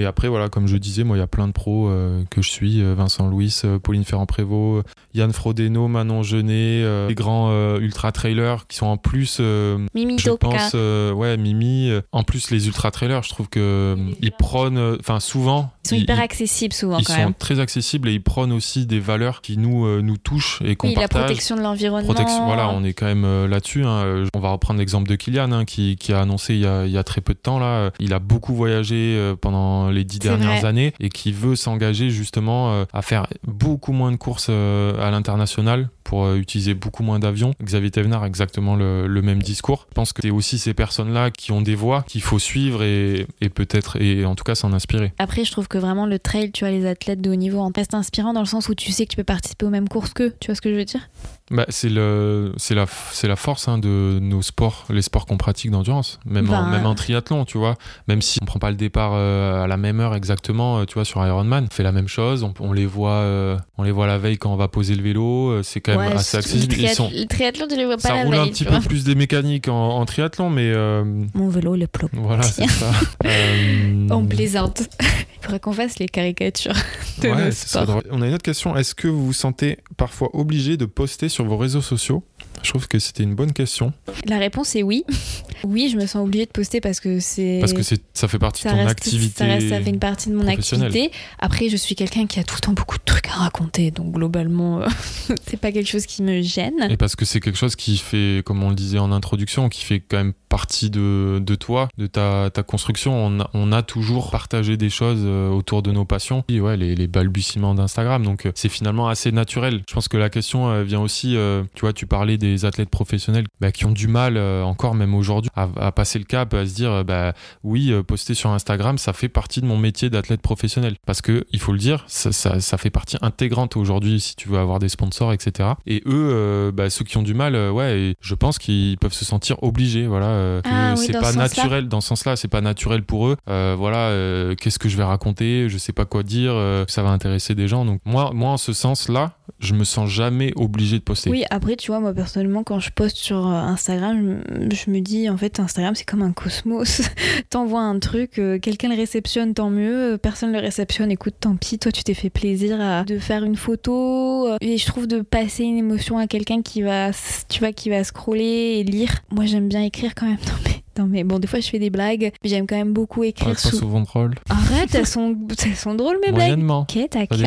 Et 0.00 0.04
après, 0.04 0.28
voilà, 0.30 0.48
comme 0.48 0.66
je 0.66 0.76
disais, 0.76 1.04
moi, 1.04 1.16
il 1.16 1.20
y 1.20 1.22
a 1.22 1.26
plein 1.26 1.46
de 1.46 1.52
pros 1.52 1.88
euh, 1.88 2.24
que 2.30 2.42
je 2.42 2.50
suis 2.50 2.82
euh, 2.82 2.94
Vincent 2.94 3.28
Louis, 3.28 3.54
euh, 3.64 3.78
Pauline 3.78 4.04
Ferrand-Prévot, 4.04 4.82
Yann 5.14 5.32
Frodeno, 5.32 5.88
Manon 5.88 6.22
Genet, 6.22 6.82
euh, 6.84 7.08
les 7.08 7.14
grands 7.14 7.48
euh, 7.50 7.78
ultra-trailers 7.80 8.66
qui 8.68 8.76
sont 8.76 8.86
en 8.86 8.96
plus, 8.96 9.38
euh, 9.40 9.78
Mimi 9.94 10.18
je 10.18 10.26
Doka. 10.30 10.48
pense, 10.48 10.72
euh, 10.74 11.12
ouais, 11.12 11.36
Mimi. 11.36 11.90
euh, 11.90 12.00
en 12.12 12.22
plus, 12.22 12.50
les 12.50 12.66
ultra-trailers, 12.66 13.22
je 13.22 13.30
trouve 13.30 13.48
que 13.48 13.60
euh, 13.60 13.96
ils 14.22 14.32
prônent, 14.32 14.78
euh, 14.78 14.96
enfin, 15.00 15.20
souvent, 15.20 15.70
Ils 15.84 15.88
sont 15.88 15.94
ils- 15.96 16.02
hyper 16.02 16.16
ils- 16.18 16.22
accessibles 16.22 16.72
souvent 16.74 16.98
ils 16.98 17.04
quand 17.04 17.14
sont 17.14 17.18
même. 17.18 17.34
très 17.34 17.58
accessibles 17.60 18.08
et 18.08 18.12
ils 18.14 18.22
prônent 18.22 18.52
aussi 18.52 18.86
des 18.86 19.00
valeurs 19.00 19.40
qui 19.42 19.56
nous, 19.56 19.84
euh, 19.86 20.00
nous 20.02 20.16
touchent 20.16 20.60
et 20.64 20.76
qu'on 20.76 20.88
Oui, 20.88 20.94
la 20.94 21.02
partage. 21.02 21.22
protection 21.26 21.56
de 21.56 21.62
l'environnement. 21.62 22.06
Protection, 22.12 22.46
voilà, 22.46 22.68
on 22.70 22.84
est 22.84 22.92
quand 22.92 23.06
même 23.06 23.24
euh, 23.24 23.48
là-dessus. 23.48 23.84
hein. 23.84 24.24
On 24.34 24.40
va 24.40 24.50
reprendre 24.50 24.78
l'exemple 24.78 25.08
de 25.08 25.16
Kylian, 25.16 25.50
hein, 25.52 25.64
qui, 25.64 25.96
qui 25.96 26.12
a 26.12 26.20
annoncé 26.20 26.54
il 26.54 26.60
y 26.60 26.66
a, 26.66 26.86
il 26.86 26.92
y 26.92 26.98
a 26.98 27.04
très 27.04 27.20
peu 27.20 27.34
de 27.34 27.38
temps 27.38 27.58
là. 27.58 27.90
Il 27.98 28.12
a 28.14 28.18
beaucoup 28.18 28.54
voyagé 28.54 29.16
euh, 29.16 29.34
pendant 29.34 29.90
les 29.90 30.04
dix 30.04 30.18
dernières 30.18 30.60
vrai. 30.60 30.64
années 30.68 30.92
et 31.00 31.08
qui 31.08 31.32
veut 31.32 31.56
s'engager 31.56 32.10
justement 32.10 32.72
euh, 32.72 32.84
à 32.92 33.02
faire 33.02 33.26
beaucoup 33.46 33.92
moins 33.92 34.12
de 34.12 34.16
courses 34.16 34.46
euh, 34.50 34.94
à 35.00 35.10
l'international 35.10 35.88
pour 36.04 36.24
euh, 36.24 36.36
utiliser 36.36 36.74
beaucoup 36.74 37.02
moins 37.02 37.18
d'avions. 37.18 37.52
Xavier 37.62 37.90
Thévenard 37.90 38.22
a 38.22 38.26
exactement 38.26 38.76
le, 38.76 39.06
le 39.06 39.22
même 39.22 39.42
discours. 39.42 39.86
Je 39.90 39.94
pense 39.94 40.12
que 40.12 40.22
c'est 40.22 40.30
aussi 40.30 40.58
ces 40.58 40.74
personnes-là 40.74 41.30
qui 41.30 41.52
ont 41.52 41.62
des 41.62 41.74
voies 41.74 42.04
qu'il 42.06 42.22
faut 42.22 42.38
suivre 42.38 42.82
et, 42.82 43.26
et 43.40 43.48
peut-être, 43.48 44.00
et 44.00 44.24
en 44.24 44.34
tout 44.34 44.44
cas 44.44 44.54
s'en 44.54 44.72
inspirer. 44.72 45.12
Après, 45.18 45.44
je 45.44 45.52
trouve 45.52 45.68
que 45.68 45.78
vraiment 45.78 46.06
le 46.06 46.18
trail, 46.18 46.52
tu 46.52 46.64
vois, 46.64 46.72
les 46.72 46.86
athlètes 46.86 47.20
de 47.20 47.30
haut 47.30 47.36
niveau, 47.36 47.60
en 47.60 47.70
reste 47.74 47.94
inspirant 47.94 48.32
dans 48.32 48.40
le 48.40 48.46
sens 48.46 48.68
où 48.68 48.74
tu 48.74 48.92
sais 48.92 49.04
que 49.04 49.10
tu 49.10 49.16
peux 49.16 49.24
participer 49.24 49.66
aux 49.66 49.70
mêmes 49.70 49.88
courses 49.88 50.12
qu'eux. 50.12 50.34
Tu 50.40 50.46
vois 50.46 50.54
ce 50.54 50.60
que 50.60 50.70
je 50.70 50.76
veux 50.76 50.84
dire? 50.84 51.08
Bah, 51.50 51.66
c'est 51.68 51.88
le, 51.88 52.52
c'est 52.58 52.76
la, 52.76 52.86
c'est 53.12 53.26
la 53.26 53.34
force 53.34 53.66
hein, 53.66 53.78
de 53.78 54.18
nos 54.20 54.40
sports, 54.40 54.84
les 54.88 55.02
sports 55.02 55.26
qu'on 55.26 55.36
pratique 55.36 55.72
d'endurance, 55.72 56.20
même, 56.24 56.48
en, 56.48 56.62
Ben, 56.62 56.70
même 56.70 56.86
en 56.86 56.94
triathlon, 56.94 57.44
tu 57.44 57.58
vois. 57.58 57.74
Même 58.06 58.22
si 58.22 58.38
on 58.40 58.44
prend 58.44 58.60
pas 58.60 58.70
le 58.70 58.76
départ 58.76 59.12
euh, 59.14 59.64
à 59.64 59.66
la 59.66 59.76
même 59.76 59.98
heure 59.98 60.14
exactement, 60.14 60.78
euh, 60.78 60.84
tu 60.84 60.94
vois, 60.94 61.04
sur 61.04 61.26
Ironman, 61.26 61.66
on 61.68 61.74
fait 61.74 61.82
la 61.82 61.90
même 61.90 62.06
chose. 62.06 62.44
On, 62.44 62.54
on 62.60 62.72
les 62.72 62.86
voit, 62.86 63.10
euh, 63.14 63.58
on 63.78 63.82
les 63.82 63.90
voit 63.90 64.06
la 64.06 64.18
veille 64.18 64.38
quand 64.38 64.52
on 64.52 64.56
va 64.56 64.68
poser 64.68 64.89
le 64.94 65.02
vélo. 65.02 65.50
euh, 65.50 65.62
C'est 65.62 65.80
quand 65.80 65.92
même 65.96 66.12
Ouais, 66.12 66.16
assez 66.16 66.36
le 66.36 66.42
accessible. 66.42 66.74
Ils 66.74 66.84
triath- 66.86 66.94
sont, 66.94 67.10
Le 67.12 67.24
triathlon, 67.26 67.66
tu 67.68 67.76
les 67.76 67.84
vois 67.84 67.96
pas 67.96 68.08
ça 68.08 68.14
la 68.16 68.22
roule 68.24 68.34
veille, 68.34 68.48
un 68.48 68.48
petit 68.48 68.64
peu 68.64 68.80
plus 68.80 69.04
des 69.04 69.14
mécaniques 69.14 69.68
en, 69.68 69.96
en 69.98 70.04
triathlon, 70.06 70.50
mais 70.50 70.70
euh, 70.74 71.04
Mon 71.34 71.48
vélo, 71.48 71.76
le 71.76 71.86
plomb. 71.86 72.08
voilà, 72.14 72.42
c'est 72.42 72.66
ça. 72.68 72.90
Euh, 73.26 74.06
On 74.10 74.24
plaisante. 74.26 74.82
Il 75.00 75.44
faudrait 75.44 75.60
qu'on 75.60 75.72
fasse 75.72 75.98
les 75.98 76.06
caricatures 76.06 76.74
de 77.22 77.28
ouais, 77.28 77.46
nos 77.46 77.50
sports. 77.50 78.02
On 78.10 78.20
a 78.22 78.26
une 78.28 78.34
autre 78.34 78.42
question. 78.42 78.76
Est-ce 78.76 78.94
que 78.94 79.08
vous 79.08 79.24
vous 79.26 79.32
sentez 79.32 79.78
parfois 79.96 80.28
obligé 80.34 80.76
de 80.76 80.84
poster 80.84 81.28
sur 81.30 81.44
vos 81.46 81.56
réseaux 81.56 81.80
sociaux 81.80 82.22
Je 82.62 82.68
trouve 82.70 82.88
que 82.88 82.98
c'était 82.98 83.22
une 83.22 83.34
bonne 83.34 83.52
question 83.52 83.92
La 84.26 84.38
réponse 84.38 84.76
est 84.76 84.82
oui. 84.82 85.04
Oui, 85.62 85.90
je 85.92 85.98
me 85.98 86.06
sens 86.06 86.24
obligée 86.24 86.46
de 86.46 86.50
poster 86.50 86.80
parce 86.80 87.00
que 87.00 87.20
c'est. 87.20 87.58
parce 87.60 87.74
que 87.74 87.82
ça 88.14 88.28
fait 88.28 88.38
partie 88.38 88.62
ça 88.62 88.70
de 88.70 88.76
ton 88.76 88.84
reste, 88.84 88.90
activité. 88.92 89.34
ça 89.36 89.44
reste, 89.44 89.68
ça 89.68 89.78
fait 89.78 89.90
une 89.90 89.98
partie 89.98 90.30
de 90.30 90.34
mon 90.34 90.46
activité. 90.46 91.10
Après, 91.38 91.68
je 91.68 91.76
suis 91.76 91.94
quelqu'un 91.94 92.26
qui 92.26 92.40
a 92.40 92.44
tout 92.44 92.54
le 92.56 92.60
temps 92.60 92.72
beaucoup 92.72 92.96
de 92.96 93.04
trucs 93.04 93.28
à 93.28 93.32
raconter, 93.32 93.90
donc 93.90 94.12
globalement, 94.12 94.80
euh, 94.80 94.86
c'est 95.46 95.58
pas 95.58 95.70
quelque 95.70 95.88
chose 95.88 96.06
qui 96.06 96.22
me 96.22 96.40
gêne. 96.40 96.86
Et 96.88 96.96
parce 96.96 97.14
que 97.14 97.26
c'est 97.26 97.40
quelque 97.40 97.58
chose 97.58 97.76
qui 97.76 97.98
fait, 97.98 98.42
comme 98.46 98.62
on 98.62 98.70
le 98.70 98.74
disait 98.74 98.98
en 98.98 99.12
introduction, 99.12 99.68
qui 99.68 99.84
fait 99.84 100.00
quand 100.00 100.16
même 100.16 100.32
partie 100.50 100.90
de, 100.90 101.40
de 101.40 101.54
toi, 101.54 101.88
de 101.96 102.06
ta, 102.06 102.50
ta 102.50 102.62
construction. 102.62 103.14
On 103.14 103.40
a, 103.40 103.50
on 103.54 103.72
a 103.72 103.82
toujours 103.82 104.30
partagé 104.30 104.76
des 104.76 104.90
choses 104.90 105.22
euh, 105.22 105.48
autour 105.48 105.82
de 105.82 105.92
nos 105.92 106.04
passions. 106.04 106.44
Et 106.48 106.60
ouais, 106.60 106.76
les, 106.76 106.94
les 106.94 107.06
balbutiements 107.06 107.74
d'Instagram. 107.74 108.24
Donc 108.24 108.44
euh, 108.44 108.52
c'est 108.54 108.68
finalement 108.68 109.08
assez 109.08 109.32
naturel. 109.32 109.82
Je 109.88 109.94
pense 109.94 110.08
que 110.08 110.16
la 110.16 110.28
question 110.28 110.68
euh, 110.70 110.82
vient 110.82 111.00
aussi, 111.00 111.36
euh, 111.36 111.62
tu 111.74 111.82
vois, 111.82 111.92
tu 111.92 112.06
parlais 112.06 112.36
des 112.40 112.64
athlètes 112.64 112.90
professionnels 112.90 113.44
bah, 113.60 113.70
qui 113.70 113.84
ont 113.84 113.92
du 113.92 114.08
mal 114.08 114.36
euh, 114.36 114.64
encore, 114.64 114.96
même 114.96 115.14
aujourd'hui, 115.14 115.50
à, 115.54 115.68
à 115.76 115.92
passer 115.92 116.18
le 116.18 116.24
cap, 116.24 116.52
à 116.54 116.66
se 116.66 116.74
dire, 116.74 116.90
euh, 116.90 117.04
bah 117.04 117.32
oui, 117.62 117.92
euh, 117.92 118.02
poster 118.02 118.34
sur 118.34 118.50
Instagram, 118.50 118.98
ça 118.98 119.12
fait 119.12 119.28
partie 119.28 119.60
de 119.60 119.66
mon 119.66 119.76
métier 119.76 120.10
d'athlète 120.10 120.40
professionnel. 120.40 120.96
Parce 121.06 121.22
que, 121.22 121.44
il 121.52 121.60
faut 121.60 121.72
le 121.72 121.78
dire, 121.78 122.04
ça, 122.08 122.32
ça, 122.32 122.60
ça 122.60 122.78
fait 122.78 122.90
partie 122.90 123.16
intégrante 123.22 123.76
aujourd'hui 123.76 124.20
si 124.20 124.34
tu 124.34 124.48
veux 124.48 124.58
avoir 124.58 124.80
des 124.80 124.88
sponsors, 124.88 125.32
etc. 125.32 125.70
Et 125.86 126.02
eux, 126.06 126.30
euh, 126.32 126.72
bah, 126.72 126.90
ceux 126.90 127.04
qui 127.04 127.16
ont 127.18 127.22
du 127.22 127.34
mal, 127.34 127.54
ouais, 127.70 128.14
je 128.20 128.34
pense 128.34 128.58
qu'ils 128.58 128.98
peuvent 128.98 129.12
se 129.12 129.24
sentir 129.24 129.62
obligés, 129.62 130.06
voilà. 130.06 130.60
Ah 130.64 130.94
oui, 130.96 131.04
c'est 131.06 131.12
pas 131.12 131.32
ce 131.32 131.38
naturel, 131.38 131.88
dans 131.88 132.00
ce 132.00 132.08
sens-là, 132.08 132.34
c'est 132.36 132.48
pas 132.48 132.60
naturel 132.60 133.04
pour 133.04 133.28
eux. 133.28 133.36
Voilà, 133.46 134.54
qu'est-ce 134.56 134.78
que 134.78 134.88
je 134.88 134.96
vais 134.96 135.04
raconter 135.04 135.68
Je 135.68 135.78
sais 135.78 135.92
pas 135.92 136.06
quoi 136.06 136.22
dire, 136.22 136.54
ça 136.88 137.02
va 137.02 137.10
intéresser 137.10 137.54
des 137.54 137.68
gens. 137.68 137.84
Donc, 137.84 138.00
moi, 138.04 138.30
moi 138.32 138.50
en 138.50 138.56
ce 138.56 138.72
sens-là, 138.72 139.34
je 139.58 139.74
me 139.74 139.84
sens 139.84 140.08
jamais 140.08 140.52
obligé 140.56 140.98
de 140.98 141.04
poster. 141.04 141.30
Oui, 141.30 141.44
après, 141.50 141.76
tu 141.76 141.90
vois, 141.90 142.00
moi 142.00 142.14
personnellement, 142.14 142.29
quand 142.64 142.80
je 142.80 142.90
poste 142.90 143.16
sur 143.16 143.46
euh, 143.48 143.52
Instagram, 143.60 144.42
je, 144.72 144.90
me- 144.90 145.00
dis, 145.00 145.28
en 145.28 145.36
fait, 145.36 145.60
Instagram, 145.60 145.94
c'est 145.94 146.04
comme 146.04 146.22
un 146.22 146.32
cosmos. 146.32 147.02
T'envoies 147.50 147.80
un 147.80 147.98
truc, 147.98 148.38
euh, 148.38 148.58
quelqu'un 148.58 148.88
le 148.90 148.96
réceptionne, 148.96 149.54
tant 149.54 149.70
mieux. 149.70 150.12
euh, 150.14 150.18
Personne 150.18 150.52
le 150.52 150.58
réceptionne, 150.58 151.10
écoute, 151.10 151.34
tant 151.40 151.56
pis. 151.56 151.78
Toi, 151.78 151.90
tu 151.92 152.02
t'es 152.04 152.14
fait 152.14 152.30
plaisir 152.30 152.80
à, 152.80 153.04
de 153.04 153.18
faire 153.18 153.44
une 153.44 153.56
photo. 153.56 154.48
et 154.60 154.76
je 154.78 154.86
trouve 154.86 155.06
de 155.06 155.20
passer 155.20 155.64
une 155.64 155.78
émotion 155.78 156.18
à 156.18 156.26
quelqu'un 156.26 156.62
qui 156.62 156.82
va, 156.82 157.10
tu 157.48 157.60
vois, 157.60 157.72
qui 157.72 157.90
va 157.90 158.04
scroller 158.04 158.78
et 158.78 158.84
lire. 158.84 159.10
Moi, 159.30 159.46
j'aime 159.46 159.68
bien 159.68 159.82
écrire 159.82 160.14
quand 160.14 160.26
même 160.26 160.36
dans 160.46 160.69
mes. 160.69 160.69
Dans 160.96 161.06
mes... 161.06 161.24
Bon, 161.24 161.38
des 161.38 161.46
fois, 161.46 161.60
je 161.60 161.68
fais 161.68 161.78
des 161.78 161.90
blagues, 161.90 162.32
mais 162.42 162.48
j'aime 162.50 162.66
quand 162.66 162.76
même 162.76 162.92
beaucoup 162.92 163.22
écrire 163.24 163.58
sous. 163.58 163.76
souvent 163.76 164.00
drôle. 164.00 164.34
Arrête, 164.48 164.94
elles 164.94 165.06
sont, 165.06 165.36
elles 165.64 165.76
sont 165.76 165.94
drôles, 165.94 166.16
mes 166.26 166.32
blagues. 166.32 166.50
Ok, 166.82 166.98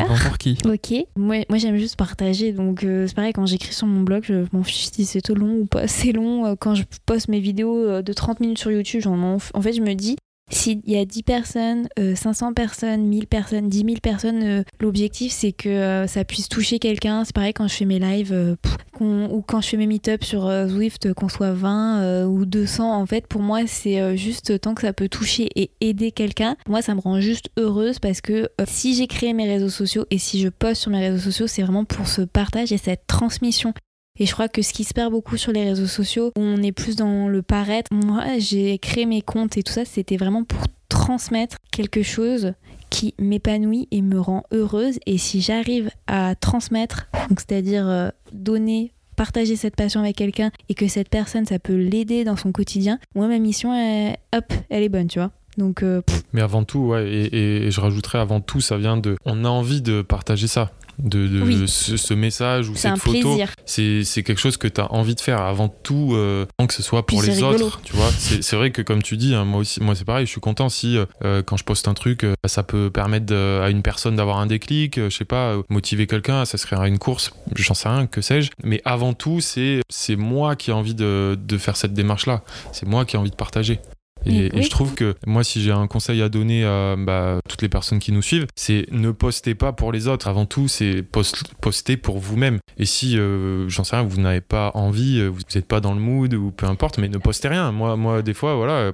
dépend 0.02 0.16
pour 0.28 0.38
qui. 0.38 0.58
Ok, 0.66 0.94
moi, 1.16 1.36
moi 1.48 1.58
j'aime 1.58 1.76
juste 1.76 1.96
partager, 1.96 2.52
donc 2.52 2.84
euh, 2.84 3.06
c'est 3.06 3.14
pareil 3.14 3.32
quand 3.32 3.46
j'écris 3.46 3.72
sur 3.74 3.86
mon 3.86 4.02
blog, 4.02 4.22
je 4.26 4.44
m'en 4.52 4.62
fiche 4.62 4.88
si 4.92 5.04
c'est 5.04 5.20
trop 5.20 5.34
long 5.34 5.58
ou 5.60 5.66
pas 5.66 5.80
assez 5.82 6.12
long. 6.12 6.46
Euh, 6.46 6.54
Quand 6.58 6.74
je 6.74 6.84
poste 7.06 7.28
mes 7.28 7.40
vidéos 7.40 7.76
euh, 7.78 8.02
de 8.02 8.12
30 8.12 8.40
minutes 8.40 8.58
sur 8.58 8.70
YouTube, 8.70 9.00
f- 9.36 9.50
en 9.54 9.60
fait 9.62 9.72
je 9.72 9.80
me 9.80 9.94
dis, 9.94 10.16
S'il 10.50 10.80
y 10.86 10.96
a 10.96 11.04
10 11.04 11.22
personnes, 11.22 11.88
euh, 11.98 12.14
500 12.14 12.52
personnes, 12.52 13.06
1000 13.06 13.26
personnes, 13.26 13.68
10 13.68 13.78
000 13.78 13.90
personnes, 14.02 14.42
euh, 14.42 14.62
l'objectif 14.78 15.32
c'est 15.32 15.52
que 15.52 15.68
euh, 15.68 16.06
ça 16.06 16.24
puisse 16.24 16.48
toucher 16.48 16.78
quelqu'un. 16.78 17.24
C'est 17.24 17.34
pareil 17.34 17.54
quand 17.54 17.66
je 17.66 17.74
fais 17.74 17.84
mes 17.84 17.98
lives 17.98 18.32
euh, 18.32 18.56
ou 19.00 19.42
quand 19.42 19.60
je 19.60 19.68
fais 19.68 19.76
mes 19.76 19.86
meet-up 19.86 20.22
sur 20.22 20.50
Zwift, 20.68 21.12
qu'on 21.14 21.28
soit 21.28 21.52
20 21.52 22.02
euh, 22.02 22.24
ou 22.24 22.44
200. 22.44 22.94
En 22.94 23.06
fait, 23.06 23.26
pour 23.26 23.40
moi, 23.40 23.66
c'est 23.66 24.16
juste 24.16 24.60
tant 24.60 24.74
que 24.74 24.82
ça 24.82 24.92
peut 24.92 25.08
toucher 25.08 25.48
et 25.56 25.70
aider 25.80 26.12
quelqu'un. 26.12 26.56
Moi, 26.68 26.82
ça 26.82 26.94
me 26.94 27.00
rend 27.00 27.20
juste 27.20 27.48
heureuse 27.58 27.98
parce 27.98 28.20
que 28.20 28.48
si 28.66 28.94
j'ai 28.94 29.06
créé 29.06 29.32
mes 29.32 29.48
réseaux 29.48 29.70
sociaux 29.70 30.06
et 30.10 30.18
si 30.18 30.40
je 30.40 30.48
poste 30.48 30.82
sur 30.82 30.90
mes 30.90 31.00
réseaux 31.00 31.30
sociaux, 31.30 31.46
c'est 31.46 31.62
vraiment 31.62 31.84
pour 31.84 32.06
ce 32.06 32.22
partage 32.22 32.72
et 32.72 32.78
cette 32.78 33.06
transmission. 33.06 33.74
Et 34.20 34.26
je 34.26 34.32
crois 34.32 34.48
que 34.48 34.62
ce 34.62 34.72
qui 34.72 34.84
se 34.84 34.94
perd 34.94 35.10
beaucoup 35.10 35.36
sur 35.36 35.50
les 35.50 35.64
réseaux 35.64 35.88
sociaux, 35.88 36.30
où 36.36 36.40
on 36.40 36.62
est 36.62 36.70
plus 36.70 36.94
dans 36.94 37.26
le 37.26 37.42
paraître, 37.42 37.92
moi 37.92 38.22
j'ai 38.38 38.78
créé 38.78 39.06
mes 39.06 39.22
comptes 39.22 39.56
et 39.56 39.64
tout 39.64 39.72
ça, 39.72 39.84
c'était 39.84 40.16
vraiment 40.16 40.44
pour 40.44 40.60
transmettre 40.88 41.56
quelque 41.72 42.04
chose 42.04 42.52
qui 42.90 43.14
m'épanouit 43.18 43.88
et 43.90 44.02
me 44.02 44.20
rend 44.20 44.44
heureuse. 44.52 45.00
Et 45.06 45.18
si 45.18 45.40
j'arrive 45.40 45.90
à 46.06 46.36
transmettre, 46.36 47.08
c'est-à-dire 47.30 47.88
euh, 47.88 48.10
donner, 48.32 48.92
partager 49.16 49.56
cette 49.56 49.74
passion 49.74 49.98
avec 49.98 50.14
quelqu'un 50.14 50.52
et 50.68 50.74
que 50.74 50.86
cette 50.86 51.08
personne, 51.08 51.44
ça 51.44 51.58
peut 51.58 51.74
l'aider 51.74 52.22
dans 52.22 52.36
son 52.36 52.52
quotidien, 52.52 53.00
moi 53.16 53.26
ma 53.26 53.40
mission, 53.40 53.74
elle, 53.74 54.16
hop, 54.32 54.52
elle 54.70 54.84
est 54.84 54.88
bonne, 54.88 55.08
tu 55.08 55.18
vois. 55.18 55.32
Donc 55.58 55.82
euh, 55.82 56.02
Mais 56.32 56.40
avant 56.40 56.62
tout, 56.62 56.94
et 56.94 57.68
je 57.68 57.80
rajouterais 57.80 58.18
avant 58.18 58.40
tout, 58.40 58.60
ça 58.60 58.76
vient 58.76 58.96
de. 58.96 59.16
On 59.24 59.44
a 59.44 59.48
envie 59.48 59.82
de 59.82 60.02
partager 60.02 60.46
ça. 60.46 60.70
De, 60.98 61.26
de- 61.26 61.42
Oui. 61.42 61.64
ce, 61.68 61.96
ce 61.96 62.14
message 62.14 62.68
ou 62.68 62.76
cette 62.76 62.98
photo, 62.98 63.36
c'est 63.66 64.22
quelque 64.22 64.38
chose 64.40 64.56
que 64.56 64.68
tu 64.68 64.80
as 64.80 64.92
envie 64.92 65.14
de 65.14 65.20
faire 65.20 65.40
avant 65.40 65.68
tout, 65.68 66.12
euh, 66.14 66.46
que 66.66 66.72
ce 66.72 66.82
soit 66.82 67.04
pour 67.06 67.20
Puis 67.20 67.30
les 67.30 67.42
autres. 67.42 67.80
Tu 67.82 67.94
vois, 67.96 68.10
c'est 68.12 68.56
vrai 68.56 68.70
que 68.70 68.82
comme 68.82 69.02
tu 69.02 69.16
dis, 69.16 69.34
hein, 69.34 69.44
moi 69.44 69.60
aussi, 69.60 69.80
moi 69.80 69.94
c'est 69.94 70.04
pareil. 70.04 70.26
Je 70.26 70.30
suis 70.30 70.40
content 70.40 70.68
si 70.68 70.96
euh, 70.96 71.06
euh, 71.24 71.42
quand 71.42 71.56
je 71.56 71.64
poste 71.64 71.88
un 71.88 71.94
truc, 71.94 72.24
euh, 72.24 72.34
ça 72.46 72.62
peut 72.62 72.90
permettre 72.90 73.26
de- 73.26 73.60
à 73.62 73.70
une 73.70 73.82
personne 73.82 74.16
d'avoir 74.16 74.38
un 74.38 74.46
déclic. 74.46 74.98
je 75.00 75.08
sais 75.10 75.24
pas, 75.24 75.56
motiver 75.68 76.06
quelqu'un, 76.06 76.44
ça 76.44 76.58
serait 76.58 76.88
une 76.88 76.98
course, 76.98 77.32
j'en 77.56 77.74
sais 77.74 77.88
rien, 77.88 78.06
que 78.06 78.20
sais-je. 78.20 78.50
Mais 78.62 78.80
avant 78.84 79.12
tout, 79.14 79.40
c'est 79.40 79.80
moi 80.16 80.56
qui 80.56 80.70
ai 80.70 80.72
envie 80.72 80.94
de, 80.94 81.38
de 81.40 81.58
faire 81.58 81.76
cette 81.76 81.94
démarche 81.94 82.26
là. 82.26 82.42
C'est 82.72 82.86
moi 82.86 83.04
qui 83.04 83.16
ai 83.16 83.18
envie 83.18 83.30
de 83.30 83.36
partager. 83.36 83.80
Et, 84.26 84.62
je 84.62 84.70
trouve 84.70 84.94
que 84.94 85.14
moi, 85.26 85.44
si 85.44 85.62
j'ai 85.62 85.70
un 85.72 85.86
conseil 85.86 86.22
à 86.22 86.28
donner 86.28 86.64
à 86.64 86.94
bah, 86.96 87.38
toutes 87.48 87.62
les 87.62 87.68
personnes 87.68 87.98
qui 87.98 88.12
nous 88.12 88.22
suivent, 88.22 88.46
c'est 88.54 88.86
ne 88.90 89.10
postez 89.10 89.54
pas 89.54 89.72
pour 89.72 89.92
les 89.92 90.08
autres. 90.08 90.28
Avant 90.28 90.46
tout, 90.46 90.68
c'est 90.68 91.02
post- 91.02 91.44
poster 91.60 91.96
pour 91.96 92.18
vous-même. 92.18 92.58
Et 92.78 92.86
si, 92.86 93.18
euh, 93.18 93.68
j'en 93.68 93.84
sais 93.84 93.96
rien, 93.96 94.04
vous 94.04 94.20
n'avez 94.20 94.40
pas 94.40 94.70
envie, 94.74 95.18
euh, 95.20 95.28
vous 95.28 95.40
n'êtes 95.54 95.66
pas 95.68 95.80
dans 95.80 95.94
le 95.94 96.00
mood 96.00 96.32
ou 96.34 96.50
peu 96.50 96.66
importe, 96.66 96.98
mais 96.98 97.08
ne 97.08 97.18
postez 97.18 97.48
rien. 97.48 97.70
Moi, 97.72 97.96
moi 97.96 98.22
des 98.22 98.34
fois, 98.34 98.54
voilà, 98.56 98.92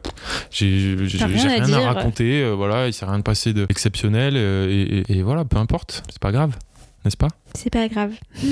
j'ai 0.50 0.96
rien 0.96 1.72
à 1.72 1.92
raconter. 1.94 2.42
euh, 2.42 2.54
voilà, 2.54 2.86
il 2.88 2.92
s'est 2.92 3.06
rien 3.06 3.20
passé 3.20 3.52
d'exceptionnel. 3.52 4.36
et, 4.36 5.04
et- 5.08 5.18
et 5.18 5.22
voilà, 5.22 5.44
peu 5.44 5.56
importe, 5.56 6.02
c'est 6.08 6.18
pas 6.18 6.32
grave, 6.32 6.56
n'est-ce 7.04 7.16
pas? 7.16 7.28
C'est 7.54 7.70
pas 7.70 7.88
grave. 7.88 8.12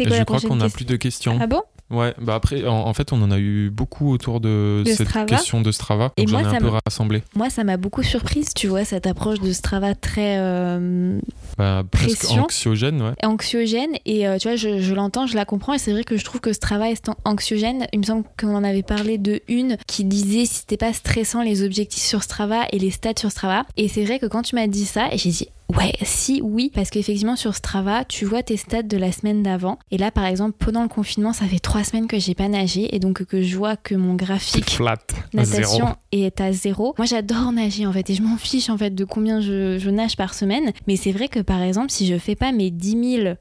Je 0.00 0.24
crois 0.24 0.40
qu'on 0.40 0.56
n'a 0.56 0.64
question 0.66 0.76
plus 0.76 0.84
de 0.84 0.96
questions. 0.96 1.38
Ah 1.40 1.46
bon? 1.46 1.62
Ouais, 1.90 2.14
bah 2.20 2.34
après, 2.34 2.66
en, 2.66 2.86
en 2.86 2.92
fait, 2.92 3.12
on 3.12 3.22
en 3.22 3.30
a 3.30 3.38
eu 3.38 3.70
beaucoup 3.70 4.10
autour 4.12 4.40
de, 4.40 4.82
De 4.84 4.90
cette 4.92 5.08
Strava. 5.08 5.24
question 5.26 5.60
de 5.62 5.72
Strava. 5.72 6.12
Et 6.18 6.22
Donc 6.22 6.28
j'en 6.28 6.40
moi, 6.42 6.52
ai 6.52 6.56
un 6.56 6.60
peu 6.60 6.68
rassemblé. 6.86 7.22
Moi, 7.34 7.48
ça 7.48 7.64
m'a 7.64 7.78
beaucoup 7.78 8.02
surprise, 8.02 8.52
tu 8.54 8.66
vois, 8.66 8.84
cette 8.84 9.06
approche 9.06 9.40
de 9.40 9.52
Strava 9.52 9.94
très 9.94 10.36
euh, 10.38 11.18
Bah, 11.56 11.82
presque 11.90 12.18
Pression. 12.24 12.44
anxiogène, 12.44 13.00
ouais. 13.00 13.14
anxiogène. 13.24 13.92
Et 14.04 14.28
euh, 14.28 14.36
tu 14.38 14.48
vois, 14.48 14.56
je, 14.56 14.80
je 14.80 14.94
l'entends, 14.94 15.26
je 15.26 15.34
la 15.34 15.44
comprends. 15.46 15.72
Et 15.74 15.78
c'est 15.78 15.92
vrai 15.92 16.04
que 16.04 16.16
je 16.18 16.24
trouve 16.24 16.40
que 16.42 16.52
Strava 16.52 16.90
est 16.90 17.08
an- 17.08 17.16
anxiogène. 17.24 17.86
Il 17.94 18.00
me 18.00 18.04
semble 18.04 18.24
qu'on 18.38 18.54
en 18.54 18.64
avait 18.64 18.82
parlé 18.82 19.16
de 19.16 19.40
une 19.48 19.76
qui 19.86 20.04
disait 20.04 20.44
si 20.44 20.56
c'était 20.56 20.76
pas 20.76 20.92
stressant 20.92 21.42
les 21.42 21.62
objectifs 21.62 22.02
sur 22.04 22.22
Strava 22.22 22.64
et 22.72 22.78
les 22.78 22.90
stats 22.90 23.12
sur 23.18 23.30
Strava. 23.30 23.64
Et 23.78 23.88
c'est 23.88 24.04
vrai 24.04 24.18
que 24.18 24.26
quand 24.26 24.42
tu 24.42 24.54
m'as 24.56 24.66
dit 24.66 24.84
ça, 24.84 25.08
j'ai 25.14 25.30
dit 25.30 25.48
ouais, 25.76 25.92
si, 26.02 26.40
oui. 26.42 26.70
Parce 26.74 26.90
qu'effectivement, 26.90 27.36
sur 27.36 27.54
Strava, 27.54 28.04
tu 28.04 28.24
vois 28.24 28.42
tes 28.42 28.56
stats 28.56 28.82
de 28.82 28.96
la 28.96 29.12
semaine 29.12 29.42
d'avant. 29.42 29.78
Et 29.90 29.98
là, 29.98 30.10
par 30.10 30.24
exemple, 30.24 30.56
pendant 30.58 30.82
le 30.82 30.88
confinement, 30.88 31.32
ça 31.32 31.46
fait 31.46 31.58
trois 31.58 31.84
semaines 31.84 32.06
que 32.06 32.18
j'ai 32.18 32.34
pas 32.34 32.48
nagé. 32.48 32.94
Et 32.94 32.98
donc 32.98 33.24
que 33.24 33.42
je 33.42 33.56
vois 33.56 33.76
que 33.76 33.94
mon 33.94 34.14
graphique 34.14 34.70
flat. 34.70 34.98
natation 35.32 35.96
est 36.12 36.40
à 36.40 36.52
zéro. 36.52 36.94
Moi, 36.98 37.06
j'adore 37.06 37.52
nager 37.52 37.86
en 37.86 37.92
fait 37.92 38.08
et 38.10 38.14
je 38.14 38.22
m'en 38.22 38.36
fiche 38.36 38.70
en 38.70 38.78
fait 38.78 38.94
de 38.94 39.04
combien 39.04 39.40
je, 39.40 39.78
je 39.78 39.90
nage 39.90 40.16
par 40.16 40.34
semaine. 40.34 40.72
Mais 40.86 40.96
c'est 40.96 41.12
vrai 41.12 41.28
que 41.28 41.40
par 41.40 41.62
exemple, 41.62 41.90
si 41.90 42.06
je 42.06 42.18
fais 42.18 42.34
pas 42.34 42.52
mes 42.52 42.70
10 42.70 43.22
000 43.22 43.34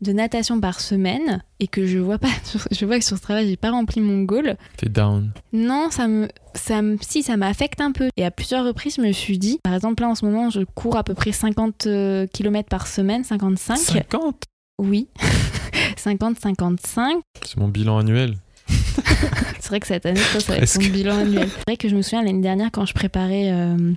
de 0.00 0.12
natation 0.12 0.60
par 0.60 0.80
semaine 0.80 1.42
et 1.60 1.66
que 1.66 1.86
je 1.86 1.98
vois 1.98 2.18
pas, 2.18 2.28
je 2.70 2.84
vois 2.84 2.98
que 2.98 3.04
sur 3.04 3.16
ce 3.16 3.22
travail, 3.22 3.48
j'ai 3.48 3.56
pas 3.56 3.70
rempli 3.70 4.00
mon 4.00 4.22
goal. 4.22 4.56
T'es 4.76 4.88
down. 4.88 5.32
Non, 5.52 5.88
ça 5.90 6.08
me, 6.08 6.28
ça 6.54 6.82
me, 6.82 6.96
si 7.00 7.22
ça 7.22 7.36
m'affecte 7.36 7.80
un 7.80 7.92
peu. 7.92 8.08
Et 8.16 8.24
à 8.24 8.30
plusieurs 8.30 8.64
reprises, 8.66 8.96
je 8.96 9.00
me 9.02 9.12
suis 9.12 9.38
dit, 9.38 9.58
par 9.62 9.74
exemple 9.74 10.02
là 10.02 10.08
en 10.10 10.14
ce 10.14 10.24
moment, 10.24 10.50
je 10.50 10.60
cours 10.74 10.96
à 10.96 11.04
peu 11.04 11.14
près 11.14 11.32
50 11.32 11.88
km 12.32 12.68
par 12.68 12.86
semaine, 12.86 13.24
55. 13.24 13.76
50 13.78 14.42
Oui. 14.78 15.08
50, 15.96 16.38
55. 16.40 17.18
C'est 17.44 17.56
mon 17.56 17.68
bilan 17.68 17.98
annuel. 17.98 18.36
C'est 19.60 19.68
vrai 19.68 19.80
que 19.80 19.86
cette 19.86 20.04
année, 20.06 20.20
ça, 20.20 20.40
ça 20.40 20.52
va 20.52 20.58
être 20.58 20.70
Presque. 20.74 20.90
bilan 20.92 21.16
annuel. 21.18 21.48
C'est 21.48 21.62
vrai 21.66 21.76
que 21.76 21.88
je 21.88 21.96
me 21.96 22.02
souviens 22.02 22.22
l'année 22.22 22.40
dernière 22.42 22.70
quand 22.70 22.84
je 22.86 22.94
préparais 22.94 23.50
euh, 23.50 23.92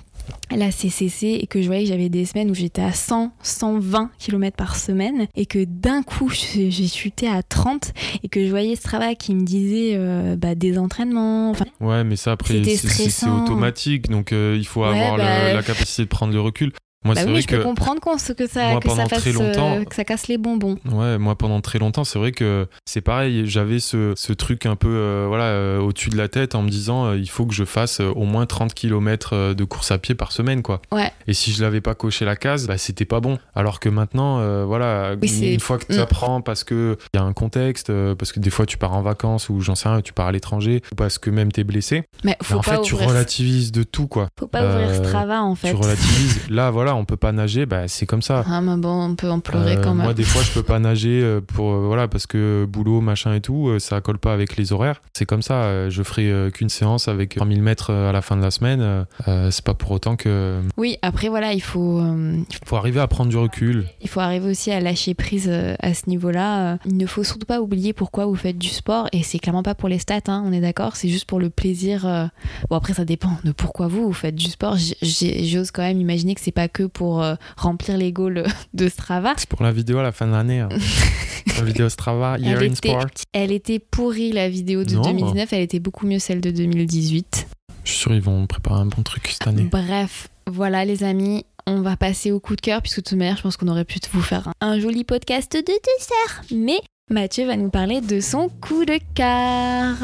la 0.56 0.72
CCC 0.72 1.40
et 1.42 1.48
que 1.48 1.62
je 1.62 1.68
voyais 1.68 1.84
que 1.84 1.90
j'avais 1.90 2.10
des 2.10 2.26
semaines 2.26 2.50
où 2.50 2.54
j'étais 2.56 2.82
à 2.82 2.94
100, 2.94 3.32
120 3.44 4.12
km 4.20 4.56
par 4.56 4.76
semaine 4.76 5.28
et 5.36 5.46
que 5.46 5.64
d'un 5.66 6.04
coup 6.04 6.30
j'ai 6.30 6.72
chuté 6.88 7.28
à 7.28 7.44
30 7.44 7.94
et 8.24 8.30
que 8.30 8.44
je 8.46 8.50
voyais 8.50 8.76
ce 8.76 8.82
travail 8.84 9.16
qui 9.18 9.36
me 9.36 9.44
disait 9.44 9.92
euh, 9.96 10.36
bah, 10.36 10.56
des 10.56 10.78
entraînements. 10.78 11.50
Enfin, 11.50 11.66
Ouais, 11.82 12.04
mais 12.04 12.16
ça 12.16 12.32
après, 12.34 12.64
c'est- 12.64 13.28
automatique, 13.28 14.10
donc 14.10 14.32
euh, 14.32 14.56
il 14.58 14.66
faut 14.66 14.82
Ouais, 14.82 14.88
avoir 15.00 15.18
le- 15.18 15.24
bah, 15.24 15.54
la 15.54 15.64
capacité 15.64 16.04
de 16.04 16.08
prendre 16.10 16.34
le 16.34 16.42
recul. 16.42 16.72
Moi, 17.08 17.16
bah 17.16 17.22
c'est 17.22 17.28
oui, 17.28 17.34
vrai 17.34 17.42
je 17.42 17.48
peux 17.48 17.64
comprendre 17.64 18.00
qu'on 18.00 18.18
se- 18.18 18.34
que 18.34 18.48
ça, 18.48 18.70
moi, 18.72 18.80
que 18.80 18.90
ça 18.90 19.06
fasse, 19.08 19.22
très 19.22 19.32
longtemps- 19.32 19.76
euh, 19.78 19.84
que 19.84 19.96
ça 19.96 20.04
casse 20.04 20.28
les 20.28 20.38
bonbons. 20.38 20.78
Ouais, 20.92 21.18
moi 21.18 21.36
pendant 21.36 21.60
très 21.62 21.80
longtemps, 21.80 22.04
c'est 22.04 22.20
vrai 22.20 22.32
que 22.32 22.68
c'est 22.86 23.02
pareil. 23.02 23.44
J'avais 23.48 23.80
ce, 23.80 24.14
ce 24.16 24.34
truc 24.34 24.66
un 24.66 24.76
peu 24.76 24.90
euh, 24.90 25.26
voilà 25.28 25.46
euh, 25.46 25.80
au-dessus 25.80 26.10
de 26.10 26.18
la 26.18 26.28
tête 26.28 26.54
en 26.56 26.62
me 26.62 26.70
disant 26.70 27.14
il 27.14 27.30
faut 27.30 27.46
que 27.46 27.54
je 27.54 27.64
fasse 27.66 28.00
au 28.00 28.24
moins 28.24 28.46
30 28.46 28.74
km 28.74 29.54
de 29.54 29.64
course 29.64 29.92
à 29.92 29.98
pied 29.98 30.16
par 30.16 30.32
semaine, 30.32 30.62
quoi. 30.62 30.82
Ouais. 30.92 31.12
Et 31.28 31.34
si 31.34 31.52
je 31.52 31.64
l'avais 31.64 31.82
pas 31.82 31.96
coché 31.96 32.26
la 32.26 32.36
case, 32.36 32.68
bah, 32.68 32.78
c'était 32.78 33.06
pas 33.06 33.20
bon. 33.20 33.40
Alors 33.56 33.80
que 33.80 33.90
maintenant, 33.90 34.66
voilà, 34.66 35.16
Oui, 35.22 35.54
une 35.54 35.60
fois 35.60 35.78
que 35.78 35.86
tu 35.86 35.98
Mm. 35.98 36.02
apprends 36.02 36.42
parce 36.42 36.64
que 36.64 36.98
il 37.14 37.18
y 37.18 37.22
a 37.22 37.24
un 37.26 37.34
contexte, 37.34 37.92
parce 38.18 38.32
que 38.32 38.40
des 38.40 38.50
fois 38.50 38.66
tu 38.66 38.78
pars 38.78 38.94
en 38.94 39.02
vacances 39.02 39.50
ou 39.50 39.62
j'en 39.62 39.76
sais 39.76 39.90
rien, 39.90 40.02
tu 40.02 40.14
pars 40.14 40.28
à 40.28 40.32
l'étranger, 40.32 40.82
ou 40.92 40.96
parce 40.96 41.18
que 41.18 41.30
même 41.30 41.52
t'es 41.52 41.64
blessé, 41.64 42.04
Mais 42.24 42.32
bah, 42.32 42.38
faut 42.44 42.58
en 42.58 42.62
pas 42.62 42.76
fait 42.76 42.82
tu 42.82 42.94
ouvrir, 42.94 43.10
relativises 43.10 43.72
de 43.72 43.84
tout, 43.84 44.08
quoi. 44.08 44.28
faut 44.40 44.48
pas 44.48 44.66
ouvrir 44.66 44.94
Strava 44.96 45.44
en 45.44 45.56
fait. 45.56 45.70
Tu 45.70 45.76
relativises. 45.76 46.42
Là, 46.50 46.72
voilà, 46.72 46.96
on 46.98 47.06
peut 47.06 47.18
pas 47.18 47.32
nager, 47.32 47.66
bah, 47.66 47.88
c'est 47.88 48.06
comme 48.06 48.22
ça. 48.22 48.44
Ah, 48.48 48.62
mais 48.62 48.76
bon, 48.78 49.10
on 49.12 49.16
peut 49.16 49.30
en 49.30 49.40
pleurer 49.40 49.78
Euh, 49.78 49.82
quand 49.84 49.94
même. 49.94 50.04
Moi, 50.04 50.14
des 50.14 50.24
fois, 50.24 50.42
je 50.44 50.52
peux 50.52 50.64
pas 50.64 50.80
nager 50.80 51.22
euh, 51.24 51.42
pour 51.42 51.72
euh, 51.74 51.86
voilà 51.88 52.08
parce 52.08 52.28
que 52.28 52.66
boulot, 52.70 53.02
machin 53.02 53.34
et 53.36 53.42
tout, 53.42 53.70
euh, 53.70 53.80
ça 53.80 54.02
colle 54.02 54.18
pas 54.20 54.34
avec 54.34 54.58
les 54.58 54.74
horaires. 54.74 55.02
C'est 55.14 55.26
comme 55.26 55.42
ça. 55.42 55.64
euh, 55.64 55.90
Je 55.90 56.04
ferai 56.04 56.32
euh, 56.32 56.50
qu'une 56.50 56.70
séance 56.70 57.08
avec 57.08 57.36
3000 57.36 57.62
mètres 57.62 57.92
euh, 57.92 58.10
à 58.10 58.12
la 58.12 58.22
fin 58.22 58.36
de 58.38 58.42
la 58.42 58.52
semaine. 58.52 58.82
euh, 58.82 59.04
euh, 59.28 59.52
c'est 59.52 59.64
pas 59.64 59.74
pour 59.74 59.92
autant 59.92 60.16
que 60.16 60.62
Oui, 60.78 60.98
après 61.02 61.30
voilà, 61.30 61.54
il 61.54 61.62
faut, 61.62 62.00
euh, 62.00 62.38
faut 62.66 62.76
arriver 62.76 63.00
à 63.00 63.08
prendre 63.08 63.30
du 63.30 63.38
recul. 63.38 63.86
Il 64.02 64.10
faut 64.10 64.20
arriver 64.20 64.50
aussi 64.50 64.72
à 64.72 64.80
lâcher 64.80 65.14
prise 65.14 65.48
euh, 65.50 65.76
à 65.82 65.94
ce 65.94 66.10
niveau-là. 66.10 66.74
Euh, 66.74 66.78
Il 66.86 66.98
ne 66.98 67.06
faut 67.06 67.24
surtout 67.24 67.46
pas 67.46 67.62
oublier 67.62 67.94
pourquoi 67.94 68.26
vous 68.26 68.36
faites 68.36 68.58
du 68.58 68.68
sport 68.70 69.08
et 69.12 69.24
c'est 69.24 69.40
clairement 69.40 69.64
pas 69.64 69.76
pour 69.76 69.90
les 69.90 70.00
stats, 70.00 70.20
hein, 70.28 70.44
on 70.46 70.52
est 70.52 70.62
d'accord, 70.62 70.96
c'est 70.96 71.10
juste 71.10 71.26
pour 71.26 71.40
le 71.40 71.50
plaisir. 71.50 72.06
euh. 72.06 72.26
Bon 72.70 72.76
après 72.76 72.94
ça 72.94 73.06
dépend 73.06 73.38
de 73.44 73.52
pourquoi 73.52 73.88
vous, 73.88 74.06
vous 74.08 74.14
faites 74.14 74.36
du 74.36 74.46
sport. 74.48 74.76
J'ose 75.02 75.72
quand 75.72 75.82
même 75.84 76.00
imaginer 76.02 76.36
que 76.36 76.42
c'est 76.42 76.52
pas 76.52 76.68
que 76.68 76.84
pour 76.88 77.24
euh, 77.24 77.36
remplir 77.58 77.98
les 77.98 78.12
goals 78.12 78.46
de 78.74 78.88
Strava. 78.90 79.34
C'est 79.38 79.50
pour 79.50 79.64
la 79.64 79.72
vidéo 79.72 80.00
à 80.00 80.04
la 80.04 80.12
fin 80.12 80.28
de 80.28 80.32
l'année. 80.32 80.60
hein. 80.60 80.70
la 81.58 81.64
vidéo 81.64 81.90
Strava, 81.90 82.38
Year 82.40 82.58
Elle 82.62 82.70
in 82.70 82.74
était- 82.74 82.90
Sport. 82.90 83.06
Elle 83.34 83.52
était 83.52 83.80
pourrie 83.80 84.32
la 84.32 84.50
vidéo 84.50 84.84
de 84.84 84.96
Non. 84.96 85.02
2019, 85.02 85.54
elle 85.54 85.62
était 85.62 85.80
beaucoup 85.80 86.06
mieux 86.08 86.20
celle 86.20 86.42
de 86.42 86.52
2018. 86.52 87.48
Je 87.84 87.92
suis 87.92 88.00
sûr 88.02 88.14
ils 88.14 88.22
vont 88.22 88.46
préparer 88.48 88.82
un 88.82 88.86
bon 88.86 89.02
truc 89.04 89.28
cette 89.28 89.48
année. 89.48 89.64
Bref, 89.64 90.28
voilà 90.46 90.84
les 90.86 91.04
amis, 91.04 91.46
on 91.66 91.82
va 91.82 91.96
passer 91.98 92.32
au 92.32 92.40
coup 92.40 92.56
de 92.56 92.62
cœur 92.62 92.82
puisque 92.82 92.98
de 92.98 93.04
toute 93.10 93.18
manière 93.18 93.38
je 93.38 93.44
pense 93.44 93.56
qu'on 93.58 93.68
aurait 93.70 93.86
pu 93.86 94.00
vous 94.14 94.22
faire 94.22 94.48
un, 94.50 94.54
un 94.62 94.80
joli 94.80 95.04
podcast 95.04 95.54
de 95.54 95.60
dessert. 95.62 96.42
Mais 96.54 96.80
Mathieu 97.10 97.46
va 97.48 97.56
nous 97.56 97.70
parler 97.70 98.02
de 98.02 98.20
son 98.20 98.50
coup 98.50 98.84
de 98.84 99.00
cœur. 99.16 99.96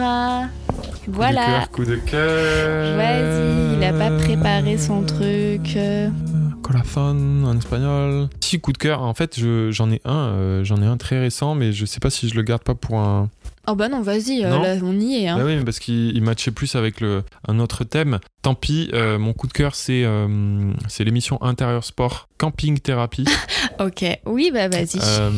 Voilà. 1.08 1.68
Coup 1.72 1.84
de 1.86 1.96
cœur, 1.96 2.02
coup 2.06 2.12
de 2.12 2.12
cœur. 2.12 2.98
Vas-y, 2.98 3.78
il 3.78 3.84
a 3.84 3.94
pas 3.94 4.12
préparé 4.18 4.78
son 4.78 5.04
truc. 5.04 5.78
Corazón 6.62 7.44
en 7.46 7.58
espagnol. 7.58 8.30
Si 8.40 8.60
coup 8.62 8.72
de 8.72 8.78
cœur, 8.78 9.02
en 9.02 9.14
fait 9.14 9.38
je- 9.40 9.70
j'en 9.72 9.92
ai 9.92 10.02
un, 10.06 10.28
euh, 10.30 10.64
j'en 10.64 10.82
ai 10.82 10.86
un 10.86 10.96
très 10.98 11.20
récent, 11.20 11.56
mais 11.56 11.74
je 11.74 11.86
sais 11.86 12.00
pas 12.00 12.10
si 12.10 12.30
je 12.30 12.36
le 12.36 12.42
garde 12.42 12.64
pas 12.64 12.76
pour 12.76 13.00
un, 13.00 13.30
Oh 13.66 13.76
bah 13.76 13.88
non, 13.88 14.02
vas-y, 14.02 14.44
euh, 14.44 14.50
Non. 14.50 14.62
là 14.62 14.76
on 14.84 15.00
y 15.00 15.24
est. 15.24 15.28
Hein. 15.30 15.38
Bah 15.38 15.44
oui, 15.46 15.56
mais 15.56 15.64
parce 15.64 15.80
qu'il 15.80 16.14
il 16.16 16.22
matchait 16.22 16.52
plus 16.52 16.76
avec 16.76 17.00
le, 17.00 17.24
un 17.48 17.60
autre 17.60 17.86
thème. 17.86 18.20
Tant 18.42 18.56
pis, 18.56 18.90
euh, 18.94 19.18
mon 19.18 19.32
coup 19.32 19.48
de 19.48 19.54
cœur, 19.54 19.74
c'est 19.76 20.04
euh, 20.04 20.28
c'est 20.90 21.06
l'émission 21.06 21.42
Intérieur 21.42 21.84
Sport 21.86 22.28
Camping 22.38 22.80
Thérapie. 22.80 23.26
Ok, 23.80 24.06
oui, 24.28 24.52
bah 24.54 24.68
vas-y. 24.68 25.00
Euh, 25.02 25.32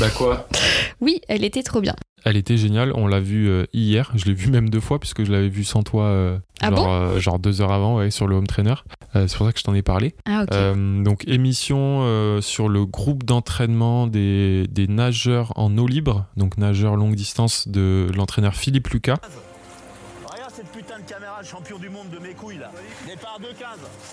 bah 0.00 0.08
quoi? 0.10 0.48
Oui, 1.00 1.20
elle 1.28 1.44
était 1.44 1.62
trop 1.62 1.80
bien. 1.80 1.94
Elle 2.24 2.36
était 2.36 2.56
géniale. 2.56 2.92
On 2.94 3.06
l'a 3.06 3.20
vue 3.20 3.48
euh, 3.48 3.64
hier. 3.72 4.10
Je 4.14 4.24
l'ai 4.24 4.32
vue 4.34 4.50
même 4.50 4.70
deux 4.70 4.80
fois 4.80 4.98
puisque 4.98 5.24
je 5.24 5.30
l'avais 5.32 5.48
vue 5.48 5.64
sans 5.64 5.82
toi, 5.82 6.04
euh, 6.04 6.38
Ah 6.60 6.70
genre, 6.70 6.74
bon 6.84 6.90
euh, 6.92 7.18
genre 7.20 7.38
deux 7.38 7.60
heures 7.60 7.72
avant, 7.72 7.96
ouais, 7.98 8.10
sur 8.10 8.26
le 8.26 8.36
home 8.36 8.46
trainer. 8.46 8.74
Euh, 9.14 9.26
c'est 9.28 9.36
pour 9.36 9.46
ça 9.46 9.52
que 9.52 9.58
je 9.58 9.64
t'en 9.64 9.74
ai 9.74 9.82
parlé. 9.82 10.14
Ah. 10.26 10.44
Euh, 10.52 11.02
donc 11.02 11.28
émission 11.28 12.00
euh, 12.02 12.40
sur 12.40 12.68
le 12.68 12.86
groupe 12.86 13.24
d'entraînement 13.24 14.06
des, 14.06 14.66
des 14.70 14.88
nageurs 14.88 15.52
en 15.56 15.76
eau 15.78 15.86
libre, 15.86 16.24
donc 16.36 16.56
nageurs 16.58 16.96
longue 16.96 17.14
distance 17.14 17.68
de 17.68 18.08
l'entraîneur 18.16 18.54
Philippe 18.54 18.88
Lucas. 18.88 19.18
Regarde 20.26 20.52
cette 20.54 20.72
putain 20.72 20.98
de 20.98 21.04
caméra, 21.04 21.38
le 21.40 21.46
champion 21.46 21.78
du 21.78 21.88
monde 21.90 22.08
de 22.10 22.18
mes 22.18 22.32
couilles 22.34 22.58
là. 22.58 22.70
Départ 23.06 23.38
de 23.38 23.46
15. 23.46 23.54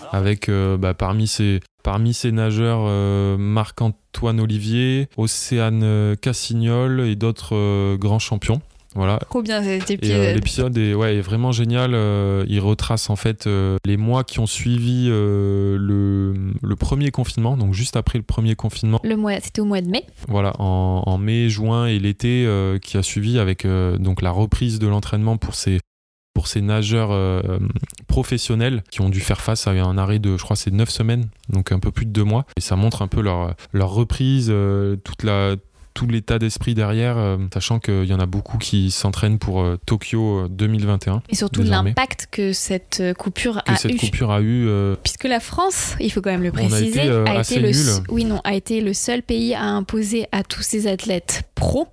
Alors, 0.01 0.15
avec 0.15 0.49
euh, 0.49 0.77
bah, 0.77 0.93
parmi 0.93 1.27
ces 1.27 1.61
parmi 1.83 2.13
ces 2.13 2.31
nageurs 2.31 2.83
euh, 2.85 3.37
Marc-Antoine 3.37 4.39
Olivier, 4.39 5.07
Océane 5.17 5.81
euh, 5.83 6.15
Cassignol 6.15 7.01
et 7.01 7.15
d'autres 7.15 7.55
euh, 7.55 7.97
grands 7.97 8.19
champions. 8.19 8.61
Voilà. 8.93 9.19
Trop 9.29 9.41
bien 9.41 9.63
cet 9.63 9.89
Et 9.89 9.93
épisode. 9.93 10.17
euh, 10.17 10.33
l'épisode 10.33 10.77
est, 10.77 10.93
ouais, 10.93 11.15
est 11.15 11.21
vraiment 11.21 11.53
génial. 11.53 11.93
euh, 11.93 12.43
il 12.49 12.59
retrace 12.59 13.09
en 13.09 13.15
fait 13.15 13.47
euh, 13.47 13.77
les 13.85 13.95
mois 13.95 14.25
qui 14.25 14.39
ont 14.39 14.45
suivi 14.45 15.07
le, 15.07 16.33
le 16.61 16.75
premier 16.75 17.09
confinement, 17.11 17.55
donc 17.55 17.73
juste 17.73 17.95
après 17.95 18.17
le 18.17 18.23
premier 18.25 18.55
confinement. 18.55 18.99
Le 19.03 19.15
mois, 19.15 19.39
c'était 19.39 19.61
au 19.61 19.65
mois 19.65 19.79
de 19.81 19.87
mai. 19.87 20.05
Voilà, 20.27 20.53
en, 20.59 21.03
en 21.05 21.17
mai, 21.17 21.47
juin 21.49 21.85
et 21.87 21.99
l'été 21.99 22.45
qui 22.81 22.97
a 22.97 23.03
suivi 23.03 23.39
avec 23.39 23.65
donc 23.65 24.21
la 24.21 24.31
reprise 24.31 24.77
de 24.79 24.87
l'entraînement 24.87 25.37
pour 25.37 25.55
ces 25.55 25.79
pour 26.41 26.47
ces 26.47 26.61
nageurs 26.61 27.09
euh, 27.11 27.59
professionnels 28.07 28.81
qui 28.89 29.01
ont 29.01 29.09
dû 29.09 29.19
faire 29.19 29.41
face 29.41 29.67
à 29.67 29.71
un 29.71 29.97
arrêt 29.99 30.17
de, 30.17 30.37
je 30.37 30.43
crois, 30.43 30.55
c'est 30.55 30.71
9 30.73 30.89
semaines, 30.89 31.27
donc 31.49 31.71
un 31.71 31.77
peu 31.77 31.91
plus 31.91 32.07
de 32.07 32.11
deux 32.11 32.23
mois. 32.23 32.45
Et 32.57 32.61
ça 32.61 32.75
montre 32.75 33.03
un 33.03 33.07
peu 33.07 33.21
leur, 33.21 33.53
leur 33.73 33.89
reprise, 33.91 34.47
euh, 34.49 34.95
toute 35.03 35.21
la, 35.21 35.55
tout 35.93 36.07
l'état 36.07 36.39
d'esprit 36.39 36.73
derrière, 36.73 37.15
euh, 37.19 37.37
sachant 37.53 37.77
qu'il 37.77 38.05
y 38.05 38.13
en 38.15 38.19
a 38.19 38.25
beaucoup 38.25 38.57
qui 38.57 38.89
s'entraînent 38.89 39.37
pour 39.37 39.61
euh, 39.61 39.77
Tokyo 39.85 40.45
euh, 40.45 40.47
2021. 40.49 41.21
Et 41.29 41.35
surtout 41.35 41.61
l'impact 41.61 42.27
que 42.31 42.53
cette 42.53 42.97
euh, 43.01 43.13
coupure 43.13 43.61
Que 43.63 43.71
a 43.73 43.75
cette 43.75 43.93
eu. 43.93 43.97
coupure 43.97 44.31
a 44.31 44.41
eu. 44.41 44.67
euh, 44.67 44.95
Puisque 45.03 45.25
la 45.25 45.39
France, 45.39 45.95
il 45.99 46.11
faut 46.11 46.21
quand 46.21 46.31
même 46.31 46.41
le 46.41 46.49
a 46.49 46.53
préciser, 46.53 46.87
été, 46.87 47.07
euh, 47.07 47.23
assez 47.25 47.59
le, 47.59 47.67
nul. 47.69 48.03
oui, 48.09 48.25
non, 48.25 48.41
a 48.43 48.55
été 48.55 48.81
le 48.81 48.93
seul 48.93 49.21
pays 49.21 49.53
à 49.53 49.63
imposer 49.65 50.25
à 50.31 50.43
tous 50.43 50.63
ses 50.63 50.87
athlètes 50.87 51.43
pro 51.53 51.87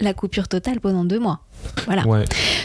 la 0.00 0.14
coupure 0.14 0.48
totale 0.48 0.80
pendant 0.80 1.04
deux 1.04 1.18
mois. 1.18 1.40
Voilà. 1.86 2.06
ouais, 2.06 2.24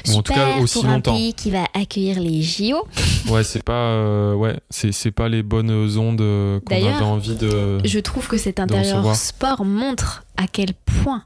Ou 0.10 0.12
en 0.14 0.22
tout 0.22 0.34
cas, 0.34 0.46
Super 0.48 0.62
aussi 0.62 0.80
pour 0.80 0.86
un 0.90 0.94
longtemps. 0.96 1.14
pays 1.14 1.34
qui 1.34 1.50
va 1.52 1.64
accueillir 1.74 2.20
les 2.20 2.42
JO. 2.42 2.86
ouais, 3.30 3.44
c'est 3.44 3.64
pas, 3.64 3.74
euh, 3.74 4.34
ouais, 4.34 4.60
c'est, 4.70 4.92
c'est 4.92 5.12
pas 5.12 5.30
les 5.30 5.44
bonnes 5.44 5.72
ondes 5.98 6.22
euh, 6.22 6.60
qu'on 6.66 6.76
avait 6.76 7.04
envie 7.06 7.36
de. 7.36 7.80
Je 7.86 8.00
trouve 8.00 8.28
que 8.28 8.38
cet 8.38 8.60
intérieur 8.60 9.16
sport 9.16 9.66
montre 9.66 10.24
à 10.38 10.48
quel 10.48 10.74
point 10.74 11.24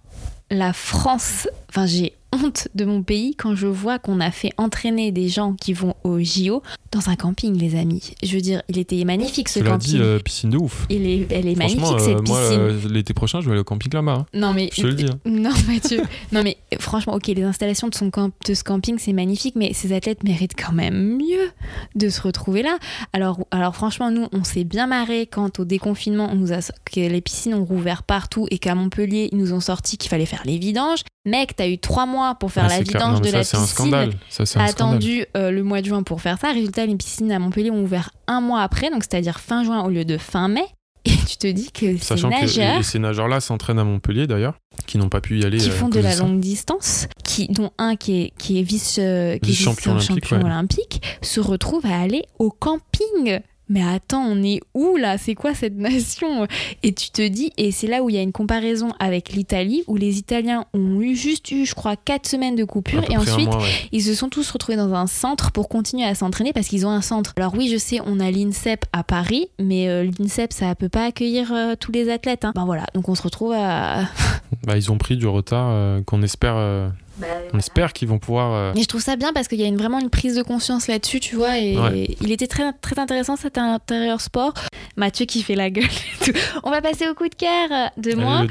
la 0.52 0.74
France, 0.74 1.48
enfin 1.70 1.86
j'ai 1.88 2.14
honte 2.36 2.68
de 2.76 2.86
mon 2.86 3.02
pays 3.04 3.36
quand 3.36 3.56
je 3.56 3.68
vois 3.68 4.00
qu'on 4.00 4.20
a 4.20 4.32
fait 4.32 4.52
entraîner 4.58 5.12
des 5.12 5.30
gens 5.30 5.54
qui 5.54 5.74
vont 5.74 5.96
au 6.04 6.20
JO 6.20 6.62
dans 6.92 7.10
un 7.10 7.16
camping, 7.16 7.58
les 7.58 7.76
amis. 7.76 8.14
Je 8.24 8.34
veux 8.36 8.42
dire, 8.42 8.62
il 8.70 8.78
était 8.78 9.04
magnifique 9.04 9.50
ce 9.50 9.60
Cela 9.60 9.72
camping. 9.72 9.94
dit, 9.96 10.00
euh, 10.02 10.20
piscine 10.20 10.50
de 10.50 10.58
ouf. 10.58 10.86
Il 10.90 11.06
est, 11.08 11.28
elle 11.32 11.48
est 11.48 11.56
magnifique 11.56 11.84
euh, 11.84 12.00
cette 12.00 12.28
moi, 12.28 12.40
piscine. 12.40 12.60
euh, 12.62 12.80
l'été 12.90 13.14
prochain, 13.14 13.42
je 13.42 13.46
vais 13.46 13.52
aller 13.52 13.62
au 13.62 13.66
camping 13.66 13.92
là-bas. 13.94 14.14
hein. 14.14 14.26
Non 14.34 14.54
mais 14.54 14.70
Je 14.74 14.82
te 14.84 14.88
le 14.88 14.94
dis. 14.94 15.06
hein. 15.06 15.20
non 15.26 15.52
Mathieu, 15.68 16.02
non 16.32 16.42
mais 16.44 16.58
euh, 16.74 16.78
franchement 16.80 17.14
ok 17.16 17.28
les 17.28 17.44
installations 17.44 17.88
de, 17.90 17.96
son 17.96 18.10
camp, 18.12 18.32
de 18.48 18.54
ce 18.54 18.64
camping 18.64 18.98
c'est 19.00 19.14
magnifique 19.14 19.56
mais 19.56 19.74
ces 19.74 19.94
athlètes 19.94 20.24
méritent 20.24 20.56
quand 20.58 20.72
même 20.74 21.18
mieux 21.18 21.50
de 21.96 22.10
se 22.10 22.22
retrouver 22.22 22.62
là. 22.64 22.78
Alors 23.14 23.40
alors 23.52 23.76
franchement 23.76 24.12
nous 24.12 24.28
on 24.32 24.44
s'est 24.44 24.64
bien 24.64 24.88
marré 24.88 25.28
quand 25.28 25.60
au 25.60 25.66
déconfinement 25.66 26.30
on 26.32 26.36
nous 26.36 26.54
a 26.54 26.60
que 26.86 27.00
les 27.00 27.22
piscines 27.22 27.54
ont 27.56 27.66
rouvert 27.66 28.04
partout 28.04 28.48
et 28.52 28.58
qu'à 28.60 28.76
Montpellier 28.76 29.30
ils 29.32 29.38
nous 29.38 29.54
ont 29.54 29.60
sorti 29.60 29.98
qu'il 29.98 30.10
fallait 30.10 30.26
faire 30.26 30.44
les 30.46 30.58
vidanges. 30.58 31.02
Mec 31.26 31.56
t'as 31.56 31.68
eu 31.68 31.78
trois 31.78 32.06
mois 32.06 32.36
pour 32.36 32.52
faire 32.52 32.66
Ah, 32.66 32.70
la 32.78 32.82
vidange 32.82 33.16
Non, 33.16 33.20
de 33.20 33.28
ça, 33.28 33.38
la 33.38 33.44
c'est 33.44 33.58
un 33.58 33.62
piscine. 33.62 33.76
scandale. 33.76 34.10
Ça, 34.30 34.46
c'est 34.46 34.60
un 34.60 34.68
scandale. 34.68 34.70
Attendu 34.96 35.26
euh, 35.36 35.52
le 35.52 35.64
mois 35.64 35.82
de 35.82 35.88
juin 35.88 36.04
pour 36.04 36.22
faire 36.22 36.38
ça. 36.40 36.52
Résultat, 36.52 36.86
les 36.86 36.96
piscines 36.96 37.32
à 37.32 37.40
Montpellier 37.40 37.72
ont 37.72 37.82
ouvert 37.84 38.12
un 38.28 38.42
mois 38.42 38.62
après, 38.62 38.90
donc 38.92 39.04
c'est-à-dire 39.04 39.40
fin 39.40 39.64
juin 39.64 39.84
au 39.84 39.90
lieu 39.90 40.06
de 40.06 40.18
fin 40.18 40.48
mai. 40.48 40.66
Et 41.06 41.12
tu 41.28 41.38
te 41.38 41.46
dis 41.48 41.72
que 41.72 41.98
ces 41.98 42.04
Sachant 42.04 42.30
que 42.30 42.40
nageurs 42.42 42.80
et 42.80 42.84
ces 42.84 42.98
nageurs-là 42.98 43.40
s'entraînent 43.40 43.78
à 43.78 43.84
Montpellier 43.84 44.26
d'ailleurs, 44.26 44.56
qui 44.88 44.98
n'ont 44.98 45.10
pas 45.10 45.22
pu 45.22 45.40
y 45.40 45.46
aller. 45.46 45.58
qui 45.60 45.70
euh, 45.70 45.72
font 45.72 45.88
de 45.90 46.00
la 46.00 46.16
longue 46.16 46.40
distance, 46.40 47.08
qui, 47.24 47.48
dont 47.48 47.70
un 47.78 47.96
qui 47.96 48.22
est, 48.24 48.34
qui 48.40 48.60
est 48.60 48.64
vice, 48.64 48.98
euh, 49.00 49.38
qui 49.38 49.50
est 49.52 49.54
Vice-champion 49.54 49.96
vice-champion 49.98 50.38
olympique, 50.38 50.44
ouais. 50.44 50.44
olympique, 50.44 51.02
se 51.22 51.40
retrouve 51.40 51.86
à 51.86 52.00
aller 52.02 52.24
au 52.40 52.50
camping. 52.50 53.40
Mais 53.68 53.82
attends, 53.82 54.24
on 54.24 54.44
est 54.44 54.62
où 54.74 54.96
là? 54.96 55.18
C'est 55.18 55.36
quoi 55.36 55.54
cette 55.54 55.76
nation? 55.76 56.48
Et 56.84 56.94
tu 56.94 57.10
te 57.10 57.28
dis, 57.28 57.52
et 57.58 57.72
c'est 57.72 57.88
là 57.88 58.04
où 58.04 58.10
il 58.10 58.16
y 58.16 58.20
a 58.20 58.22
une 58.22 58.32
comparaison 58.32 58.90
avec 59.00 59.34
l'Italie, 59.34 59.84
où 59.88 59.96
les 59.96 60.18
Italiens 60.18 60.66
ont 60.74 61.02
eu 61.02 61.16
juste 61.16 61.50
eu, 61.52 61.66
je 61.66 61.74
crois, 61.74 61.96
4 61.96 62.28
semaines 62.28 62.56
de 62.56 62.64
coupure, 62.64 63.04
et 63.10 63.18
ensuite 63.18 63.48
mois, 63.48 63.58
ouais. 63.58 63.70
ils 63.92 64.04
se 64.04 64.14
sont 64.14 64.30
tous 64.30 64.50
retrouvés 64.52 64.78
dans 64.78 64.94
un 64.94 65.08
centre 65.08 65.52
pour 65.52 65.70
continuer 65.70 66.06
à 66.06 66.16
s'entraîner 66.16 66.54
parce 66.54 66.68
qu'ils 66.68 66.86
ont 66.86 66.92
un 66.92 67.02
centre. 67.02 67.34
Alors 67.38 67.54
oui, 67.56 67.70
je 67.70 67.78
sais, 67.78 68.00
on 68.06 68.20
a 68.20 68.30
l'INSEP 68.32 68.86
à 68.94 69.04
Paris, 69.04 69.48
mais 69.60 69.88
euh, 69.88 70.10
l'INSEP, 70.20 70.54
ça 70.54 70.76
peut 70.76 70.90
pas 70.90 71.06
accueillir 71.06 71.52
euh, 71.54 71.76
tous 71.80 71.92
les 71.92 72.10
athlètes. 72.10 72.46
hein. 72.46 72.52
Ben 72.56 72.66
voilà, 72.66 72.86
donc 72.94 73.10
on 73.10 73.16
se 73.16 73.24
retrouve 73.24 73.54
à... 73.54 74.04
Bah, 74.66 74.78
ils 74.78 74.92
ont 74.92 74.98
pris 74.98 75.18
du 75.18 75.28
retard 75.28 75.68
euh, 75.70 76.02
qu'on 76.04 76.22
espère, 76.22 76.56
euh, 77.24 77.50
on 77.54 77.58
espère 77.60 77.94
qu'ils 77.94 78.08
vont 78.08 78.20
pouvoir. 78.20 78.54
euh, 78.54 78.72
Mais 78.76 78.82
je 78.82 78.88
trouve 78.88 79.02
ça 79.02 79.16
bien 79.16 79.32
parce 79.34 79.48
qu'il 79.48 79.60
y 79.60 79.64
a 79.64 79.68
une, 79.68 79.78
vraiment 79.78 80.00
une 80.00 80.10
prise 80.10 80.36
de 80.36 80.42
conscience 80.44 80.88
là-dessus, 80.88 81.20
tu 81.20 81.36
vois, 81.36 81.58
et 81.58 81.78
Ouais. 81.78 82.16
il 82.22 82.32
était 82.32 82.48
très, 82.48 82.72
très 82.74 83.00
intéressant 83.00 83.36
cet 83.36 83.58
intérieur 83.58 84.22
sport. 84.22 84.54
Mathieu 84.98 85.26
qui 85.26 85.42
fait 85.44 85.56
la 85.56 85.70
gueule 85.70 85.86
et 85.86 86.26
tout. 86.32 86.38
On 86.64 86.72
va 86.72 86.82
passer 86.82 87.08
au 87.10 87.14
coup 87.14 87.28
de 87.28 87.36
cœur 87.36 87.70
de 87.98 88.12
allez, 88.12 88.16
moi. 88.16 88.46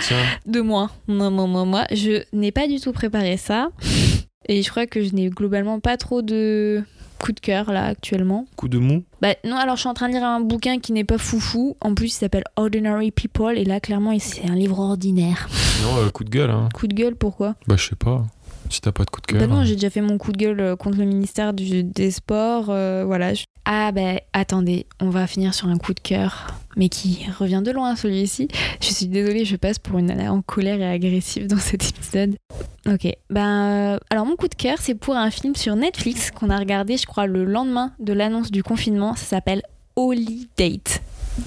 De 0.47 0.61
moi. 0.61 0.91
Moi, 1.09 1.31
moi, 1.31 1.47
moi, 1.47 1.65
moi. 1.65 1.85
Je 1.91 2.23
n'ai 2.33 2.53
pas 2.53 2.67
du 2.69 2.81
tout 2.81 2.93
préparé 2.93 3.37
ça. 3.37 3.69
Et 4.49 4.62
je 4.62 4.71
crois 4.71 4.87
que 4.87 5.03
je 5.03 5.15
n'ai 5.15 5.31
globalement 5.31 5.81
pas 5.81 5.97
trop 5.97 6.21
de 6.21 6.83
coup 7.19 7.33
de 7.33 7.41
cœur 7.41 7.73
là 7.73 7.87
actuellement. 7.87 8.45
Coup 8.57 8.69
de 8.69 8.77
mou. 8.77 9.05
Bah 9.23 9.35
non, 9.45 9.57
alors 9.57 9.77
je 9.77 9.81
suis 9.81 9.89
en 9.89 9.95
train 9.95 10.09
de 10.09 10.12
lire 10.15 10.25
un 10.25 10.41
bouquin 10.41 10.79
qui 10.79 10.93
n'est 10.93 11.05
pas 11.05 11.17
foufou. 11.17 11.77
En 11.81 11.95
plus, 11.95 12.09
il 12.09 12.19
s'appelle 12.19 12.45
Ordinary 12.57 13.11
People. 13.11 13.57
Et 13.57 13.65
là, 13.65 13.81
clairement, 13.81 14.15
c'est 14.19 14.45
un 14.47 14.55
livre 14.55 14.79
ordinaire. 14.81 15.49
Non, 15.83 15.97
euh, 16.03 16.11
coup 16.11 16.25
de 16.25 16.29
gueule. 16.31 16.51
Hein. 16.51 16.69
Coup 16.75 16.87
de 16.87 16.95
gueule, 16.95 17.17
pourquoi? 17.17 17.55
Bah, 17.67 17.77
je 17.79 17.89
sais 17.89 17.97
pas. 17.97 18.23
Si 18.75 18.81
t'as 18.81 18.91
pas 18.93 19.05
de 19.05 19.11
coup 19.11 19.20
de 19.20 19.27
cœur. 19.27 19.47
Non, 19.49 19.59
hein. 19.59 19.64
j'ai 19.64 19.75
déjà 19.77 19.89
fait 19.89 20.01
mon 20.01 20.18
coup 20.18 20.33
de 20.33 20.37
gueule 20.37 20.59
euh, 20.61 20.75
contre 20.77 20.99
le 20.99 21.05
ministère 21.05 21.53
du- 21.55 21.85
des 21.85 22.11
Sports. 22.11 22.66
euh, 22.70 23.05
voilà. 23.07 23.33
je- 23.35 23.45
Ah 23.64 23.93
bah 23.93 24.20
attendez, 24.33 24.87
on 25.01 25.11
va 25.11 25.27
finir 25.29 25.55
sur 25.55 25.68
un 25.68 25.79
coup 25.79 25.95
de 25.95 26.01
cœur, 26.01 26.49
mais 26.77 26.89
qui 26.89 27.20
revient 27.39 27.62
de 27.64 27.70
loin 27.70 27.95
celui-ci. 27.97 28.49
Je 28.81 28.89
suis 28.93 29.07
désolée, 29.07 29.45
je 29.45 29.55
passe 29.57 29.79
pour 29.79 29.99
une 29.99 30.07
nana 30.07 30.33
en 30.33 30.43
colère 30.43 30.81
et 30.81 30.91
agressive 30.91 31.47
dans 31.47 31.57
cet 31.59 31.89
épisode. 31.89 32.35
Ok, 32.87 33.07
ben 33.31 33.95
euh, 33.95 33.99
alors 34.11 34.27
mon 34.27 34.35
coup 34.37 34.49
de 34.49 34.55
cœur, 34.57 34.79
c'est 34.81 34.95
pour 34.97 35.14
un 35.16 35.31
film 35.31 35.55
sur 35.55 35.77
Netflix 35.77 36.31
qu'on 36.33 36.51
a 36.51 36.59
regardé, 36.59 36.97
je 36.97 37.07
crois, 37.07 37.27
le 37.27 37.45
lendemain 37.45 37.93
de 38.01 38.12
l'annonce 38.12 38.51
du 38.51 38.62
confinement. 38.64 39.14
Ça 39.14 39.25
s'appelle 39.25 39.62
Holy 39.97 40.49
Date. 40.59 41.01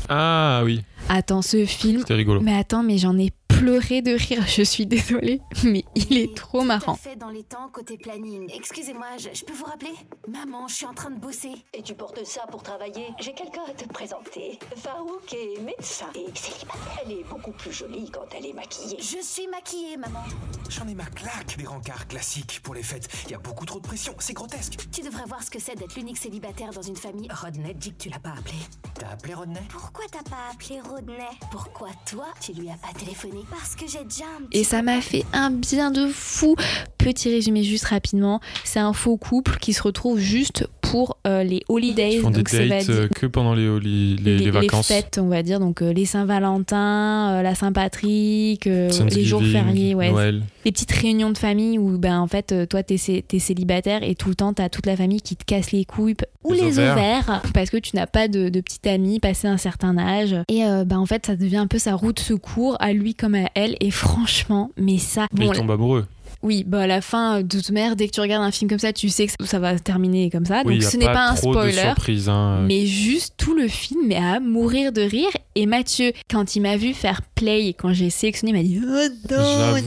Ah 0.09 0.61
oui, 0.65 0.81
Attends, 1.09 1.41
ce 1.41 1.65
film. 1.65 1.99
c'était 1.99 2.13
rigolo. 2.15 2.41
Mais 2.41 2.55
attends, 2.55 2.83
mais 2.83 2.97
j'en 2.97 3.17
ai 3.17 3.31
pleuré 3.57 4.01
de 4.01 4.11
rire. 4.11 4.45
Je 4.47 4.61
suis 4.61 4.85
désolée, 4.85 5.41
mais 5.63 5.83
il 5.95 6.17
est 6.17 6.35
trop 6.35 6.61
marrant. 6.61 6.93
Tout 6.93 7.07
à 7.07 7.09
fait 7.11 7.15
dans 7.15 7.29
les 7.29 7.43
temps 7.43 7.69
côté 7.69 7.97
planning. 7.97 8.49
Excusez-moi, 8.53 9.07
je, 9.17 9.29
je 9.33 9.43
peux 9.43 9.53
vous 9.53 9.65
rappeler 9.65 9.93
Maman, 10.27 10.67
je 10.67 10.75
suis 10.75 10.85
en 10.85 10.93
train 10.93 11.09
de 11.09 11.19
bosser. 11.19 11.51
Et 11.73 11.81
tu 11.81 11.93
portes 11.95 12.23
ça 12.25 12.41
pour 12.51 12.61
travailler 12.61 13.07
J'ai 13.19 13.33
quelqu'un 13.33 13.61
à 13.67 13.73
te 13.73 13.87
présenter. 13.87 14.59
Farouk 14.75 15.33
est 15.33 15.59
médecin 15.61 16.07
et 16.15 16.27
célibataire. 16.35 17.01
Elle 17.05 17.11
est 17.13 17.23
beaucoup 17.29 17.51
plus 17.51 17.71
jolie 17.71 18.11
quand 18.11 18.25
elle 18.37 18.45
est 18.45 18.53
maquillée. 18.53 18.97
Je 18.99 19.23
suis 19.23 19.47
maquillée, 19.47 19.97
maman. 19.97 20.23
J'en 20.69 20.87
ai 20.87 20.93
ma 20.93 21.05
claque 21.05 21.57
des 21.57 21.65
rencarts 21.65 22.07
classiques 22.07 22.59
pour 22.61 22.75
les 22.75 22.83
fêtes. 22.83 23.07
Il 23.25 23.31
y 23.31 23.35
a 23.35 23.39
beaucoup 23.39 23.65
trop 23.65 23.79
de 23.79 23.87
pression, 23.87 24.13
c'est 24.19 24.33
grotesque. 24.33 24.77
Tu 24.91 25.01
devrais 25.01 25.25
voir 25.25 25.41
ce 25.41 25.49
que 25.49 25.59
c'est 25.59 25.75
d'être 25.75 25.95
l'unique 25.95 26.17
célibataire 26.17 26.71
dans 26.71 26.81
une 26.81 26.95
famille. 26.97 27.29
Rodney 27.31 27.73
dit 27.73 27.93
que 27.93 28.03
tu 28.03 28.09
l'as 28.09 28.19
pas 28.19 28.33
appelé. 28.37 28.57
T'as 28.93 29.09
appelé 29.09 29.33
Rodney? 29.33 29.61
Pourquoi 29.69 30.05
t'as 30.11 30.29
pas 30.29 30.51
appelé 30.51 30.81
Rodney? 30.81 31.17
Pourquoi 31.51 31.89
toi, 32.09 32.25
tu 32.41 32.53
lui 32.53 32.69
as 32.69 32.77
pas 32.77 32.93
téléphoné? 32.97 33.46
Parce 33.49 33.75
que 33.75 33.85
j'ai 33.87 34.03
déjà 34.03 34.25
un 34.25 34.43
Et 34.51 34.63
ça 34.63 34.81
m'a 34.81 34.99
fait 35.01 35.23
un 35.33 35.49
bien 35.51 35.89
de 35.91 36.07
fou. 36.07 36.55
Petit 36.97 37.29
résumé 37.29 37.63
juste 37.63 37.85
rapidement. 37.85 38.41
C'est 38.65 38.79
un 38.79 38.91
faux 38.93 39.17
couple 39.17 39.57
qui 39.59 39.71
se 39.73 39.81
retrouve 39.81 40.19
juste 40.19 40.67
pour 40.81 41.17
euh, 41.25 41.43
les 41.43 41.61
holidays. 41.69 42.15
Ils 42.15 42.21
font 42.21 42.29
des 42.29 42.37
donc 42.43 42.51
dates 42.53 42.85
dire- 42.85 42.95
euh, 42.95 43.07
que 43.07 43.25
pendant 43.25 43.53
les, 43.53 43.67
les, 43.79 44.15
les- 44.15 44.37
les 44.39 44.51
vacances. 44.51 44.87
fêtes, 44.87 45.19
on 45.21 45.27
va 45.27 45.43
dire, 45.43 45.59
donc 45.59 45.81
euh, 45.81 45.91
les 45.93 46.05
Saint-Valentin, 46.05 47.31
euh, 47.37 47.41
la 47.41 47.55
Saint-Patrick, 47.55 48.67
euh, 48.67 48.89
les 49.11 49.23
jours 49.23 49.41
fériés, 49.43 49.95
ouais, 49.95 50.11
Noël. 50.11 50.43
Les 50.67 50.71
petites 50.73 50.91
réunions 50.91 51.31
de 51.31 51.37
famille 51.37 51.79
où 51.79 51.97
ben 51.97 52.19
en 52.19 52.27
fait 52.27 52.51
euh, 52.51 52.65
toi 52.65 52.83
t'es 52.83 52.97
t'es 53.25 53.39
célibataire 53.39 54.03
et 54.03 54.15
tout 54.15 54.27
le 54.27 54.35
temps 54.35 54.51
t'as 54.53 54.67
toute 54.67 54.85
la 54.85 54.97
famille 54.97 55.21
qui 55.21 55.37
te 55.37 55.45
casse 55.45 55.71
les 55.71 55.85
couilles 55.85 56.15
ou 56.43 56.51
Les 56.51 56.61
les, 56.61 56.79
ovaires. 56.79 56.93
ovaires. 56.93 57.41
parce 57.53 57.69
que 57.69 57.77
tu 57.77 57.95
n'as 57.95 58.05
pas 58.05 58.27
de, 58.27 58.49
de 58.49 58.59
petit 58.59 58.87
ami 58.89 59.19
passé 59.21 59.47
un 59.47 59.55
certain 59.57 59.97
âge 59.97 60.35
et 60.49 60.65
euh, 60.65 60.83
ben 60.83 60.97
en 60.99 61.05
fait 61.05 61.25
ça 61.25 61.37
devient 61.37 61.57
un 61.57 61.67
peu 61.67 61.79
sa 61.79 61.95
route 61.95 62.17
de 62.17 62.21
secours 62.21 62.75
à 62.81 62.91
lui 62.91 63.15
comme 63.15 63.35
à 63.35 63.49
elle 63.55 63.77
et 63.79 63.91
franchement 63.91 64.69
mais 64.77 64.97
ça 64.97 65.27
Mais 65.31 65.45
bon, 65.45 65.53
ils 65.53 65.57
tombent 65.57 65.71
amoureux. 65.71 66.05
Oui, 66.43 66.63
bah 66.65 66.81
à 66.81 66.87
la 66.87 67.01
fin, 67.01 67.41
de 67.41 67.57
toute 67.57 67.71
manière, 67.71 67.95
dès 67.95 68.07
que 68.07 68.13
tu 68.13 68.21
regardes 68.21 68.43
un 68.43 68.51
film 68.51 68.69
comme 68.69 68.79
ça, 68.79 68.93
tu 68.93 69.09
sais 69.09 69.27
que 69.27 69.33
ça 69.45 69.59
va 69.59 69.77
terminer 69.79 70.29
comme 70.29 70.45
ça. 70.45 70.61
Oui, 70.65 70.79
Donc 70.79 70.83
ce 70.89 70.97
n'est 70.97 71.05
pas 71.05 71.29
un 71.31 71.35
spoiler. 71.35 71.73
surprises, 71.73 72.29
hein. 72.29 72.63
Mais 72.67 72.85
juste 72.85 73.33
tout 73.37 73.55
le 73.55 73.67
film, 73.67 74.01
mais 74.07 74.15
à 74.17 74.39
mourir 74.39 74.91
de 74.91 75.01
rire. 75.01 75.29
Et 75.55 75.65
Mathieu, 75.65 76.11
quand 76.29 76.55
il 76.55 76.61
m'a 76.61 76.77
vu 76.77 76.93
faire 76.93 77.21
play 77.33 77.67
et 77.69 77.73
quand 77.73 77.91
j'ai 77.91 78.09
sélectionné, 78.11 78.51
il 78.51 78.55
m'a 78.57 78.63
dit 78.63 78.79
Oh 78.83 79.33
non, 79.33 79.77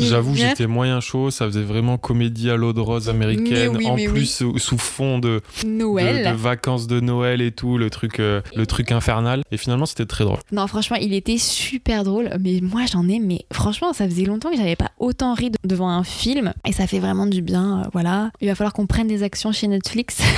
J'avoue- 0.00 0.34
j'étais 0.34 0.66
moyen 0.66 1.00
chaud. 1.00 1.30
Ça 1.30 1.46
faisait 1.46 1.62
vraiment 1.62 1.98
comédie 1.98 2.50
à 2.50 2.56
l'eau 2.56 2.72
de 2.72 2.80
rose 2.80 3.08
américaine. 3.08 3.76
Oui, 3.76 3.86
en 3.86 3.94
plus, 3.96 4.26
sous, 4.26 4.58
sous 4.58 4.78
fond 4.78 5.18
de, 5.18 5.40
de, 5.62 5.68
Noël. 5.68 6.26
de 6.30 6.36
vacances 6.36 6.86
de 6.86 7.00
Noël 7.00 7.40
et 7.40 7.52
tout, 7.52 7.78
le 7.78 7.90
truc, 7.90 8.18
euh, 8.20 8.40
le 8.54 8.66
truc 8.66 8.92
infernal. 8.92 9.42
Et 9.52 9.56
finalement, 9.56 9.86
c'était 9.86 10.06
très 10.06 10.24
drôle. 10.24 10.38
Non, 10.52 10.66
franchement, 10.66 10.96
il 11.00 11.12
était 11.14 11.38
super 11.38 12.04
drôle. 12.04 12.30
Mais 12.40 12.60
moi, 12.60 12.82
j'en 12.90 13.08
ai, 13.08 13.18
mais 13.18 13.44
franchement, 13.52 13.92
ça 13.92 14.06
faisait 14.08 14.24
longtemps 14.24 14.50
que 14.50 14.56
j'avais 14.56 14.76
pas 14.76 14.90
autant 14.98 15.34
ri 15.34 15.50
de- 15.50 15.56
devant 15.64 15.88
un 15.90 16.04
film. 16.04 16.52
Et 16.66 16.72
ça 16.72 16.86
fait 16.86 16.98
vraiment 16.98 17.26
du 17.26 17.42
bien. 17.42 17.80
euh, 17.80 17.88
voilà. 17.92 18.30
Il 18.40 18.48
va 18.48 18.54
falloir 18.54 18.72
qu'on 18.72 18.86
prenne 18.86 19.06
des 19.06 19.22
actions 19.22 19.52
chez 19.52 19.68
Netflix. 19.68 20.18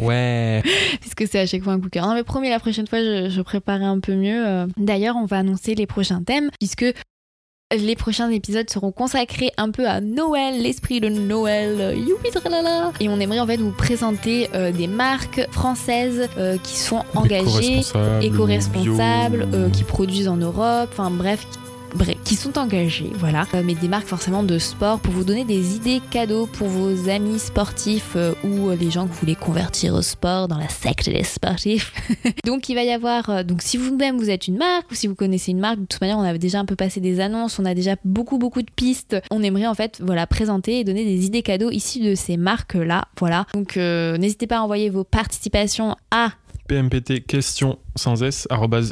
Ouais. 0.00 0.62
puisque 1.00 1.26
c'est 1.30 1.38
à 1.40 1.46
chaque 1.46 1.62
fois 1.62 1.74
un 1.74 1.78
coup 1.78 1.86
de 1.86 1.90
cœur. 1.90 2.06
Non, 2.06 2.14
mais 2.14 2.24
promis, 2.24 2.48
la 2.48 2.58
prochaine 2.58 2.86
fois, 2.86 3.00
je, 3.00 3.28
je 3.28 3.42
préparerai 3.42 3.84
un 3.84 4.00
peu 4.00 4.14
mieux. 4.14 4.44
Euh, 4.46 4.66
D'ailleurs, 4.76 5.16
on 5.16 5.26
va 5.26 5.38
annoncer 5.38 5.74
les 5.74 5.86
prochains 5.86 6.22
thèmes, 6.22 6.48
puisque 6.58 6.86
les 7.76 7.94
prochains 7.96 8.28
épisodes 8.30 8.68
seront 8.68 8.90
consacrés 8.92 9.50
un 9.58 9.70
peu 9.70 9.86
à 9.88 10.00
Noël, 10.00 10.60
l'esprit 10.62 11.00
de 11.00 11.08
Noël, 11.08 11.76
euh, 11.80 11.94
youpi 11.94 12.30
tralala. 12.30 12.92
Et 13.00 13.08
on 13.08 13.20
aimerait 13.20 13.40
en 13.40 13.46
fait 13.46 13.58
vous 13.58 13.70
présenter 13.70 14.48
euh, 14.54 14.72
des 14.72 14.86
marques 14.88 15.46
françaises 15.50 16.28
euh, 16.38 16.56
qui 16.62 16.76
sont 16.76 17.02
engagées, 17.14 17.80
Éco-responsables. 18.22 19.46
euh, 19.54 19.70
qui 19.70 19.84
produisent 19.84 20.28
en 20.28 20.36
Europe, 20.36 20.88
enfin 20.92 21.10
bref, 21.10 21.46
bref, 21.94 22.16
qui 22.24 22.36
sont 22.36 22.58
engagées, 22.58 23.10
voilà. 23.14 23.46
Euh, 23.54 23.62
mais 23.64 23.74
des 23.74 23.88
marques 23.88 24.06
forcément 24.06 24.42
de 24.42 24.58
sport 24.58 25.00
pour 25.00 25.12
vous 25.12 25.24
donner 25.24 25.44
des 25.44 25.76
idées 25.76 26.00
cadeaux 26.10 26.46
pour 26.46 26.68
vos 26.68 27.08
amis 27.08 27.38
sportifs 27.38 28.12
euh, 28.16 28.32
ou 28.44 28.68
euh, 28.68 28.76
les 28.76 28.90
gens 28.90 29.06
que 29.06 29.12
vous 29.12 29.20
voulez 29.20 29.34
convertir 29.34 29.94
au 29.94 30.02
sport 30.02 30.48
dans 30.48 30.58
la 30.58 30.68
secte 30.68 31.08
des 31.08 31.24
sportifs. 31.24 31.92
donc 32.44 32.68
il 32.68 32.74
va 32.74 32.84
y 32.84 32.90
avoir, 32.90 33.30
euh, 33.30 33.42
donc 33.42 33.62
si 33.62 33.76
vous-même 33.76 34.18
vous 34.18 34.30
êtes 34.30 34.48
une 34.48 34.56
marque 34.56 34.90
ou 34.90 34.94
si 34.94 35.06
vous 35.06 35.14
connaissez 35.14 35.52
une 35.52 35.60
marque, 35.60 35.80
de 35.80 35.86
toute 35.86 36.00
manière 36.00 36.18
on 36.18 36.22
a 36.22 36.36
déjà 36.38 36.58
un 36.58 36.64
peu 36.64 36.76
passé 36.76 37.00
des 37.00 37.20
annonces, 37.20 37.58
on 37.58 37.64
a 37.64 37.74
déjà 37.74 37.96
beaucoup 38.04 38.38
beaucoup 38.38 38.62
de 38.62 38.70
pistes. 38.74 39.16
On 39.30 39.42
aimerait 39.42 39.66
en 39.66 39.74
fait 39.74 40.00
voilà 40.04 40.26
présenter 40.26 40.80
et 40.80 40.84
donner 40.84 41.04
des 41.04 41.26
idées 41.26 41.42
cadeaux 41.42 41.70
issues 41.70 42.00
de 42.00 42.14
ces 42.14 42.36
marques 42.36 42.74
là, 42.74 43.06
voilà. 43.18 43.46
Donc 43.54 43.76
euh, 43.76 44.16
n'hésitez 44.16 44.46
pas 44.46 44.58
à 44.58 44.60
envoyer 44.60 44.90
vos 44.90 45.04
participations 45.04 45.96
à 46.10 46.32
PMPT 46.68 47.26
question 47.26 47.78
sans 47.96 48.22
s 48.22 48.48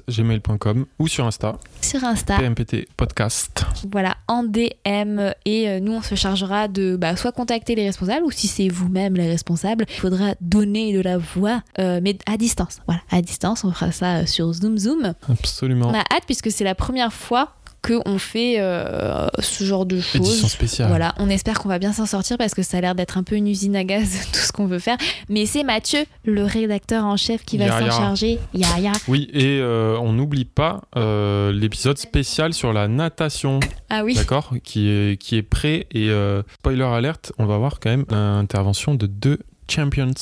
gmail.com 0.09 0.87
ou 0.99 1.09
sur 1.09 1.27
Insta 1.27 1.59
sur 1.81 2.05
Insta. 2.05 2.37
PMPT 2.37 2.87
podcast. 2.97 3.65
voilà, 3.91 4.17
en 4.29 4.45
DM 4.45 5.33
et 5.45 5.69
euh, 5.69 5.81
nous 5.81 5.93
on 5.93 6.03
se 6.03 6.15
chargera 6.15 6.69
de 6.69 6.97
bah, 6.97 7.17
soit 7.17 7.33
contacter 7.33 7.75
les 7.75 7.85
responsables 7.87 8.25
ou 8.25 8.31
si 8.31 8.49
c'est 8.49 8.69
vous-même 8.69 9.15
les 9.15 9.29
responsables, 9.29 9.87
il 9.89 10.01
faudra 10.01 10.35
donner 10.41 10.93
de 10.93 11.01
la 11.01 11.19
voix, 11.19 11.63
euh, 11.79 12.01
mais 12.03 12.19
à 12.27 12.37
distance. 12.37 12.81
Voilà, 12.87 13.03
à 13.11 13.23
distance, 13.23 13.65
on 13.65 13.73
fera 13.73 13.93
ça 13.93 14.17
euh, 14.19 14.27
sur 14.27 14.53
Zoom 14.53 14.79
Zoom. 14.79 15.15
Absolument. 15.29 15.89
On 15.89 15.95
a 15.95 16.05
hâte 16.13 16.25
puisque 16.27 16.51
c'est 16.51 16.65
la 16.65 16.75
première 16.75 17.13
fois 17.13 17.57
qu'on 17.83 18.19
fait 18.19 18.57
euh, 18.59 19.27
ce 19.39 19.65
genre 19.65 19.87
de 19.87 20.01
choses. 20.01 20.47
spéciale. 20.47 20.89
Voilà, 20.89 21.15
on 21.19 21.29
espère 21.31 21.59
qu'on 21.59 21.69
va 21.69 21.79
bien 21.79 21.93
s'en 21.93 22.07
sortir 22.07 22.37
parce 22.39 22.55
que 22.55 22.63
ça 22.63 22.79
a 22.79 22.81
l'air 22.81 22.95
d'être 22.95 23.19
un 23.19 23.23
peu 23.23 23.37
une 23.37 23.47
usine 23.49 23.77
à 23.77 23.85
gaz 23.85 24.29
tout 24.33 24.39
ce 24.41 24.53
qu'on 24.53 24.67
veut 24.67 24.79
faire. 24.79 24.97
Mais 25.29 25.47
c'est 25.47 25.63
Mathieu, 25.63 26.05
le 26.25 26.45
rédacteur 26.45 27.05
en 27.05 27.17
chef, 27.17 27.45
qui 27.45 27.59
va 27.59 27.69
s'en 27.79 27.91
charger. 27.91 28.39
Ya 28.55 28.79
ya. 28.79 28.93
Oui, 29.09 29.29
et 29.33 29.61
euh, 29.61 29.97
on 30.01 30.13
n'oublie 30.13 30.45
pas 30.45 30.83
euh, 30.97 31.53
l'épisode 31.53 31.99
spécial 31.99 32.53
sur 32.53 32.73
la 32.73 32.89
natation, 32.89 33.61
Ah 33.89 34.05
oui. 34.05 34.15
d'accord, 34.15 34.55
qui 34.63 34.89
est, 34.89 35.21
qui 35.21 35.37
est 35.37 35.43
prêt. 35.43 35.87
Et 35.93 36.11
euh, 36.11 36.43
spoiler 36.59 36.83
alerte, 36.85 37.33
on 37.39 37.47
va 37.47 37.59
voir 37.59 37.81
quand 37.81 37.91
même 37.91 38.05
l'intervention 38.11 38.95
de 38.95 39.07
deux 39.07 39.39
champions 39.69 40.13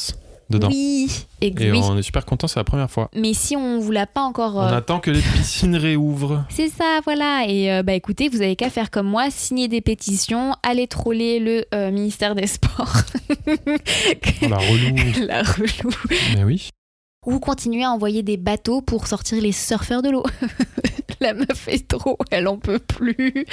dedans. 0.50 0.68
Oui, 0.68 1.10
ex- 1.40 1.60
Et 1.62 1.72
on 1.72 1.96
est 1.96 2.02
super 2.02 2.24
content, 2.24 2.46
c'est 2.48 2.58
la 2.60 2.64
première 2.64 2.90
fois. 2.90 3.10
Mais 3.14 3.34
si 3.34 3.56
on 3.56 3.78
vous 3.78 3.90
l'a 3.90 4.06
pas 4.06 4.22
encore 4.22 4.56
On 4.56 4.62
euh, 4.62 4.76
attend 4.76 5.00
que 5.00 5.10
les 5.10 5.20
piscines 5.20 5.76
réouvrent. 5.76 6.44
C'est 6.50 6.68
ça, 6.68 7.00
voilà. 7.04 7.44
Et 7.48 7.70
euh, 7.72 7.82
bah 7.82 7.94
écoutez, 7.94 8.28
vous 8.28 8.40
avez 8.42 8.56
qu'à 8.56 8.70
faire 8.70 8.90
comme 8.90 9.06
moi, 9.08 9.30
signer 9.30 9.68
des 9.68 9.80
pétitions, 9.80 10.54
aller 10.62 10.86
troller 10.86 11.38
le 11.40 11.64
euh, 11.74 11.90
ministère 11.90 12.34
des 12.34 12.46
Sports. 12.46 12.96
Oh, 14.42 14.48
la 14.48 14.58
relou. 14.58 14.96
La 15.26 15.42
relou. 15.42 15.90
Mais 16.36 16.44
oui. 16.44 16.70
Ou 17.28 17.40
continuer 17.40 17.84
à 17.84 17.90
envoyer 17.90 18.22
des 18.22 18.38
bateaux 18.38 18.80
pour 18.80 19.06
sortir 19.06 19.42
les 19.42 19.52
surfeurs 19.52 20.00
de 20.00 20.09
l'eau. 20.09 20.24
La 21.20 21.34
meuf 21.34 21.68
est 21.68 21.86
trop, 21.86 22.16
elle 22.30 22.48
en 22.48 22.56
peut 22.56 22.78
plus. 22.78 23.44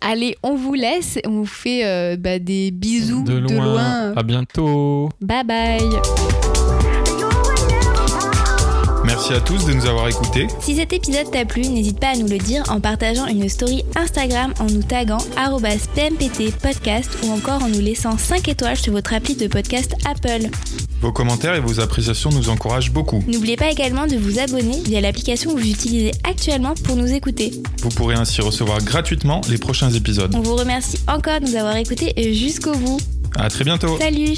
Allez, 0.00 0.36
on 0.44 0.54
vous 0.54 0.74
laisse, 0.74 1.18
on 1.26 1.30
vous 1.30 1.46
fait 1.46 1.84
euh, 1.84 2.16
bah, 2.16 2.38
des 2.38 2.70
bisous 2.70 3.24
De 3.24 3.38
loin. 3.38 4.12
À 4.14 4.22
bientôt. 4.22 5.08
Bye 5.20 5.44
bye. 5.44 6.85
Merci 9.06 9.34
à 9.34 9.40
tous 9.40 9.64
de 9.66 9.72
nous 9.72 9.86
avoir 9.86 10.08
écoutés. 10.08 10.48
Si 10.58 10.74
cet 10.74 10.92
épisode 10.92 11.30
t'a 11.30 11.44
plu, 11.44 11.62
n'hésite 11.68 12.00
pas 12.00 12.08
à 12.08 12.16
nous 12.16 12.26
le 12.26 12.38
dire 12.38 12.64
en 12.68 12.80
partageant 12.80 13.26
une 13.26 13.48
story 13.48 13.84
Instagram 13.94 14.52
en 14.58 14.66
nous 14.66 14.82
taguant 14.82 15.18
podcast 16.60 17.10
ou 17.22 17.30
encore 17.30 17.62
en 17.62 17.68
nous 17.68 17.78
laissant 17.78 18.18
5 18.18 18.48
étoiles 18.48 18.76
sur 18.76 18.92
votre 18.92 19.14
appli 19.14 19.36
de 19.36 19.46
podcast 19.46 19.94
Apple. 20.04 20.48
Vos 21.00 21.12
commentaires 21.12 21.54
et 21.54 21.60
vos 21.60 21.78
appréciations 21.78 22.30
nous 22.30 22.48
encouragent 22.48 22.90
beaucoup. 22.90 23.22
N'oubliez 23.28 23.56
pas 23.56 23.70
également 23.70 24.08
de 24.08 24.16
vous 24.16 24.40
abonner 24.40 24.82
via 24.84 25.00
l'application 25.00 25.54
que 25.54 25.60
vous 25.60 25.70
utilisez 25.70 26.10
actuellement 26.24 26.74
pour 26.74 26.96
nous 26.96 27.12
écouter. 27.12 27.52
Vous 27.82 27.90
pourrez 27.90 28.16
ainsi 28.16 28.40
recevoir 28.40 28.82
gratuitement 28.82 29.40
les 29.48 29.58
prochains 29.58 29.90
épisodes. 29.90 30.34
On 30.34 30.40
vous 30.40 30.56
remercie 30.56 30.98
encore 31.06 31.38
de 31.40 31.46
nous 31.46 31.54
avoir 31.54 31.76
écoutés 31.76 32.34
jusqu'au 32.34 32.72
bout. 32.72 32.98
À 33.36 33.48
très 33.50 33.62
bientôt. 33.62 33.96
Salut 34.00 34.34